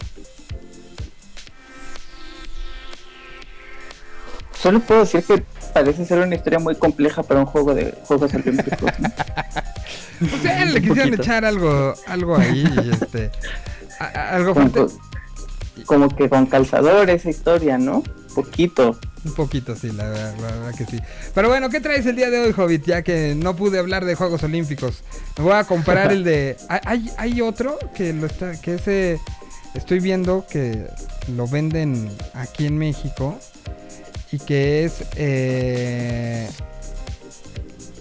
Solo 4.64 4.80
puedo 4.80 5.02
decir 5.02 5.24
que 5.24 5.44
parece 5.74 6.06
ser 6.06 6.20
una 6.20 6.36
historia 6.36 6.58
muy 6.58 6.76
compleja 6.76 7.22
para 7.22 7.42
un 7.42 7.46
juego 7.46 7.76
de 7.76 7.94
Juegos 8.06 8.34
Olímpicos. 8.34 8.92
¿no? 9.00 9.10
O 10.34 10.42
sea, 10.42 10.64
le 10.66 10.80
quisieron 10.80 11.10
poquito. 11.10 11.22
echar 11.22 11.44
algo, 11.44 11.94
algo 12.08 12.38
ahí, 12.38 12.64
este, 13.02 13.30
a- 14.00 14.06
a- 14.06 14.36
algo 14.36 14.54
Como, 14.54 14.70
fuerte. 14.70 14.96
como 15.86 16.08
que 16.16 16.30
con 16.30 16.46
calzador 16.46 17.10
esa 17.10 17.30
historia, 17.30 17.78
¿no? 17.78 18.04
Poquito. 18.34 18.98
Un 19.26 19.34
poquito, 19.36 19.76
sí, 19.76 19.92
la, 19.92 20.08
verdad- 20.10 20.36
la 20.40 20.48
verdad 20.48 20.76
que 20.78 20.86
sí. 20.86 21.00
Pero 21.36 21.50
bueno, 21.50 21.70
¿qué 21.70 21.82
traes 21.82 22.06
el 22.06 22.16
día 22.16 22.30
de 22.30 22.40
hoy, 22.40 22.54
Hobbit? 22.56 22.86
Ya 22.86 23.02
que 23.02 23.36
no 23.36 23.56
pude 23.58 23.80
hablar 23.80 24.06
de 24.06 24.16
Juegos 24.16 24.44
Olímpicos. 24.44 25.04
Me 25.38 25.44
voy 25.44 25.54
a 25.54 25.66
comparar 25.66 26.12
el 26.14 26.24
de... 26.24 26.56
Hay- 26.70 26.80
Hay, 26.86 27.12
hay 27.18 27.42
otro 27.42 27.78
que 27.96 28.14
lo 28.14 28.28
está... 28.28 28.60
Que 28.62 28.76
ese... 28.76 29.20
Estoy 29.76 30.00
viendo 30.00 30.46
que 30.50 30.88
lo 31.36 31.48
venden 31.48 32.10
aquí 32.34 32.66
en 32.68 32.78
México. 32.78 33.38
Y 34.34 34.40
que 34.40 34.84
es... 34.84 35.04
eh, 35.16 36.50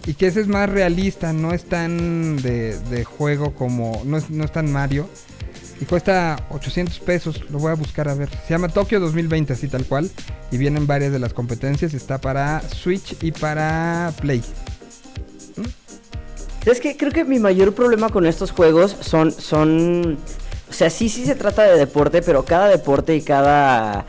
y 0.07 0.15
que 0.15 0.27
ese 0.27 0.41
es 0.41 0.49
más 0.49 0.69
realista, 0.69 1.33
no 1.33 1.53
es 1.53 1.65
tan 1.65 2.37
de, 2.39 2.77
de 2.91 3.05
juego 3.05 3.55
como... 3.55 4.03
No 4.05 4.17
es, 4.17 4.31
no 4.31 4.43
es 4.43 4.51
tan 4.51 4.73
Mario. 4.73 5.09
Y 5.81 5.85
cuesta 5.85 6.47
800 6.51 6.99
pesos, 7.01 7.51
lo 7.51 7.59
voy 7.59 7.71
a 7.71 7.75
buscar 7.75 8.09
a 8.09 8.15
ver. 8.15 8.31
Se 8.47 8.51
llama 8.51 8.69
Tokio 8.69 8.99
2020, 8.99 9.53
así 9.53 9.69
tal 9.69 9.85
cual. 9.85 10.11
Y 10.51 10.57
vienen 10.57 10.87
varias 10.87 11.13
de 11.13 11.19
las 11.19 11.35
competencias. 11.35 11.93
Está 11.93 12.21
para 12.21 12.63
Switch 12.69 13.17
y 13.21 13.31
para 13.31 14.13
Play. 14.21 14.43
Es 16.65 16.81
que 16.81 16.97
creo 16.97 17.13
que 17.13 17.25
mi 17.25 17.39
mayor 17.39 17.75
problema 17.75 18.09
con 18.09 18.27
estos 18.27 18.53
juegos 18.53 18.97
son, 19.01 19.33
son, 19.33 20.19
o 20.71 20.73
sea, 20.73 20.89
sí, 20.89 21.09
sí 21.09 21.27
se 21.27 21.35
trata 21.35 21.65
de 21.65 21.77
deporte, 21.77 22.23
pero 22.23 22.45
cada 22.45 22.69
deporte 22.69 23.17
y 23.17 23.23
cada, 23.23 24.07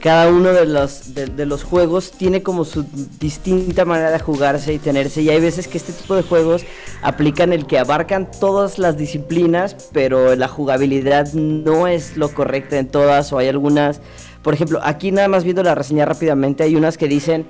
cada 0.00 0.30
uno 0.30 0.52
de 0.52 0.64
los, 0.64 1.14
de, 1.14 1.46
los 1.46 1.62
juegos 1.62 2.12
tiene 2.12 2.42
como 2.42 2.64
su 2.64 2.84
distinta 3.20 3.84
manera 3.84 4.10
de 4.10 4.18
jugarse 4.18 4.72
y 4.72 4.78
tenerse. 4.78 5.20
Y 5.22 5.28
hay 5.28 5.40
veces 5.40 5.68
que 5.68 5.76
este 5.76 5.92
tipo 5.92 6.16
de 6.16 6.22
juegos 6.22 6.64
aplican 7.02 7.52
el 7.52 7.66
que 7.66 7.78
abarcan 7.78 8.30
todas 8.40 8.78
las 8.78 8.96
disciplinas, 8.96 9.76
pero 9.92 10.34
la 10.36 10.48
jugabilidad 10.48 11.32
no 11.34 11.86
es 11.86 12.16
lo 12.16 12.32
correcto 12.32 12.76
en 12.76 12.88
todas, 12.88 13.32
o 13.32 13.38
hay 13.38 13.48
algunas, 13.48 14.00
por 14.42 14.54
ejemplo, 14.54 14.80
aquí 14.82 15.12
nada 15.12 15.28
más 15.28 15.44
viendo 15.44 15.62
la 15.62 15.74
reseña 15.74 16.06
rápidamente, 16.06 16.62
hay 16.62 16.76
unas 16.76 16.96
que 16.96 17.06
dicen 17.06 17.46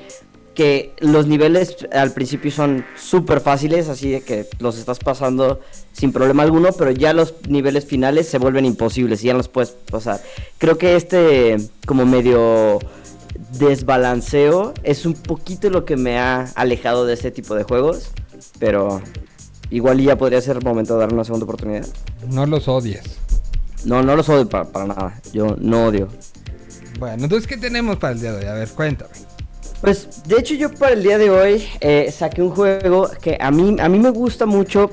que 0.54 0.94
los 0.98 1.26
niveles 1.26 1.86
al 1.92 2.12
principio 2.12 2.50
son 2.50 2.84
súper 2.96 3.40
fáciles, 3.40 3.88
así 3.88 4.10
de 4.10 4.22
que 4.22 4.46
los 4.58 4.76
estás 4.76 4.98
pasando 4.98 5.60
sin 5.92 6.12
problema 6.12 6.42
alguno, 6.42 6.70
pero 6.72 6.90
ya 6.90 7.12
los 7.12 7.34
niveles 7.48 7.84
finales 7.84 8.28
se 8.28 8.38
vuelven 8.38 8.64
imposibles 8.64 9.22
y 9.22 9.26
ya 9.26 9.32
no 9.32 9.38
los 9.38 9.48
puedes 9.48 9.70
pasar. 9.70 10.20
Creo 10.58 10.78
que 10.78 10.96
este 10.96 11.56
como 11.86 12.06
medio 12.06 12.78
desbalanceo 13.58 14.74
es 14.82 15.06
un 15.06 15.14
poquito 15.14 15.70
lo 15.70 15.84
que 15.84 15.96
me 15.96 16.18
ha 16.18 16.44
alejado 16.54 17.06
de 17.06 17.14
este 17.14 17.30
tipo 17.30 17.54
de 17.54 17.64
juegos, 17.64 18.10
pero 18.58 19.02
igual 19.70 20.00
ya 20.00 20.16
podría 20.16 20.40
ser 20.40 20.62
momento 20.64 20.94
de 20.94 21.00
dar 21.00 21.12
una 21.12 21.24
segunda 21.24 21.44
oportunidad. 21.44 21.86
No 22.28 22.46
los 22.46 22.68
odies. 22.68 23.02
No, 23.84 24.02
no 24.02 24.14
los 24.14 24.28
odio 24.28 24.48
para, 24.48 24.64
para 24.64 24.86
nada, 24.86 25.20
yo 25.32 25.56
no 25.58 25.86
odio. 25.86 26.08
Bueno, 26.98 27.24
entonces, 27.24 27.46
¿qué 27.46 27.56
tenemos 27.56 27.96
para 27.96 28.12
el 28.12 28.20
día 28.20 28.32
de 28.32 28.38
hoy? 28.40 28.44
A 28.44 28.54
ver, 28.54 28.68
cuéntame. 28.68 29.10
Pues 29.80 30.22
de 30.24 30.38
hecho 30.38 30.54
yo 30.54 30.70
para 30.70 30.92
el 30.92 31.02
día 31.02 31.16
de 31.16 31.30
hoy 31.30 31.66
eh, 31.80 32.12
saqué 32.12 32.42
un 32.42 32.50
juego 32.50 33.10
que 33.22 33.38
a 33.40 33.50
mí, 33.50 33.76
a 33.80 33.88
mí 33.88 33.98
me 33.98 34.10
gusta 34.10 34.44
mucho 34.44 34.90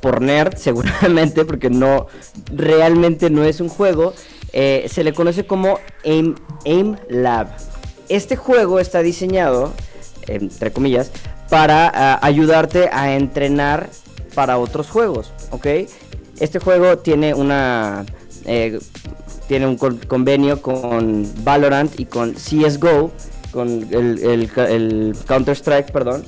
por 0.00 0.20
nerd 0.20 0.56
seguramente 0.56 1.44
porque 1.44 1.70
no 1.70 2.06
realmente 2.54 3.30
no 3.30 3.44
es 3.44 3.60
un 3.60 3.68
juego. 3.68 4.14
eh, 4.52 4.86
se 4.90 5.04
le 5.04 5.12
conoce 5.12 5.46
como 5.46 5.78
Aim, 6.04 6.34
Aim 6.66 6.96
Lab. 7.08 7.48
Este 8.08 8.34
juego 8.36 8.80
está 8.80 9.00
diseñado, 9.02 9.72
entre 10.26 10.72
comillas, 10.72 11.12
para 11.48 11.88
ah, 11.94 12.18
ayudarte 12.22 12.88
a 12.92 13.14
entrenar 13.14 13.88
para 14.34 14.58
otros 14.58 14.88
juegos, 14.90 15.32
¿ok? 15.50 15.66
Este 16.40 16.58
juego 16.58 16.98
tiene 16.98 17.34
una... 17.34 18.04
eh, 18.46 18.78
tiene 19.46 19.66
un 19.66 19.76
con- 19.76 19.98
convenio 19.98 20.62
con 20.62 21.28
Valorant 21.44 21.98
y 22.00 22.06
con 22.06 22.34
CSGO, 22.34 23.10
con 23.52 23.68
el, 23.90 24.48
el 24.56 25.16
Counter-Strike, 25.26 25.90
perdón, 25.92 26.24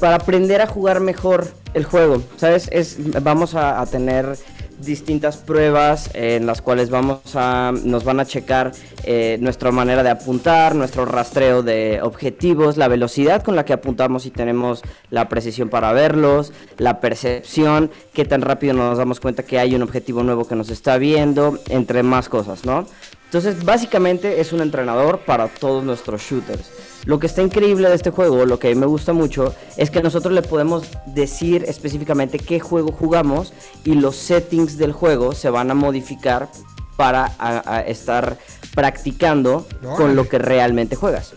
para 0.00 0.16
aprender 0.16 0.60
a 0.60 0.66
jugar 0.66 1.00
mejor 1.00 1.48
el 1.76 1.84
juego. 1.84 2.22
¿Sabes? 2.36 2.68
Es, 2.72 2.96
vamos 3.22 3.54
a, 3.54 3.84
tener 3.86 4.36
distintas 4.80 5.36
pruebas 5.36 6.10
en 6.14 6.46
las 6.46 6.60
cuales 6.60 6.90
vamos 6.90 7.20
a 7.34 7.72
nos 7.84 8.04
van 8.04 8.20
a 8.20 8.26
checar 8.26 8.72
eh, 9.04 9.38
nuestra 9.40 9.70
manera 9.70 10.02
de 10.02 10.10
apuntar, 10.10 10.74
nuestro 10.74 11.04
rastreo 11.04 11.62
de 11.62 12.00
objetivos, 12.02 12.76
la 12.76 12.88
velocidad 12.88 13.42
con 13.42 13.56
la 13.56 13.64
que 13.64 13.74
apuntamos 13.74 14.26
y 14.26 14.30
tenemos 14.30 14.82
la 15.10 15.28
precisión 15.28 15.68
para 15.68 15.92
verlos, 15.92 16.52
la 16.78 17.00
percepción, 17.00 17.90
qué 18.12 18.24
tan 18.24 18.42
rápido 18.42 18.74
nos 18.74 18.98
damos 18.98 19.20
cuenta 19.20 19.44
que 19.44 19.58
hay 19.58 19.74
un 19.74 19.82
objetivo 19.82 20.22
nuevo 20.22 20.46
que 20.46 20.56
nos 20.56 20.70
está 20.70 20.98
viendo, 20.98 21.58
entre 21.68 22.02
más 22.02 22.28
cosas, 22.28 22.64
¿no? 22.64 22.86
Entonces, 23.26 23.64
básicamente 23.64 24.40
es 24.40 24.52
un 24.52 24.60
entrenador 24.62 25.20
para 25.20 25.48
todos 25.48 25.84
nuestros 25.84 26.22
shooters. 26.22 26.70
Lo 27.04 27.18
que 27.20 27.26
está 27.26 27.42
increíble 27.42 27.88
de 27.88 27.94
este 27.94 28.10
juego, 28.10 28.46
lo 28.46 28.58
que 28.58 28.68
a 28.68 28.70
mí 28.70 28.76
me 28.76 28.86
gusta 28.86 29.12
mucho, 29.12 29.54
es 29.76 29.90
que 29.90 30.02
nosotros 30.02 30.32
le 30.32 30.42
podemos 30.42 30.88
decir 31.06 31.64
específicamente 31.68 32.38
qué 32.38 32.58
juego 32.60 32.90
jugamos 32.92 33.52
y 33.84 33.94
los 33.94 34.16
settings 34.16 34.76
del 34.78 34.92
juego 34.92 35.32
se 35.32 35.50
van 35.50 35.70
a 35.70 35.74
modificar 35.74 36.48
para 36.96 37.32
a- 37.38 37.62
a 37.76 37.80
estar 37.82 38.38
practicando 38.74 39.66
con 39.96 40.16
lo 40.16 40.28
que 40.28 40.38
realmente 40.38 40.96
juegas. 40.96 41.34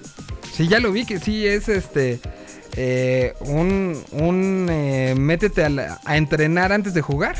Sí, 0.53 0.67
ya 0.67 0.79
lo 0.79 0.91
vi 0.91 1.05
que 1.05 1.19
sí 1.19 1.45
es 1.47 1.69
este. 1.69 2.19
eh, 2.75 3.33
un. 3.41 3.99
Un. 4.11 4.67
eh, 4.69 5.15
métete 5.17 5.63
a, 5.65 5.69
la- 5.69 5.99
a 6.05 6.17
entrenar 6.17 6.71
antes 6.71 6.93
de 6.93 7.01
jugar. 7.01 7.35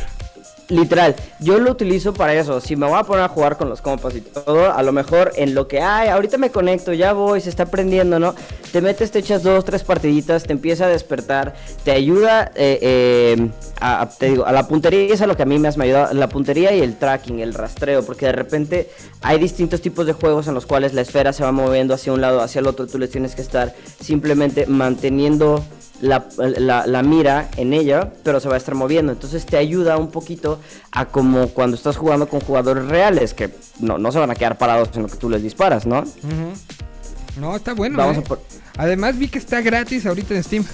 Literal, 0.69 1.15
yo 1.39 1.57
lo 1.57 1.71
utilizo 1.71 2.13
para 2.13 2.35
eso. 2.35 2.61
Si 2.61 2.75
me 2.75 2.85
voy 2.85 2.99
a 2.99 3.03
poner 3.03 3.23
a 3.23 3.27
jugar 3.27 3.57
con 3.57 3.69
los 3.69 3.81
compas 3.81 4.15
y 4.15 4.21
todo, 4.21 4.71
a 4.71 4.83
lo 4.83 4.91
mejor 4.91 5.31
en 5.35 5.55
lo 5.55 5.67
que, 5.67 5.81
ay, 5.81 6.09
ahorita 6.09 6.37
me 6.37 6.51
conecto, 6.51 6.93
ya 6.93 7.11
voy, 7.13 7.41
se 7.41 7.49
está 7.49 7.63
aprendiendo, 7.63 8.19
¿no? 8.19 8.35
Te 8.71 8.79
metes, 8.79 9.09
te 9.09 9.17
echas 9.17 9.41
dos, 9.41 9.65
tres 9.65 9.83
partiditas, 9.83 10.43
te 10.43 10.53
empieza 10.53 10.85
a 10.85 10.89
despertar, 10.89 11.55
te 11.83 11.91
ayuda, 11.91 12.51
eh, 12.53 12.77
eh, 12.83 13.49
a, 13.81 14.07
te 14.15 14.27
digo, 14.27 14.45
a 14.45 14.51
la 14.51 14.67
puntería 14.67 15.11
es 15.11 15.21
a 15.21 15.27
lo 15.27 15.35
que 15.35 15.41
a 15.41 15.47
mí 15.47 15.57
me 15.57 15.69
has 15.69 15.79
ayudado, 15.79 16.13
la 16.13 16.29
puntería 16.29 16.71
y 16.75 16.81
el 16.81 16.97
tracking, 16.97 17.39
el 17.39 17.55
rastreo, 17.55 18.03
porque 18.03 18.27
de 18.27 18.33
repente 18.33 18.91
hay 19.23 19.39
distintos 19.39 19.81
tipos 19.81 20.05
de 20.05 20.13
juegos 20.13 20.47
en 20.47 20.53
los 20.53 20.67
cuales 20.67 20.93
la 20.93 21.01
esfera 21.01 21.33
se 21.33 21.43
va 21.43 21.51
moviendo 21.51 21.95
hacia 21.95 22.13
un 22.13 22.21
lado, 22.21 22.41
hacia 22.41 22.59
el 22.59 22.67
otro, 22.67 22.85
tú 22.85 22.99
les 22.99 23.09
tienes 23.09 23.33
que 23.33 23.41
estar 23.41 23.73
simplemente 23.99 24.67
manteniendo 24.67 25.63
la, 26.01 26.25
la- 26.37 26.85
la 26.87 27.03
mira 27.03 27.49
en 27.57 27.73
ella, 27.73 28.11
pero 28.23 28.39
se 28.39 28.47
va 28.47 28.55
a 28.55 28.57
estar 28.57 28.75
moviendo. 28.75 29.11
Entonces 29.11 29.45
te 29.45 29.57
ayuda 29.57 29.97
un 29.97 30.09
poquito 30.11 30.59
a 30.91 31.05
como 31.05 31.49
cuando 31.49 31.75
estás 31.75 31.97
jugando 31.97 32.27
con 32.29 32.39
jugadores 32.41 32.85
reales, 32.87 33.33
que 33.33 33.49
no, 33.79 33.97
no 33.97 34.11
se 34.11 34.19
van 34.19 34.31
a 34.31 34.35
quedar 34.35 34.57
parados 34.57 34.89
en 34.95 35.03
lo 35.03 35.07
que 35.09 35.17
tú 35.17 35.29
les 35.29 35.43
disparas, 35.43 35.85
¿no? 35.85 36.03
No, 37.39 37.55
está 37.55 37.73
bueno. 37.73 37.97
Vamos 37.97 38.17
¿eh? 38.17 38.21
a 38.21 38.23
por- 38.23 38.41
Además 38.77 39.17
vi 39.17 39.27
que 39.27 39.37
está 39.39 39.61
gratis 39.61 40.05
ahorita 40.05 40.33
en 40.35 40.43
Steam. 40.43 40.65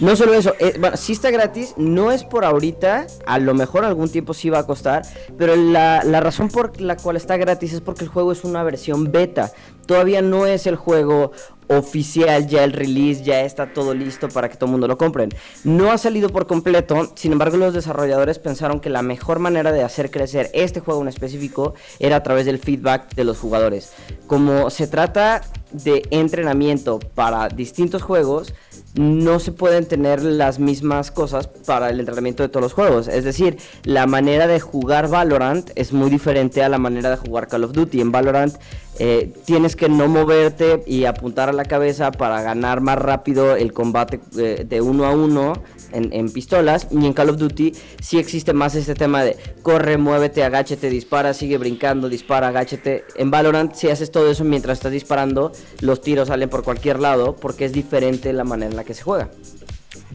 No 0.00 0.16
solo 0.16 0.34
eso, 0.34 0.54
eh, 0.58 0.74
bueno, 0.80 0.96
sí 0.96 1.12
está 1.12 1.30
gratis, 1.30 1.74
no 1.76 2.10
es 2.10 2.24
por 2.24 2.44
ahorita, 2.44 3.06
a 3.26 3.38
lo 3.38 3.54
mejor 3.54 3.84
algún 3.84 4.08
tiempo 4.10 4.34
sí 4.34 4.50
va 4.50 4.58
a 4.58 4.66
costar, 4.66 5.02
pero 5.38 5.54
la, 5.54 6.02
la 6.02 6.18
razón 6.18 6.48
por 6.48 6.80
la 6.80 6.96
cual 6.96 7.14
está 7.16 7.36
gratis 7.36 7.74
es 7.74 7.80
porque 7.80 8.02
el 8.02 8.10
juego 8.10 8.32
es 8.32 8.42
una 8.42 8.64
versión 8.64 9.12
beta, 9.12 9.52
todavía 9.86 10.22
no 10.22 10.46
es 10.46 10.66
el 10.66 10.76
juego 10.76 11.32
oficial, 11.68 12.46
ya 12.46 12.64
el 12.64 12.72
release, 12.72 13.22
ya 13.22 13.42
está 13.42 13.72
todo 13.72 13.94
listo 13.94 14.28
para 14.28 14.48
que 14.48 14.56
todo 14.56 14.66
el 14.66 14.72
mundo 14.72 14.88
lo 14.88 14.98
compren. 14.98 15.30
No 15.64 15.90
ha 15.92 15.98
salido 15.98 16.28
por 16.28 16.46
completo, 16.46 17.12
sin 17.14 17.32
embargo 17.32 17.56
los 17.56 17.74
desarrolladores 17.74 18.38
pensaron 18.38 18.80
que 18.80 18.90
la 18.90 19.02
mejor 19.02 19.38
manera 19.38 19.72
de 19.72 19.82
hacer 19.82 20.10
crecer 20.10 20.50
este 20.52 20.80
juego 20.80 21.02
en 21.02 21.08
específico 21.08 21.74
era 21.98 22.16
a 22.16 22.22
través 22.22 22.46
del 22.46 22.58
feedback 22.58 23.14
de 23.14 23.24
los 23.24 23.38
jugadores. 23.38 23.92
Como 24.26 24.70
se 24.70 24.86
trata 24.86 25.42
de 25.72 26.02
entrenamiento 26.10 26.98
para 26.98 27.48
distintos 27.48 28.02
juegos, 28.02 28.54
no 28.94 29.40
se 29.40 29.52
pueden 29.52 29.86
tener 29.86 30.22
las 30.22 30.58
mismas 30.58 31.10
cosas 31.10 31.48
para 31.48 31.90
el 31.90 31.98
entrenamiento 31.98 32.42
de 32.42 32.48
todos 32.48 32.62
los 32.62 32.72
juegos. 32.72 33.08
Es 33.08 33.24
decir, 33.24 33.58
la 33.82 34.06
manera 34.06 34.46
de 34.46 34.60
jugar 34.60 35.08
Valorant 35.08 35.70
es 35.74 35.92
muy 35.92 36.10
diferente 36.10 36.62
a 36.62 36.68
la 36.68 36.78
manera 36.78 37.10
de 37.10 37.16
jugar 37.16 37.48
Call 37.48 37.64
of 37.64 37.72
Duty. 37.72 38.00
En 38.00 38.12
Valorant 38.12 38.54
eh, 39.00 39.32
tienes 39.44 39.74
que 39.74 39.88
no 39.88 40.06
moverte 40.06 40.84
y 40.86 41.04
apuntar 41.04 41.48
a 41.48 41.52
la 41.52 41.64
cabeza 41.64 42.12
para 42.12 42.42
ganar 42.42 42.80
más 42.80 42.98
rápido 42.98 43.56
el 43.56 43.72
combate 43.72 44.20
eh, 44.38 44.64
de 44.68 44.80
uno 44.80 45.04
a 45.04 45.10
uno 45.10 45.54
en, 45.94 46.12
en 46.12 46.30
pistolas. 46.30 46.88
Y 46.90 47.06
en 47.06 47.12
Call 47.12 47.30
of 47.30 47.38
Duty 47.38 47.72
sí 48.00 48.18
existe 48.18 48.52
más 48.52 48.74
este 48.74 48.94
tema 48.94 49.24
de 49.24 49.36
corre, 49.62 49.96
muévete, 49.96 50.44
agáchate, 50.44 50.90
dispara, 50.90 51.34
sigue 51.34 51.58
brincando, 51.58 52.08
dispara, 52.08 52.48
agáchate. 52.48 53.04
En 53.16 53.30
Valorant 53.30 53.74
si 53.74 53.88
haces 53.88 54.10
todo 54.10 54.30
eso 54.30 54.44
mientras 54.44 54.78
estás 54.78 54.92
disparando, 54.92 55.52
los 55.80 56.00
tiros 56.00 56.28
salen 56.28 56.48
por 56.48 56.64
cualquier 56.64 57.00
lado 57.00 57.36
porque 57.36 57.64
es 57.64 57.72
diferente 57.72 58.32
la 58.32 58.44
manera 58.44 58.70
en 58.70 58.76
la 58.76 58.84
que 58.84 58.94
se 58.94 59.02
juega. 59.02 59.30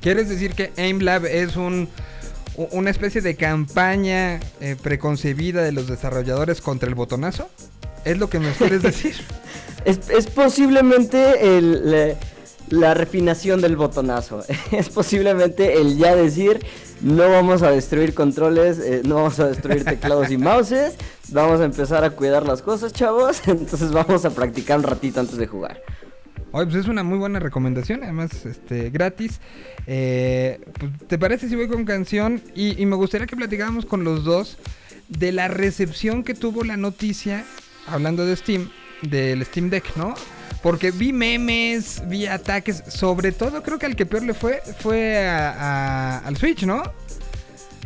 ¿Quieres 0.01 0.29
decir 0.29 0.53
que 0.53 0.71
AimLab 0.77 1.25
es 1.25 1.55
un 1.55 1.89
una 2.71 2.89
especie 2.89 3.21
de 3.21 3.35
campaña 3.35 4.39
eh, 4.59 4.75
preconcebida 4.81 5.63
de 5.63 5.71
los 5.71 5.87
desarrolladores 5.87 6.61
contra 6.61 6.89
el 6.89 6.95
botonazo? 6.95 7.49
¿Es 8.05 8.17
lo 8.17 8.29
que 8.29 8.39
nos 8.39 8.57
quieres 8.57 8.81
decir? 8.83 9.15
Es, 9.85 10.09
es 10.09 10.27
posiblemente 10.27 11.57
el, 11.57 12.17
la, 12.69 12.93
refinación 12.93 13.61
del 13.61 13.75
botonazo. 13.75 14.43
Es 14.71 14.89
posiblemente 14.89 15.79
el 15.79 15.97
ya 15.97 16.15
decir, 16.15 16.59
no 17.01 17.29
vamos 17.29 17.61
a 17.61 17.71
destruir 17.71 18.13
controles, 18.13 18.79
eh, 18.79 19.01
no 19.05 19.15
vamos 19.15 19.39
a 19.39 19.47
destruir 19.47 19.83
teclados 19.83 20.31
y 20.31 20.37
mouses, 20.37 20.95
vamos 21.29 21.61
a 21.61 21.65
empezar 21.65 22.03
a 22.03 22.11
cuidar 22.11 22.45
las 22.45 22.61
cosas, 22.61 22.93
chavos. 22.93 23.41
Entonces 23.47 23.91
vamos 23.91 24.25
a 24.25 24.29
practicar 24.31 24.77
un 24.77 24.83
ratito 24.83 25.19
antes 25.19 25.37
de 25.37 25.47
jugar. 25.47 25.81
Oye, 26.51 26.65
pues 26.65 26.77
es 26.77 26.87
una 26.87 27.03
muy 27.03 27.19
buena 27.19 27.39
recomendación, 27.39 28.03
además, 28.03 28.45
este, 28.45 28.89
gratis. 28.89 29.39
Eh, 29.85 30.59
pues, 30.79 30.91
¿Te 31.07 31.19
parece 31.19 31.47
si 31.47 31.55
voy 31.55 31.67
con 31.67 31.85
canción? 31.85 32.41
Y, 32.55 32.81
y 32.81 32.85
me 32.87 32.95
gustaría 32.95 33.27
que 33.27 33.35
platicáramos 33.35 33.85
con 33.85 34.03
los 34.03 34.23
dos 34.23 34.57
de 35.09 35.31
la 35.31 35.47
recepción 35.47 36.23
que 36.23 36.33
tuvo 36.33 36.63
la 36.63 36.77
noticia, 36.77 37.45
hablando 37.87 38.25
de 38.25 38.35
Steam, 38.35 38.69
del 39.01 39.45
Steam 39.45 39.69
Deck, 39.69 39.95
¿no? 39.95 40.15
Porque 40.61 40.91
vi 40.91 41.13
memes, 41.13 42.01
vi 42.07 42.25
ataques, 42.27 42.83
sobre 42.87 43.31
todo 43.31 43.63
creo 43.63 43.79
que 43.79 43.85
al 43.85 43.95
que 43.95 44.05
peor 44.05 44.23
le 44.23 44.33
fue 44.33 44.61
fue 44.79 45.25
a- 45.27 45.51
a- 45.51 46.17
al 46.19 46.35
Switch, 46.37 46.63
¿no? 46.63 46.83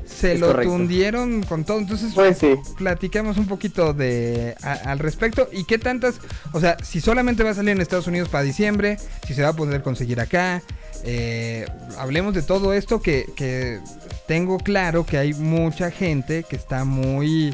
Se 0.06 0.34
Es 0.34 0.40
lo 0.40 0.48
correcto. 0.48 0.72
tundieron 0.74 1.44
con 1.44 1.66
todo, 1.66 1.80
entonces 1.80 2.14
Pues 2.16 2.38
sí. 2.38 2.56
platicamos 2.78 3.38
un 3.38 3.46
poquito 3.48 3.94
de 3.94 4.56
a- 4.62 4.92
al 4.92 5.00
respecto 5.00 5.50
y 5.52 5.66
qué 5.66 5.78
tantas, 5.78 6.16
o 6.52 6.60
sea, 6.60 6.78
si 6.84 7.02
solamente 7.02 7.44
va 7.44 7.50
a 7.52 7.54
salir 7.54 7.72
en 7.72 7.82
Estados 7.82 8.08
Unidos 8.08 8.30
para 8.30 8.44
diciembre, 8.44 8.98
si 9.28 9.34
se 9.34 9.42
va 9.44 9.50
a 9.50 9.54
poder 9.56 9.82
conseguir 9.82 10.20
acá, 10.22 10.62
eh, 11.04 11.66
hablemos 11.98 12.34
de 12.34 12.42
todo 12.42 12.74
esto 12.74 13.02
que, 13.02 13.26
que 13.36 13.80
tengo 14.28 14.58
claro 14.60 15.06
que 15.06 15.18
hay 15.18 15.34
mucha 15.34 15.92
gente 15.92 16.44
que 16.50 16.56
está 16.56 16.86
muy 16.86 17.54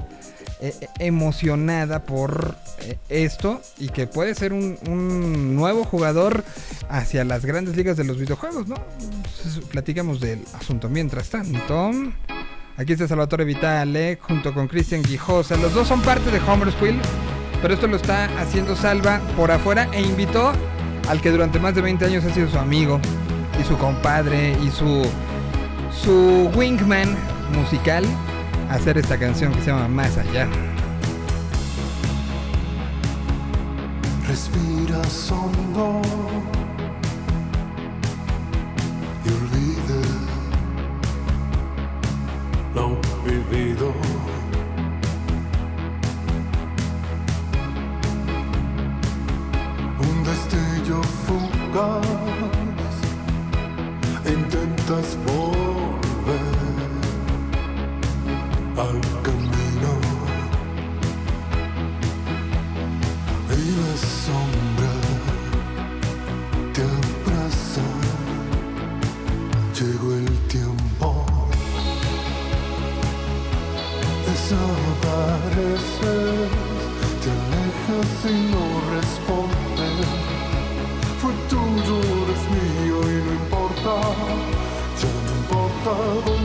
eh, 0.61 0.73
eh, 0.81 0.87
emocionada 0.99 2.03
por 2.03 2.55
eh, 2.81 2.97
esto 3.07 3.61
y 3.77 3.89
que 3.89 4.07
puede 4.07 4.35
ser 4.35 4.51
un, 4.51 5.55
nuevo 5.55 5.85
jugador 5.85 6.43
hacia 6.89 7.23
las 7.23 7.45
grandes 7.45 7.77
ligas 7.77 7.95
de 7.95 8.03
los 8.03 8.17
videojuegos, 8.17 8.67
¿no? 8.67 8.75
Entonces, 8.99 9.63
platicamos 9.65 10.19
del 10.19 10.43
asunto 10.53 10.89
mientras 10.89 11.29
tanto. 11.29 11.91
Aquí 12.75 12.93
está 12.93 13.07
Salvatore 13.07 13.45
Vitale 13.45 14.19
junto 14.21 14.53
con 14.53 14.67
Cristian 14.67 15.01
Guijosa. 15.01 15.55
Los 15.57 15.73
dos 15.73 15.87
son 15.87 16.01
parte 16.01 16.29
de 16.31 16.39
Homer's 16.39 16.75
Quill, 16.75 16.99
pero 17.61 17.73
esto 17.73 17.87
lo 17.87 17.95
está 17.95 18.25
haciendo 18.39 18.75
Salva 18.75 19.21
por 19.37 19.51
afuera 19.51 19.89
e 19.93 20.01
invitó 20.01 20.51
al 21.07 21.21
que 21.21 21.31
durante 21.31 21.59
más 21.59 21.73
de 21.73 21.81
20 21.81 22.05
años 22.05 22.25
ha 22.25 22.33
sido 22.33 22.49
su 22.49 22.57
amigo 22.57 22.99
y 23.59 23.63
su 23.63 23.77
compadre 23.77 24.57
y 24.61 24.69
su 24.71 25.03
su 26.03 26.49
wingman 26.55 27.15
musical 27.53 28.05
hacer 28.69 28.97
esta 28.97 29.17
canción 29.17 29.51
que 29.53 29.61
se 29.61 29.67
llama 29.67 29.87
Más 29.87 30.17
allá. 30.17 30.47
Respiras 34.27 35.31
hondo 35.31 36.01
y 39.25 39.29
olvida 39.29 40.01
lo 42.75 42.99
vivido. 43.23 43.91
Un 49.99 50.23
destello 50.23 51.01
fugaz, 51.25 52.05
intentas 54.25 55.17
volver 55.25 55.98
al 58.79 59.01
camino. 59.23 59.91
Y 63.51 63.61
la 63.79 63.93
sombra 64.23 64.93
te 66.73 66.81
abraza. 66.81 67.87
Llegó 69.77 70.09
el 70.13 70.29
tiempo. 70.47 71.07
Desapareces, 74.27 75.79
te 77.21 77.29
alejas 77.37 78.13
y 78.25 78.37
no 78.53 78.65
respondes. 78.95 80.07
Fue 81.19 81.33
tuyo, 81.49 81.97
eres 82.23 82.43
mío 82.55 82.97
y 83.03 83.15
no 83.25 83.31
importa, 83.33 83.93
ya 85.01 85.11
no 85.25 85.31
importa 85.41 86.38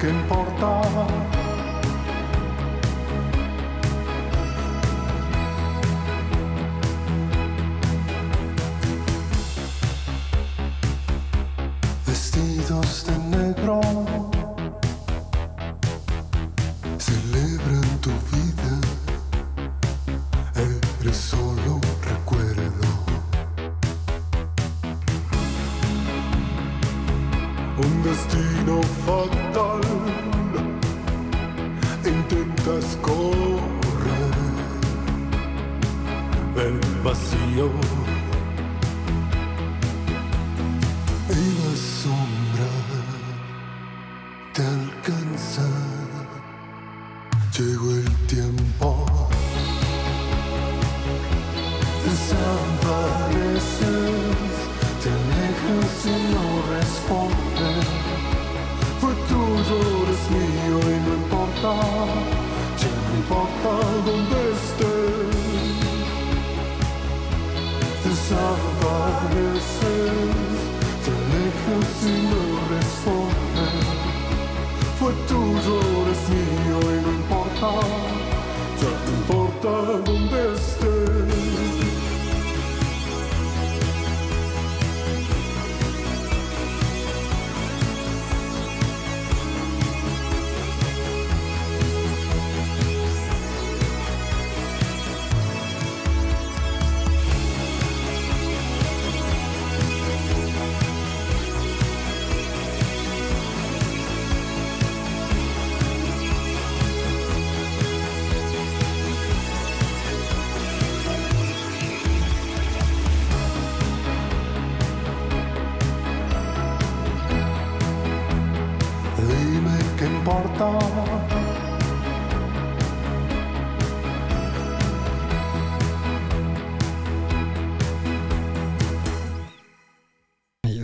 que 0.00 0.08
importaba 0.08 1.39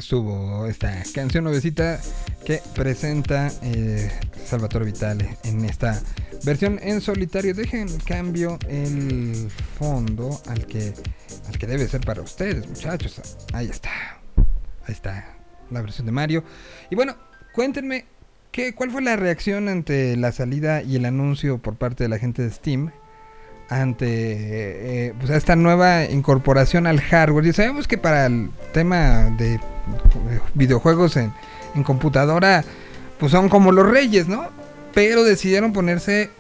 estuvo 0.07 0.67
esta 0.67 1.03
canción 1.13 1.43
nuevecita 1.43 2.01
que 2.45 2.63
presenta 2.77 3.51
eh, 3.61 4.09
Salvatore 4.45 4.85
Vitale 4.85 5.37
en 5.43 5.65
esta 5.65 6.01
versión 6.45 6.79
en 6.81 7.01
solitario. 7.01 7.55
Dejen 7.55 7.89
cambio 8.07 8.57
el 8.69 9.51
fondo 9.77 10.41
al 10.47 10.65
que, 10.67 10.95
al 11.49 11.59
que 11.59 11.67
debe 11.67 11.89
ser 11.89 12.03
para 12.03 12.23
ustedes, 12.23 12.69
muchachos. 12.69 13.37
Ahí 13.53 13.67
está. 13.67 13.91
Ahí 14.85 14.93
está 14.93 15.27
la 15.73 15.83
versión 15.83 16.07
de 16.07 16.13
Mario. 16.13 16.45
Y 16.89 16.95
bueno, 16.95 17.17
cuéntenme 17.53 18.05
¿qué, 18.53 18.77
cuál 18.77 18.93
fue 18.93 19.03
la 19.03 19.17
reacción 19.17 19.69
ante 19.69 20.17
la 20.17 20.31
salida 20.31 20.85
y 20.85 20.95
el 20.95 21.05
anuncio 21.05 21.59
por 21.59 21.75
parte 21.75 22.05
de 22.05 22.11
la 22.11 22.21
gente 22.21 22.43
de 22.43 22.53
Steam 22.53 22.93
ante 23.69 24.07
eh, 25.09 25.15
pues, 25.19 25.31
esta 25.31 25.57
nueva 25.57 26.05
incorporación 26.05 26.87
al 26.87 27.01
hardware. 27.01 27.47
Y 27.47 27.53
sabemos 27.53 27.89
que 27.89 27.99
para 27.99 28.27
el 28.27 28.51
tema 28.73 29.35
de 29.37 29.59
videojuegos 30.55 31.17
en, 31.17 31.33
en 31.75 31.83
computadora, 31.83 32.65
pues 33.19 33.33
son 33.33 33.49
como 33.49 33.73
los 33.73 33.89
reyes, 33.89 34.29
¿no? 34.29 34.49
Pero 34.95 35.25
decidieron 35.25 35.73
ponerse 35.73 36.31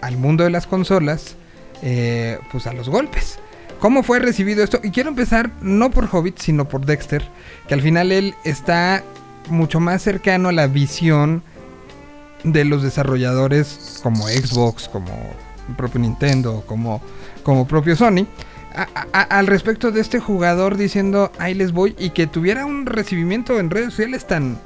al 0.00 0.16
mundo 0.16 0.44
de 0.44 0.50
las 0.50 0.66
consolas, 0.66 1.36
eh, 1.82 2.38
pues 2.52 2.66
a 2.66 2.72
los 2.72 2.88
golpes. 2.88 3.38
¿Cómo 3.80 4.02
fue 4.02 4.20
recibido 4.20 4.64
esto? 4.64 4.80
Y 4.82 4.90
quiero 4.90 5.10
empezar 5.10 5.50
no 5.60 5.90
por 5.90 6.08
Hobbit, 6.10 6.38
sino 6.38 6.66
por 6.66 6.86
Dexter, 6.86 7.22
que 7.68 7.74
al 7.74 7.82
final 7.82 8.10
él 8.10 8.34
está 8.44 9.02
mucho 9.50 9.80
más 9.80 10.02
cercano 10.02 10.48
a 10.48 10.52
la 10.52 10.66
visión 10.66 11.42
de 12.42 12.64
los 12.64 12.82
desarrolladores 12.82 14.00
como 14.02 14.28
Xbox, 14.28 14.88
como 14.88 15.12
propio 15.76 16.00
Nintendo, 16.00 16.64
como, 16.66 17.02
como 17.42 17.66
propio 17.66 17.96
Sony, 17.96 18.26
al 19.12 19.46
respecto 19.46 19.90
de 19.90 20.00
este 20.00 20.20
jugador 20.20 20.76
diciendo 20.76 21.32
ahí 21.38 21.54
les 21.54 21.72
voy 21.72 21.94
y 21.98 22.10
que 22.10 22.26
tuviera 22.26 22.66
un 22.66 22.84
recibimiento 22.84 23.58
en 23.58 23.70
redes 23.70 23.90
sociales 23.90 24.26
tan, 24.26 24.58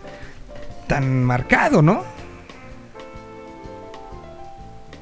tan 0.88 1.24
marcado, 1.24 1.80
¿no? 1.82 2.02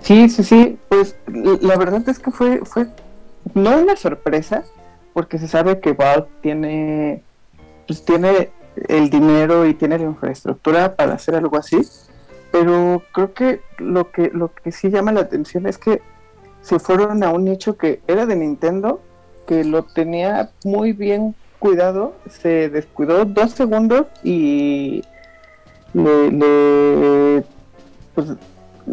Sí, 0.03 0.29
sí, 0.29 0.45
sí, 0.45 0.79
pues 0.89 1.17
la 1.27 1.77
verdad 1.77 2.07
es 2.09 2.19
que 2.19 2.31
fue, 2.31 2.61
fue 2.65 2.87
no 3.55 3.79
una 3.79 3.97
sorpresa, 3.97 4.65
porque 5.13 5.39
se 5.39 5.49
sabe 5.49 5.81
que 5.81 5.93
Valve 5.93 6.29
tiene, 6.43 7.23
pues 7.87 8.05
tiene 8.05 8.51
el 8.89 9.11
dinero 9.11 9.67
y 9.67 9.75
tiene 9.75 9.99
la 9.99 10.05
infraestructura 10.05 10.95
para 10.95 11.15
hacer 11.15 11.35
algo 11.35 11.57
así, 11.57 11.81
pero 12.53 13.03
creo 13.13 13.35
que 13.35 13.61
lo 13.79 14.11
que, 14.11 14.31
lo 14.33 14.53
que 14.53 14.73
sí 14.73 14.91
llama 14.91 15.13
la 15.13 15.21
atención 15.21 15.67
es 15.67 15.79
que 15.79 16.01
se 16.69 16.79
fueron 16.79 17.25
a 17.25 17.31
un 17.31 17.47
nicho 17.47 17.79
que 17.79 18.03
era 18.07 18.27
de 18.27 18.37
Nintendo, 18.37 19.01
que 19.47 19.65
lo 19.65 19.85
tenía 19.85 20.51
muy 20.65 20.93
bien 20.93 21.35
cuidado, 21.59 22.15
se 22.29 22.69
descuidó 22.69 23.25
dos 23.25 23.53
segundos 23.53 24.05
y 24.23 25.03
le, 25.95 26.31
le, 26.31 27.45
pues, 28.15 28.35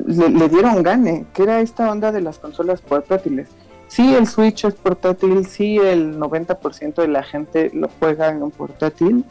le, 0.07 0.29
le 0.29 0.47
dieron 0.47 0.83
gane, 0.83 1.25
que 1.33 1.43
era 1.43 1.59
esta 1.59 1.91
onda 1.91 2.13
de 2.13 2.21
las 2.21 2.39
consolas 2.39 2.79
portátiles. 2.79 3.49
Sí, 3.89 4.15
el 4.15 4.25
Switch 4.25 4.63
es 4.63 4.73
portátil, 4.75 5.45
sí, 5.45 5.77
el 5.77 6.17
90% 6.17 6.95
de 6.95 7.07
la 7.09 7.23
gente 7.23 7.71
lo 7.73 7.89
juega 7.99 8.29
en 8.29 8.41
un 8.41 8.51
portátil, 8.51 9.25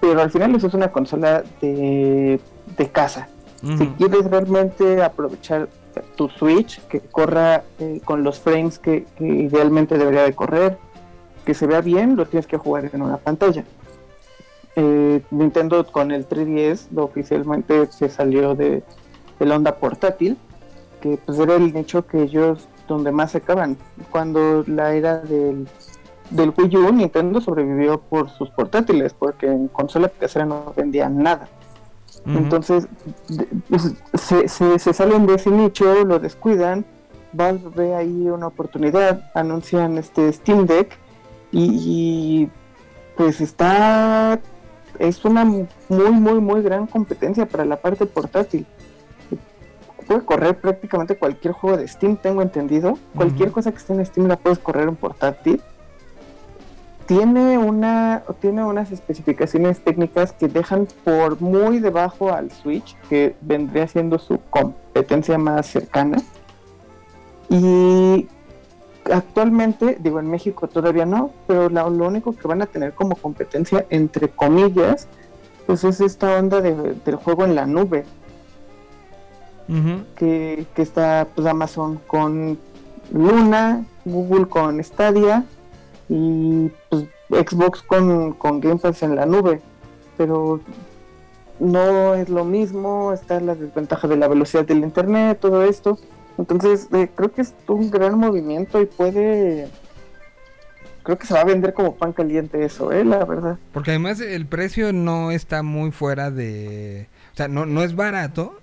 pero 0.00 0.20
al 0.20 0.32
final 0.32 0.52
eso 0.56 0.66
es 0.66 0.74
una 0.74 0.90
consola 0.90 1.44
de, 1.60 2.40
de 2.76 2.88
casa. 2.90 3.28
Si 3.78 3.86
quieres 3.96 4.28
realmente 4.28 5.02
aprovechar 5.02 5.68
tu 6.02 6.28
Switch, 6.28 6.80
que 6.86 7.00
corra 7.00 7.64
eh, 7.78 8.00
con 8.04 8.24
los 8.24 8.40
frames 8.40 8.78
que, 8.78 9.06
idealmente 9.18 9.98
debería 9.98 10.22
de 10.22 10.34
correr, 10.34 10.78
que 11.44 11.54
se 11.54 11.66
vea 11.66 11.80
bien, 11.80 12.16
lo 12.16 12.26
tienes 12.26 12.46
que 12.46 12.56
jugar 12.56 12.90
en 12.92 13.02
una 13.02 13.18
pantalla. 13.18 13.64
Eh, 14.76 15.22
Nintendo 15.30 15.86
con 15.86 16.10
el 16.10 16.28
3DS 16.28 16.90
lo 16.90 17.04
oficialmente 17.04 17.86
se 17.92 18.08
salió 18.08 18.54
de, 18.54 18.82
de 19.38 19.50
onda 19.52 19.76
portátil, 19.76 20.36
que 21.00 21.18
pues 21.24 21.38
era 21.38 21.56
el 21.56 21.72
nicho 21.72 22.06
que 22.06 22.22
ellos 22.22 22.66
donde 22.88 23.12
más 23.12 23.32
se 23.32 23.38
acaban. 23.38 23.76
Cuando 24.10 24.64
la 24.66 24.94
era 24.94 25.18
del, 25.18 25.68
del 26.30 26.52
Wii 26.56 26.76
U, 26.76 26.92
Nintendo 26.92 27.40
sobrevivió 27.40 28.00
por 28.00 28.30
sus 28.30 28.50
portátiles, 28.50 29.14
porque 29.14 29.46
en 29.46 29.68
consola 29.68 30.08
casera 30.08 30.44
no 30.46 30.72
vendían 30.76 31.22
nada. 31.22 31.48
Entonces, 32.26 32.86
pues, 33.68 33.94
se, 34.14 34.48
se, 34.48 34.78
se 34.78 34.92
salen 34.92 35.26
de 35.26 35.34
ese 35.34 35.50
nicho, 35.50 36.04
lo 36.04 36.18
descuidan, 36.18 36.84
Valve 37.32 37.70
ve 37.74 37.94
ahí 37.94 38.28
una 38.28 38.46
oportunidad, 38.46 39.30
anuncian 39.34 39.98
este 39.98 40.32
Steam 40.32 40.66
Deck 40.66 40.96
y, 41.52 41.64
y, 41.64 42.50
pues 43.16 43.40
está, 43.40 44.40
es 44.98 45.24
una 45.24 45.44
muy, 45.44 45.66
muy, 45.88 46.40
muy 46.40 46.62
gran 46.62 46.86
competencia 46.86 47.46
para 47.46 47.64
la 47.64 47.76
parte 47.76 48.06
portátil. 48.06 48.66
Puede 50.06 50.24
correr 50.24 50.60
prácticamente 50.60 51.16
cualquier 51.16 51.54
juego 51.54 51.78
de 51.78 51.88
Steam, 51.88 52.16
tengo 52.16 52.42
entendido. 52.42 52.98
Cualquier 53.16 53.50
cosa 53.52 53.72
que 53.72 53.78
esté 53.78 53.94
en 53.94 54.04
Steam 54.04 54.28
la 54.28 54.36
puedes 54.36 54.58
correr 54.58 54.88
en 54.88 54.96
portátil 54.96 55.62
tiene 57.06 57.58
una 57.58 58.22
tiene 58.40 58.64
unas 58.64 58.90
especificaciones 58.92 59.80
técnicas 59.82 60.32
que 60.32 60.48
dejan 60.48 60.86
por 61.04 61.40
muy 61.40 61.78
debajo 61.78 62.32
al 62.32 62.50
Switch 62.50 62.96
que 63.08 63.34
vendría 63.40 63.86
siendo 63.88 64.18
su 64.18 64.38
competencia 64.50 65.36
más 65.38 65.66
cercana. 65.66 66.18
Y 67.50 68.26
actualmente 69.12 69.98
digo 70.00 70.18
en 70.18 70.30
México 70.30 70.66
todavía 70.66 71.04
no 71.04 71.30
pero 71.46 71.68
lo 71.68 72.06
único 72.06 72.34
que 72.34 72.48
van 72.48 72.62
a 72.62 72.66
tener 72.66 72.94
como 72.94 73.16
competencia 73.16 73.84
entre 73.90 74.30
comillas 74.30 75.08
pues 75.66 75.84
es 75.84 76.00
esta 76.00 76.38
onda 76.38 76.60
de- 76.60 76.94
del 77.04 77.16
juego 77.16 77.44
en 77.44 77.54
la 77.54 77.66
nube. 77.66 78.04
Que, 80.16 80.66
que 80.74 80.82
está 80.82 81.26
pues 81.34 81.46
Amazon 81.46 81.98
con 82.06 82.58
Luna, 83.12 83.84
Google 84.04 84.46
con 84.46 84.82
Stadia 84.84 85.44
y 86.08 86.70
pues 86.90 87.04
Xbox 87.30 87.82
con, 87.82 88.32
con 88.34 88.60
Game 88.60 88.78
Pass 88.78 89.02
en 89.02 89.16
la 89.16 89.26
nube. 89.26 89.60
Pero 90.16 90.60
no 91.58 92.14
es 92.14 92.28
lo 92.28 92.44
mismo, 92.44 93.12
está 93.12 93.40
la 93.40 93.54
desventaja 93.54 94.08
de 94.08 94.16
la 94.16 94.28
velocidad 94.28 94.64
del 94.64 94.78
internet, 94.78 95.38
todo 95.40 95.64
esto. 95.64 95.98
Entonces 96.38 96.88
eh, 96.92 97.10
creo 97.14 97.32
que 97.32 97.42
es 97.42 97.54
un 97.68 97.90
gran 97.90 98.18
movimiento 98.18 98.80
y 98.80 98.86
puede... 98.86 99.68
Creo 101.02 101.18
que 101.18 101.26
se 101.26 101.34
va 101.34 101.40
a 101.40 101.44
vender 101.44 101.74
como 101.74 101.96
pan 101.96 102.14
caliente 102.14 102.64
eso, 102.64 102.90
¿eh? 102.90 103.04
La 103.04 103.26
verdad. 103.26 103.58
Porque 103.72 103.90
además 103.90 104.20
el 104.20 104.46
precio 104.46 104.92
no 104.92 105.30
está 105.30 105.62
muy 105.62 105.90
fuera 105.90 106.30
de... 106.30 107.08
O 107.34 107.36
sea, 107.36 107.46
no, 107.46 107.66
no 107.66 107.82
es 107.82 107.94
barato, 107.94 108.58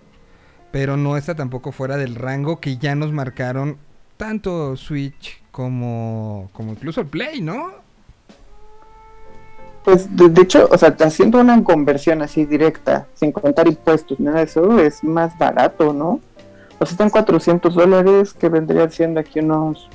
pero 0.72 0.98
no 0.98 1.18
está 1.18 1.36
tampoco 1.36 1.72
fuera 1.72 1.98
del 1.98 2.16
rango 2.16 2.60
que 2.60 2.78
ya 2.78 2.96
nos 2.96 3.12
marcaron 3.12 3.78
tanto 4.18 4.76
Switch 4.76 5.41
como, 5.52 6.50
como 6.54 6.72
incluso 6.72 7.02
el 7.02 7.08
Play, 7.08 7.42
¿no? 7.42 7.72
Pues 9.84 10.16
de, 10.16 10.30
de 10.30 10.42
hecho, 10.44 10.68
o 10.72 10.78
sea, 10.78 10.96
haciendo 11.00 11.40
una 11.40 11.64
conversión 11.64 12.22
así 12.22 12.46
directa, 12.46 13.08
sin 13.16 13.32
contar 13.32 13.68
impuestos, 13.68 14.20
nada 14.20 14.38
de 14.38 14.44
eso, 14.44 14.80
es 14.80 15.04
más 15.04 15.38
barato, 15.38 15.92
¿no? 15.92 16.20
O 16.80 16.86
sea, 16.86 16.92
están 16.94 17.10
400 17.10 17.74
dólares, 17.74 18.34
que 18.34 18.50
vendrían 18.50 18.92
siendo 18.92 19.20
aquí 19.20 19.40
unos 19.40 19.90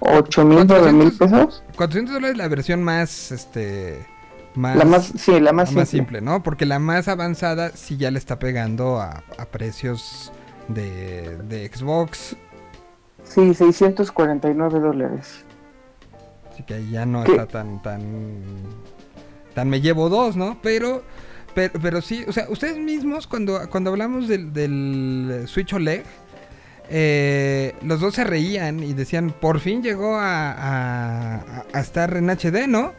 8 0.00 0.44
mil, 0.44 0.64
9 0.66 0.92
mil 0.92 1.12
pesos. 1.12 1.62
400 1.76 2.14
dólares 2.14 2.36
la 2.36 2.48
versión 2.48 2.82
más, 2.82 3.32
este... 3.32 4.06
Más, 4.54 4.74
La 4.76 4.84
más, 4.86 5.12
sí, 5.18 5.38
la 5.38 5.52
más, 5.52 5.74
la 5.74 5.84
simple. 5.84 6.20
simple, 6.20 6.20
¿no? 6.22 6.42
Porque 6.42 6.64
la 6.64 6.78
más 6.78 7.08
avanzada 7.08 7.72
sí 7.74 7.98
ya 7.98 8.10
le 8.10 8.18
está 8.18 8.38
pegando 8.38 8.98
a, 8.98 9.22
a 9.36 9.44
precios 9.46 10.32
de, 10.68 11.36
de 11.48 11.70
Xbox. 11.74 12.36
Sí, 13.28 13.54
649 13.54 14.80
dólares. 14.80 15.44
Así 16.52 16.62
que 16.62 16.74
ahí 16.74 16.90
ya 16.90 17.04
no 17.04 17.22
¿Qué? 17.24 17.32
está 17.32 17.46
tan, 17.46 17.82
tan, 17.82 18.00
tan 19.54 19.68
me 19.68 19.80
llevo 19.80 20.08
dos, 20.08 20.36
¿no? 20.36 20.58
Pero, 20.62 21.02
pero, 21.54 21.78
pero 21.82 22.00
sí, 22.00 22.24
o 22.26 22.32
sea, 22.32 22.46
ustedes 22.48 22.78
mismos 22.78 23.26
cuando, 23.26 23.68
cuando 23.70 23.90
hablamos 23.90 24.26
del, 24.28 24.52
del 24.52 25.44
Switch 25.46 25.72
OLED, 25.74 26.02
eh, 26.88 27.74
los 27.82 28.00
dos 28.00 28.14
se 28.14 28.24
reían 28.24 28.82
y 28.82 28.94
decían, 28.94 29.34
por 29.38 29.58
fin 29.60 29.82
llegó 29.82 30.16
a, 30.16 30.52
a- 30.52 31.64
a 31.72 31.80
estar 31.80 32.16
en 32.16 32.30
HD, 32.30 32.66
¿no? 32.68 32.92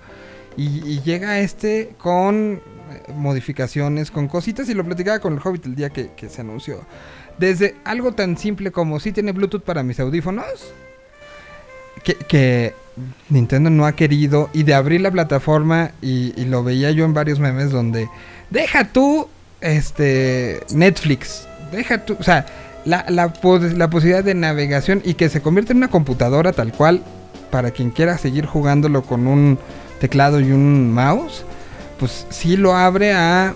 Y, 0.57 0.87
y 0.87 1.01
llega 1.01 1.39
este 1.39 1.95
con 1.97 2.61
modificaciones, 3.15 4.11
con 4.11 4.27
cositas, 4.27 4.67
y 4.69 4.73
lo 4.73 4.83
platicaba 4.83 5.19
con 5.19 5.33
el 5.33 5.39
Hobbit 5.43 5.65
el 5.67 5.75
día 5.75 5.89
que, 5.89 6.11
que 6.13 6.29
se 6.29 6.41
anunció. 6.41 6.81
Desde 7.37 7.75
algo 7.83 8.13
tan 8.13 8.37
simple 8.37 8.71
como 8.71 8.99
si 8.99 9.11
tiene 9.11 9.31
Bluetooth 9.31 9.63
para 9.63 9.83
mis 9.83 9.99
audífonos, 9.99 10.73
que, 12.03 12.73
Nintendo 13.29 13.69
no 13.69 13.85
ha 13.85 13.91
querido, 13.91 14.49
y 14.53 14.63
de 14.63 14.73
abrir 14.73 15.01
la 15.01 15.11
plataforma, 15.11 15.91
y, 16.01 16.33
y 16.39 16.45
lo 16.45 16.63
veía 16.63 16.91
yo 16.91 17.05
en 17.05 17.13
varios 17.13 17.39
memes 17.39 17.71
donde, 17.71 18.09
deja 18.49 18.85
tú, 18.91 19.27
este, 19.61 20.61
Netflix, 20.73 21.47
deja 21.71 22.05
tú, 22.05 22.15
o 22.19 22.23
sea, 22.23 22.45
la, 22.85 23.05
la, 23.09 23.33
la 23.75 23.89
posibilidad 23.89 24.23
de 24.23 24.33
navegación 24.33 25.01
y 25.03 25.15
que 25.15 25.29
se 25.29 25.41
convierte 25.41 25.73
en 25.73 25.77
una 25.77 25.89
computadora 25.89 26.53
tal 26.53 26.71
cual, 26.71 27.03
para 27.51 27.71
quien 27.71 27.91
quiera 27.91 28.17
seguir 28.17 28.45
jugándolo 28.45 29.03
con 29.03 29.27
un 29.27 29.59
teclado 29.99 30.39
y 30.39 30.51
un 30.51 30.93
mouse, 30.93 31.43
pues 31.99 32.25
sí 32.29 32.55
lo 32.57 32.75
abre 32.75 33.13
a 33.13 33.53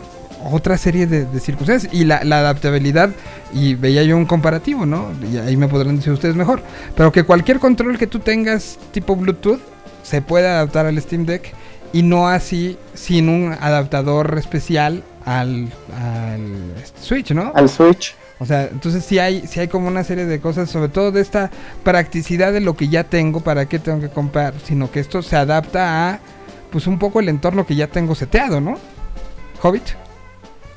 otra 0.49 0.77
serie 0.77 1.07
de, 1.07 1.25
de 1.25 1.39
circunstancias. 1.39 1.93
Y 1.93 2.05
la, 2.05 2.23
la 2.23 2.39
adaptabilidad, 2.39 3.11
y 3.53 3.75
veía 3.75 4.03
yo 4.03 4.17
un 4.17 4.25
comparativo, 4.25 4.85
¿no? 4.85 5.07
Y 5.31 5.37
ahí 5.37 5.57
me 5.57 5.67
podrán 5.67 5.97
decir 5.97 6.13
ustedes 6.13 6.35
mejor. 6.35 6.61
Pero 6.95 7.11
que 7.11 7.23
cualquier 7.23 7.59
control 7.59 7.97
que 7.97 8.07
tú 8.07 8.19
tengas 8.19 8.77
tipo 8.91 9.15
Bluetooth 9.15 9.59
se 10.03 10.21
puede 10.21 10.47
adaptar 10.47 10.85
al 10.85 10.99
Steam 11.01 11.25
Deck 11.25 11.53
y 11.93 12.03
no 12.03 12.27
así 12.27 12.77
sin 12.93 13.29
un 13.29 13.53
adaptador 13.53 14.35
especial 14.37 15.03
al, 15.25 15.71
al 15.97 16.73
Switch, 16.99 17.31
¿no? 17.31 17.51
Al 17.53 17.69
Switch. 17.69 18.15
O 18.39 18.45
sea, 18.45 18.63
entonces 18.63 19.05
sí 19.05 19.19
hay, 19.19 19.45
sí 19.45 19.59
hay 19.59 19.67
como 19.67 19.87
una 19.87 20.03
serie 20.03 20.25
de 20.25 20.39
cosas, 20.39 20.69
sobre 20.69 20.89
todo 20.89 21.11
de 21.11 21.21
esta 21.21 21.51
practicidad 21.83 22.51
de 22.51 22.59
lo 22.59 22.75
que 22.75 22.87
ya 22.87 23.03
tengo, 23.03 23.41
para 23.41 23.67
qué 23.67 23.77
tengo 23.77 23.99
que 23.99 24.09
comprar, 24.09 24.55
sino 24.65 24.89
que 24.89 24.99
esto 24.99 25.21
se 25.21 25.35
adapta 25.35 26.09
a, 26.09 26.19
pues 26.71 26.87
un 26.87 26.97
poco 26.97 27.19
el 27.19 27.29
entorno 27.29 27.67
que 27.67 27.75
ya 27.75 27.85
tengo 27.85 28.15
seteado, 28.15 28.59
¿no? 28.59 28.79
Hobbit. 29.61 29.83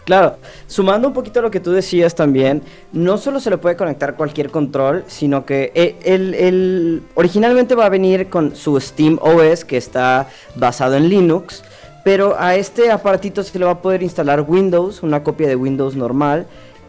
Claro, 0.04 0.36
sumando 0.66 1.08
un 1.08 1.14
poquito 1.14 1.38
a 1.38 1.42
lo 1.42 1.50
que 1.50 1.60
tú 1.60 1.72
decías 1.72 2.14
también, 2.14 2.60
no 2.92 3.16
solo 3.16 3.40
se 3.40 3.48
le 3.48 3.56
puede 3.56 3.74
conectar 3.76 4.16
cualquier 4.16 4.50
control, 4.50 5.02
sino 5.06 5.46
que 5.46 5.72
eh, 5.74 5.96
el, 6.04 7.02
originalmente 7.14 7.74
va 7.74 7.86
a 7.86 7.88
venir 7.88 8.28
con 8.28 8.54
su 8.54 8.78
Steam 8.78 9.18
OS 9.22 9.64
que 9.64 9.78
está 9.78 10.28
basado 10.56 10.96
en 10.96 11.08
Linux, 11.08 11.64
pero 12.04 12.36
a 12.38 12.54
este 12.54 12.90
aparatito 12.90 13.42
se 13.42 13.58
le 13.58 13.64
va 13.64 13.70
a 13.70 13.80
poder 13.80 14.02
instalar 14.02 14.42
Windows, 14.46 15.02
una 15.02 15.22
copia 15.22 15.48
de 15.48 15.56
Windows 15.56 15.96
normal, 15.96 16.46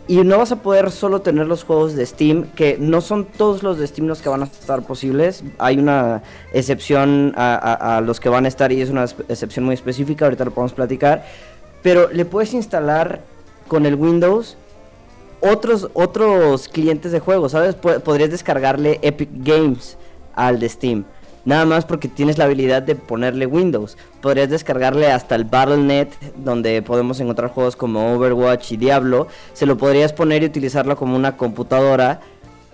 y 0.10 0.18
no 0.18 0.38
vas 0.38 0.52
a 0.52 0.58
poder 0.62 0.92
solo 0.92 1.22
tener 1.22 1.48
los 1.48 1.64
juegos 1.64 1.96
de 1.96 2.06
Steam, 2.06 2.44
que 2.54 2.78
no 2.80 3.00
son 3.02 3.24
todos 3.26 3.64
los 3.64 3.80
de 3.80 3.88
Steam 3.88 4.08
los 4.08 4.22
que 4.22 4.28
van 4.30 4.42
a 4.44 4.46
estar 4.46 4.82
posibles. 4.84 5.42
Hay 5.58 5.80
una 5.80 6.22
excepción 6.54 7.34
a, 7.38 7.96
a- 7.96 8.02
los 8.02 8.20
que 8.20 8.30
van 8.30 8.46
a 8.46 8.48
estar 8.50 8.72
y 8.72 8.82
es 8.82 8.90
una 8.92 9.06
excepción 9.06 9.66
muy 9.66 9.74
específica, 9.74 10.26
ahorita 10.26 10.46
lo 10.46 10.52
podemos 10.52 10.74
platicar. 10.74 11.24
Pero 11.86 12.10
le 12.12 12.26
puedes 12.26 12.52
instalar 12.56 13.22
con 13.68 13.86
el 13.86 13.94
Windows 13.94 14.57
otros, 15.40 15.88
otros 15.94 16.68
clientes 16.68 17.12
de 17.12 17.20
juegos, 17.20 17.52
¿sabes? 17.52 17.76
Po- 17.76 17.99
podrías 17.99 18.32
descargarle 18.32 18.98
Epic 19.03 19.30
Games 19.44 19.95
al 20.34 20.60
de 20.60 20.68
Steam. 20.68 21.03
Nada 21.45 21.64
más 21.66 21.86
porque 21.86 22.07
tienes 22.07 22.40
la 22.40 22.45
habilidad 22.45 22.82
de 22.82 22.95
ponerle 22.95 23.45
Windows. 23.45 23.99
Podrías 24.20 24.49
descargarle 24.49 25.12
hasta 25.12 25.36
el 25.36 25.44
Battle.net, 25.44 26.07
donde 26.38 26.82
podemos 26.82 27.20
encontrar 27.20 27.52
juegos 27.52 27.76
como 27.76 28.16
Overwatch 28.16 28.72
y 28.72 28.78
Diablo. 28.78 29.28
Se 29.53 29.68
lo 29.68 29.78
podrías 29.78 30.12
poner 30.12 30.41
y 30.41 30.48
utilizarlo 30.48 30.95
como 30.98 31.16
una 31.16 31.38
computadora, 31.38 32.20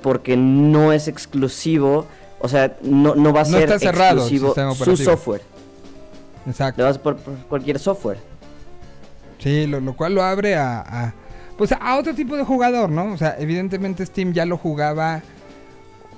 porque 0.01 0.37
no 0.37 0.93
es 0.93 1.09
exclusivo. 1.09 2.05
O 2.39 2.47
sea, 2.47 2.77
no, 2.81 3.13
no 3.15 3.33
va 3.33 3.41
a 3.41 3.43
No 3.43 3.49
ser 3.57 3.63
está 3.63 3.77
cerrado 3.79 4.21
exclusivo 4.21 4.55
su 4.75 4.95
software. 5.03 5.41
Exacto. 6.47 6.77
Le 6.81 6.85
vas 6.85 6.97
por, 6.97 7.17
por 7.17 7.35
cualquier 7.49 7.77
software. 7.77 8.30
Sí, 9.41 9.65
lo, 9.65 9.79
lo 9.79 9.95
cual 9.95 10.13
lo 10.13 10.23
abre 10.23 10.55
a, 10.55 10.79
a, 10.79 11.13
pues 11.57 11.71
a 11.71 11.97
otro 11.97 12.13
tipo 12.13 12.37
de 12.37 12.43
jugador, 12.43 12.89
¿no? 12.89 13.11
O 13.11 13.17
sea, 13.17 13.35
evidentemente 13.39 14.05
Steam 14.05 14.33
ya 14.33 14.45
lo 14.45 14.57
jugaba 14.57 15.21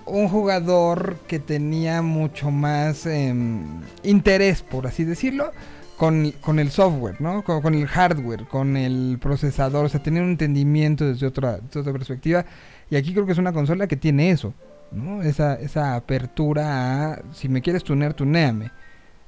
un 0.06 0.28
jugador 0.28 1.18
que 1.28 1.40
tenía 1.40 2.02
mucho 2.02 2.52
más 2.52 3.06
em, 3.06 3.82
interés, 4.04 4.62
por 4.62 4.88
así 4.88 5.06
decirlo, 5.06 5.52
con, 5.98 6.32
con 6.42 6.60
el 6.60 6.70
software, 6.70 7.22
¿no? 7.22 7.44
Con, 7.44 7.62
con 7.62 7.76
el 7.76 7.88
hardware, 7.88 8.46
con 8.46 8.76
el 8.76 9.18
procesador, 9.22 9.86
o 9.86 9.90
sea, 9.90 10.04
tenía 10.04 10.22
un 10.22 10.32
entendimiento 10.32 11.06
desde 11.06 11.26
otra, 11.28 11.60
desde 11.60 11.80
otra 11.80 11.94
perspectiva. 11.94 12.46
Y 12.90 12.98
aquí 12.98 13.14
creo 13.14 13.26
que 13.26 13.32
es 13.32 13.38
una 13.38 13.54
consola 13.54 13.88
que 13.88 13.96
tiene 13.96 14.32
eso, 14.32 14.54
¿no? 14.92 15.22
Esa, 15.22 15.56
esa 15.56 15.96
apertura 15.96 17.14
a, 17.14 17.22
si 17.32 17.48
me 17.48 17.62
quieres 17.62 17.84
tunear, 17.84 18.14
tuneame, 18.14 18.72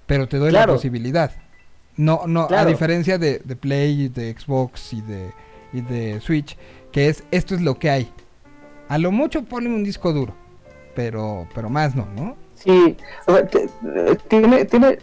pero 0.05 0.27
te 0.27 0.37
doy 0.37 0.51
la 0.51 0.67
posibilidad. 0.67 1.31
No, 1.97 2.23
no, 2.27 2.47
a 2.49 2.65
diferencia 2.65 3.17
de, 3.17 3.39
de 3.43 3.55
Play, 3.55 4.09
de 4.09 4.35
Xbox 4.37 4.93
y 4.93 5.01
de, 5.01 5.31
y 5.71 5.81
de 5.81 6.19
Switch, 6.19 6.57
que 6.91 7.09
es 7.09 7.23
esto 7.31 7.55
es 7.55 7.61
lo 7.61 7.79
que 7.79 7.89
hay. 7.89 8.11
A 8.89 8.97
lo 8.97 9.11
mucho 9.11 9.43
ponen 9.43 9.73
un 9.73 9.83
disco 9.83 10.11
duro, 10.11 10.33
pero, 10.93 11.47
pero 11.55 11.69
más 11.69 11.95
no, 11.95 12.07
¿no? 12.15 12.35
Sí, 12.55 12.97
o 13.27 13.33
sea, 13.33 13.47
tiene, 14.27 14.65
tiene, 14.65 14.97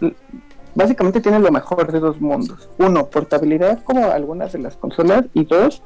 básicamente 0.74 1.20
tiene 1.20 1.38
lo 1.38 1.50
mejor 1.50 1.90
de 1.90 2.00
dos 2.00 2.20
mundos. 2.20 2.68
Uno, 2.78 3.06
portabilidad 3.06 3.82
como 3.84 4.06
algunas 4.10 4.52
de 4.52 4.58
las 4.58 4.76
consolas 4.76 5.24
y 5.34 5.44
dos, 5.44 5.82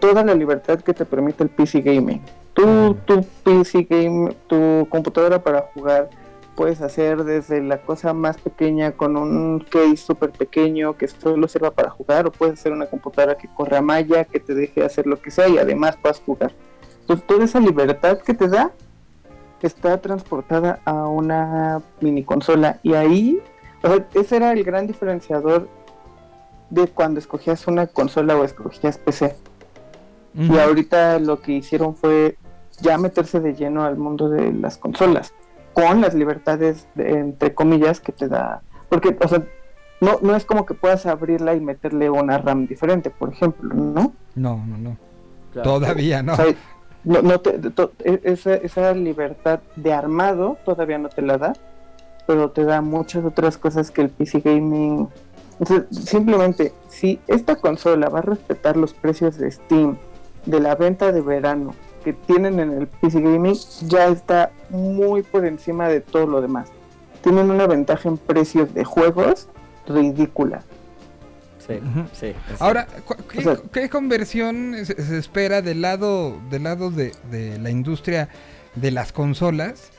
toda 0.00 0.24
la 0.24 0.34
libertad 0.34 0.80
que 0.80 0.94
te 0.94 1.04
permite 1.04 1.44
el 1.44 1.50
PC 1.50 1.80
gaming. 1.80 2.20
Tu, 2.54 2.94
tu 3.04 3.24
PC 3.42 3.86
game, 3.88 4.34
tu 4.46 4.86
computadora 4.88 5.42
para 5.42 5.62
jugar, 5.74 6.08
puedes 6.56 6.80
hacer 6.80 7.22
desde 7.24 7.62
la 7.62 7.82
cosa 7.82 8.14
más 8.14 8.38
pequeña 8.38 8.92
con 8.92 9.16
un 9.16 9.60
case 9.60 9.98
súper 9.98 10.30
pequeño 10.30 10.96
que 10.96 11.06
solo 11.06 11.46
sirva 11.46 11.70
para 11.70 11.90
jugar 11.90 12.26
o 12.26 12.32
puedes 12.32 12.58
hacer 12.58 12.72
una 12.72 12.86
computadora 12.86 13.36
que 13.36 13.46
corra 13.46 13.82
malla, 13.82 14.24
que 14.24 14.40
te 14.40 14.54
deje 14.54 14.82
hacer 14.82 15.06
lo 15.06 15.20
que 15.20 15.30
sea 15.30 15.48
y 15.48 15.58
además 15.58 15.96
puedas 16.00 16.20
jugar. 16.20 16.52
Entonces 17.02 17.26
toda 17.26 17.44
esa 17.44 17.60
libertad 17.60 18.18
que 18.18 18.34
te 18.34 18.48
da 18.48 18.72
está 19.62 20.00
transportada 20.00 20.80
a 20.84 21.08
una 21.08 21.82
mini 22.00 22.22
consola 22.22 22.78
y 22.82 22.94
ahí 22.94 23.40
o 23.82 23.88
sea, 23.88 24.06
ese 24.14 24.36
era 24.36 24.52
el 24.52 24.62
gran 24.64 24.86
diferenciador 24.86 25.68
de 26.70 26.86
cuando 26.88 27.20
escogías 27.20 27.66
una 27.66 27.86
consola 27.86 28.36
o 28.36 28.44
escogías 28.44 28.98
PC 28.98 29.36
y 30.34 30.56
ahorita 30.58 31.18
lo 31.18 31.40
que 31.40 31.52
hicieron 31.52 31.96
fue 31.96 32.36
ya 32.80 32.98
meterse 32.98 33.40
de 33.40 33.54
lleno 33.54 33.84
al 33.84 33.96
mundo 33.96 34.28
de 34.28 34.52
las 34.52 34.76
consolas 34.76 35.32
con 35.76 36.00
las 36.00 36.14
libertades 36.14 36.88
de- 36.94 37.10
entre 37.20 37.52
comillas 37.54 38.00
que 38.00 38.10
te 38.12 38.28
da 38.28 38.62
porque 38.88 39.14
o 39.22 39.28
sea 39.28 39.42
no, 40.00 40.18
no 40.22 40.34
es 40.34 40.44
como 40.46 40.64
que 40.64 40.72
puedas 40.74 41.04
abrirla 41.06 41.54
y 41.54 41.60
meterle 41.60 42.08
una 42.10 42.38
RAM 42.38 42.66
diferente 42.66 43.10
por 43.10 43.32
ejemplo 43.32 43.72
no 43.74 44.12
No, 44.34 44.64
no, 44.66 44.78
no. 44.78 44.96
Claro. 45.52 45.70
Todavía 45.70 46.22
no. 46.22 46.32
o 46.32 46.36
sea, 46.36 46.46
no, 47.04 47.20
no 47.22 47.40
te- 47.40 47.58
to- 47.70 47.92
esa, 48.04 48.54
esa 48.54 48.92
libertad 48.94 49.60
de 49.76 49.92
armado 49.92 50.56
todavía 50.64 50.98
no 50.98 51.08
te 51.08 51.22
la 51.22 51.38
da, 51.38 51.52
pero 52.26 52.50
te 52.50 52.64
da 52.64 52.80
muchas 52.80 53.24
otras 53.24 53.56
cosas 53.58 53.90
que 53.92 54.00
el 54.02 54.10
PC 54.10 54.40
Gaming. 54.40 55.08
Simplemente, 55.90 56.72
si 56.88 57.20
esta 57.28 57.56
consola 57.56 58.08
va 58.08 58.18
a 58.18 58.22
respetar 58.22 58.76
los 58.76 58.92
precios 58.92 59.38
de 59.38 59.50
Steam, 59.50 59.96
de 60.44 60.60
la 60.60 60.74
venta 60.74 61.12
de 61.12 61.20
verano 61.22 61.74
que 62.06 62.12
tienen 62.12 62.60
en 62.60 62.70
el 62.72 62.86
PC 62.86 63.20
Gaming, 63.20 63.56
ya 63.88 64.06
está 64.06 64.52
muy 64.70 65.24
por 65.24 65.44
encima 65.44 65.88
de 65.88 66.00
todo 66.00 66.24
lo 66.28 66.40
demás. 66.40 66.68
Tienen 67.20 67.50
una 67.50 67.66
ventaja 67.66 68.08
en 68.08 68.16
precios 68.16 68.72
de 68.74 68.84
juegos 68.84 69.48
ridícula. 69.88 70.62
Sí, 71.66 71.80
sí. 72.12 72.28
sí. 72.28 72.54
Ahora, 72.60 72.86
¿qué, 73.28 73.38
O 73.40 73.42
sea- 73.42 73.56
qué 73.72 73.88
conversión 73.90 74.76
se, 74.84 75.02
se 75.02 75.18
espera 75.18 75.62
del 75.62 75.80
lado, 75.82 76.38
del 76.48 76.62
lado 76.62 76.92
de, 76.92 77.12
de 77.28 77.58
la 77.58 77.70
industria 77.70 78.28
de 78.76 78.92
las 78.92 79.10
consolas? 79.10 79.90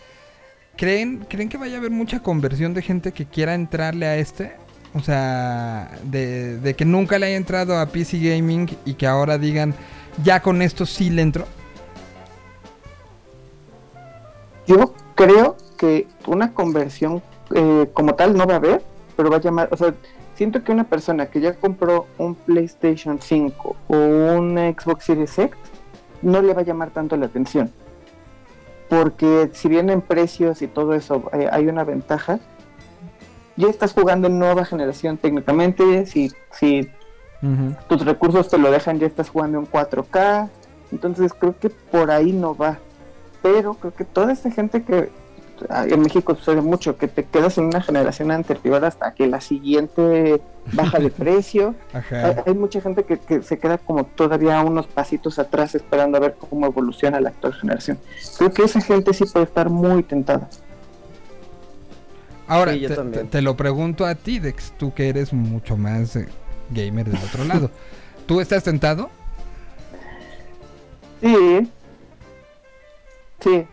¿Creen, 0.77 1.25
¿Creen 1.29 1.49
que 1.49 1.57
vaya 1.57 1.75
a 1.75 1.79
haber 1.79 1.91
mucha 1.91 2.21
conversión 2.23 2.73
de 2.73 2.83
gente 2.83 3.11
que 3.11 3.25
quiera 3.25 3.53
entrarle 3.53 4.05
a 4.05 4.15
este? 4.15 4.53
O 4.93 5.01
sea, 5.01 5.91
de, 6.03 6.57
de 6.57 6.73
que 6.73 6.85
nunca 6.85 7.19
le 7.19 7.25
haya 7.25 7.35
entrado 7.35 7.77
a 7.77 7.85
PC 7.87 8.17
Gaming 8.19 8.69
y 8.85 8.93
que 8.93 9.07
ahora 9.07 9.37
digan, 9.37 9.75
ya 10.23 10.39
con 10.41 10.61
esto 10.61 10.85
sí 10.85 11.09
le 11.09 11.21
entro. 11.21 11.45
Yo 14.67 14.93
creo 15.15 15.55
que 15.77 16.07
una 16.27 16.53
conversión 16.53 17.23
eh, 17.55 17.89
como 17.93 18.15
tal 18.15 18.35
no 18.35 18.45
va 18.45 18.55
a 18.55 18.57
haber, 18.57 18.83
pero 19.15 19.29
va 19.29 19.37
a 19.37 19.41
llamar, 19.41 19.69
o 19.71 19.77
sea, 19.77 19.93
siento 20.35 20.63
que 20.63 20.71
una 20.71 20.83
persona 20.83 21.27
que 21.27 21.39
ya 21.39 21.53
compró 21.53 22.05
un 22.17 22.35
PlayStation 22.35 23.19
5 23.19 23.75
o 23.87 23.95
una 23.95 24.69
Xbox 24.71 25.05
Series 25.05 25.39
X 25.39 25.57
no 26.21 26.41
le 26.41 26.53
va 26.53 26.61
a 26.61 26.65
llamar 26.65 26.91
tanto 26.91 27.15
la 27.17 27.27
atención. 27.27 27.71
Porque 28.89 29.49
si 29.53 29.67
bien 29.67 29.89
en 29.89 30.01
precios 30.01 30.61
y 30.61 30.67
todo 30.67 30.93
eso 30.93 31.23
eh, 31.33 31.49
hay 31.51 31.67
una 31.67 31.83
ventaja, 31.83 32.39
ya 33.55 33.67
estás 33.67 33.93
jugando 33.93 34.27
en 34.27 34.37
nueva 34.37 34.65
generación 34.65 35.17
técnicamente, 35.17 36.05
si, 36.05 36.31
si 36.51 36.89
tus 37.87 38.05
recursos 38.05 38.47
te 38.49 38.57
lo 38.57 38.71
dejan, 38.71 38.99
ya 38.99 39.07
estás 39.07 39.29
jugando 39.29 39.59
en 39.59 39.65
4K. 39.65 40.49
Entonces 40.91 41.33
creo 41.33 41.57
que 41.59 41.69
por 41.69 42.11
ahí 42.11 42.31
no 42.31 42.55
va. 42.55 42.79
Pero 43.41 43.73
creo 43.75 43.93
que 43.95 44.03
toda 44.05 44.31
esta 44.33 44.49
gente 44.51 44.83
que 44.83 45.09
ah, 45.69 45.85
en 45.87 46.01
México 46.01 46.35
sucede 46.35 46.61
mucho, 46.61 46.97
que 46.97 47.07
te 47.07 47.23
quedas 47.25 47.57
en 47.57 47.65
una 47.65 47.81
generación 47.81 48.31
anterior 48.31 48.83
hasta 48.83 49.13
que 49.13 49.27
la 49.27 49.41
siguiente 49.41 50.41
baja 50.73 50.99
de 50.99 51.09
precio. 51.23 51.75
Hay, 51.93 51.99
Ajá. 51.99 52.43
hay 52.45 52.53
mucha 52.53 52.81
gente 52.81 53.03
que, 53.03 53.17
que 53.19 53.41
se 53.43 53.57
queda 53.59 53.77
como 53.77 54.05
todavía 54.05 54.61
unos 54.61 54.87
pasitos 54.87 55.39
atrás 55.39 55.75
esperando 55.75 56.17
a 56.17 56.21
ver 56.21 56.35
cómo 56.49 56.65
evoluciona 56.67 57.19
la 57.21 57.29
actual 57.29 57.53
generación. 57.53 57.99
Creo 58.37 58.51
que 58.51 58.63
esa 58.63 58.81
gente 58.81 59.13
sí 59.13 59.25
puede 59.25 59.45
estar 59.45 59.69
muy 59.69 60.03
tentada. 60.03 60.49
Ahora, 62.47 62.73
Sí, 62.73 62.79
yo 62.79 62.89
te, 62.89 62.95
también. 62.95 63.23
te- 63.25 63.29
te 63.31 63.41
lo 63.41 63.57
pregunto 63.57 64.05
a 64.05 64.15
ti, 64.15 64.39
Dex, 64.39 64.71
tú 64.77 64.93
que 64.93 65.09
eres 65.09 65.33
mucho 65.33 65.75
más 65.75 66.15
eh, 66.15 66.27
gamer 66.69 67.09
del 67.09 67.21
otro 67.23 67.43
lado. 67.43 67.69
¿Tú 68.25 68.39
estás 68.41 68.63
tentado? 68.63 69.09
Sí. 71.21 71.69
Sí. 73.47 73.65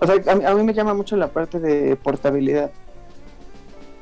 O 0.00 0.06
sea, 0.06 0.14
a, 0.32 0.34
mí- 0.36 0.44
a 0.44 0.54
mí 0.54 0.62
me 0.62 0.72
llama 0.74 0.94
mucho 0.94 1.16
la 1.16 1.28
parte 1.28 1.58
de 1.58 1.96
portabilidad. 1.96 2.70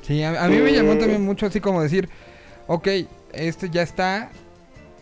Sí, 0.03 0.23
a, 0.23 0.45
a 0.45 0.49
mí 0.49 0.59
me 0.59 0.73
llamó 0.73 0.93
Eh. 0.93 0.97
también 0.97 1.25
mucho 1.25 1.47
así 1.47 1.61
como 1.61 1.81
decir, 1.83 2.09
ok, 2.67 2.87
este 3.33 3.71
ya 3.71 3.81
está, 3.83 4.31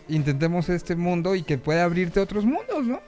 intentemos 0.07 0.69
este 0.69 0.95
mundo 0.95 1.35
y 1.35 1.43
que 1.43 1.57
pueda 1.57 1.83
abrirte 1.83 2.19
otros 2.21 2.45
mundos, 2.45 2.85
¿no? 2.85 2.99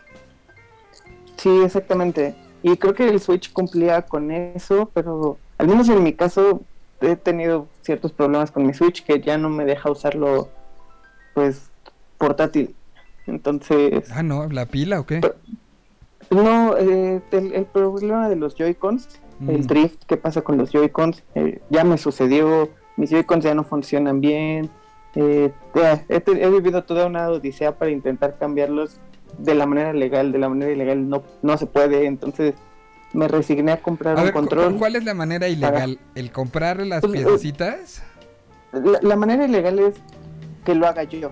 Sí, 1.38 1.62
exactamente. 1.64 2.36
Y 2.62 2.76
creo 2.78 2.94
que 2.94 3.08
el 3.08 3.22
Switch 3.22 3.54
cumplía 3.54 4.02
con 4.02 4.32
eso, 4.32 4.92
pero 4.94 5.38
al 5.58 5.68
menos 5.68 5.88
en 5.88 6.04
mi 6.04 6.14
caso 6.14 6.64
he 7.00 7.16
tenido 7.16 7.68
ciertos 7.84 8.12
problemas 8.12 8.52
con 8.52 8.66
mi 8.66 8.74
Switch 8.74 9.04
que 9.06 9.22
ya 9.22 9.38
no 9.38 9.50
me 9.50 9.64
deja 9.64 9.90
usarlo, 9.90 10.50
pues, 11.34 11.70
portátil. 12.18 12.76
Entonces, 13.28 14.10
Ah, 14.12 14.24
no, 14.24 14.48
la 14.50 14.66
pila 14.66 15.00
o 15.00 15.06
qué? 15.06 15.22
No, 16.32 16.78
eh, 16.78 17.22
el, 17.32 17.54
el 17.54 17.66
problema 17.66 18.30
de 18.30 18.36
los 18.36 18.56
Joy-Cons, 18.56 19.08
Mm. 19.40 19.50
el 19.52 19.68
drift 19.68 20.04
que 20.06 20.18
pasa 20.18 20.42
con 20.42 20.58
los 20.58 20.72
Joy-Cons, 20.72 21.24
eh, 21.36 21.62
ya 21.70 21.84
me 21.84 22.00
sucedió, 22.00 22.70
mis 22.96 23.12
Joy-Cons 23.12 23.44
ya 23.44 23.54
no 23.54 23.64
funcionan 23.64 24.20
bien. 24.20 24.70
eh, 25.14 25.52
he, 26.10 26.20
te- 26.20 26.44
he 26.44 26.50
vivido 26.50 26.84
toda 26.84 27.06
una 27.08 27.30
odisea 27.30 27.78
para 27.78 27.92
intentar 27.92 28.38
cambiarlos 28.40 28.98
de 29.38 29.54
la 29.56 29.66
manera 29.68 29.94
legal, 29.94 30.32
de 30.32 30.40
la 30.40 30.50
manera 30.50 30.72
ilegal 30.72 31.08
no, 31.08 31.22
no 31.44 31.58
se 31.58 31.66
puede, 31.68 32.06
entonces 32.06 32.56
me 33.14 33.28
resigné 33.28 33.72
a 33.74 33.78
comprar 33.82 34.16
A 34.18 34.20
un 34.22 34.26
ver, 34.26 34.34
control. 34.34 34.76
¿cuál 34.78 34.96
es 34.96 35.04
la 35.06 35.14
manera 35.14 35.48
ilegal? 35.48 36.00
¿El 36.16 36.32
comprar 36.32 36.86
las 36.86 37.02
Pues, 37.02 37.14
eh, 37.14 37.24
piececitas? 37.24 38.04
La, 38.74 39.00
la 39.02 39.16
manera 39.16 39.46
ilegal 39.46 39.78
es 39.80 39.96
que 40.66 40.74
lo 40.76 40.88
haga 40.88 41.04
yo. 41.04 41.32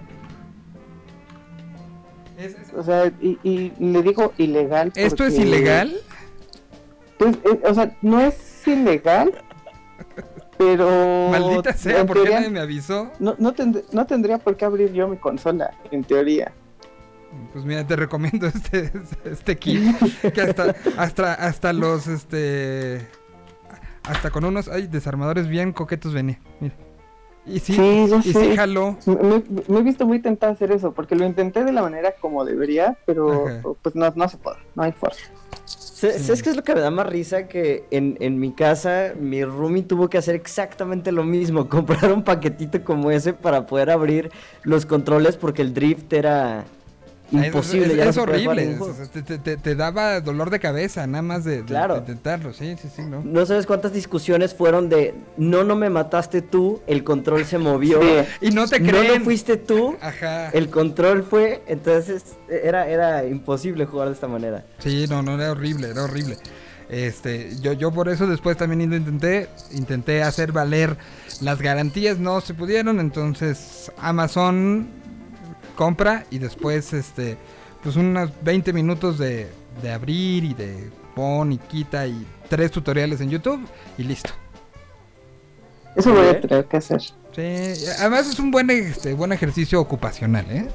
O 2.75 2.83
sea, 2.83 3.07
y, 3.21 3.37
y 3.43 3.71
le 3.79 4.01
digo 4.03 4.33
ilegal. 4.37 4.91
¿Esto 4.95 5.25
es 5.25 5.37
ilegal? 5.37 5.95
Pues, 7.17 7.35
eh, 7.45 7.61
o 7.63 7.73
sea, 7.73 7.95
no 8.01 8.19
es 8.19 8.67
ilegal, 8.67 9.33
pero. 10.57 11.29
Maldita 11.31 11.73
sea, 11.73 12.05
¿por 12.05 12.23
qué 12.23 12.29
nadie 12.29 12.49
me 12.49 12.59
avisó? 12.59 13.11
no, 13.19 13.35
no, 13.37 13.53
tend- 13.55 13.83
no 13.91 14.05
tendría 14.05 14.37
por 14.37 14.57
qué 14.57 14.65
abrir 14.65 14.91
yo 14.93 15.07
mi 15.07 15.17
consola, 15.17 15.73
en 15.91 16.03
teoría. 16.03 16.51
Pues 17.53 17.65
mira, 17.65 17.85
te 17.85 17.95
recomiendo 17.95 18.47
este, 18.53 18.91
este 19.25 19.57
kit. 19.57 19.95
Que 20.33 20.41
hasta, 20.41 20.75
hasta, 20.97 21.33
hasta 21.33 21.73
los, 21.73 22.07
este... 22.07 23.07
Hasta 24.03 24.29
con 24.29 24.45
unos, 24.45 24.67
ay, 24.67 24.87
desarmadores 24.87 25.47
bien 25.47 25.73
coquetos 25.73 26.13
venía. 26.13 26.39
Mira. 26.59 26.75
Y 27.47 27.59
sí, 27.59 27.73
Sí, 27.73 28.07
y 28.23 28.33
sí 28.33 28.55
jaló. 28.55 28.97
Me, 29.05 29.79
he 29.79 29.83
visto 29.83 30.05
muy 30.05 30.19
tentado 30.19 30.51
a 30.51 30.55
hacer 30.55 30.71
eso, 30.71 30.93
porque 30.93 31.15
lo 31.15 31.25
intenté 31.25 31.63
de 31.63 31.71
la 31.71 31.81
manera 31.81 32.15
como 32.19 32.43
debería, 32.43 32.97
pero 33.05 33.47
Ajá. 33.47 33.61
pues 33.81 33.95
no, 33.95 34.11
no 34.15 34.27
se 34.27 34.37
puede, 34.37 34.57
no 34.73 34.83
hay 34.83 34.91
forma. 34.91 35.17
¿Sabes 35.65 36.43
qué 36.43 36.49
es 36.49 36.55
lo 36.55 36.63
que 36.63 36.75
me 36.75 36.81
da 36.81 36.91
más 36.91 37.07
risa? 37.07 37.47
Que 37.47 37.85
en, 37.89 38.17
en 38.19 38.39
mi 38.39 38.51
casa 38.51 39.13
mi 39.19 39.43
roomie 39.43 39.83
tuvo 39.83 40.09
que 40.09 40.17
hacer 40.17 40.35
exactamente 40.35 41.11
lo 41.11 41.23
mismo, 41.23 41.69
comprar 41.69 42.11
un 42.11 42.23
paquetito 42.23 42.83
como 42.83 43.11
ese 43.11 43.33
para 43.33 43.65
poder 43.65 43.89
abrir 43.89 44.31
los 44.63 44.85
controles 44.85 45.37
porque 45.37 45.61
el 45.61 45.73
drift 45.73 46.11
era 46.13 46.65
imposible. 47.31 47.93
Es, 47.93 48.03
no 48.03 48.09
es 48.11 48.17
horrible. 48.17 48.71
es- 48.73 48.99
es- 48.99 49.09
te, 49.25 49.37
te- 49.37 49.57
te 49.57 49.75
daba 49.75 50.21
dolor 50.21 50.49
de 50.49 50.59
cabeza, 50.59 51.05
nada 51.07 51.21
más 51.21 51.43
de, 51.43 51.57
de- 51.57 51.63
Claro. 51.65 51.95
de 51.95 51.99
intentarlo. 52.01 52.53
Sí, 52.53 52.75
sí, 52.81 52.89
sí, 52.95 53.01
¿no? 53.03 53.21
No 53.23 53.45
sabes 53.45 53.65
cuántas 53.65 53.93
discusiones 53.93 54.53
fueron 54.53 54.89
de 54.89 55.13
no, 55.37 55.63
no 55.63 55.75
me 55.75 55.89
mataste 55.89 56.41
tú, 56.41 56.81
el 56.87 57.03
control 57.03 57.45
se 57.45 57.57
movió. 57.57 57.99
Sí. 58.41 58.47
Y 58.47 58.51
no 58.51 58.67
te 58.67 58.79
No, 58.79 58.89
creen. 58.91 59.19
no 59.19 59.23
fuiste 59.25 59.57
tú, 59.57 59.95
Ajá. 60.01 60.49
el 60.49 60.69
control 60.69 61.23
fue. 61.23 61.63
Entonces 61.67 62.23
era, 62.49 62.87
era 62.87 63.25
imposible 63.25 63.85
jugar 63.85 64.07
de 64.09 64.13
esta 64.13 64.27
manera. 64.27 64.63
Sí, 64.79 65.05
no, 65.09 65.21
no, 65.21 65.35
era 65.35 65.51
horrible, 65.51 65.89
era 65.89 66.03
horrible. 66.03 66.37
Este, 66.87 67.55
yo, 67.61 67.73
yo 67.73 67.91
por 67.91 68.09
eso 68.09 68.27
después 68.27 68.57
también 68.57 68.87
lo 68.89 68.95
intenté, 68.95 69.49
intenté 69.71 70.21
hacer 70.21 70.51
valer 70.51 70.95
las 71.41 71.59
garantías, 71.59 72.19
no 72.19 72.41
se 72.41 72.53
pudieron, 72.53 72.99
entonces 72.99 73.91
Amazon 73.97 74.87
compra 75.75 76.25
y 76.31 76.39
después, 76.39 76.93
este, 76.93 77.37
pues 77.83 77.95
unos 77.95 78.31
20 78.43 78.73
minutos 78.73 79.17
de, 79.19 79.47
de 79.81 79.91
abrir 79.91 80.43
y 80.43 80.53
de 80.53 80.89
pon 81.15 81.51
y 81.51 81.57
quita 81.57 82.07
y 82.07 82.25
tres 82.49 82.71
tutoriales 82.71 83.21
en 83.21 83.29
YouTube 83.29 83.65
y 83.97 84.03
listo. 84.03 84.31
Eso 85.95 86.13
voy 86.13 86.27
a 86.27 86.41
tener 86.41 86.65
que 86.65 86.77
hacer. 86.77 87.01
Sí, 87.01 87.85
además 87.99 88.27
es 88.27 88.39
un 88.39 88.51
buen, 88.51 88.69
este, 88.69 89.13
buen 89.13 89.31
ejercicio 89.31 89.79
ocupacional, 89.79 90.45
¿eh? 90.49 90.67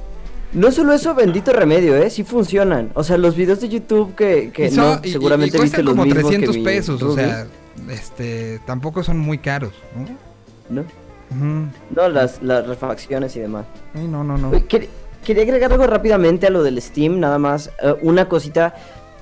No 0.53 0.71
solo 0.71 0.93
eso, 0.93 1.13
bendito 1.15 1.53
remedio, 1.53 1.95
¿eh? 1.95 2.09
Sí 2.09 2.23
funcionan. 2.23 2.91
O 2.95 3.03
sea, 3.03 3.17
los 3.17 3.35
videos 3.35 3.61
de 3.61 3.69
YouTube 3.69 4.15
que, 4.15 4.51
que 4.51 4.67
Y 4.67 4.71
son- 4.71 4.95
no, 4.95 4.99
y- 5.03 5.09
y- 5.09 5.11
seguramente 5.13 5.57
y 5.57 5.61
viste 5.61 5.81
los 5.83 5.93
como 5.93 6.05
mismos 6.05 6.23
300 6.23 6.51
que 6.55 6.59
mi 6.59 6.65
pesos, 6.65 7.01
o 7.03 7.15
sea, 7.15 7.47
este, 7.89 8.59
tampoco 8.65 9.03
son 9.03 9.17
muy 9.19 9.37
caros, 9.37 9.73
¿no? 9.95 10.81
¿no? 10.81 10.85
No, 11.95 12.09
las, 12.09 12.41
las 12.41 12.67
refacciones 12.67 13.35
y 13.35 13.39
demás. 13.39 13.65
No, 13.93 14.23
no, 14.23 14.37
no. 14.37 14.51
Quer- 14.51 14.87
quería 15.23 15.43
agregar 15.43 15.71
algo 15.71 15.87
rápidamente 15.87 16.47
a 16.47 16.49
lo 16.49 16.63
del 16.63 16.81
Steam, 16.81 17.19
nada 17.19 17.37
más. 17.37 17.69
eh, 17.81 17.95
una 18.01 18.27
cosita 18.27 18.73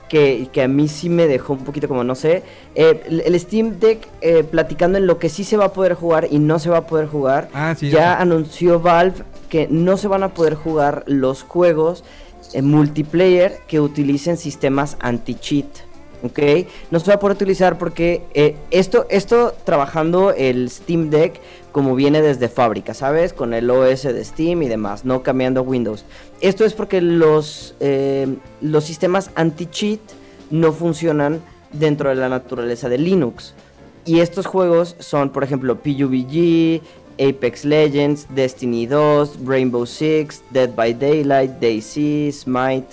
que, 0.07 0.47
que 0.51 0.63
a 0.63 0.67
mí 0.67 0.87
sí 0.87 1.07
me 1.07 1.27
dejó 1.27 1.53
un 1.53 1.63
poquito 1.63 1.87
como, 1.87 2.03
no 2.03 2.15
sé. 2.15 2.41
eh, 2.73 3.03
el, 3.07 3.21
el 3.21 3.39
Steam 3.39 3.79
Deck, 3.79 4.07
eh, 4.21 4.43
platicando 4.43 4.97
en 4.97 5.05
lo 5.05 5.19
que 5.19 5.29
sí 5.29 5.43
se 5.43 5.55
va 5.55 5.65
a 5.65 5.73
poder 5.73 5.93
jugar 5.93 6.27
y 6.31 6.39
no 6.39 6.57
se 6.57 6.69
va 6.71 6.77
a 6.79 6.87
poder 6.87 7.07
jugar. 7.07 7.49
Ah, 7.53 7.75
sí. 7.77 7.89
ya 7.91 8.19
anunció 8.19 8.79
Valve 8.79 9.23
que 9.49 9.67
no 9.69 9.97
se 9.97 10.07
van 10.07 10.23
a 10.23 10.29
poder 10.29 10.55
jugar 10.55 11.03
los 11.05 11.43
juegos 11.43 12.03
en 12.53 12.65
multiplayer 12.65 13.59
que 13.67 13.79
utilicen 13.79 14.37
sistemas 14.37 14.97
anti-cheat. 14.99 15.67
¿Ok? 16.23 16.67
No 16.91 16.99
se 16.99 17.07
va 17.07 17.15
a 17.15 17.19
poder 17.19 17.35
utilizar 17.35 17.77
porque 17.77 18.23
eh, 18.33 18.55
esto, 18.71 19.05
esto 19.09 19.53
trabajando 19.63 20.31
el 20.31 20.69
Steam 20.69 21.09
Deck 21.09 21.39
como 21.71 21.95
viene 21.95 22.21
desde 22.21 22.49
fábrica, 22.49 22.93
¿sabes? 22.93 23.33
Con 23.33 23.53
el 23.53 23.69
OS 23.69 24.03
de 24.03 24.23
Steam 24.25 24.63
y 24.63 24.67
demás, 24.67 25.05
no 25.05 25.23
cambiando 25.23 25.61
Windows. 25.61 26.03
Esto 26.41 26.65
es 26.65 26.73
porque 26.73 27.01
los, 27.01 27.75
eh, 27.79 28.35
los 28.61 28.83
sistemas 28.83 29.31
anti-cheat 29.35 29.99
no 30.49 30.73
funcionan 30.73 31.41
dentro 31.71 32.09
de 32.09 32.15
la 32.15 32.29
naturaleza 32.29 32.89
de 32.89 32.97
Linux. 32.97 33.53
Y 34.05 34.21
estos 34.21 34.47
juegos 34.47 34.95
son, 34.99 35.29
por 35.29 35.43
ejemplo, 35.43 35.77
PUBG, 35.77 36.81
Apex 37.19 37.65
Legends, 37.65 38.27
Destiny 38.33 38.87
2, 38.87 39.45
Rainbow 39.45 39.85
Six, 39.85 40.41
Dead 40.51 40.73
by 40.73 40.93
Daylight, 40.93 41.51
DayZ, 41.59 42.41
Smite, 42.41 42.87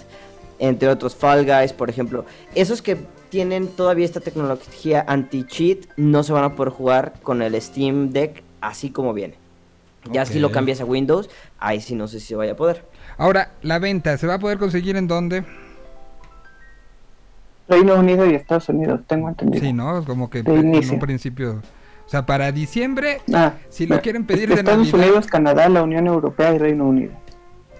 entre 0.58 0.88
otros 0.88 1.14
Fall 1.14 1.46
Guys, 1.46 1.72
por 1.72 1.88
ejemplo. 1.88 2.24
Esos 2.54 2.82
que 2.82 2.98
tienen 3.36 3.68
todavía 3.68 4.06
esta 4.06 4.20
tecnología 4.20 5.04
anti-cheat 5.06 5.88
no 5.98 6.22
se 6.22 6.32
van 6.32 6.42
a 6.44 6.54
poder 6.54 6.72
jugar 6.72 7.12
con 7.22 7.42
el 7.42 7.60
Steam 7.60 8.08
Deck 8.08 8.42
así 8.62 8.88
como 8.88 9.12
viene. 9.12 9.34
Ya 10.10 10.24
si 10.24 10.38
lo 10.38 10.50
cambias 10.50 10.80
a 10.80 10.86
Windows, 10.86 11.28
ahí 11.58 11.82
sí 11.82 11.94
no 11.94 12.08
sé 12.08 12.18
si 12.18 12.28
se 12.28 12.34
vaya 12.34 12.52
a 12.52 12.56
poder. 12.56 12.86
Ahora, 13.18 13.50
la 13.60 13.78
venta, 13.78 14.16
¿se 14.16 14.26
va 14.26 14.34
a 14.34 14.38
poder 14.38 14.56
conseguir 14.56 14.96
en 14.96 15.06
dónde? 15.06 15.44
Reino 17.68 17.96
Unido 17.96 18.24
y 18.24 18.34
Estados 18.34 18.70
Unidos, 18.70 19.02
tengo 19.06 19.28
entendido. 19.28 19.62
Sí, 19.62 19.74
¿no? 19.74 20.02
Como 20.06 20.30
que 20.30 20.38
en 20.38 20.90
un 20.90 20.98
principio. 20.98 21.60
O 22.06 22.08
sea, 22.08 22.24
para 22.24 22.50
diciembre, 22.52 23.20
Ah, 23.34 23.52
si 23.68 23.86
lo 23.86 24.00
quieren 24.00 24.24
pedir 24.24 24.48
de 24.48 24.54
Estados 24.54 24.78
Navidad. 24.78 25.08
Unidos, 25.08 25.26
Canadá, 25.26 25.68
la 25.68 25.82
Unión 25.82 26.06
Europea 26.06 26.54
y 26.54 26.58
Reino 26.58 26.86
Unido. 26.86 27.12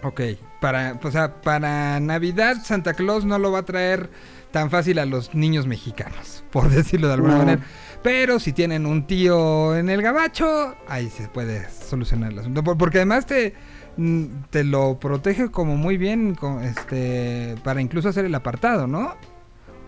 Ok, 0.02 0.20
para, 0.60 1.00
o 1.02 1.10
sea, 1.10 1.40
para 1.40 1.98
Navidad 1.98 2.56
Santa 2.62 2.92
Claus 2.92 3.24
no 3.24 3.38
lo 3.38 3.52
va 3.52 3.60
a 3.60 3.64
traer 3.64 4.10
tan 4.51 4.70
fácil 4.70 4.98
a 4.98 5.06
los 5.06 5.35
niños 5.35 5.66
mexicanos, 5.66 6.44
por 6.51 6.68
decirlo 6.70 7.09
de 7.09 7.14
alguna 7.14 7.32
No. 7.35 7.39
manera. 7.39 7.62
Pero 8.02 8.39
si 8.39 8.52
tienen 8.52 8.86
un 8.86 9.06
tío 9.06 9.77
en 9.77 9.89
el 9.90 10.01
gabacho, 10.02 10.74
ahí 10.89 11.10
se 11.10 11.28
puede 11.28 11.68
solucionar 11.70 12.32
el 12.32 12.39
asunto. 12.39 12.62
Por- 12.62 12.78
Porque 12.78 12.98
además 12.98 13.27
te, 13.27 13.55
mm, 13.97 14.24
te 14.51 14.62
lo 14.64 14.98
protege 15.01 15.51
como 15.51 15.77
muy 15.77 15.97
bien 15.97 16.35
con, 16.35 16.62
este, 16.62 17.56
para 17.64 17.81
incluso 17.81 18.09
hacer 18.09 18.24
el 18.24 18.35
apartado, 18.35 18.86
¿no? 18.86 19.14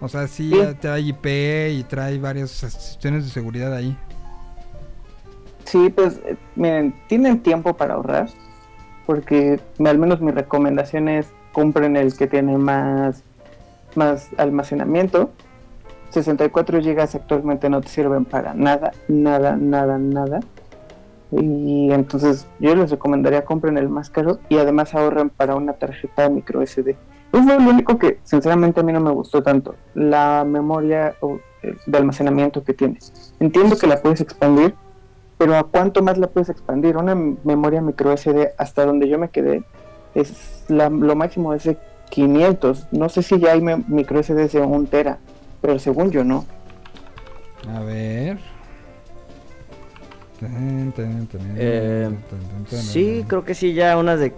O 0.01 0.09
sea, 0.09 0.27
sí, 0.29 0.51
Sí. 0.53 0.75
trae 0.81 1.01
IP 1.01 1.71
y 1.71 1.85
trae 1.85 2.19
varias 2.19 2.59
cuestiones 2.61 3.25
de 3.25 3.31
seguridad 3.31 3.73
ahí. 3.75 3.97
Sí, 5.65 5.91
pues 5.95 6.21
eh, 6.25 6.37
miren, 6.57 6.95
tienen 7.09 7.41
tiempo 7.41 7.77
para 7.77 7.95
ahorrar, 7.95 8.29
porque 9.07 9.61
al 9.85 9.99
menos 9.99 10.21
mi 10.21 10.31
recomendación 10.31 11.09
es 11.09 11.27
compren 11.53 11.97
el 11.97 12.17
que 12.17 12.27
tiene 12.27 12.57
más, 12.57 13.23
más 13.99 14.29
almacenamiento. 14.39 15.31
64 16.11 16.81
GB 16.81 17.01
actualmente 17.01 17.69
no 17.69 17.81
te 17.83 17.89
sirven 17.89 18.25
para 18.25 18.55
nada, 18.55 18.93
nada, 19.09 19.57
nada, 19.57 19.99
nada. 19.99 20.41
Y 21.31 21.93
entonces 21.93 22.47
yo 22.59 22.75
les 22.75 22.91
recomendaría 22.91 23.45
compren 23.45 23.77
el 23.77 23.91
más 23.91 24.09
caro 24.09 24.39
y 24.49 24.57
además 24.57 24.95
ahorren 24.95 25.29
para 25.29 25.55
una 25.57 25.75
tarjeta 25.75 26.31
micro 26.31 26.63
SD. 26.67 26.97
Fue 27.31 27.43
lo 27.45 27.57
único 27.71 27.99
que 27.99 28.19
sinceramente 28.23 28.81
a 28.81 28.83
mí 28.83 28.93
no 28.95 29.01
me 29.01 29.11
gustó 29.11 29.43
tanto, 29.43 29.75
la 29.95 30.45
memoria 30.47 31.15
eh, 31.63 31.75
de 31.87 31.99
almacenamiento 31.99 32.65
que 32.65 32.73
tiene. 32.73 32.99
Entiendo 33.39 33.77
que 33.77 33.87
la 33.87 34.01
puedes 34.01 34.23
expandir, 34.23 34.75
pero 35.37 35.55
¿a 35.55 35.65
cuánto 35.65 36.03
más 36.03 36.17
la 36.17 36.29
puedes 36.29 36.49
expandir? 36.49 36.97
Una 36.97 37.15
memoria 37.15 37.83
micro 37.83 38.17
SD, 38.17 38.53
hasta 38.57 38.87
donde 38.87 39.09
yo 39.11 39.19
me 39.19 39.29
quedé, 39.29 39.63
es 40.15 40.65
la- 40.69 40.89
lo 40.89 41.15
máximo 41.15 41.53
es 41.53 41.65
de 41.65 41.77
500. 42.11 42.87
No 42.93 43.09
sé 43.09 43.23
si 43.23 43.39
ya 43.39 43.53
hay 43.53 43.61
me- 43.61 43.85
micro 43.89 44.19
SD 44.23 44.49
de 44.49 44.61
1 44.61 44.87
tera, 44.89 45.19
pero 45.61 45.79
según 45.79 46.11
yo 46.11 46.25
no. 46.25 46.45
A 47.75 47.81
ver. 47.81 48.39
Eh, 51.57 52.11
Sí, 52.71 53.25
creo 53.27 53.45
que 53.45 53.55
sí, 53.55 53.75
ya 53.75 53.97
unas 53.99 54.21
de 54.21 54.33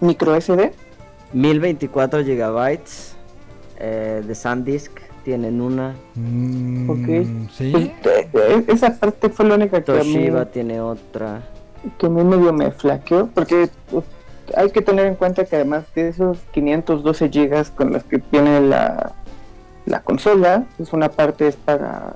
Micro 0.00 0.34
SD. 0.34 0.72
1024 1.32 2.24
gigabytes 2.24 3.14
eh, 3.78 4.22
de 4.26 4.34
SanDisk 4.34 4.92
tienen 5.24 5.60
una. 5.60 5.94
Mm, 6.14 6.88
Ok. 6.88 7.50
Sí. 7.52 7.70
Pues, 7.72 7.84
eh, 7.86 8.28
eh, 8.32 8.64
esa 8.68 8.94
parte 8.98 9.28
fue 9.28 9.44
la 9.46 9.56
única 9.56 9.82
que 9.82 9.92
a, 9.92 9.96
mí, 9.96 10.14
Toshiba 10.14 10.46
tiene 10.46 10.80
otra. 10.80 11.42
que 11.98 12.06
a 12.06 12.08
mí 12.08 12.22
medio 12.24 12.52
me 12.52 12.70
flaqueó. 12.70 13.28
Porque 13.34 13.68
hay 14.56 14.70
que 14.70 14.82
tener 14.82 15.06
en 15.06 15.14
cuenta 15.16 15.44
que 15.44 15.56
además 15.56 15.84
de 15.94 16.08
esos 16.08 16.38
512 16.52 17.28
gigas 17.30 17.70
con 17.70 17.92
los 17.92 18.04
que 18.04 18.18
tiene 18.18 18.60
la, 18.60 19.12
la 19.86 20.00
consola, 20.00 20.64
pues 20.76 20.92
una 20.92 21.08
parte 21.10 21.48
es 21.48 21.56
para 21.56 22.14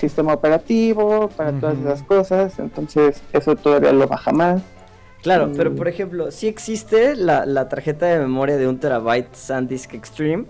sistema 0.00 0.34
operativo, 0.34 1.28
para 1.28 1.52
todas 1.52 1.78
esas 1.78 2.02
cosas. 2.02 2.58
Entonces 2.58 3.22
eso 3.32 3.54
todavía 3.56 3.92
lo 3.92 4.06
baja 4.08 4.32
más. 4.32 4.62
Claro, 5.22 5.50
pero 5.56 5.74
por 5.74 5.88
ejemplo, 5.88 6.30
sí 6.30 6.48
existe 6.48 7.16
la, 7.16 7.46
la 7.46 7.68
tarjeta 7.68 8.04
de 8.06 8.18
memoria 8.18 8.58
de 8.58 8.68
un 8.68 8.78
terabyte 8.78 9.34
SanDisk 9.34 9.94
Extreme, 9.94 10.44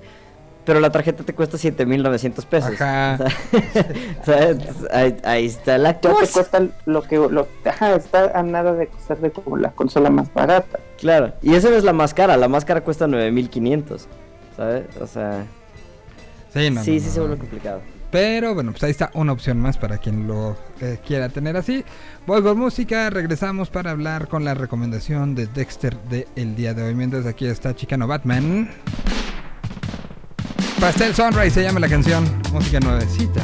pero 0.65 0.81
la 0.81 0.91
tarjeta 0.91 1.23
te 1.23 1.33
cuesta 1.33 1.57
7900 1.59 2.45
pesos. 2.47 2.73
Ajá. 2.81 3.19
O 4.21 4.25
sea, 4.25 4.49
es- 4.51 4.59
ahí, 4.91 5.17
ahí 5.23 5.47
está 5.47 5.79
la 5.79 5.93
Ya 5.93 6.01
te 6.01 6.09
cosa. 6.09 6.33
cuesta 6.33 6.67
lo 6.87 7.03
que 7.03 7.17
lo, 7.19 7.47
ajá, 7.65 7.95
está 7.95 8.33
a 8.37 8.43
nada 8.43 8.73
de 8.73 8.87
costarte 8.89 9.31
como 9.31 9.59
la 9.59 9.71
consola 9.71 10.11
más 10.11 10.33
barata. 10.35 10.81
Claro, 10.99 11.35
y 11.43 11.55
esa 11.55 11.71
no 11.71 11.77
es 11.77 11.85
la 11.85 11.93
más 11.93 12.15
cara, 12.15 12.37
la 12.37 12.49
más 12.49 12.65
cara 12.65 12.83
cuesta 12.83 13.07
9500. 13.07 14.09
¿Sabes? 14.57 14.85
O 15.01 15.07
sea, 15.07 15.45
Sí, 16.55 16.71
no, 16.71 16.85
sí, 16.85 16.93
no, 16.93 17.01
sí 17.01 17.11
se 17.11 17.21
vuelve 17.21 17.37
complicado. 17.37 17.83
Pero 18.12 18.55
bueno, 18.55 18.71
pues 18.71 18.85
ahí 18.85 18.93
está 18.93 19.11
una 19.15 19.33
opción 19.33 19.59
más 19.59 19.77
para 19.77 19.99
quien 19.99 20.29
lo 20.29 20.57
eh, 20.81 21.01
quiera 21.05 21.29
tener 21.29 21.57
así. 21.57 21.85
Voy 22.29 22.43
con 22.43 22.57
música, 22.57 23.11
regresamos 23.11 23.71
para 23.71 23.91
hablar 23.91 24.29
con 24.29 24.45
la 24.45 24.55
recomendación 24.55 25.35
de 25.35 25.49
Dexter 25.49 25.99
de 26.05 26.29
el 26.37 26.55
día 26.55 26.75
de 26.75 26.85
hoy. 26.85 26.95
Mientras 26.95 27.27
aquí 27.27 27.47
está 27.47 27.75
Chicano 27.75 28.07
Batman. 28.07 28.71
Pastel 30.79 31.12
Sunrise 31.12 31.51
se 31.51 31.62
llama 31.65 31.81
la 31.81 31.89
canción. 31.89 32.25
Música 32.53 32.79
nuevecita. 32.79 33.43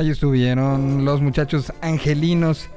Ahí 0.00 0.08
estuvieron 0.08 1.04
los 1.04 1.20
muchachos 1.20 1.74
angelinos 1.82 2.70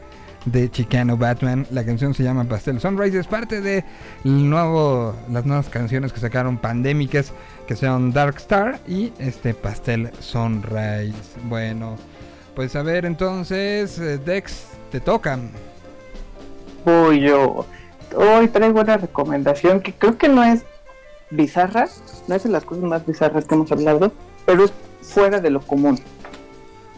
de 0.43 0.69
Chicano 0.69 1.15
Batman. 1.15 1.65
La 1.71 1.85
canción 1.85 2.13
se 2.13 2.21
llama 2.21 2.43
Pastel 2.43 2.81
Sunrise. 2.81 3.17
Es 3.17 3.27
parte 3.27 3.61
de 3.61 3.85
nuevo, 4.25 5.15
las 5.31 5.45
nuevas 5.45 5.69
canciones 5.69 6.11
que 6.11 6.19
sacaron 6.19 6.57
pandémicas 6.57 7.31
que 7.65 7.77
son 7.77 8.11
Dark 8.11 8.35
Star 8.39 8.81
y 8.89 9.13
este 9.19 9.53
Pastel 9.53 10.11
Sunrise. 10.19 11.13
Bueno, 11.45 11.95
pues 12.57 12.75
a 12.75 12.83
ver 12.83 13.05
entonces, 13.05 13.97
eh, 13.99 14.17
Dex, 14.17 14.65
te 14.91 14.99
tocan. 14.99 15.49
Voy 16.83 17.21
yo. 17.21 17.65
Hoy 18.17 18.49
traigo 18.49 18.81
una 18.81 18.97
recomendación 18.97 19.79
que 19.79 19.93
creo 19.93 20.17
que 20.17 20.27
no 20.27 20.43
es 20.43 20.65
bizarra, 21.29 21.87
no 22.27 22.35
es 22.35 22.43
de 22.43 22.49
las 22.49 22.65
cosas 22.65 22.83
más 22.83 23.05
bizarras 23.05 23.45
que 23.45 23.55
hemos 23.55 23.71
hablado, 23.71 24.11
pero 24.45 24.65
es 24.65 24.73
fuera 25.01 25.39
de 25.39 25.51
lo 25.51 25.61
común. 25.61 25.97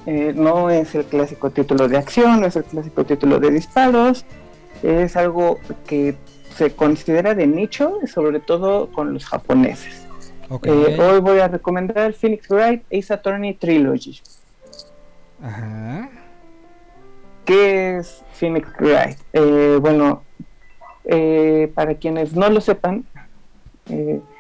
Eh, 0.05 0.33
no 0.35 0.69
es 0.69 0.93
el 0.95 1.05
clásico 1.05 1.49
título 1.49 1.87
de 1.87 1.97
acción, 1.97 2.41
no 2.41 2.47
es 2.47 2.55
el 2.55 2.63
clásico 2.63 3.03
título 3.05 3.39
de 3.39 3.49
disparos. 3.51 4.25
Es 4.83 5.15
algo 5.15 5.59
que 5.87 6.15
se 6.55 6.75
considera 6.75 7.33
de 7.33 7.47
nicho, 7.47 7.99
sobre 8.05 8.39
todo 8.39 8.91
con 8.91 9.13
los 9.13 9.25
japoneses. 9.25 10.05
Ok. 10.49 10.67
Eh, 10.67 10.97
hoy 10.99 11.19
voy 11.19 11.39
a 11.39 11.47
recomendar 11.47 12.13
Phoenix 12.13 12.47
Wright 12.49 12.83
Ace 12.93 13.13
Attorney 13.13 13.55
Trilogy. 13.55 14.19
Ajá. 15.41 16.09
¿Qué 17.45 17.97
es 17.97 18.23
Phoenix 18.33 18.67
Wright? 18.79 19.17
Eh, 19.33 19.77
bueno, 19.81 20.23
para 21.75 21.95
quienes 21.95 22.33
no 22.35 22.49
lo 22.49 22.61
sepan, 22.61 23.05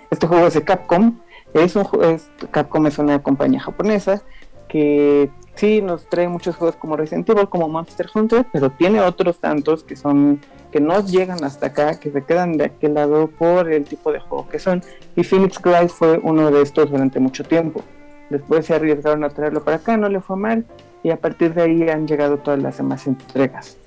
este 0.09 0.27
juego 0.27 0.47
es 0.47 0.53
de 0.55 0.63
Capcom. 0.63 1.19
Es 1.53 1.75
un, 1.75 1.87
es- 2.03 2.29
Capcom 2.51 2.85
es 2.87 2.97
una 2.97 3.21
compañía 3.21 3.59
japonesa 3.61 4.21
que 4.67 5.29
sí 5.55 5.81
nos 5.81 6.05
trae 6.07 6.27
muchos 6.27 6.55
juegos 6.55 6.75
como 6.75 6.95
Resident 6.95 7.29
Evil, 7.29 7.49
como 7.49 7.67
Monster 7.67 8.07
Hunter, 8.13 8.45
pero 8.51 8.69
tiene 8.69 9.01
otros 9.01 9.39
tantos 9.39 9.83
que 9.83 9.95
son 9.95 10.39
que 10.71 10.81
no 10.81 10.99
llegan 11.05 11.41
hasta 11.45 11.67
acá, 11.67 11.97
que 11.99 12.11
se 12.11 12.23
quedan 12.23 12.57
de 12.57 12.65
aquel 12.65 12.95
lado 12.95 13.27
por 13.27 13.71
el 13.71 13.85
tipo 13.85 14.11
de 14.11 14.19
juego 14.19 14.49
que 14.49 14.59
son. 14.59 14.83
Y 15.15 15.23
Phoenix 15.23 15.61
Wright 15.63 15.89
fue 15.89 16.19
uno 16.21 16.51
de 16.51 16.61
estos 16.61 16.91
durante 16.91 17.19
mucho 17.21 17.45
tiempo. 17.45 17.81
Después 18.29 18.65
se 18.65 18.73
arriesgaron 18.75 19.23
a 19.23 19.29
traerlo 19.29 19.63
para 19.63 19.77
acá, 19.77 19.95
no 19.95 20.09
le 20.09 20.19
fue 20.19 20.35
mal, 20.35 20.65
y 21.01 21.11
a 21.11 21.17
partir 21.17 21.53
de 21.53 21.61
ahí 21.61 21.89
han 21.89 22.07
llegado 22.07 22.39
todas 22.39 22.61
las 22.61 22.77
demás 22.77 23.07
entregas. 23.07 23.77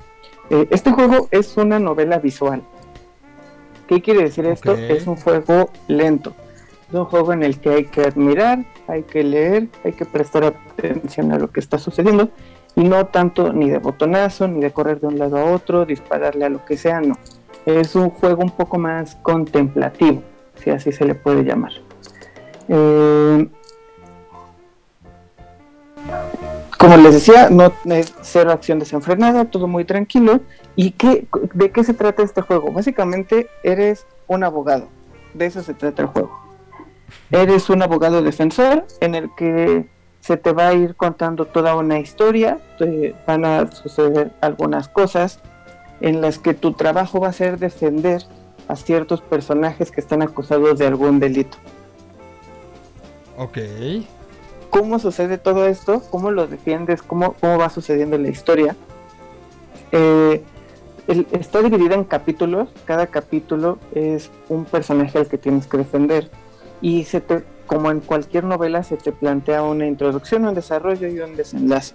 Eh, 0.49 0.67
este 0.71 0.91
juego 0.91 1.29
es 1.31 1.57
una 1.59 1.79
novela 1.79 2.19
visual. 2.19 2.63
¿Qué 3.87 4.01
quiere 4.01 4.23
decir 4.23 4.47
esto? 4.47 4.73
Es 4.73 5.07
un 5.07 5.17
juego 5.17 5.71
lento. 5.89 6.35
Es 6.89 6.95
un 6.95 7.05
juego 7.05 7.35
en 7.35 7.43
el 7.43 7.61
que 7.61 7.69
hay 7.71 7.85
que 7.85 8.03
admirar, 8.03 8.65
hay 8.87 9.03
que 9.03 9.23
leer, 9.23 9.69
hay 9.85 9.93
que 9.93 10.07
prestar 10.07 10.45
atención 10.45 11.33
a 11.33 11.39
lo 11.39 11.51
que 11.51 11.61
está 11.61 11.79
sucediendo 11.79 12.31
y 12.77 12.85
no 12.85 13.07
tanto 13.07 13.53
ni 13.53 13.69
de 13.69 13.79
botonazo, 13.79 14.49
ni 14.49 14.61
de 14.61 14.71
correr 14.71 15.01
de 15.01 15.09
un 15.09 15.19
lado 15.19 15.37
a 15.37 15.45
otro, 15.45 15.85
dispararle 15.85 16.47
a 16.47 16.49
lo 16.49 16.65
que 16.65 16.79
sea, 16.79 17.01
no. 17.01 17.19
Es 17.67 17.95
un 17.95 18.09
juego 18.09 18.43
un 18.43 18.51
poco 18.51 18.79
más 18.79 19.17
contemplativo, 19.17 20.23
si 20.63 20.71
así 20.71 20.93
se 20.93 21.05
le 21.05 21.15
puede 21.15 21.45
llamar. 21.45 21.73
Eh, 22.69 23.49
como 26.79 26.97
les 26.97 27.15
decía, 27.15 27.51
no 27.51 27.73
cero 28.23 28.53
acción 28.53 28.79
desenfrenada, 28.79 29.45
todo 29.47 29.67
muy 29.67 29.85
tranquilo. 29.85 30.41
¿Y 30.77 30.93
qué, 30.93 31.27
de 31.53 31.71
qué 31.71 31.85
se 31.85 31.93
trata 31.93 32.23
este 32.23 32.41
juego? 32.41 32.73
Básicamente 32.73 33.49
eres 33.63 34.07
un 34.27 34.45
abogado, 34.45 34.89
de 35.35 35.47
eso 35.47 35.63
se 35.63 35.75
trata 35.75 36.03
el 36.03 36.09
juego. 36.09 36.48
Eres 37.31 37.69
un 37.71 37.83
abogado 37.83 38.23
defensor 38.23 38.87
en 39.01 39.15
el 39.15 39.31
que 39.37 39.87
se 40.21 40.37
te 40.37 40.53
va 40.53 40.69
a 40.69 40.75
ir 40.75 40.95
contando 40.97 41.45
toda 41.47 41.75
una 41.77 41.99
historia, 42.01 42.59
te 42.79 43.15
van 43.27 43.45
a 43.45 43.71
suceder 43.73 44.33
algunas 44.41 44.89
cosas 44.89 45.41
en 46.01 46.21
las 46.21 46.39
que 46.39 46.55
tu 46.55 46.73
trabajo 46.73 47.21
va 47.21 47.29
a 47.29 47.33
ser 47.33 47.59
defender 47.59 48.23
a 48.69 48.77
ciertos 48.77 49.21
personajes 49.21 49.91
que 49.91 50.01
están 50.01 50.23
acusados 50.23 50.79
de 50.79 50.87
algún 50.87 51.19
delito. 51.21 51.57
Ok. 53.37 53.59
cómo 54.71 54.99
sucede 54.99 55.39
todo 55.39 55.67
esto, 55.67 56.03
cómo 56.11 56.31
lo 56.31 56.47
defiendes, 56.47 57.01
cómo, 57.03 57.33
cómo 57.41 57.57
va 57.57 57.71
sucediendo 57.71 58.19
la 58.19 58.29
historia. 58.29 58.77
Eh, 59.93 60.43
el- 61.07 61.27
está 61.33 61.63
dividida 61.63 61.95
en 61.95 62.05
capítulos, 62.05 62.69
cada 62.85 63.07
capítulo 63.07 63.79
es 63.95 64.31
un 64.51 64.67
personaje 64.67 65.17
al 65.19 65.27
que 65.27 65.39
tienes 65.39 65.67
que 65.67 65.79
defender 65.79 66.31
y 66.81 67.05
se 67.05 67.21
te, 67.21 67.45
como 67.67 67.91
en 67.91 68.01
cualquier 68.01 68.45
novela 68.45 68.83
se 68.83 68.97
te 68.97 69.13
plantea 69.13 69.63
una 69.63 69.87
introducción, 69.87 70.47
un 70.47 70.55
desarrollo 70.55 71.09
y 71.09 71.21
un 71.21 71.37
desenlace. 71.37 71.95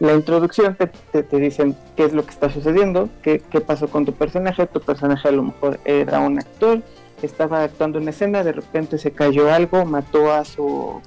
La 0.00 0.14
introducción 0.14 0.74
te, 0.74 0.88
te, 1.12 1.22
te 1.22 1.36
dicen 1.38 1.76
qué 1.96 2.04
es 2.04 2.12
lo 2.12 2.24
que 2.24 2.30
está 2.30 2.50
sucediendo, 2.50 3.08
qué, 3.22 3.40
qué 3.50 3.60
pasó 3.60 3.88
con 3.88 4.04
tu 4.04 4.12
personaje, 4.12 4.66
tu 4.66 4.80
personaje 4.80 5.28
a 5.28 5.32
lo 5.32 5.44
mejor 5.44 5.78
era 5.84 6.18
un 6.20 6.38
actor, 6.38 6.82
estaba 7.22 7.62
actuando 7.62 7.98
en 7.98 8.08
escena, 8.08 8.42
de 8.42 8.52
repente 8.52 8.98
se 8.98 9.12
cayó 9.12 9.52
algo, 9.52 9.84
mató 9.84 10.32
a 10.32 10.44
su 10.44 11.00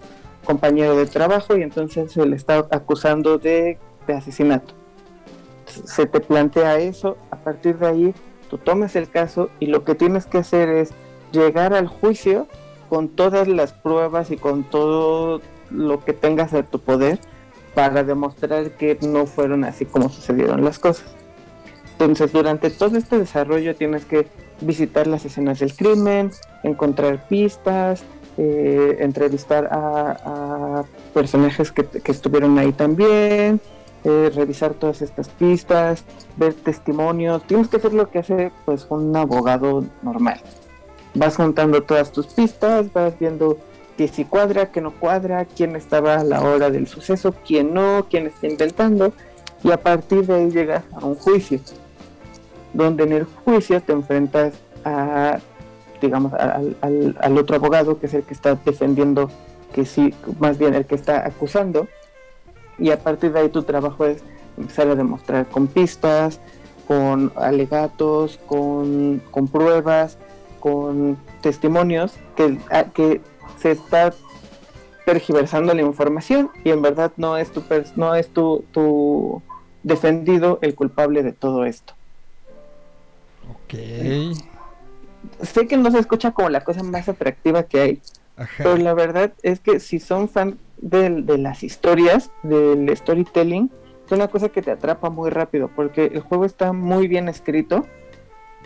compañero 0.45 0.95
de 0.95 1.07
trabajo 1.07 1.57
y 1.57 1.63
entonces 1.63 2.11
se 2.11 2.25
le 2.25 2.35
está 2.35 2.67
acusando 2.71 3.37
de, 3.37 3.77
de 4.07 4.13
asesinato. 4.13 4.73
Se 5.65 6.05
te 6.05 6.21
plantea 6.21 6.79
eso, 6.79 7.17
a 7.31 7.37
partir 7.37 7.77
de 7.79 7.87
ahí 7.87 8.15
tú 8.49 8.57
tomas 8.57 8.95
el 8.95 9.09
caso 9.09 9.49
y 9.59 9.65
lo 9.65 9.83
que 9.83 9.95
tienes 9.95 10.25
que 10.25 10.37
hacer 10.37 10.69
es 10.69 10.91
llegar 11.31 11.73
al 11.73 11.87
juicio 11.87 12.47
con 12.87 13.09
todas 13.09 13.47
las 13.47 13.73
pruebas 13.73 14.31
y 14.31 14.37
con 14.37 14.63
todo 14.63 15.41
lo 15.71 16.03
que 16.03 16.13
tengas 16.13 16.53
a 16.53 16.63
tu 16.63 16.79
poder 16.79 17.19
para 17.73 18.03
demostrar 18.03 18.71
que 18.71 18.97
no 19.01 19.25
fueron 19.25 19.63
así 19.63 19.85
como 19.85 20.09
sucedieron 20.09 20.63
las 20.63 20.79
cosas. 20.79 21.05
Entonces, 21.93 22.31
durante 22.31 22.69
todo 22.69 22.97
este 22.97 23.19
desarrollo 23.19 23.75
tienes 23.75 24.05
que 24.05 24.27
visitar 24.61 25.07
las 25.07 25.25
escenas 25.25 25.59
del 25.59 25.73
crimen, 25.73 26.31
encontrar 26.63 27.27
pistas, 27.27 28.03
eh, 28.37 28.97
entrevistar 28.99 29.69
a, 29.71 30.83
personajes 31.13 31.71
que, 31.71 31.85
que 31.85 32.11
estuvieron 32.11 32.57
ahí 32.57 32.73
también, 32.73 33.61
eh, 34.03 34.31
revisar 34.35 34.75
todas 34.75 35.01
estas 35.01 35.29
pistas, 35.29 36.03
ver 36.37 36.53
testimonios. 36.53 37.41
Tienes 37.47 37.69
que 37.69 37.77
hacer 37.77 37.93
lo 37.93 38.11
que 38.11 38.19
hace 38.19 38.51
pues 38.65 38.85
un 38.89 39.15
abogado 39.15 39.83
normal. 40.03 40.39
Vas 41.15 41.37
juntando 41.37 41.81
todas 41.83 42.11
tus 42.11 42.27
pistas, 42.27 42.91
vas 42.93 43.17
viendo 43.17 43.57
que 43.97 44.07
si 44.09 44.25
cuadra, 44.25 44.71
que 44.71 44.81
no 44.81 44.91
cuadra, 44.91 45.45
quién 45.45 45.75
estaba 45.77 46.15
a 46.15 46.23
la 46.23 46.41
hora 46.41 46.69
del 46.69 46.87
suceso, 46.87 47.33
quién 47.47 47.73
no, 47.73 48.05
quién 48.09 48.27
está 48.27 48.47
inventando, 48.47 49.13
y 49.63 49.71
a 49.71 49.81
partir 49.81 50.27
de 50.27 50.35
ahí 50.35 50.51
llegas 50.51 50.83
a 50.93 51.05
un 51.05 51.15
juicio, 51.15 51.61
donde 52.73 53.05
en 53.05 53.13
el 53.13 53.23
juicio 53.23 53.81
te 53.81 53.93
enfrentas 53.93 54.53
a, 54.83 55.39
digamos, 56.01 56.33
al, 56.33 56.75
al- 57.21 57.37
otro 57.37 57.55
abogado, 57.55 57.97
que 57.97 58.07
es 58.07 58.13
el 58.13 58.23
que 58.23 58.33
está 58.33 58.55
defendiendo, 58.65 59.31
que 59.73 59.85
sí, 59.85 60.13
más 60.39 60.57
bien 60.57 60.73
el 60.73 60.85
que 60.85 60.95
está 60.95 61.25
acusando, 61.25 61.87
y 62.77 62.91
a 62.91 62.99
partir 62.99 63.31
de 63.31 63.39
ahí 63.39 63.49
tu 63.49 63.63
trabajo 63.63 64.05
es 64.05 64.21
empezar 64.57 64.89
a 64.89 64.95
demostrar 64.95 65.45
con 65.45 65.67
pistas, 65.67 66.41
con 66.85 67.31
alegatos, 67.37 68.37
con, 68.45 69.21
con 69.31 69.47
pruebas, 69.47 70.17
con 70.65 71.15
testimonios, 71.41 72.15
que, 72.35 72.57
a- 72.71 72.85
que 72.85 73.21
se 73.59 73.69
está 73.69 74.11
tergiversando 75.05 75.75
la 75.75 75.83
información 75.83 76.49
y 76.63 76.71
en 76.71 76.81
verdad 76.81 77.11
no 77.17 77.37
es 77.37 77.51
tu, 77.51 77.61
pers- 77.61 77.91
no 77.95 78.15
es 78.15 78.29
tu, 78.29 78.65
tu 78.71 79.43
defendido 79.83 80.57
el 80.63 80.73
culpable 80.73 81.21
de 81.21 81.33
todo 81.33 81.65
esto. 81.65 81.93
Ok. 83.47 83.75
Sé 85.43 85.67
que 85.67 85.77
no 85.77 85.91
se 85.91 85.99
escucha 85.99 86.31
como 86.31 86.49
la 86.49 86.63
cosa 86.63 86.81
más 86.81 87.07
atractiva 87.09 87.61
que 87.61 87.79
hay, 87.81 88.01
Ajá. 88.35 88.63
pero 88.63 88.77
la 88.77 88.95
verdad 88.95 89.33
es 89.43 89.59
que 89.59 89.79
si 89.79 89.99
son 89.99 90.27
fan 90.29 90.57
del- 90.77 91.27
de, 91.27 91.37
las 91.37 91.61
historias, 91.61 92.31
del 92.41 92.89
storytelling, 92.97 93.69
es 94.03 94.11
una 94.11 94.29
cosa 94.29 94.49
que 94.49 94.63
te 94.63 94.71
atrapa 94.71 95.11
muy 95.11 95.29
rápido 95.29 95.69
porque 95.75 96.05
el 96.05 96.21
juego 96.21 96.45
está 96.45 96.73
muy 96.73 97.07
bien 97.07 97.29
escrito 97.29 97.85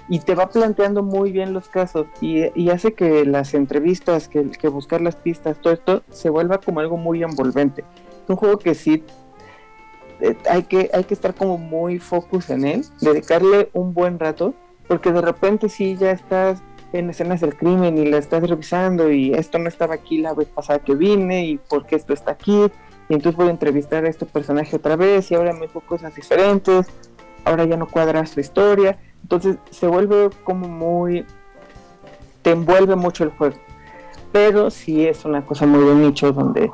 y 0.09 0.19
te 0.19 0.35
va 0.35 0.49
planteando 0.49 1.03
muy 1.03 1.31
bien 1.31 1.53
los 1.53 1.69
casos 1.69 2.07
y, 2.19 2.45
y 2.59 2.71
hace 2.71 2.93
que 2.93 3.25
las 3.25 3.53
entrevistas, 3.53 4.27
que, 4.27 4.49
que 4.49 4.67
buscar 4.67 5.01
las 5.01 5.15
pistas, 5.15 5.57
todo 5.61 5.73
esto 5.73 6.03
se 6.09 6.29
vuelva 6.29 6.59
como 6.59 6.79
algo 6.79 6.97
muy 6.97 7.23
envolvente. 7.23 7.83
Es 8.23 8.29
un 8.29 8.35
juego 8.35 8.57
que 8.57 8.73
sí 8.73 9.03
eh, 10.21 10.35
hay, 10.49 10.63
que, 10.63 10.89
hay 10.93 11.03
que 11.03 11.13
estar 11.13 11.33
como 11.33 11.57
muy 11.57 11.99
focus 11.99 12.49
en 12.49 12.65
él, 12.65 12.85
dedicarle 12.99 13.69
un 13.73 13.93
buen 13.93 14.19
rato, 14.19 14.53
porque 14.87 15.11
de 15.11 15.21
repente 15.21 15.69
sí 15.69 15.95
ya 15.95 16.11
estás 16.11 16.61
en 16.91 17.09
escenas 17.09 17.41
del 17.41 17.55
crimen 17.55 17.97
y 17.97 18.05
la 18.05 18.17
estás 18.17 18.41
revisando 18.49 19.11
y 19.11 19.33
esto 19.33 19.59
no 19.59 19.69
estaba 19.69 19.93
aquí 19.93 20.17
la 20.17 20.33
vez 20.33 20.47
pasada 20.47 20.79
que 20.79 20.95
vine 20.95 21.45
y 21.45 21.57
por 21.57 21.85
qué 21.85 21.95
esto 21.95 22.13
está 22.13 22.31
aquí 22.31 22.65
y 23.09 23.13
entonces 23.13 23.35
voy 23.35 23.47
a 23.47 23.51
entrevistar 23.51 24.05
a 24.05 24.09
este 24.09 24.25
personaje 24.25 24.75
otra 24.75 24.95
vez 24.95 25.29
y 25.29 25.35
ahora 25.35 25.53
me 25.53 25.67
dijo 25.67 25.81
cosas 25.81 26.15
diferentes, 26.15 26.87
ahora 27.45 27.65
ya 27.65 27.77
no 27.77 27.87
cuadra 27.87 28.25
su 28.25 28.39
historia, 28.39 28.97
entonces 29.23 29.57
se 29.71 29.87
vuelve 29.87 30.29
como 30.43 30.67
muy, 30.67 31.25
te 32.41 32.51
envuelve 32.51 32.95
mucho 32.95 33.23
el 33.23 33.31
juego, 33.31 33.55
pero 34.31 34.69
sí 34.69 35.05
es 35.05 35.25
una 35.25 35.45
cosa 35.45 35.65
muy 35.65 35.83
de 35.83 35.95
nicho 35.95 36.31
donde 36.31 36.71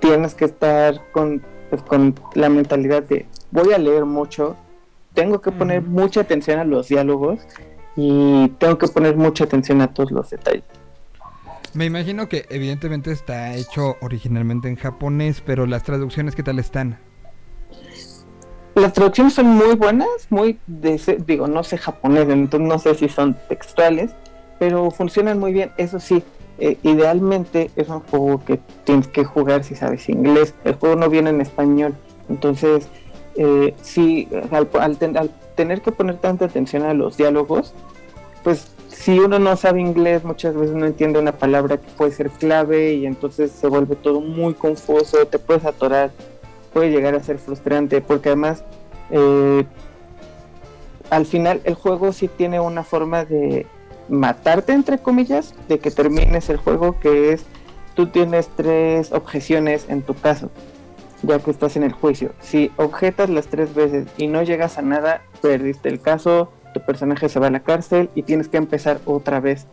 tienes 0.00 0.34
que 0.34 0.46
estar 0.46 1.00
con, 1.12 1.42
pues, 1.70 1.82
con 1.82 2.14
la 2.34 2.48
mentalidad 2.48 3.02
de 3.02 3.26
voy 3.50 3.72
a 3.72 3.78
leer 3.78 4.04
mucho, 4.04 4.56
tengo 5.14 5.40
que 5.40 5.52
poner 5.52 5.82
mucha 5.82 6.22
atención 6.22 6.58
a 6.58 6.64
los 6.64 6.88
diálogos 6.88 7.40
y 7.96 8.48
tengo 8.58 8.78
que 8.78 8.88
poner 8.88 9.16
mucha 9.16 9.44
atención 9.44 9.80
a 9.80 9.94
todos 9.94 10.10
los 10.10 10.30
detalles. 10.30 10.64
Me 11.72 11.86
imagino 11.86 12.28
que 12.28 12.46
evidentemente 12.50 13.10
está 13.10 13.54
hecho 13.54 13.96
originalmente 14.00 14.68
en 14.68 14.76
japonés, 14.76 15.40
pero 15.40 15.66
las 15.66 15.82
traducciones, 15.82 16.34
¿qué 16.36 16.42
tal 16.42 16.58
están? 16.58 16.98
Las 18.74 18.92
traducciones 18.92 19.34
son 19.34 19.46
muy 19.46 19.76
buenas, 19.76 20.08
muy 20.30 20.58
de 20.66 21.00
digo, 21.26 21.46
no 21.46 21.62
sé 21.62 21.78
japonés, 21.78 22.28
entonces 22.28 22.68
no 22.68 22.78
sé 22.78 22.94
si 22.96 23.08
son 23.08 23.36
textuales, 23.48 24.10
pero 24.58 24.90
funcionan 24.90 25.38
muy 25.38 25.52
bien. 25.52 25.70
Eso 25.76 26.00
sí, 26.00 26.22
eh, 26.58 26.76
idealmente 26.82 27.70
es 27.76 27.88
un 27.88 28.00
juego 28.00 28.44
que 28.44 28.58
tienes 28.84 29.06
que 29.08 29.24
jugar 29.24 29.62
si 29.62 29.76
sabes 29.76 30.08
inglés. 30.08 30.54
El 30.64 30.74
juego 30.74 30.96
no 30.96 31.08
viene 31.08 31.30
en 31.30 31.40
español 31.40 31.94
Entonces, 32.28 32.88
eh, 33.36 33.74
sí, 33.82 34.28
al, 34.50 34.68
al 34.80 34.96
ten- 34.98 35.16
al 35.18 35.30
tener 35.56 35.82
que 35.82 35.92
poner 35.92 36.16
tanta 36.16 36.46
atención 36.46 36.82
a 36.84 36.94
los 36.94 37.16
diálogos, 37.16 37.74
pues 38.42 38.68
si 38.88 39.18
uno 39.18 39.38
no 39.38 39.56
sabe 39.56 39.80
inglés, 39.80 40.24
muchas 40.24 40.54
veces 40.54 40.74
no 40.74 40.86
entiende 40.86 41.18
una 41.18 41.32
palabra 41.32 41.76
que 41.76 41.88
puede 41.96 42.12
ser 42.12 42.30
clave 42.30 42.94
y 42.94 43.06
entonces 43.06 43.50
se 43.52 43.66
vuelve 43.68 43.94
todo 43.96 44.20
muy 44.20 44.54
confuso, 44.54 45.26
te 45.26 45.38
puedes 45.38 45.64
atorar, 45.64 46.12
puede 46.74 46.90
llegar 46.90 47.14
a 47.14 47.22
ser 47.22 47.38
frustrante, 47.38 48.02
porque 48.02 48.30
además 48.30 48.64
eh, 49.10 49.64
al 51.08 51.24
final 51.24 51.60
el 51.64 51.74
juego 51.74 52.12
sí 52.12 52.28
tiene 52.28 52.60
una 52.60 52.82
forma 52.82 53.24
de 53.24 53.66
matarte, 54.08 54.72
entre 54.72 54.98
comillas, 54.98 55.54
de 55.68 55.78
que 55.78 55.90
termines 55.90 56.50
el 56.50 56.58
juego, 56.58 56.98
que 57.00 57.32
es 57.32 57.46
tú 57.94 58.08
tienes 58.08 58.48
tres 58.56 59.12
objeciones 59.12 59.86
en 59.88 60.02
tu 60.02 60.14
caso, 60.14 60.50
ya 61.22 61.38
que 61.38 61.50
estás 61.50 61.76
en 61.76 61.84
el 61.84 61.92
juicio. 61.92 62.32
Si 62.40 62.72
objetas 62.76 63.30
las 63.30 63.46
tres 63.46 63.74
veces 63.74 64.08
y 64.16 64.26
no 64.26 64.42
llegas 64.42 64.76
a 64.76 64.82
nada, 64.82 65.22
perdiste 65.40 65.88
el 65.88 66.00
caso, 66.00 66.50
tu 66.74 66.80
personaje 66.80 67.28
se 67.28 67.38
va 67.38 67.46
a 67.46 67.50
la 67.50 67.60
cárcel 67.60 68.10
y 68.14 68.24
tienes 68.24 68.48
que 68.48 68.56
empezar 68.56 69.00
otra 69.06 69.40
vez. 69.40 69.66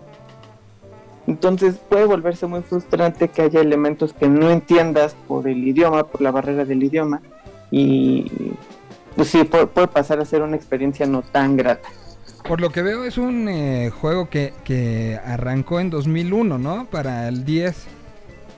Entonces 1.27 1.75
puede 1.89 2.05
volverse 2.05 2.47
muy 2.47 2.61
frustrante 2.61 3.29
que 3.29 3.43
haya 3.43 3.61
elementos 3.61 4.13
que 4.13 4.27
no 4.27 4.49
entiendas 4.49 5.15
por 5.27 5.47
el 5.47 5.67
idioma, 5.67 6.03
por 6.03 6.21
la 6.21 6.31
barrera 6.31 6.65
del 6.65 6.83
idioma, 6.83 7.21
y 7.69 8.29
pues 9.15 9.29
sí, 9.29 9.43
puede, 9.43 9.67
puede 9.67 9.87
pasar 9.87 10.19
a 10.19 10.25
ser 10.25 10.41
una 10.41 10.55
experiencia 10.55 11.05
no 11.05 11.21
tan 11.21 11.57
grata. 11.57 11.87
Por 12.47 12.59
lo 12.59 12.71
que 12.71 12.81
veo 12.81 13.03
es 13.03 13.17
un 13.17 13.47
eh, 13.47 13.91
juego 13.91 14.29
que, 14.29 14.53
que 14.63 15.19
arrancó 15.23 15.79
en 15.79 15.89
2001, 15.89 16.57
¿no? 16.57 16.85
Para 16.85 17.27
el 17.27 17.45
10. 17.45 17.85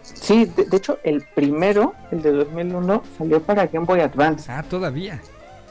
Sí, 0.01 0.45
de, 0.45 0.65
de 0.65 0.77
hecho 0.77 0.99
el 1.03 1.23
primero, 1.35 1.93
el 2.11 2.21
de 2.21 2.31
2001, 2.31 3.03
salió 3.17 3.41
para 3.41 3.67
Game 3.67 3.85
Boy 3.85 3.99
Advance. 3.99 4.49
Ah, 4.51 4.63
todavía. 4.63 5.21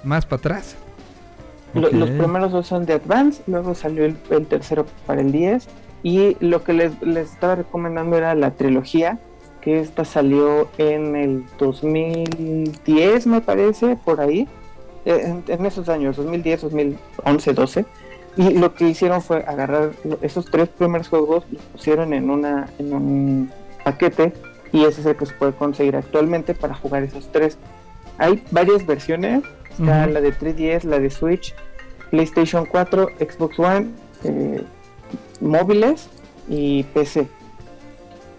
Más 0.05 0.27
para 0.27 0.41
atrás. 0.41 0.77
Lo-. 1.75 1.91
Los 1.91 2.11
primeros 2.11 2.53
dos 2.53 2.67
son 2.67 2.85
de 2.85 2.95
Advance, 2.95 3.43
luego 3.47 3.75
salió 3.75 4.05
el, 4.05 4.17
el 4.31 4.47
tercero 4.47 4.87
para 5.07 5.23
el 5.23 5.33
10 5.33 5.67
y 6.03 6.37
lo 6.41 6.65
que 6.65 6.73
les, 6.73 7.01
les 7.03 7.33
estaba 7.33 7.57
recomendando 7.57 8.17
era 8.17 8.35
la 8.35 8.53
trilogía, 8.53 9.19
que 9.61 9.81
esta 9.81 10.05
salió 10.05 10.69
en 10.79 11.15
el 11.15 11.45
2010 11.59 13.27
me 13.29 13.41
parece, 13.41 13.97
por 13.97 14.21
ahí, 14.21 14.49
eh, 15.05 15.23
en, 15.25 15.45
en 15.47 15.67
esos 15.67 15.89
años, 15.89 16.17
2010, 16.17 16.63
2011, 16.63 17.53
12. 17.53 17.85
Y 18.37 18.51
lo 18.55 18.75
que 18.75 18.89
hicieron 18.89 19.21
fue 19.21 19.45
agarrar 19.47 19.93
esos 20.23 20.47
tres 20.47 20.69
primeros 20.69 21.09
juegos, 21.09 21.45
los 21.51 21.63
pusieron 21.65 22.15
en, 22.15 22.31
una, 22.31 22.69
en 22.79 22.95
un 22.95 23.51
paquete 23.85 24.33
y 24.73 24.85
ese 24.85 25.03
es 25.03 25.07
el 25.07 25.17
que 25.17 25.27
se 25.27 25.35
puede 25.35 25.53
conseguir 25.53 25.97
actualmente 25.97 26.55
para 26.55 26.75
jugar 26.75 27.03
esos 27.03 27.31
tres. 27.31 27.59
Hay 28.19 28.43
varias 28.51 28.87
versiones, 28.87 29.43
está 29.71 30.07
la 30.07 30.21
de 30.21 30.33
3DS, 30.33 30.85
la 30.85 30.99
de 30.99 31.11
Switch, 31.11 31.55
PlayStation 32.11 32.65
4, 32.65 33.09
Xbox 33.19 33.59
One, 33.59 33.89
eh, 34.25 34.63
móviles 35.43 36.09
y 36.49 36.85
PC. 36.85 37.29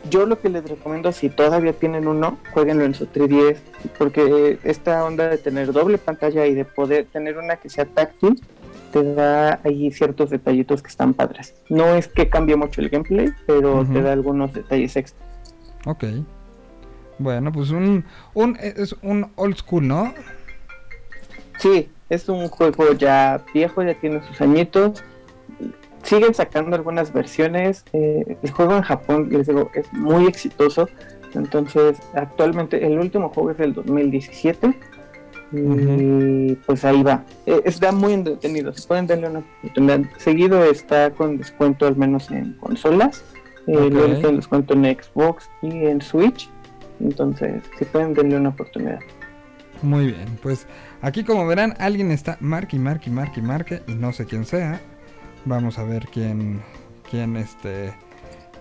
Yo 0.09 0.25
lo 0.25 0.39
que 0.39 0.49
les 0.49 0.67
recomiendo, 0.67 1.11
si 1.11 1.29
todavía 1.29 1.73
tienen 1.73 2.07
uno, 2.07 2.37
jueguenlo 2.53 2.83
en 2.83 2.93
su 2.93 3.07
3DS, 3.07 3.57
porque 3.97 4.59
esta 4.63 5.05
onda 5.05 5.29
de 5.29 5.37
tener 5.37 5.71
doble 5.71 5.97
pantalla 5.97 6.45
y 6.45 6.53
de 6.53 6.65
poder 6.65 7.05
tener 7.05 7.37
una 7.37 7.55
que 7.55 7.69
sea 7.69 7.85
táctil, 7.85 8.41
te 8.91 9.01
da 9.13 9.59
ahí 9.63 9.91
ciertos 9.91 10.29
detallitos 10.29 10.81
que 10.81 10.89
están 10.89 11.13
padres. 11.13 11.55
No 11.69 11.95
es 11.95 12.07
que 12.07 12.29
cambie 12.29 12.55
mucho 12.57 12.81
el 12.81 12.89
gameplay, 12.89 13.29
pero 13.47 13.85
te 13.85 14.01
da 14.01 14.11
algunos 14.11 14.53
detalles 14.53 14.95
extra. 14.97 15.25
Ok. 15.85 16.03
Bueno, 17.17 17.51
pues 17.51 17.71
un, 17.71 18.03
un 18.33 18.57
es 18.61 18.95
un 19.01 19.31
old 19.35 19.55
school, 19.55 19.87
¿no? 19.87 20.13
Sí, 21.59 21.89
es 22.09 22.27
un 22.27 22.49
juego 22.49 22.91
ya 22.93 23.41
viejo, 23.53 23.83
ya 23.83 23.93
tiene 23.95 24.21
sus 24.27 24.41
añitos. 24.41 25.03
Siguen 26.03 26.33
sacando 26.33 26.75
algunas 26.75 27.11
versiones. 27.13 27.83
eh, 27.93 28.37
el 28.41 28.51
juego 28.51 28.75
en 28.75 28.83
Japón, 28.83 29.29
les 29.31 29.47
digo, 29.47 29.71
es 29.73 29.91
muy 29.93 30.27
exitoso. 30.27 30.87
Entonces, 31.33 31.97
actualmente 32.13 32.85
el 32.85 32.99
último 32.99 33.29
juego 33.29 33.51
es 33.51 33.57
del 33.57 33.73
2017. 33.73 34.73
Y 35.51 35.57
Ujú. 35.59 36.57
pues 36.65 36.83
ahí 36.83 37.03
va. 37.03 37.23
Eh, 37.45 37.61
está 37.65 37.91
muy 37.91 38.13
entretenido. 38.13 38.73
Si 38.73 38.87
pueden 38.87 39.05
darle 39.07 39.29
una 39.29 39.39
oportunidad. 39.59 40.01
Seguido 40.17 40.63
está 40.63 41.11
con 41.11 41.37
descuento, 41.37 41.85
al 41.87 41.95
menos 41.95 42.29
en 42.31 42.53
consolas. 42.53 43.23
Eh. 43.67 43.89
Luego 43.91 44.13
está 44.13 44.29
en 44.29 44.35
descuento 44.37 44.73
en 44.73 44.83
Xbox 44.85 45.49
y 45.61 45.85
en 45.85 46.01
Switch. 46.01 46.49
Entonces, 46.99 47.63
si 47.77 47.85
pueden 47.85 48.13
darle 48.13 48.37
una 48.37 48.49
oportunidad. 48.49 48.99
Muy 49.81 50.07
bien, 50.07 50.39
pues 50.41 50.65
aquí 51.01 51.23
como 51.23 51.45
verán 51.45 51.73
alguien 51.77 52.11
está 52.11 52.37
marque 52.39 52.77
y 52.77 52.79
marque 52.79 53.09
y 53.09 53.13
marque 53.13 53.39
y 53.39 53.43
marque 53.43 53.81
y 53.87 53.93
no 53.95 54.11
sé 54.13 54.25
quién 54.25 54.45
sea. 54.45 54.79
Vamos 55.45 55.77
a 55.79 55.83
ver 55.83 56.07
quién, 56.11 56.61
quién 57.09 57.35
este, 57.37 57.93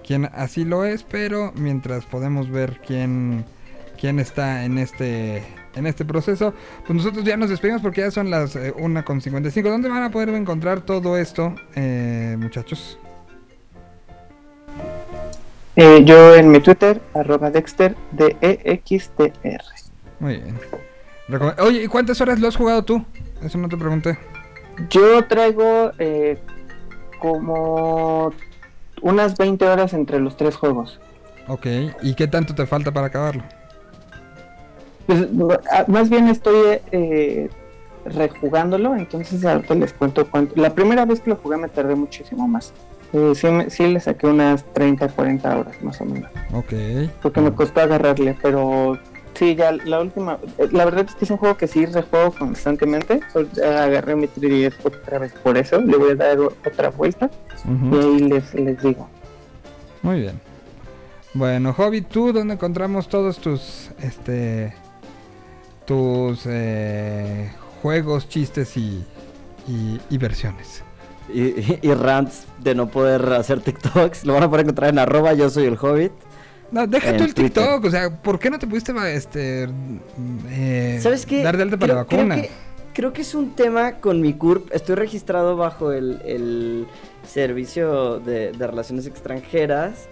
quién 0.06 0.24
así 0.34 0.64
lo 0.64 0.84
es, 0.84 1.02
pero 1.04 1.52
mientras 1.54 2.04
podemos 2.04 2.50
ver 2.50 2.80
quién, 2.84 3.44
quién 4.00 4.18
está 4.18 4.64
en 4.64 4.78
este, 4.78 5.44
en 5.76 5.86
este 5.86 6.04
proceso, 6.04 6.52
pues 6.86 6.96
nosotros 6.96 7.24
ya 7.24 7.36
nos 7.36 7.50
despedimos 7.50 7.82
porque 7.82 8.00
ya 8.00 8.10
son 8.10 8.30
las 8.30 8.56
eh, 8.56 8.74
1.55. 8.74 9.62
¿Dónde 9.62 9.88
van 9.88 10.02
a 10.02 10.10
poder 10.10 10.30
encontrar 10.30 10.80
todo 10.80 11.16
esto, 11.16 11.54
eh, 11.76 12.36
muchachos? 12.38 12.98
Eh, 15.76 16.02
yo 16.04 16.34
en 16.34 16.50
mi 16.50 16.60
Twitter, 16.60 17.00
arroba 17.14 17.50
Dexter, 17.50 17.96
D-E-X-T-R. 18.12 19.64
Muy 20.20 20.36
bien. 20.36 20.58
Recom- 21.28 21.54
Oye, 21.60 21.84
¿y 21.84 21.86
cuántas 21.86 22.20
horas 22.20 22.38
lo 22.40 22.48
has 22.48 22.56
jugado 22.56 22.84
tú? 22.84 23.04
Eso 23.42 23.56
no 23.58 23.68
te 23.68 23.76
pregunté. 23.76 24.18
Yo 24.90 25.24
traigo 25.26 25.92
eh, 25.98 26.38
como 27.22 28.32
unas 29.00 29.36
20 29.38 29.64
horas 29.64 29.94
entre 29.94 30.18
los 30.18 30.36
tres 30.36 30.56
juegos. 30.56 30.98
Ok, 31.46 31.66
¿y 32.02 32.14
qué 32.14 32.26
tanto 32.26 32.54
te 32.54 32.66
falta 32.66 32.92
para 32.92 33.06
acabarlo? 33.06 33.44
Pues, 35.06 35.28
ah, 35.70 35.84
más 35.86 36.10
bien 36.10 36.26
estoy 36.28 36.80
eh, 36.90 37.48
rejugándolo, 38.04 38.96
entonces 38.96 39.44
ahorita 39.44 39.74
les 39.76 39.92
cuento 39.92 40.28
cuánto. 40.28 40.60
La 40.60 40.74
primera 40.74 41.04
vez 41.04 41.20
que 41.20 41.30
lo 41.30 41.36
jugué 41.36 41.56
me 41.56 41.68
tardé 41.68 41.94
muchísimo 41.94 42.48
más. 42.48 42.72
Eh, 43.12 43.32
sí, 43.34 43.46
sí 43.68 43.86
le 43.86 44.00
saqué 44.00 44.26
unas 44.26 44.64
30, 44.72 45.08
40 45.08 45.58
horas 45.58 45.82
más 45.82 46.00
o 46.00 46.04
menos. 46.04 46.30
Ok. 46.52 46.72
Porque 47.20 47.40
me 47.40 47.52
costó 47.52 47.82
agarrarle, 47.82 48.36
pero 48.42 48.98
sí, 49.34 49.54
ya 49.54 49.72
la 49.72 50.00
última. 50.00 50.38
eh, 50.58 50.68
La 50.72 50.84
verdad 50.84 51.06
es 51.08 51.14
que 51.14 51.24
es 51.24 51.30
un 51.30 51.36
juego 51.36 51.56
que 51.56 51.66
sí 51.66 51.86
rejuego 51.86 52.32
constantemente. 52.32 53.20
Ahorita 53.34 53.84
Agarré 53.84 54.16
mi 54.16 54.26
3DS 54.28 54.74
otra 54.84 55.18
vez 55.18 55.32
por 55.42 55.56
eso. 55.58 55.80
Le 55.80 55.96
voy 55.96 56.10
a 56.12 56.14
dar 56.16 56.38
otra 56.40 56.90
vuelta 56.90 57.30
y 57.92 57.96
ahí 57.96 58.18
les, 58.20 58.54
les 58.54 58.82
digo. 58.82 59.08
Muy 60.02 60.20
bien. 60.20 60.40
Bueno, 61.34 61.72
Hobby, 61.72 62.02
¿tú 62.02 62.32
dónde 62.32 62.54
encontramos 62.54 63.08
todos 63.08 63.38
tus 63.38 63.90
este 64.00 64.74
tus 65.86 66.42
eh, 66.46 67.50
juegos, 67.82 68.28
chistes 68.28 68.76
y, 68.76 69.04
y, 69.66 70.00
y 70.10 70.18
versiones? 70.18 70.82
Y, 71.32 71.42
y- 71.42 71.78
y 71.82 71.94
rants 71.94 72.46
de 72.58 72.74
no 72.74 72.88
poder 72.88 73.32
hacer 73.32 73.60
TikToks. 73.60 74.24
Lo 74.26 74.34
van 74.34 74.42
a 74.42 74.48
poder 74.48 74.62
encontrar 74.64 74.90
en 74.90 74.98
arroba 74.98 75.32
yo 75.32 75.48
soy 75.48 75.64
el 75.64 75.78
hobbit. 75.80 76.12
No, 76.72 76.86
deja 76.86 77.16
tú 77.16 77.24
el 77.24 77.34
Twitter. 77.34 77.44
TikTok, 77.64 77.84
o 77.84 77.90
sea, 77.90 78.10
¿por 78.22 78.38
qué 78.38 78.50
no 78.50 78.58
te 78.58 78.66
pudiste 78.66 78.92
este 79.14 79.68
eh, 80.48 80.98
¿Sabes 81.02 81.26
qué? 81.26 81.42
dar 81.42 81.56
de 81.56 81.62
alta 81.64 81.76
para 81.76 81.94
la 81.94 82.04
Creo- 82.04 82.18
vacuna? 82.20 82.34
Creo 82.36 82.48
que, 82.48 82.52
creo 82.94 83.12
que 83.12 83.22
es 83.22 83.34
un 83.34 83.50
tema 83.54 83.92
con 84.00 84.20
mi 84.20 84.32
CURP. 84.32 84.72
Estoy 84.74 84.94
registrado 84.96 85.56
bajo 85.56 85.92
el, 85.92 86.20
el 86.24 86.86
servicio 87.28 88.20
de, 88.20 88.52
de 88.52 88.66
relaciones 88.66 89.06
extranjeras. 89.06 90.08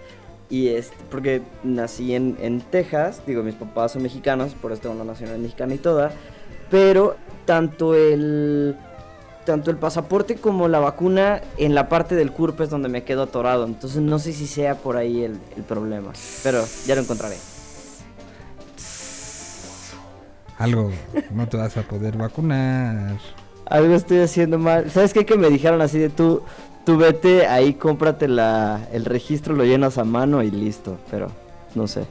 Y 0.49 0.67
este, 0.67 0.95
porque 1.09 1.41
nací 1.63 2.13
en, 2.13 2.37
en 2.41 2.59
Texas, 2.59 3.21
digo, 3.25 3.41
mis 3.41 3.55
papás 3.55 3.93
son 3.93 4.03
mexicanos, 4.03 4.53
por 4.53 4.73
eso 4.73 4.81
tengo 4.81 4.95
una 4.95 5.05
nacionalidad 5.05 5.41
mexicana 5.41 5.73
y 5.75 5.77
toda. 5.77 6.11
Pero 6.69 7.15
tanto 7.45 7.95
el, 7.95 8.75
tanto 9.45 9.71
el 9.71 9.77
pasaporte 9.77 10.35
como 10.35 10.67
la 10.67 10.79
vacuna 10.79 11.41
en 11.57 11.75
la 11.75 11.89
parte 11.89 12.15
del 12.15 12.31
CURP 12.31 12.61
es 12.61 12.69
donde 12.69 12.89
me 12.89 13.03
quedo 13.03 13.23
atorado. 13.23 13.65
Entonces 13.65 14.01
no 14.01 14.19
sé 14.19 14.33
si 14.33 14.47
sea 14.47 14.75
por 14.75 14.97
ahí 14.97 15.23
el, 15.23 15.39
el 15.55 15.63
problema. 15.63 16.11
Pero 16.43 16.63
ya 16.85 16.95
lo 16.95 17.01
encontraré. 17.01 17.37
Algo, 20.57 20.91
no 21.31 21.47
te 21.47 21.57
vas 21.57 21.75
a 21.77 21.81
poder 21.81 22.17
vacunar. 22.17 23.17
Algo 23.65 23.95
estoy 23.95 24.19
haciendo 24.19 24.59
mal. 24.59 24.91
¿Sabes 24.91 25.13
qué? 25.13 25.25
Que 25.25 25.35
me 25.35 25.49
dijeron 25.49 25.81
así 25.81 25.97
de 25.97 26.09
tú, 26.09 26.43
tú 26.85 26.97
vete 26.97 27.47
ahí, 27.47 27.73
cómprate 27.73 28.27
la, 28.27 28.87
el 28.91 29.05
registro, 29.05 29.55
lo 29.55 29.63
llenas 29.63 29.97
a 29.97 30.03
mano 30.03 30.43
y 30.43 30.51
listo. 30.51 30.99
Pero 31.09 31.31
no 31.73 31.87
sé. 31.87 32.05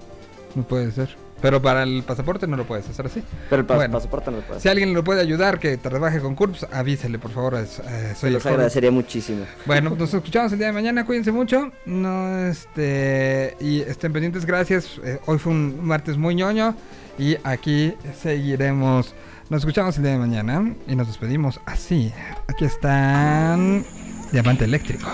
No 0.56 0.64
puede 0.64 0.90
ser. 0.90 1.19
Pero 1.40 1.62
para 1.62 1.82
el 1.82 2.02
pasaporte 2.02 2.46
no 2.46 2.56
lo 2.56 2.66
puedes 2.66 2.88
hacer 2.88 3.06
así. 3.06 3.22
Pero 3.48 3.60
el 3.60 3.66
pasaporte 3.90 4.30
no 4.30 4.38
lo 4.38 4.42
puede 4.42 4.60
Si 4.60 4.68
alguien 4.68 4.92
lo 4.92 5.02
puede 5.04 5.20
ayudar, 5.20 5.58
que 5.58 5.76
trabaje 5.76 6.20
con 6.20 6.34
CURPS, 6.34 6.66
avísele, 6.72 7.18
por 7.18 7.30
favor. 7.30 7.54
eh, 7.54 8.14
soy 8.18 8.34
joven. 8.34 8.54
agradecería 8.54 8.90
muchísimo. 8.90 9.44
Bueno, 9.66 9.90
nos 9.98 10.12
escuchamos 10.14 10.52
el 10.52 10.58
día 10.58 10.68
de 10.68 10.72
mañana. 10.72 11.04
Cuídense 11.06 11.32
mucho. 11.32 11.72
No, 11.86 12.38
este, 12.46 13.56
y 13.60 13.80
estén 13.80 14.12
pendientes. 14.12 14.44
Gracias. 14.44 15.00
Eh, 15.04 15.18
hoy 15.26 15.38
fue 15.38 15.52
un 15.52 15.84
martes 15.84 16.16
muy 16.16 16.34
ñoño. 16.34 16.74
Y 17.18 17.36
aquí 17.44 17.94
seguiremos. 18.22 19.14
Nos 19.50 19.62
escuchamos 19.62 19.96
el 19.96 20.02
día 20.04 20.12
de 20.12 20.18
mañana. 20.18 20.74
Y 20.86 20.94
nos 20.94 21.06
despedimos 21.06 21.60
así. 21.66 22.12
Aquí 22.48 22.64
están. 22.64 23.84
Diamante 24.32 24.64
eléctrico. 24.64 25.08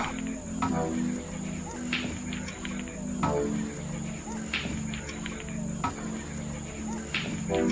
Está 7.49 7.63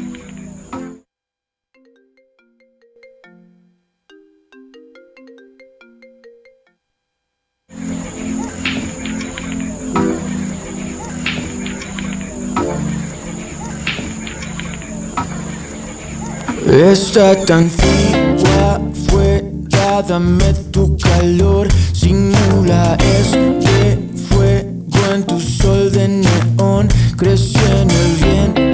tan 17.46 17.70
fría 17.70 18.76
afuera, 18.76 20.02
dame 20.08 20.54
tu 20.72 20.96
calor, 20.98 21.68
simula 21.92 22.98
este 23.02 24.00
fuego 24.30 25.14
en 25.14 25.26
tu 25.26 25.38
sol 25.42 25.92
de 25.92 26.08
neón, 26.08 26.88
crece 27.18 27.60
en 27.82 27.92
el 27.92 28.16
vientre 28.24 28.65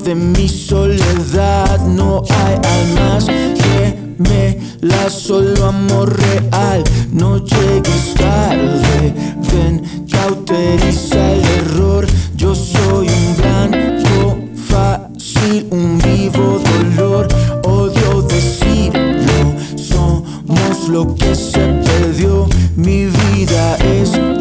de 0.00 0.14
mi 0.14 0.48
soledad, 0.48 1.80
no 1.86 2.22
hay 2.28 2.54
almas 2.62 3.26
que 3.26 4.14
me 4.18 4.58
la 4.80 5.10
solo 5.10 5.66
amor 5.66 6.16
real, 6.16 6.84
no 7.10 7.38
llegues 7.38 8.14
tarde, 8.14 9.14
ven, 9.52 10.06
cauteriza 10.10 11.32
el 11.32 11.44
error, 11.44 12.06
yo 12.36 12.54
soy 12.54 13.08
un 13.08 13.36
blanco 13.36 14.38
fácil, 14.68 15.66
un 15.70 15.98
vivo 15.98 16.60
dolor, 16.96 17.26
odio 17.64 18.22
decirlo, 18.22 19.54
somos 19.76 20.88
lo 20.88 21.14
que 21.16 21.34
se 21.34 21.60
perdió, 21.60 22.46
mi 22.76 23.06
vida 23.06 23.76
está 23.76 24.37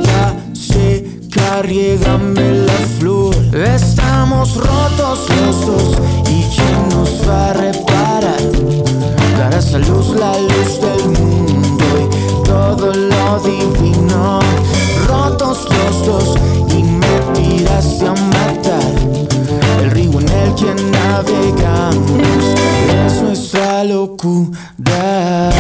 riégame 1.62 2.66
la 2.66 2.80
flor, 3.00 3.36
estamos 3.54 4.56
rotos 4.56 5.20
los 5.42 5.66
dos, 5.66 5.98
y 6.30 6.44
quién 6.56 6.90
nos 6.90 7.28
va 7.28 7.50
a 7.50 7.54
reparar, 7.54 8.42
darás 9.38 9.74
a 9.74 9.80
luz 9.80 10.10
la 10.16 10.34
luz 10.38 10.82
del 10.82 11.10
mundo 11.20 11.86
y 12.04 12.44
todo 12.44 12.94
lo 12.94 13.40
divino, 13.40 14.40
rotos 15.08 15.68
los 15.70 16.06
dos, 16.06 16.36
y 16.78 16.84
me 16.84 17.20
tiraste 17.34 18.08
a 18.08 18.14
matar. 18.14 18.94
El 19.82 19.92
río 19.92 20.20
en 20.20 20.30
el 20.30 20.56
que 20.56 20.74
navegamos 20.92 22.44
es 23.06 23.22
nuestra 23.22 23.84
locura. 23.84 25.52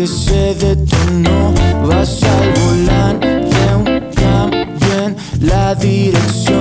Que 0.00 0.06
se 0.06 0.54
detonó. 0.54 1.52
Vas 1.86 2.22
al 2.22 2.52
volante, 2.62 3.28
en 5.04 5.16
la 5.46 5.74
dirección. 5.74 6.59